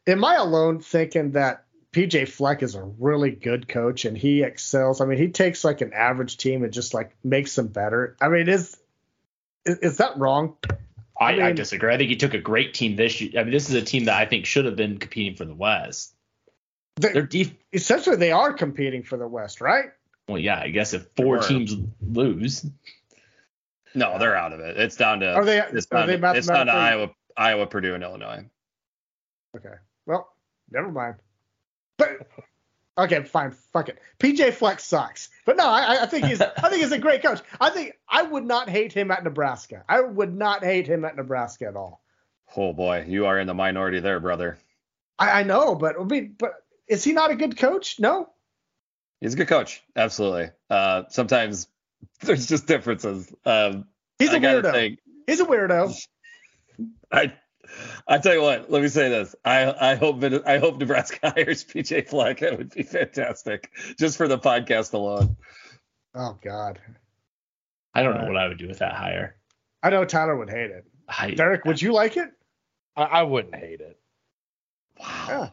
Am 0.06 0.24
I 0.24 0.36
alone 0.36 0.80
thinking 0.80 1.32
that 1.32 1.64
PJ 1.92 2.28
Fleck 2.28 2.62
is 2.62 2.76
a 2.76 2.82
really 2.82 3.32
good 3.32 3.68
coach 3.68 4.04
and 4.04 4.16
he 4.16 4.42
excels? 4.42 5.00
I 5.00 5.06
mean, 5.06 5.18
he 5.18 5.28
takes 5.28 5.64
like 5.64 5.80
an 5.80 5.92
average 5.92 6.36
team 6.36 6.62
and 6.62 6.72
just 6.72 6.94
like 6.94 7.10
makes 7.24 7.56
them 7.56 7.66
better. 7.66 8.16
I 8.20 8.28
mean, 8.28 8.48
is 8.48 8.76
is, 9.64 9.78
is 9.78 9.96
that 9.98 10.16
wrong? 10.16 10.56
I, 11.18 11.24
I, 11.24 11.32
mean, 11.32 11.42
I, 11.42 11.52
disagree. 11.52 11.92
I 11.92 11.98
think 11.98 12.08
he 12.08 12.16
took 12.16 12.32
a 12.32 12.38
great 12.38 12.72
team 12.72 12.96
this 12.96 13.20
year. 13.20 13.38
I 13.38 13.42
mean, 13.42 13.52
this 13.52 13.68
is 13.68 13.74
a 13.74 13.82
team 13.82 14.04
that 14.06 14.16
I 14.16 14.24
think 14.24 14.46
should 14.46 14.64
have 14.64 14.76
been 14.76 14.98
competing 14.98 15.36
for 15.36 15.44
the 15.44 15.54
West. 15.54 16.14
They're, 16.96 17.12
they're 17.12 17.26
def- 17.26 17.54
essentially 17.72 18.16
they 18.16 18.32
are 18.32 18.52
competing 18.52 19.02
for 19.02 19.18
the 19.18 19.28
West, 19.28 19.60
right? 19.60 19.90
Well, 20.30 20.40
yeah, 20.40 20.60
I 20.60 20.70
guess 20.70 20.94
if 20.94 21.06
four 21.16 21.38
teams 21.38 21.74
lose, 22.00 22.64
no, 23.94 24.18
they're 24.18 24.36
out 24.36 24.52
of 24.52 24.60
it. 24.60 24.76
It's 24.76 24.96
down 24.96 25.20
to 25.20 25.34
are 25.34 25.44
they? 25.44 25.58
It's 25.60 25.86
down, 25.86 26.02
are 26.02 26.16
they 26.18 26.38
it's 26.38 26.46
down 26.46 26.66
to 26.66 26.72
Iowa, 26.72 27.10
Iowa, 27.36 27.66
Purdue, 27.66 27.94
and 27.94 28.02
Illinois. 28.04 28.44
Okay. 29.56 29.74
Well, 30.06 30.32
never 30.70 30.90
mind. 30.90 31.16
But 31.98 32.28
Okay, 33.00 33.22
fine. 33.22 33.50
Fuck 33.72 33.88
it. 33.88 33.98
PJ 34.18 34.52
Flex 34.52 34.84
sucks, 34.84 35.30
but 35.46 35.56
no, 35.56 35.64
I, 35.64 36.02
I 36.02 36.06
think 36.06 36.26
he's 36.26 36.40
I 36.40 36.68
think 36.68 36.82
he's 36.82 36.92
a 36.92 36.98
great 36.98 37.22
coach. 37.22 37.40
I 37.60 37.70
think 37.70 37.94
I 38.08 38.22
would 38.22 38.44
not 38.44 38.68
hate 38.68 38.92
him 38.92 39.10
at 39.10 39.24
Nebraska. 39.24 39.84
I 39.88 40.00
would 40.02 40.34
not 40.34 40.62
hate 40.62 40.86
him 40.86 41.04
at 41.04 41.16
Nebraska 41.16 41.66
at 41.66 41.76
all. 41.76 42.02
Oh 42.56 42.72
boy, 42.72 43.06
you 43.08 43.26
are 43.26 43.38
in 43.38 43.46
the 43.46 43.54
minority 43.54 44.00
there, 44.00 44.20
brother. 44.20 44.58
I, 45.18 45.40
I 45.40 45.42
know, 45.44 45.74
but 45.74 45.98
I 45.98 46.04
mean, 46.04 46.34
but 46.38 46.52
is 46.88 47.02
he 47.02 47.12
not 47.12 47.30
a 47.30 47.36
good 47.36 47.56
coach? 47.56 47.98
No. 47.98 48.28
He's 49.20 49.34
a 49.34 49.36
good 49.36 49.48
coach, 49.48 49.82
absolutely. 49.96 50.50
Uh, 50.68 51.04
sometimes 51.08 51.68
there's 52.22 52.46
just 52.46 52.66
differences. 52.66 53.32
Um, 53.44 53.86
he's 54.18 54.32
a 54.32 54.40
weirdo. 54.40 54.72
Think, 54.72 54.98
he's 55.26 55.40
a 55.40 55.46
weirdo. 55.46 55.94
I 57.12 57.32
I 58.08 58.18
tell 58.18 58.34
you 58.34 58.42
what, 58.42 58.70
let 58.70 58.82
me 58.82 58.88
say 58.88 59.08
this. 59.08 59.34
I 59.44 59.92
I 59.92 59.94
hope 59.94 60.22
I 60.46 60.58
hope 60.58 60.78
Nebraska 60.78 61.18
hires 61.36 61.64
PJ 61.64 62.08
Fleck. 62.08 62.40
That 62.40 62.58
would 62.58 62.70
be 62.70 62.82
fantastic, 62.82 63.70
just 63.98 64.16
for 64.16 64.26
the 64.28 64.38
podcast 64.38 64.94
alone. 64.94 65.36
Oh 66.14 66.38
God. 66.42 66.80
I 67.94 68.02
don't 68.02 68.18
know 68.18 68.26
what 68.26 68.36
I 68.36 68.46
would 68.46 68.58
do 68.58 68.68
with 68.68 68.78
that 68.78 68.94
hire. 68.94 69.36
I 69.82 69.90
know 69.90 70.04
Tyler 70.04 70.36
would 70.36 70.50
hate 70.50 70.70
it. 70.70 70.84
I, 71.08 71.32
Derek, 71.32 71.64
would 71.64 71.82
you 71.82 71.92
like 71.92 72.16
it? 72.16 72.30
I, 72.96 73.02
I 73.02 73.22
wouldn't 73.24 73.54
hate 73.54 73.80
it. 73.80 73.98
Wow. 74.98 75.26
Yeah. 75.28 75.38
Wow. 75.38 75.50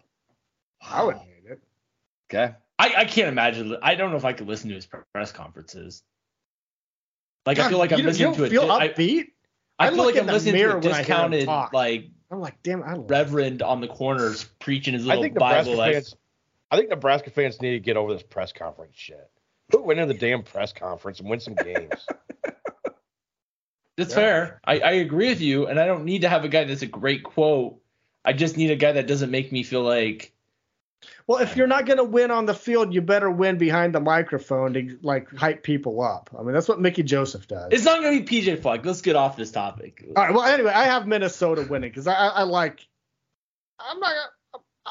I 0.92 1.04
wouldn't 1.04 1.24
hate 1.24 1.52
it. 1.52 1.62
Okay. 2.30 2.54
I, 2.80 2.94
I 2.98 3.06
can't 3.06 3.28
imagine. 3.28 3.76
I 3.82 3.96
don't 3.96 4.12
know 4.12 4.18
if 4.18 4.26
I 4.26 4.34
could 4.34 4.48
listen 4.48 4.70
to 4.70 4.76
his 4.76 4.88
press 5.14 5.32
conferences. 5.32 6.04
Like 7.46 7.58
God, 7.58 7.68
I 7.68 7.70
feel 7.70 7.80
like 7.80 7.92
I'm 7.92 8.02
listening 8.02 8.36
to 8.36 8.44
it. 8.44 8.50
Feel 8.50 8.68
upbeat. 8.68 9.28
I, 9.80 9.88
I 9.88 9.90
feel 9.92 10.06
like 10.06 10.18
I'm 10.18 10.28
listening 10.28 10.56
to 10.56 10.78
a 10.78 10.82
discounted 10.82 11.48
like 11.48 12.10
I'm 12.30 12.42
like, 12.42 12.62
damn, 12.62 12.84
I 12.84 12.96
Reverend 12.96 13.62
on 13.62 13.80
the 13.82 13.88
corners 13.88 14.44
preaching 14.60 14.94
his 14.94 15.06
little 15.06 15.22
I 15.22 15.26
think 15.26 15.40
Bible. 15.40 15.72
Nebraska 15.72 15.94
fans, 15.94 16.16
I 16.72 16.78
think 16.78 16.90
Nebraska 16.90 17.30
fans 17.30 17.62
need 17.62 17.72
to 17.72 17.80
get 17.80 17.96
over 17.96 18.14
this 18.14 18.24
press 18.24 18.52
conference 18.52 18.96
shit. 18.96 19.30
Put 19.72 19.86
win 19.86 20.00
in 20.00 20.08
the 20.08 20.14
damn 20.14 20.44
press 20.44 20.74
conference 20.74 21.20
and 21.20 21.30
win 21.30 21.40
some 21.40 21.56
games. 21.56 22.06
That's 23.98 24.12
yeah. 24.12 24.16
fair. 24.16 24.62
I, 24.64 24.80
I 24.80 24.92
agree 24.92 25.30
with 25.30 25.42
you, 25.42 25.68
and 25.68 25.80
I 25.80 25.86
don't 25.86 26.06
need 26.06 26.22
to 26.22 26.30
have 26.30 26.44
a 26.44 26.48
guy 26.50 26.66
that's 26.66 26.84
a 26.84 26.88
great 26.88 27.24
quote. 27.24 27.82
I 28.24 28.34
just 28.34 28.56
need 28.56 28.70
a 28.70 28.76
guy 28.76 28.92
that 28.92 29.08
doesn't 29.08 29.32
make 29.32 29.52
me 29.52 29.64
feel 29.64 29.82
like 29.82 30.34
well, 31.28 31.40
if 31.40 31.56
you're 31.56 31.68
not 31.68 31.86
going 31.86 31.98
to 31.98 32.04
win 32.04 32.32
on 32.32 32.46
the 32.46 32.54
field, 32.54 32.94
you 32.94 33.02
better 33.02 33.30
win 33.30 33.58
behind 33.58 33.94
the 33.94 34.00
microphone 34.00 34.74
to 34.74 34.98
like 35.02 35.34
hype 35.36 35.64
people 35.64 36.02
up. 36.02 36.30
I 36.38 36.42
mean, 36.42 36.54
that's 36.54 36.68
what 36.68 36.80
Mickey 36.80 37.04
Joseph 37.04 37.48
does. 37.48 37.70
It's 37.72 37.86
not 37.86 38.02
going 38.02 38.18
to 38.18 38.24
be 38.24 38.42
PJ 38.42 38.62
Fleck. 38.62 38.86
Let's 38.86 39.02
get 39.02 39.16
off 39.16 39.38
this 39.38 39.52
topic. 39.52 40.06
All 40.16 40.24
right. 40.24 40.34
Well, 40.34 40.44
anyway, 40.44 40.72
I 40.72 40.86
have 40.86 41.06
Minnesota 41.06 41.66
winning 41.70 41.90
because 41.90 42.08
I, 42.08 42.14
I, 42.14 42.28
I, 42.28 42.44
like. 42.44 42.88
I'm 43.80 44.00
not. 44.00 44.14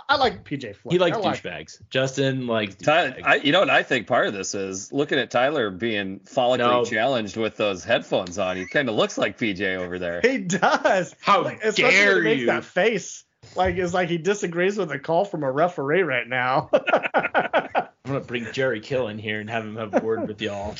I 0.09 0.17
like 0.17 0.45
PJ 0.45 0.77
Fleck. 0.77 0.93
He 0.93 0.99
likes 0.99 1.17
like, 1.17 1.43
douchebags. 1.43 1.81
Justin 1.89 2.47
likes. 2.47 2.75
Tyler, 2.75 3.17
I, 3.25 3.37
you 3.37 3.51
know 3.51 3.61
what 3.61 3.71
I 3.71 3.83
think 3.83 4.07
part 4.07 4.27
of 4.27 4.35
this 4.35 4.55
is 4.55 4.93
looking 4.93 5.19
at 5.19 5.31
Tyler 5.31 5.71
being 5.71 6.21
follically 6.21 6.59
no. 6.59 6.85
challenged 6.85 7.39
with 7.39 7.57
those 7.57 7.83
headphones 7.83 8.39
on. 8.39 8.59
He 8.59 8.67
kind 8.67 8.91
of 8.91 8.95
looks 8.95 9.17
like 9.17 9.39
PJ 9.39 9.79
over 9.79 9.99
there. 9.99 10.21
He 10.21 10.39
does. 10.39 11.17
How 11.21 11.45
like, 11.45 11.63
dare 11.75 12.29
you? 12.29 12.47
That 12.47 12.65
face 12.65 13.25
like 13.55 13.77
it's 13.77 13.95
like 13.95 14.09
he 14.09 14.19
disagrees 14.19 14.77
with 14.77 14.91
a 14.91 14.99
call 14.99 15.25
from 15.25 15.43
a 15.43 15.51
referee 15.51 16.03
right 16.03 16.27
now. 16.27 16.71
I'm 17.15 17.89
gonna 18.05 18.21
bring 18.21 18.53
Jerry 18.53 18.81
Kill 18.81 19.09
in 19.09 19.19
here 19.19 19.41
and 19.41 19.51
have 19.51 19.65
him 19.65 19.77
have 19.77 19.95
a 19.95 20.05
word 20.05 20.29
with 20.29 20.41
y'all. 20.41 20.75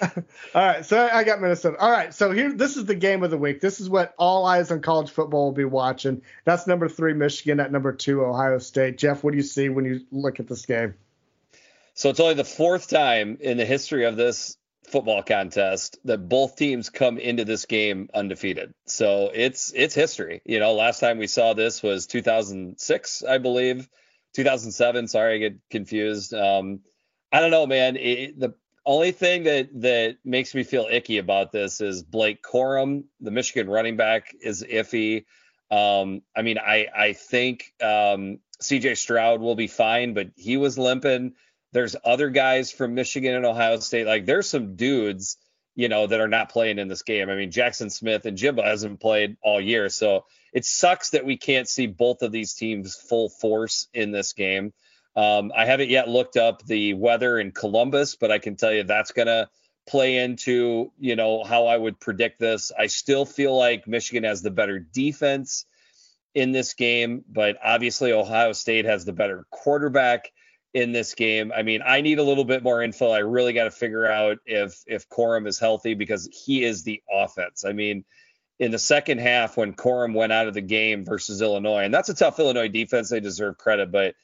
all 0.02 0.10
right, 0.54 0.84
so 0.84 1.08
I 1.10 1.24
got 1.24 1.40
Minnesota. 1.40 1.78
All 1.78 1.90
right, 1.90 2.12
so 2.12 2.32
here 2.32 2.52
this 2.52 2.76
is 2.76 2.84
the 2.84 2.94
game 2.94 3.22
of 3.22 3.30
the 3.30 3.38
week. 3.38 3.60
This 3.60 3.80
is 3.80 3.88
what 3.88 4.14
all 4.18 4.44
eyes 4.44 4.70
on 4.70 4.80
college 4.82 5.10
football 5.10 5.46
will 5.46 5.52
be 5.52 5.64
watching. 5.64 6.22
That's 6.44 6.66
number 6.66 6.88
three 6.88 7.14
Michigan 7.14 7.60
at 7.60 7.72
number 7.72 7.92
two 7.92 8.24
Ohio 8.24 8.58
State. 8.58 8.98
Jeff, 8.98 9.22
what 9.22 9.30
do 9.30 9.36
you 9.36 9.42
see 9.42 9.68
when 9.68 9.84
you 9.84 10.00
look 10.10 10.40
at 10.40 10.48
this 10.48 10.66
game? 10.66 10.94
So 11.94 12.10
it's 12.10 12.20
only 12.20 12.34
the 12.34 12.44
fourth 12.44 12.88
time 12.88 13.38
in 13.40 13.56
the 13.56 13.64
history 13.64 14.04
of 14.04 14.16
this 14.16 14.56
football 14.86 15.22
contest 15.22 15.98
that 16.04 16.28
both 16.28 16.56
teams 16.56 16.90
come 16.90 17.18
into 17.18 17.44
this 17.44 17.66
game 17.66 18.08
undefeated. 18.14 18.74
So 18.86 19.30
it's 19.32 19.72
it's 19.74 19.94
history. 19.94 20.42
You 20.44 20.60
know, 20.60 20.74
last 20.74 21.00
time 21.00 21.18
we 21.18 21.26
saw 21.26 21.54
this 21.54 21.82
was 21.82 22.06
2006, 22.06 23.22
I 23.24 23.38
believe. 23.38 23.88
2007. 24.34 25.08
Sorry, 25.08 25.34
I 25.34 25.38
get 25.38 25.58
confused. 25.70 26.34
Um, 26.34 26.80
I 27.32 27.40
don't 27.40 27.50
know, 27.50 27.66
man. 27.66 27.96
It, 27.96 28.38
the 28.38 28.54
only 28.86 29.12
thing 29.12 29.44
that 29.44 29.68
that 29.80 30.16
makes 30.24 30.54
me 30.54 30.62
feel 30.62 30.88
icky 30.90 31.18
about 31.18 31.52
this 31.52 31.80
is 31.80 32.02
Blake 32.02 32.42
Corum, 32.42 33.04
the 33.20 33.30
Michigan 33.30 33.68
running 33.68 33.96
back, 33.96 34.34
is 34.40 34.62
iffy. 34.62 35.24
Um, 35.70 36.22
I 36.36 36.42
mean, 36.42 36.58
I 36.58 36.88
I 36.94 37.12
think 37.14 37.72
um, 37.82 38.40
C.J. 38.60 38.96
Stroud 38.96 39.40
will 39.40 39.56
be 39.56 39.66
fine, 39.66 40.14
but 40.14 40.28
he 40.36 40.56
was 40.56 40.78
limping. 40.78 41.34
There's 41.74 41.96
other 42.04 42.30
guys 42.30 42.72
from 42.72 42.94
Michigan 42.94 43.34
and 43.34 43.44
Ohio 43.44 43.78
State. 43.80 44.06
Like 44.06 44.24
there's 44.24 44.48
some 44.48 44.76
dudes, 44.76 45.36
you 45.74 45.88
know, 45.88 46.06
that 46.06 46.20
are 46.20 46.28
not 46.28 46.50
playing 46.50 46.78
in 46.78 46.86
this 46.88 47.02
game. 47.02 47.28
I 47.28 47.34
mean, 47.34 47.50
Jackson 47.50 47.90
Smith-Njigba 47.90 48.64
hasn't 48.64 49.00
played 49.00 49.36
all 49.42 49.60
year. 49.60 49.88
So 49.88 50.24
it 50.52 50.64
sucks 50.64 51.10
that 51.10 51.26
we 51.26 51.36
can't 51.36 51.68
see 51.68 51.88
both 51.88 52.22
of 52.22 52.30
these 52.30 52.54
teams 52.54 52.94
full 52.94 53.28
force 53.28 53.88
in 53.92 54.12
this 54.12 54.32
game. 54.34 54.72
Um, 55.16 55.52
I 55.54 55.66
haven't 55.66 55.90
yet 55.90 56.08
looked 56.08 56.36
up 56.36 56.64
the 56.64 56.94
weather 56.94 57.38
in 57.40 57.50
Columbus, 57.50 58.16
but 58.16 58.30
I 58.30 58.38
can 58.38 58.54
tell 58.54 58.72
you 58.72 58.84
that's 58.84 59.12
going 59.12 59.26
to 59.26 59.48
play 59.86 60.18
into, 60.18 60.92
you 60.98 61.16
know, 61.16 61.42
how 61.42 61.66
I 61.66 61.76
would 61.76 61.98
predict 61.98 62.38
this. 62.38 62.70
I 62.76 62.86
still 62.86 63.24
feel 63.24 63.56
like 63.56 63.88
Michigan 63.88 64.24
has 64.24 64.42
the 64.42 64.50
better 64.50 64.78
defense 64.78 65.66
in 66.34 66.52
this 66.52 66.74
game, 66.74 67.24
but 67.28 67.56
obviously 67.62 68.12
Ohio 68.12 68.52
State 68.52 68.84
has 68.84 69.04
the 69.04 69.12
better 69.12 69.44
quarterback 69.50 70.30
in 70.74 70.90
this 70.90 71.14
game. 71.14 71.52
I 71.56 71.62
mean, 71.62 71.82
I 71.86 72.00
need 72.00 72.18
a 72.18 72.22
little 72.22 72.44
bit 72.44 72.64
more 72.64 72.82
info. 72.82 73.10
I 73.10 73.20
really 73.20 73.52
got 73.52 73.64
to 73.64 73.70
figure 73.70 74.06
out 74.06 74.38
if 74.44 74.82
if 74.86 75.08
Corum 75.08 75.46
is 75.46 75.58
healthy 75.58 75.94
because 75.94 76.28
he 76.32 76.64
is 76.64 76.82
the 76.82 77.00
offense. 77.10 77.64
I 77.64 77.72
mean, 77.72 78.04
in 78.58 78.72
the 78.72 78.78
second 78.78 79.18
half 79.18 79.56
when 79.56 79.72
Corum 79.74 80.14
went 80.14 80.32
out 80.32 80.48
of 80.48 80.54
the 80.54 80.60
game 80.60 81.04
versus 81.04 81.40
Illinois, 81.40 81.84
and 81.84 81.94
that's 81.94 82.08
a 82.08 82.14
tough 82.14 82.40
Illinois 82.40 82.68
defense. 82.68 83.08
They 83.08 83.20
deserve 83.20 83.56
credit, 83.56 83.92
but 83.92 84.16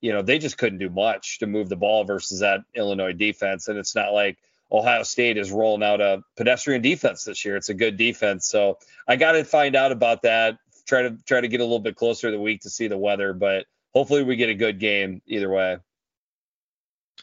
you 0.00 0.12
know 0.12 0.22
they 0.22 0.38
just 0.38 0.56
couldn't 0.56 0.78
do 0.78 0.88
much 0.88 1.40
to 1.40 1.46
move 1.46 1.68
the 1.68 1.76
ball 1.76 2.04
versus 2.04 2.40
that 2.40 2.62
Illinois 2.74 3.12
defense. 3.12 3.68
And 3.68 3.78
it's 3.78 3.94
not 3.94 4.14
like 4.14 4.38
Ohio 4.72 5.02
State 5.02 5.36
is 5.36 5.52
rolling 5.52 5.82
out 5.82 6.00
a 6.00 6.22
pedestrian 6.38 6.80
defense 6.80 7.24
this 7.24 7.44
year. 7.44 7.56
It's 7.56 7.68
a 7.68 7.74
good 7.74 7.98
defense. 7.98 8.48
So 8.48 8.78
I 9.06 9.16
got 9.16 9.32
to 9.32 9.44
find 9.44 9.76
out 9.76 9.92
about 9.92 10.22
that. 10.22 10.56
Try 10.86 11.02
to 11.02 11.18
try 11.26 11.42
to 11.42 11.48
get 11.48 11.60
a 11.60 11.64
little 11.64 11.80
bit 11.80 11.96
closer 11.96 12.30
the 12.30 12.40
week 12.40 12.62
to 12.62 12.70
see 12.70 12.88
the 12.88 12.96
weather, 12.96 13.34
but 13.34 13.66
hopefully 13.92 14.22
we 14.22 14.36
get 14.36 14.48
a 14.48 14.54
good 14.54 14.80
game 14.80 15.20
either 15.26 15.50
way. 15.50 15.78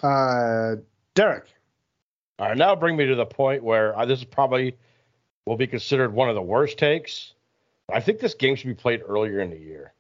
Uh, 0.02 0.76
Derek. 1.14 1.46
All 2.38 2.50
right, 2.50 2.58
now 2.58 2.76
bring 2.76 2.98
me 2.98 3.06
to 3.06 3.16
the 3.16 3.26
point 3.26 3.64
where 3.64 3.98
uh, 3.98 4.06
this 4.06 4.20
is 4.20 4.26
probably 4.26 4.76
will 5.46 5.56
be 5.58 5.68
considered 5.68 6.14
one 6.14 6.28
of 6.30 6.36
the 6.36 6.42
worst 6.42 6.78
takes. 6.78 7.34
I 7.92 8.02
think 8.02 8.20
this 8.20 8.34
game 8.34 8.56
should 8.56 8.68
be 8.68 8.74
played 8.74 9.02
earlier 9.08 9.40
in 9.40 9.52
the 9.52 9.58
year, 9.58 9.94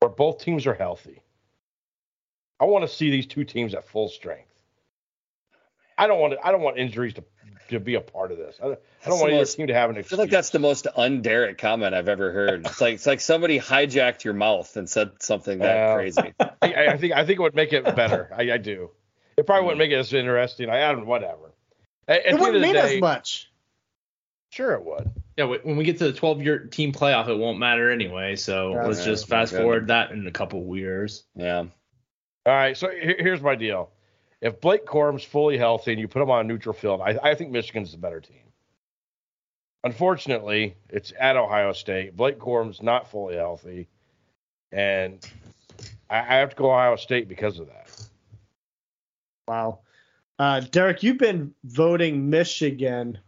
where 0.00 0.10
both 0.10 0.40
teams 0.40 0.66
are 0.66 0.74
healthy. 0.74 1.22
I 2.60 2.64
want 2.64 2.82
to 2.82 2.94
see 2.94 3.10
these 3.10 3.26
two 3.26 3.44
teams 3.44 3.74
at 3.74 3.88
full 3.88 4.08
strength. 4.08 4.52
I 5.96 6.06
don't 6.06 6.20
want 6.20 6.34
to, 6.34 6.46
I 6.46 6.52
don't 6.52 6.62
want 6.62 6.78
injuries 6.78 7.14
to 7.14 7.24
to 7.68 7.80
be 7.80 7.94
a 7.94 8.00
part 8.00 8.32
of 8.32 8.38
this. 8.38 8.58
I, 8.62 8.66
I 8.66 9.08
don't 9.08 9.18
want 9.18 9.32
either 9.32 9.44
team 9.46 9.68
to 9.68 9.74
have 9.74 9.88
an 9.88 9.96
excuse. 9.96 10.12
I 10.12 10.16
feel 10.16 10.24
like 10.24 10.30
that's 10.30 10.50
the 10.50 10.58
most 10.58 10.86
un-Derek 10.94 11.58
comment 11.58 11.94
I've 11.94 12.08
ever 12.08 12.32
heard. 12.32 12.66
It's 12.66 12.80
like 12.80 12.94
it's 12.94 13.06
like 13.06 13.20
somebody 13.20 13.58
hijacked 13.58 14.24
your 14.24 14.34
mouth 14.34 14.76
and 14.76 14.90
said 14.90 15.12
something 15.20 15.60
that 15.60 15.74
Yeah. 15.74 15.94
crazy. 15.94 16.34
I, 16.40 16.88
I 16.88 16.96
think 16.98 17.14
I 17.14 17.24
think 17.24 17.38
it 17.38 17.42
would 17.42 17.54
make 17.54 17.72
it 17.72 17.84
better. 17.96 18.28
I, 18.36 18.52
I 18.52 18.58
do. 18.58 18.90
It 19.36 19.46
probably 19.46 19.66
wouldn't 19.66 19.78
mm. 19.78 19.84
make 19.84 19.92
it 19.92 20.00
as 20.00 20.12
interesting. 20.12 20.68
I, 20.68 20.88
I 20.88 20.92
don't 20.92 21.06
whatever. 21.06 21.52
At, 22.08 22.20
at 22.20 22.20
It 22.20 22.22
the 22.22 22.28
end 22.30 22.40
wouldn't 22.40 22.56
of 22.56 22.62
the 22.62 22.66
mean 22.66 22.74
day, 22.74 22.96
as 22.96 23.00
much. 23.00 23.50
Sure, 24.50 24.74
it 24.74 24.84
would. 24.84 25.10
Yeah, 25.36 25.44
when 25.44 25.76
we 25.76 25.84
get 25.84 25.98
to 25.98 26.04
the 26.04 26.12
12 26.12 26.42
year 26.42 26.58
team 26.66 26.92
playoff, 26.92 27.28
it 27.28 27.38
won't 27.38 27.58
matter 27.58 27.90
anyway. 27.90 28.36
So 28.36 28.72
Yeah, 28.72 28.86
let's 28.86 28.98
yeah, 29.00 29.04
just 29.06 29.28
fast 29.28 29.52
okay. 29.54 29.62
forward 29.62 29.86
that 29.86 30.10
in 30.10 30.26
a 30.26 30.30
couple 30.30 30.76
years. 30.76 31.24
Yeah. 31.34 31.60
All 31.60 31.68
right. 32.46 32.76
So 32.76 32.90
here- 32.90 33.16
here's 33.18 33.40
my 33.40 33.54
deal. 33.54 33.90
If 34.42 34.60
Blake 34.60 34.84
Corum's 34.84 35.24
fully 35.24 35.56
healthy 35.56 35.92
and 35.92 36.00
you 36.00 36.08
put 36.08 36.20
him 36.20 36.30
on 36.30 36.44
a 36.44 36.48
neutral 36.48 36.74
field, 36.74 37.00
I, 37.00 37.18
I 37.22 37.34
think 37.34 37.50
Michigan's 37.50 37.92
the 37.92 37.98
better 37.98 38.20
team. 38.20 38.42
Unfortunately, 39.84 40.76
it's 40.90 41.12
at 41.18 41.36
Ohio 41.36 41.72
State. 41.72 42.16
Blake 42.16 42.38
Corum's 42.38 42.82
not 42.82 43.10
fully 43.10 43.36
healthy, 43.36 43.88
and 44.70 45.18
I, 46.08 46.18
I 46.18 46.34
have 46.36 46.50
to 46.50 46.56
go 46.56 46.70
Ohio 46.70 46.96
State 46.96 47.28
because 47.28 47.58
of 47.58 47.66
that. 47.68 47.88
Wow. 49.52 49.80
Uh, 50.38 50.60
Derek, 50.60 51.02
you've 51.02 51.18
been 51.18 51.52
voting 51.64 52.30
Michigan 52.30 53.18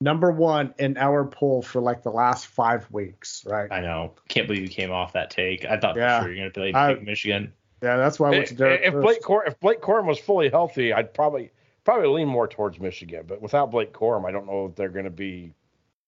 number 0.00 0.32
one 0.32 0.74
in 0.78 0.96
our 0.96 1.24
poll 1.24 1.62
for 1.62 1.80
like 1.80 2.02
the 2.02 2.10
last 2.10 2.48
five 2.48 2.90
weeks, 2.90 3.44
right? 3.46 3.70
I 3.70 3.80
know. 3.80 4.14
Can't 4.28 4.48
believe 4.48 4.62
you 4.62 4.68
came 4.68 4.90
off 4.90 5.12
that 5.12 5.30
take. 5.30 5.64
I 5.64 5.78
thought 5.78 5.96
Yeah. 5.96 6.18
for 6.18 6.24
sure 6.24 6.32
you're 6.34 6.50
going 6.50 6.72
to 6.72 6.72
play 6.72 6.94
pick 6.96 7.04
Michigan. 7.06 7.52
Yeah, 7.82 7.96
that's 7.98 8.18
why 8.18 8.28
I 8.28 8.30
went 8.30 8.46
to 8.48 8.52
If, 8.54 8.58
Derek. 8.58 8.80
if 8.82 8.92
first. 8.94 9.04
Blake 9.04 9.22
Cor- 9.22 9.44
if 9.46 9.60
Blake 9.60 9.80
Corum 9.80 10.06
was 10.06 10.18
fully 10.18 10.48
healthy, 10.50 10.92
I'd 10.92 11.14
probably 11.14 11.50
probably 11.84 12.08
lean 12.08 12.28
more 12.28 12.48
towards 12.48 12.80
Michigan. 12.80 13.24
But 13.28 13.40
without 13.40 13.70
Blake 13.70 13.92
Corum, 13.92 14.26
I 14.26 14.32
don't 14.32 14.46
know 14.46 14.66
if 14.66 14.74
they're 14.74 14.88
going 14.90 15.04
to 15.04 15.10
be 15.10 15.54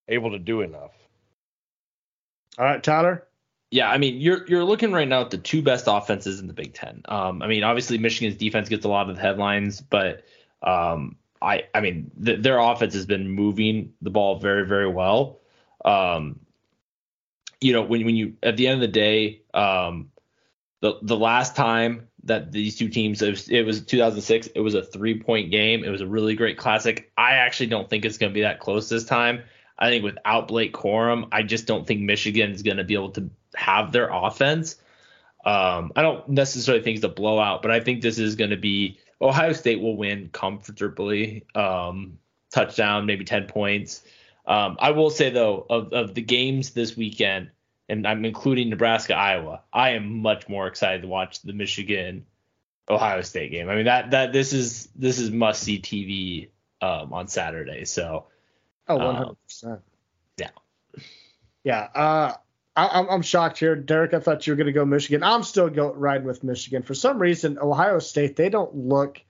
able 0.09 0.33
to 0.33 0.39
do 0.41 0.61
enough. 0.63 0.93
All 2.59 2.65
right, 2.65 2.83
Tyler. 2.83 3.27
Yeah, 3.73 3.91
I 3.91 3.97
mean, 3.97 4.21
you're 4.21 4.47
you're 4.47 4.65
looking 4.65 4.93
right 4.93 5.09
now 5.09 5.23
at 5.23 5.31
the 5.31 5.39
two 5.39 5.63
best 5.63 5.87
offenses 5.89 6.41
in 6.41 6.47
the 6.47 6.53
Big 6.53 6.75
Ten. 6.75 7.01
Um, 7.07 7.41
I 7.41 7.47
mean, 7.47 7.65
obviously 7.65 7.97
Michigan's 7.97 8.37
defense 8.37 8.69
gets 8.69 8.85
a 8.85 8.89
lot 8.89 9.09
of 9.09 9.17
the 9.17 9.23
headlines, 9.23 9.81
but 9.81 10.25
um, 10.63 11.17
I 11.41 11.65
I 11.75 11.81
mean, 11.81 12.11
th- 12.23 12.43
their 12.43 12.59
offense 12.59 12.93
has 12.93 13.07
been 13.07 13.31
moving 13.31 13.95
the 14.03 14.11
ball 14.11 14.39
very 14.39 14.67
very 14.67 14.89
well. 14.89 15.41
Um, 15.87 16.41
you 17.63 17.73
know, 17.73 17.81
when 17.81 18.05
when 18.05 18.15
you 18.15 18.35
at 18.43 18.59
the 18.59 18.67
end 18.69 18.75
of 18.75 18.81
the 18.83 18.89
day, 18.89 19.41
um, 19.55 20.11
the 20.83 20.99
the 21.01 21.17
last 21.17 21.57
time 21.57 22.09
that 22.25 22.53
these 22.53 22.77
two 22.77 22.91
teams 22.91 23.23
it 23.23 23.31
was, 23.31 23.49
it 23.49 23.63
was 23.63 23.81
2006, 23.87 24.49
it 24.49 24.61
was 24.61 24.75
a 24.75 24.83
three 24.83 25.19
point 25.19 25.51
game. 25.51 25.83
It 25.83 25.89
was 25.89 26.03
a 26.03 26.07
really 26.07 26.35
great 26.35 26.59
classic. 26.59 27.11
I 27.17 27.37
actually 27.37 27.69
don't 27.69 27.89
think 27.89 28.05
it's 28.05 28.19
going 28.19 28.33
to 28.33 28.35
be 28.35 28.43
that 28.43 28.61
close 28.61 28.91
this 28.91 29.07
time. 29.07 29.45
I 29.83 29.89
think 29.89 30.05
without 30.05 30.47
Blake 30.47 30.73
Corum, 30.73 31.27
I 31.33 31.43
just 31.43 31.67
don't 31.67 31.85
think 31.85 32.03
Michigan 32.03 32.53
is 32.53 32.63
going 32.63 32.77
to 32.77 32.85
be 32.85 32.95
able 32.95 33.11
to 33.11 33.29
have 33.57 33.91
their 33.91 34.09
offense. 34.11 34.77
Um, 35.45 35.91
I 35.97 36.03
don't 36.03 36.29
necessarily 36.29 36.85
think 36.85 36.97
it's 36.97 37.05
a 37.05 37.09
blowout, 37.09 37.63
but 37.63 37.73
I 37.73 37.81
think 37.81 38.01
this 38.01 38.21
is 38.21 38.37
going 38.37 38.51
to 38.51 38.57
be 38.57 39.01
Ohio 39.21 39.53
State 39.53 39.81
will 39.81 39.97
win 39.97 40.31
comfortably. 40.33 41.47
Um, 41.57 42.19
touchdown, 42.53 43.07
maybe 43.07 43.25
10 43.25 43.49
points. 43.49 44.05
Um, 44.47 44.77
I 44.79 44.93
will 44.93 45.11
say 45.11 45.31
though, 45.31 45.67
of, 45.69 45.93
of 45.93 46.15
the 46.15 46.23
games 46.23 46.71
this 46.71 46.97
weekend, 46.97 47.51
and 47.89 48.07
I'm 48.07 48.25
including 48.25 48.71
Nebraska, 48.71 49.17
Iowa, 49.17 49.63
I 49.73 49.91
am 49.91 50.23
much 50.23 50.49
more 50.49 50.69
excited 50.69 51.03
to 51.03 51.09
watch 51.09 51.43
the 51.43 51.55
Michigan 51.55 52.25
Ohio 52.89 53.23
State 53.23 53.51
game. 53.51 53.69
I 53.69 53.75
mean 53.75 53.87
that 53.87 54.13
that 54.13 54.33
this 54.33 54.53
is 54.53 54.89
this 54.95 55.19
is 55.19 55.33
must 55.33 55.63
see 55.63 55.81
TV 55.81 56.51
um, 56.81 57.13
on 57.13 57.27
Saturday. 57.27 57.85
So 57.85 58.27
Oh, 58.89 58.99
Um, 58.99 59.07
100 59.07 59.37
percent. 59.63 59.81
yeah. 60.39 60.51
Yeah. 61.65 61.89
Uh, 61.95 62.35
I, 62.75 62.89
I'm 62.89 63.09
I'm 63.09 63.23
shocked 63.23 63.59
here, 63.59 63.77
Derek. 63.77 64.15
I 64.15 64.21
thought 64.21 64.47
you 64.47 64.53
were 64.53 64.57
going 64.57 64.67
to 64.67 64.73
go 64.73 64.85
Michigan. 64.85 65.23
I'm 65.23 65.43
still 65.43 65.69
go 65.69 65.93
riding 65.93 66.27
with 66.27 66.43
Michigan. 66.43 66.83
For 66.83 66.95
some 66.95 67.19
reason, 67.19 67.59
Ohio 67.59 67.99
State 67.99 68.37
they 68.37 68.49
don't 68.49 68.75
look 68.75 69.21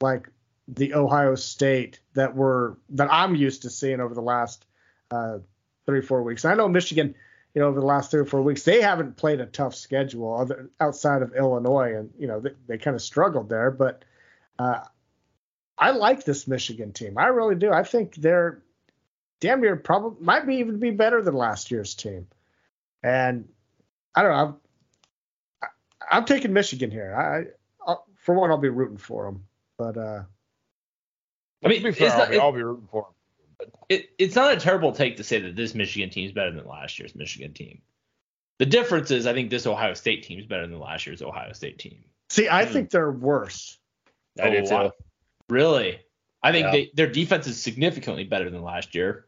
like 0.00 0.28
the 0.68 0.94
Ohio 0.94 1.34
State 1.34 2.00
that 2.14 2.34
we're 2.34 2.74
that 2.90 3.12
I'm 3.12 3.34
used 3.34 3.62
to 3.62 3.70
seeing 3.70 4.00
over 4.00 4.14
the 4.14 4.22
last 4.22 4.64
uh, 5.10 5.38
three 5.86 6.02
four 6.02 6.22
weeks. 6.22 6.44
I 6.44 6.54
know 6.54 6.68
Michigan, 6.68 7.14
you 7.52 7.60
know, 7.60 7.68
over 7.68 7.80
the 7.80 7.86
last 7.86 8.10
three 8.10 8.20
or 8.20 8.26
four 8.26 8.42
weeks 8.42 8.62
they 8.62 8.80
haven't 8.80 9.16
played 9.16 9.40
a 9.40 9.46
tough 9.46 9.74
schedule 9.74 10.34
other, 10.34 10.70
outside 10.80 11.22
of 11.22 11.34
Illinois, 11.34 11.96
and 11.96 12.10
you 12.16 12.28
know 12.28 12.40
they, 12.40 12.50
they 12.68 12.78
kind 12.78 12.94
of 12.94 13.02
struggled 13.02 13.48
there. 13.48 13.72
But 13.72 14.04
uh, 14.58 14.82
I 15.76 15.90
like 15.90 16.24
this 16.24 16.46
Michigan 16.46 16.92
team. 16.92 17.18
I 17.18 17.26
really 17.26 17.56
do. 17.56 17.72
I 17.72 17.82
think 17.82 18.14
they're 18.14 18.62
damn 19.44 19.60
near 19.60 19.76
probably 19.76 20.24
might 20.24 20.46
be 20.46 20.56
even 20.56 20.78
be 20.78 20.90
better 20.90 21.20
than 21.22 21.34
last 21.34 21.70
year's 21.70 21.94
team. 21.94 22.26
And 23.02 23.46
I 24.14 24.22
don't 24.22 24.30
know. 24.32 24.36
I'm, 24.38 24.56
I- 25.62 26.16
I'm 26.16 26.24
taking 26.24 26.52
Michigan 26.52 26.90
here. 26.90 27.14
I, 27.14 27.90
I 27.90 27.96
for 28.16 28.34
one, 28.34 28.50
I'll 28.50 28.56
be 28.58 28.68
rooting 28.70 28.96
for 28.96 29.26
them. 29.26 29.44
But 29.76 29.96
uh, 29.98 30.22
I 31.64 31.68
mean, 31.68 31.82
to 31.82 31.88
be 31.88 31.92
fair, 31.92 32.10
I'll, 32.10 32.18
not- 32.18 32.30
be, 32.30 32.36
it- 32.36 32.40
I'll 32.40 32.52
be 32.52 32.62
rooting 32.62 32.88
for 32.90 33.08
them. 33.60 33.70
it, 33.90 34.10
it's 34.18 34.34
not 34.34 34.52
a 34.52 34.56
terrible 34.56 34.92
take 34.92 35.18
to 35.18 35.24
say 35.24 35.40
that 35.40 35.54
this 35.56 35.74
Michigan 35.74 36.08
team 36.10 36.24
is 36.26 36.32
better 36.32 36.52
than 36.52 36.66
last 36.66 36.98
year's 36.98 37.14
Michigan 37.14 37.52
team. 37.52 37.82
The 38.58 38.66
difference 38.66 39.10
is, 39.10 39.26
I 39.26 39.34
think 39.34 39.50
this 39.50 39.66
Ohio 39.66 39.94
State 39.94 40.22
team 40.22 40.38
is 40.38 40.46
better 40.46 40.66
than 40.66 40.78
last 40.78 41.06
year's 41.06 41.20
Ohio 41.22 41.52
State 41.52 41.78
team. 41.78 42.04
see, 42.30 42.48
I 42.48 42.64
Hmm. 42.64 42.72
think 42.72 42.90
they're 42.90 43.10
worse. 43.10 43.78
I 44.40 44.48
do 44.50 44.64
Oh, 44.70 44.88
too. 44.88 44.94
Really, 45.50 46.00
I 46.42 46.52
think 46.52 46.66
Yeah. 46.66 46.70
they, 46.72 46.90
their 46.94 47.06
defense 47.10 47.46
is 47.46 47.60
significantly 47.60 48.24
better 48.24 48.48
than 48.50 48.62
last 48.62 48.94
year. 48.94 49.26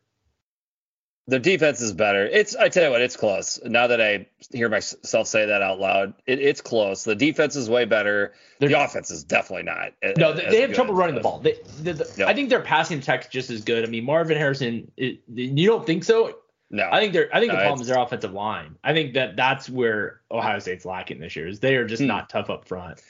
The 1.29 1.41
defense 1.41 1.81
is 1.81 1.93
better. 1.93 2.25
It's 2.25 2.55
I 2.55 2.69
tell 2.69 2.85
you 2.85 2.91
what, 2.91 3.01
it's 3.03 3.17
close. 3.17 3.59
Now 3.65 3.89
that 3.89 4.01
I 4.01 4.29
hear 4.53 4.69
myself 4.69 5.27
say 5.27 5.47
that 5.47 5.61
out 5.61 5.81
loud, 5.81 6.15
it, 6.25 6.39
it's 6.39 6.61
close. 6.61 7.03
The 7.03 7.17
defense 7.17 7.57
is 7.57 7.69
way 7.69 7.85
better. 7.85 8.33
They're- 8.61 8.69
the 8.69 8.81
offense 8.85 9.11
is 9.11 9.25
definitely 9.25 9.65
not. 9.65 9.93
No, 10.17 10.33
they, 10.33 10.45
as 10.45 10.53
they 10.53 10.61
have 10.61 10.73
trouble 10.73 10.95
running 10.95 11.17
the 11.17 11.21
ball. 11.21 11.41
They, 11.41 11.59
the, 11.83 11.95
the, 11.95 12.15
Yeah. 12.17 12.29
I 12.29 12.35
think 12.35 12.49
their 12.49 12.61
passing 12.61 12.99
attack's 13.01 13.27
just 13.27 13.51
as 13.51 13.63
good. 13.65 13.85
I 13.85 13.89
mean, 13.89 14.05
Marvin 14.05 14.37
Harrison. 14.39 14.93
It, 14.97 15.21
you 15.35 15.67
don't 15.67 15.85
think 15.85 16.05
so? 16.05 16.39
No, 16.71 16.89
I 16.91 17.01
think 17.01 17.13
they're. 17.13 17.29
I 17.35 17.41
think 17.41 17.53
No, 17.53 17.59
the 17.59 17.63
problem 17.65 17.81
is 17.81 17.89
their 17.89 17.99
offensive 18.01 18.33
line. 18.33 18.77
I 18.85 18.93
think 18.93 19.15
that 19.15 19.35
that's 19.37 19.69
where 19.69 20.21
Ohio 20.31 20.59
State's 20.61 20.85
lacking 20.85 21.19
this 21.21 21.35
year. 21.37 21.49
Is 21.49 21.59
they 21.61 21.75
are 21.77 21.87
just 21.87 22.03
Hmm. 22.03 22.09
not 22.09 22.29
tough 22.31 22.51
up 22.51 22.67
front. 22.69 23.01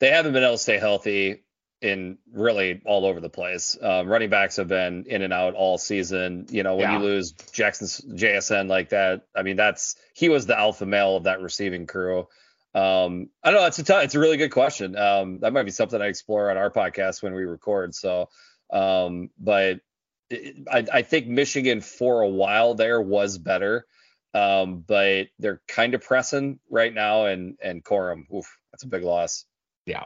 they 0.00 0.08
haven't 0.10 0.32
been 0.32 0.42
able 0.42 0.54
to 0.54 0.58
stay 0.58 0.78
healthy 0.78 1.42
in 1.82 2.18
really 2.32 2.82
all 2.84 3.06
over 3.06 3.20
the 3.20 3.30
place. 3.30 3.76
Um, 3.80 4.06
running 4.08 4.28
backs 4.30 4.56
have 4.56 4.68
been 4.68 5.04
in 5.06 5.22
and 5.22 5.32
out 5.32 5.54
all 5.54 5.78
season. 5.78 6.46
You 6.50 6.62
know, 6.62 6.76
when 6.76 6.90
Yeah. 6.90 6.98
you 6.98 7.04
lose 7.04 7.32
Jackson's 7.32 8.00
JSN 8.00 8.68
like 8.68 8.90
that, 8.90 9.22
I 9.34 9.42
mean, 9.42 9.56
that's 9.56 9.96
he 10.14 10.28
was 10.28 10.46
the 10.46 10.58
alpha 10.58 10.84
male 10.86 11.16
of 11.16 11.24
that 11.24 11.40
receiving 11.40 11.86
crew. 11.86 12.28
Um, 12.74 13.30
I 13.42 13.50
don't 13.50 13.60
know. 13.62 13.66
It's 13.66 13.78
a 13.78 13.82
t- 13.82 13.94
it's 13.94 14.14
a 14.14 14.20
really 14.20 14.36
good 14.36 14.50
question. 14.52 14.96
Um, 14.96 15.40
that 15.40 15.52
might 15.52 15.64
be 15.64 15.70
something 15.70 16.00
I 16.00 16.06
explore 16.06 16.50
on 16.50 16.56
our 16.56 16.70
podcast 16.70 17.22
when 17.22 17.34
we 17.34 17.44
record. 17.44 17.94
So, 17.94 18.28
um, 18.72 19.30
but 19.38 19.80
it, 20.28 20.68
I, 20.70 20.86
I 20.92 21.02
think 21.02 21.26
Michigan 21.26 21.80
for 21.80 22.20
a 22.20 22.28
while 22.28 22.74
there 22.74 23.00
was 23.00 23.38
better. 23.38 23.86
Um, 24.32 24.84
but 24.86 25.26
they're 25.40 25.60
kind 25.66 25.94
of 25.94 26.02
pressing 26.04 26.60
right 26.70 26.94
now, 26.94 27.24
and 27.26 27.56
and 27.60 27.82
Corum, 27.82 28.32
oof, 28.32 28.46
that's 28.70 28.84
a 28.84 28.88
big 28.88 29.02
loss. 29.02 29.44
Yeah. 29.86 30.04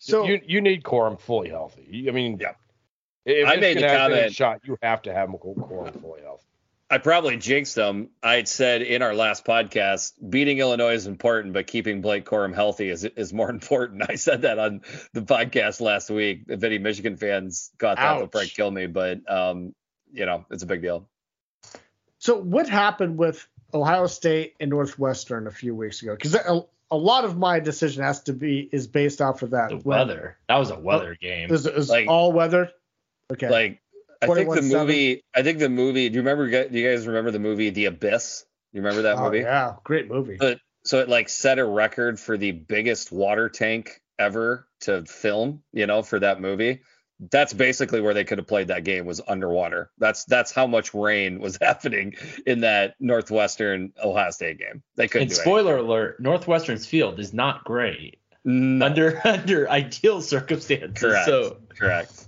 So 0.00 0.24
you 0.24 0.40
you 0.46 0.60
need 0.60 0.82
Corum 0.82 1.20
fully 1.20 1.50
healthy. 1.50 2.06
I 2.08 2.12
mean, 2.12 2.38
Yeah. 2.40 2.54
If 3.26 3.46
I 3.46 3.56
made 3.56 3.76
the 3.76 3.86
comment- 3.86 4.34
shot, 4.34 4.62
you 4.64 4.78
have 4.82 5.02
to 5.02 5.12
have 5.12 5.28
Corum 5.28 6.00
fully 6.00 6.22
healthy. 6.22 6.44
I 6.92 6.98
probably 6.98 7.36
jinxed 7.36 7.76
them. 7.76 8.08
I 8.20 8.34
had 8.36 8.48
said 8.48 8.82
in 8.82 9.02
our 9.02 9.14
last 9.14 9.44
podcast, 9.44 10.14
beating 10.28 10.58
Illinois 10.58 10.94
is 10.94 11.06
important, 11.06 11.52
but 11.54 11.68
keeping 11.68 12.00
Blake 12.00 12.24
Corum 12.24 12.52
healthy 12.54 12.88
is 12.88 13.04
is 13.04 13.32
more 13.32 13.50
important. 13.58 14.02
I 14.08 14.14
said 14.14 14.42
that 14.42 14.58
on 14.58 14.80
the 15.12 15.20
podcast 15.20 15.80
last 15.82 16.10
week. 16.10 16.44
If 16.48 16.64
any 16.64 16.78
Michigan 16.78 17.16
fans 17.16 17.70
got 17.78 17.98
that, 17.98 18.18
they'll 18.18 18.26
probably 18.26 18.48
kill 18.48 18.70
me. 18.70 18.86
But 18.86 19.30
um, 19.30 19.74
you 20.12 20.24
know, 20.24 20.46
it's 20.50 20.62
a 20.62 20.66
big 20.66 20.80
deal. 20.80 21.08
So 22.18 22.36
what 22.36 22.68
happened 22.68 23.18
with 23.18 23.46
Ohio 23.72 24.06
State 24.06 24.54
and 24.60 24.70
Northwestern 24.70 25.46
a 25.46 25.50
few 25.52 25.74
weeks 25.74 26.02
ago? 26.02 26.16
Because 26.16 26.36
a, 26.90 26.94
a 26.94 26.96
lot 26.96 27.24
of 27.24 27.36
my 27.36 27.60
decision 27.60 28.02
has 28.02 28.22
to 28.24 28.32
be 28.32 28.68
is 28.72 28.86
based 28.86 29.20
off 29.20 29.42
of 29.42 29.50
that. 29.50 29.70
The 29.70 29.76
When- 29.76 29.98
weather. 29.98 30.38
That 30.48 30.56
was 30.56 30.70
a 30.70 30.76
uh, 30.76 30.80
weather 30.80 31.16
game. 31.20 31.52
Is, 31.52 31.66
is 31.66 31.88
Like- 31.88 32.08
all 32.08 32.32
weather? 32.32 32.70
Okay. 33.32 33.48
Like, 33.48 33.80
I 34.22 34.26
think 34.26 34.54
the 34.54 34.62
movie. 34.62 35.24
I 35.34 35.42
think 35.42 35.58
the 35.58 35.68
movie. 35.68 36.08
Do 36.08 36.14
you 36.16 36.20
remember? 36.20 36.48
Do 36.50 36.78
you 36.78 36.90
guys 36.90 37.06
remember 37.06 37.30
the 37.30 37.38
movie 37.38 37.70
The 37.70 37.86
Abyss? 37.86 38.44
You 38.72 38.82
remember 38.82 39.02
that 39.02 39.16
oh, 39.16 39.24
movie? 39.24 39.38
yeah, 39.38 39.76
great 39.82 40.08
movie. 40.08 40.36
But 40.38 40.60
so 40.84 41.00
it 41.00 41.08
like 41.08 41.28
set 41.28 41.58
a 41.58 41.64
record 41.64 42.20
for 42.20 42.36
the 42.36 42.52
biggest 42.52 43.10
water 43.10 43.48
tank 43.48 44.00
ever 44.18 44.68
to 44.82 45.04
film, 45.06 45.62
you 45.72 45.86
know, 45.86 46.02
for 46.02 46.18
that 46.18 46.40
movie. 46.40 46.82
That's 47.28 47.52
basically 47.52 48.00
where 48.00 48.14
they 48.14 48.24
could 48.24 48.38
have 48.38 48.46
played 48.46 48.68
that 48.68 48.84
game 48.84 49.04
was 49.04 49.20
underwater. 49.28 49.90
That's 49.98 50.24
that's 50.24 50.52
how 50.52 50.66
much 50.66 50.94
rain 50.94 51.38
was 51.40 51.56
happening 51.60 52.14
in 52.46 52.60
that 52.60 52.94
Northwestern 52.98 53.92
Ohio 54.02 54.30
State 54.30 54.58
game. 54.58 54.82
They 54.96 55.06
couldn't. 55.08 55.28
And 55.28 55.36
spoiler 55.36 55.76
alert: 55.76 56.20
Northwestern's 56.20 56.86
field 56.86 57.20
is 57.20 57.34
not 57.34 57.64
great 57.64 58.18
no. 58.44 58.86
under 58.86 59.20
under 59.26 59.68
ideal 59.70 60.22
circumstances. 60.22 60.98
correct. 60.98 61.26
So 61.26 61.58
correct. 61.78 62.26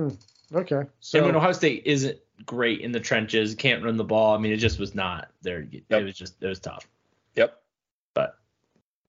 Okay. 0.00 0.10
So 0.52 0.78
and 0.78 0.88
So 1.00 1.24
when 1.26 1.36
Ohio 1.36 1.52
State 1.52 1.82
isn't 1.84 2.18
great 2.46 2.80
in 2.80 2.92
the 2.92 3.00
trenches, 3.00 3.54
can't 3.54 3.84
run 3.84 3.96
the 3.96 4.04
ball. 4.04 4.34
I 4.34 4.38
mean, 4.38 4.52
it 4.52 4.56
just 4.58 4.78
was 4.78 4.94
not 4.94 5.28
there. 5.42 5.60
It 5.70 5.84
Yep. 5.90 6.04
was 6.04 6.16
just 6.16 6.42
it 6.42 6.46
was 6.46 6.58
tough. 6.58 6.88
Yep. 7.36 7.60
But 8.14 8.38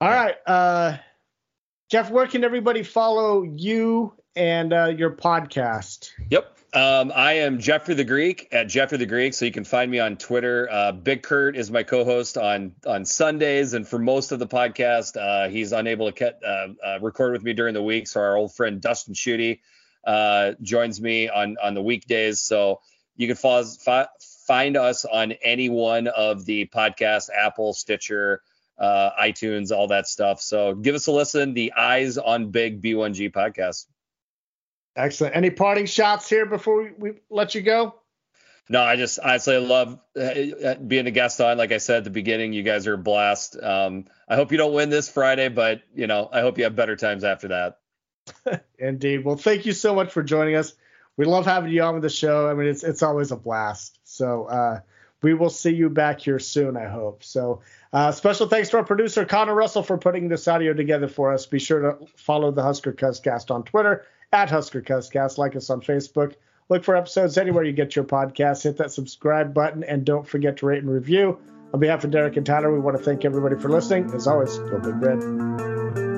all 0.02 0.10
right, 0.10 0.36
uh, 0.46 0.98
Jeff, 1.90 2.12
where 2.12 2.28
can 2.28 2.44
everybody 2.44 2.84
follow 2.84 3.44
you 3.44 4.14
and 4.36 4.74
uh, 4.74 4.86
your 4.86 5.12
podcast? 5.12 6.12
Yep. 6.30 6.52
Um, 6.74 7.14
I 7.16 7.34
am 7.34 7.60
Jeffrey 7.60 7.96
the 7.96 8.04
Greek 8.04 8.50
at 8.52 8.68
Jeffrey 8.68 8.98
the 8.98 9.06
Greek, 9.06 9.34
so 9.34 9.46
you 9.46 9.52
can 9.52 9.64
find 9.64 9.90
me 9.90 10.00
on 10.00 10.18
Twitter. 10.18 10.68
Uh, 10.70 10.92
Big 10.92 11.24
Kurt 11.24 11.56
is 11.56 11.72
my 11.72 11.84
co-host 11.84 12.38
on 12.38 12.74
on 12.86 13.06
Sundays, 13.06 13.74
and 13.74 13.88
for 13.88 13.98
most 13.98 14.34
of 14.34 14.40
the 14.40 14.48
podcast, 14.48 15.16
uh, 15.16 15.48
he's 15.50 15.72
unable 15.72 16.12
to 16.12 16.36
uh, 16.46 16.68
uh, 16.86 17.00
record 17.02 17.32
with 17.32 17.44
me 17.44 17.54
during 17.54 17.74
the 17.74 17.82
week. 17.82 18.10
So 18.10 18.20
our 18.20 18.36
old 18.36 18.54
friend 18.54 18.82
Dustin 18.82 19.14
Schutte 19.14 19.62
uh, 20.06 20.54
joins 20.62 21.00
me 21.00 21.30
on 21.30 21.56
on 21.64 21.76
the 21.76 21.82
weekdays. 21.82 22.42
So 22.42 22.82
you 23.16 23.28
can 23.28 23.38
follow, 23.38 23.64
fi- 23.64 24.10
find 24.46 24.76
us 24.76 25.06
on 25.06 25.32
any 25.32 25.70
one 25.70 26.08
of 26.08 26.46
the 26.46 26.66
podcasts, 26.66 27.30
Apple, 27.34 27.74
Stitcher, 27.74 28.42
uh, 28.78 29.12
iTunes, 29.22 29.72
all 29.72 29.88
that 29.88 30.08
stuff. 30.08 30.42
So 30.42 30.76
give 30.76 30.94
us 30.94 31.08
a 31.08 31.14
listen. 31.14 31.54
The 31.54 31.72
Eyes 31.72 32.18
on 32.18 32.52
Big 32.52 32.82
B1G 32.82 33.32
podcast. 33.32 33.86
Excellent. 34.96 35.36
Any 35.36 35.50
parting 35.50 35.86
shots 35.86 36.30
here 36.30 36.46
before 36.46 36.92
we, 36.98 37.14
let 37.30 37.54
you 37.54 37.62
go? 37.62 37.96
No, 38.70 38.82
I 38.82 38.96
just 38.96 39.20
honestly 39.20 39.58
love 39.58 40.00
uh, 40.20 40.76
being 40.76 41.06
a 41.06 41.12
guest 41.12 41.40
on. 41.40 41.58
Like 41.58 41.72
I 41.72 41.78
said 41.78 41.98
at 41.98 42.04
the 42.06 42.10
beginning, 42.10 42.54
you 42.54 42.64
guys 42.64 42.88
are 42.88 42.94
a 42.94 42.98
blast. 42.98 43.62
Um, 43.62 44.06
I 44.28 44.36
hope 44.36 44.52
you 44.52 44.58
don't 44.58 44.74
win 44.74 44.90
this 44.90 45.08
Friday, 45.08 45.50
but 45.50 45.82
you 45.94 46.08
know, 46.08 46.28
I 46.32 46.42
hope 46.42 46.58
you 46.58 46.64
have 46.64 46.76
better 46.76 46.96
times 46.96 47.24
after 47.24 47.50
that. 47.50 47.80
Indeed. 48.80 49.24
Well, 49.24 49.36
thank 49.36 49.68
you 49.68 49.74
so 49.74 49.94
much 49.94 50.12
for 50.12 50.24
joining 50.24 50.56
us. 50.56 50.74
We 51.16 51.26
love 51.26 51.46
having 51.46 51.72
you 51.72 51.84
on 51.84 51.94
with 51.94 52.04
the 52.04 52.10
show. 52.10 52.50
I 52.50 52.56
mean, 52.56 52.68
it's 52.68 52.84
it's 52.84 53.04
always 53.04 53.32
a 53.32 53.36
blast. 53.36 54.00
So 54.04 54.46
uh, 54.46 54.80
we 55.22 55.36
will 55.36 55.52
see 55.52 55.76
you 55.76 55.90
back 55.90 56.22
here 56.22 56.40
soon, 56.40 56.76
I 56.76 56.88
hope. 56.88 57.24
So 57.24 57.62
uh, 57.94 58.12
special 58.14 58.48
thanks 58.48 58.70
to 58.70 58.78
our 58.78 58.84
producer 58.84 59.26
Connor 59.26 59.54
Russell 59.54 59.84
for 59.84 60.00
putting 60.00 60.28
this 60.28 60.48
audio 60.48 60.74
together 60.74 61.08
for 61.08 61.34
us. 61.34 61.46
Be 61.46 61.60
sure 61.60 61.82
to 61.82 62.08
follow 62.16 62.50
the 62.50 62.64
Husker 62.64 62.94
Cuzcast 62.94 63.52
on 63.52 63.64
Twitter 63.64 64.06
at 64.36 64.50
Husker 64.50 64.82
Cuzcast. 64.82 65.38
Like 65.38 65.56
us 65.56 65.70
on 65.70 65.82
Facebook. 65.82 66.36
Look 66.68 66.84
for 66.84 66.96
episodes 66.96 67.38
anywhere 67.38 67.64
you 67.64 67.74
get 67.74 67.96
your 67.96 68.06
podcasts. 68.06 68.64
Hit 68.64 68.78
that 68.78 68.92
subscribe 68.92 69.54
button 69.54 69.84
and 69.84 70.04
don't 70.04 70.28
forget 70.28 70.58
to 70.58 70.66
rate 70.66 70.84
and 70.84 70.92
review. 70.92 71.40
On 71.74 71.80
behalf 71.80 72.04
of 72.04 72.12
Derek 72.12 72.38
and 72.38 72.46
Tyler, 72.46 72.72
we 72.72 72.80
want 72.80 72.98
to 72.98 73.04
thank 73.04 73.26
everybody 73.26 73.56
for 73.56 73.70
listening. 73.70 74.12
As 74.14 74.28
always, 74.28 74.58
go 74.58 74.80
Big 74.80 75.02
Red. 75.02 76.15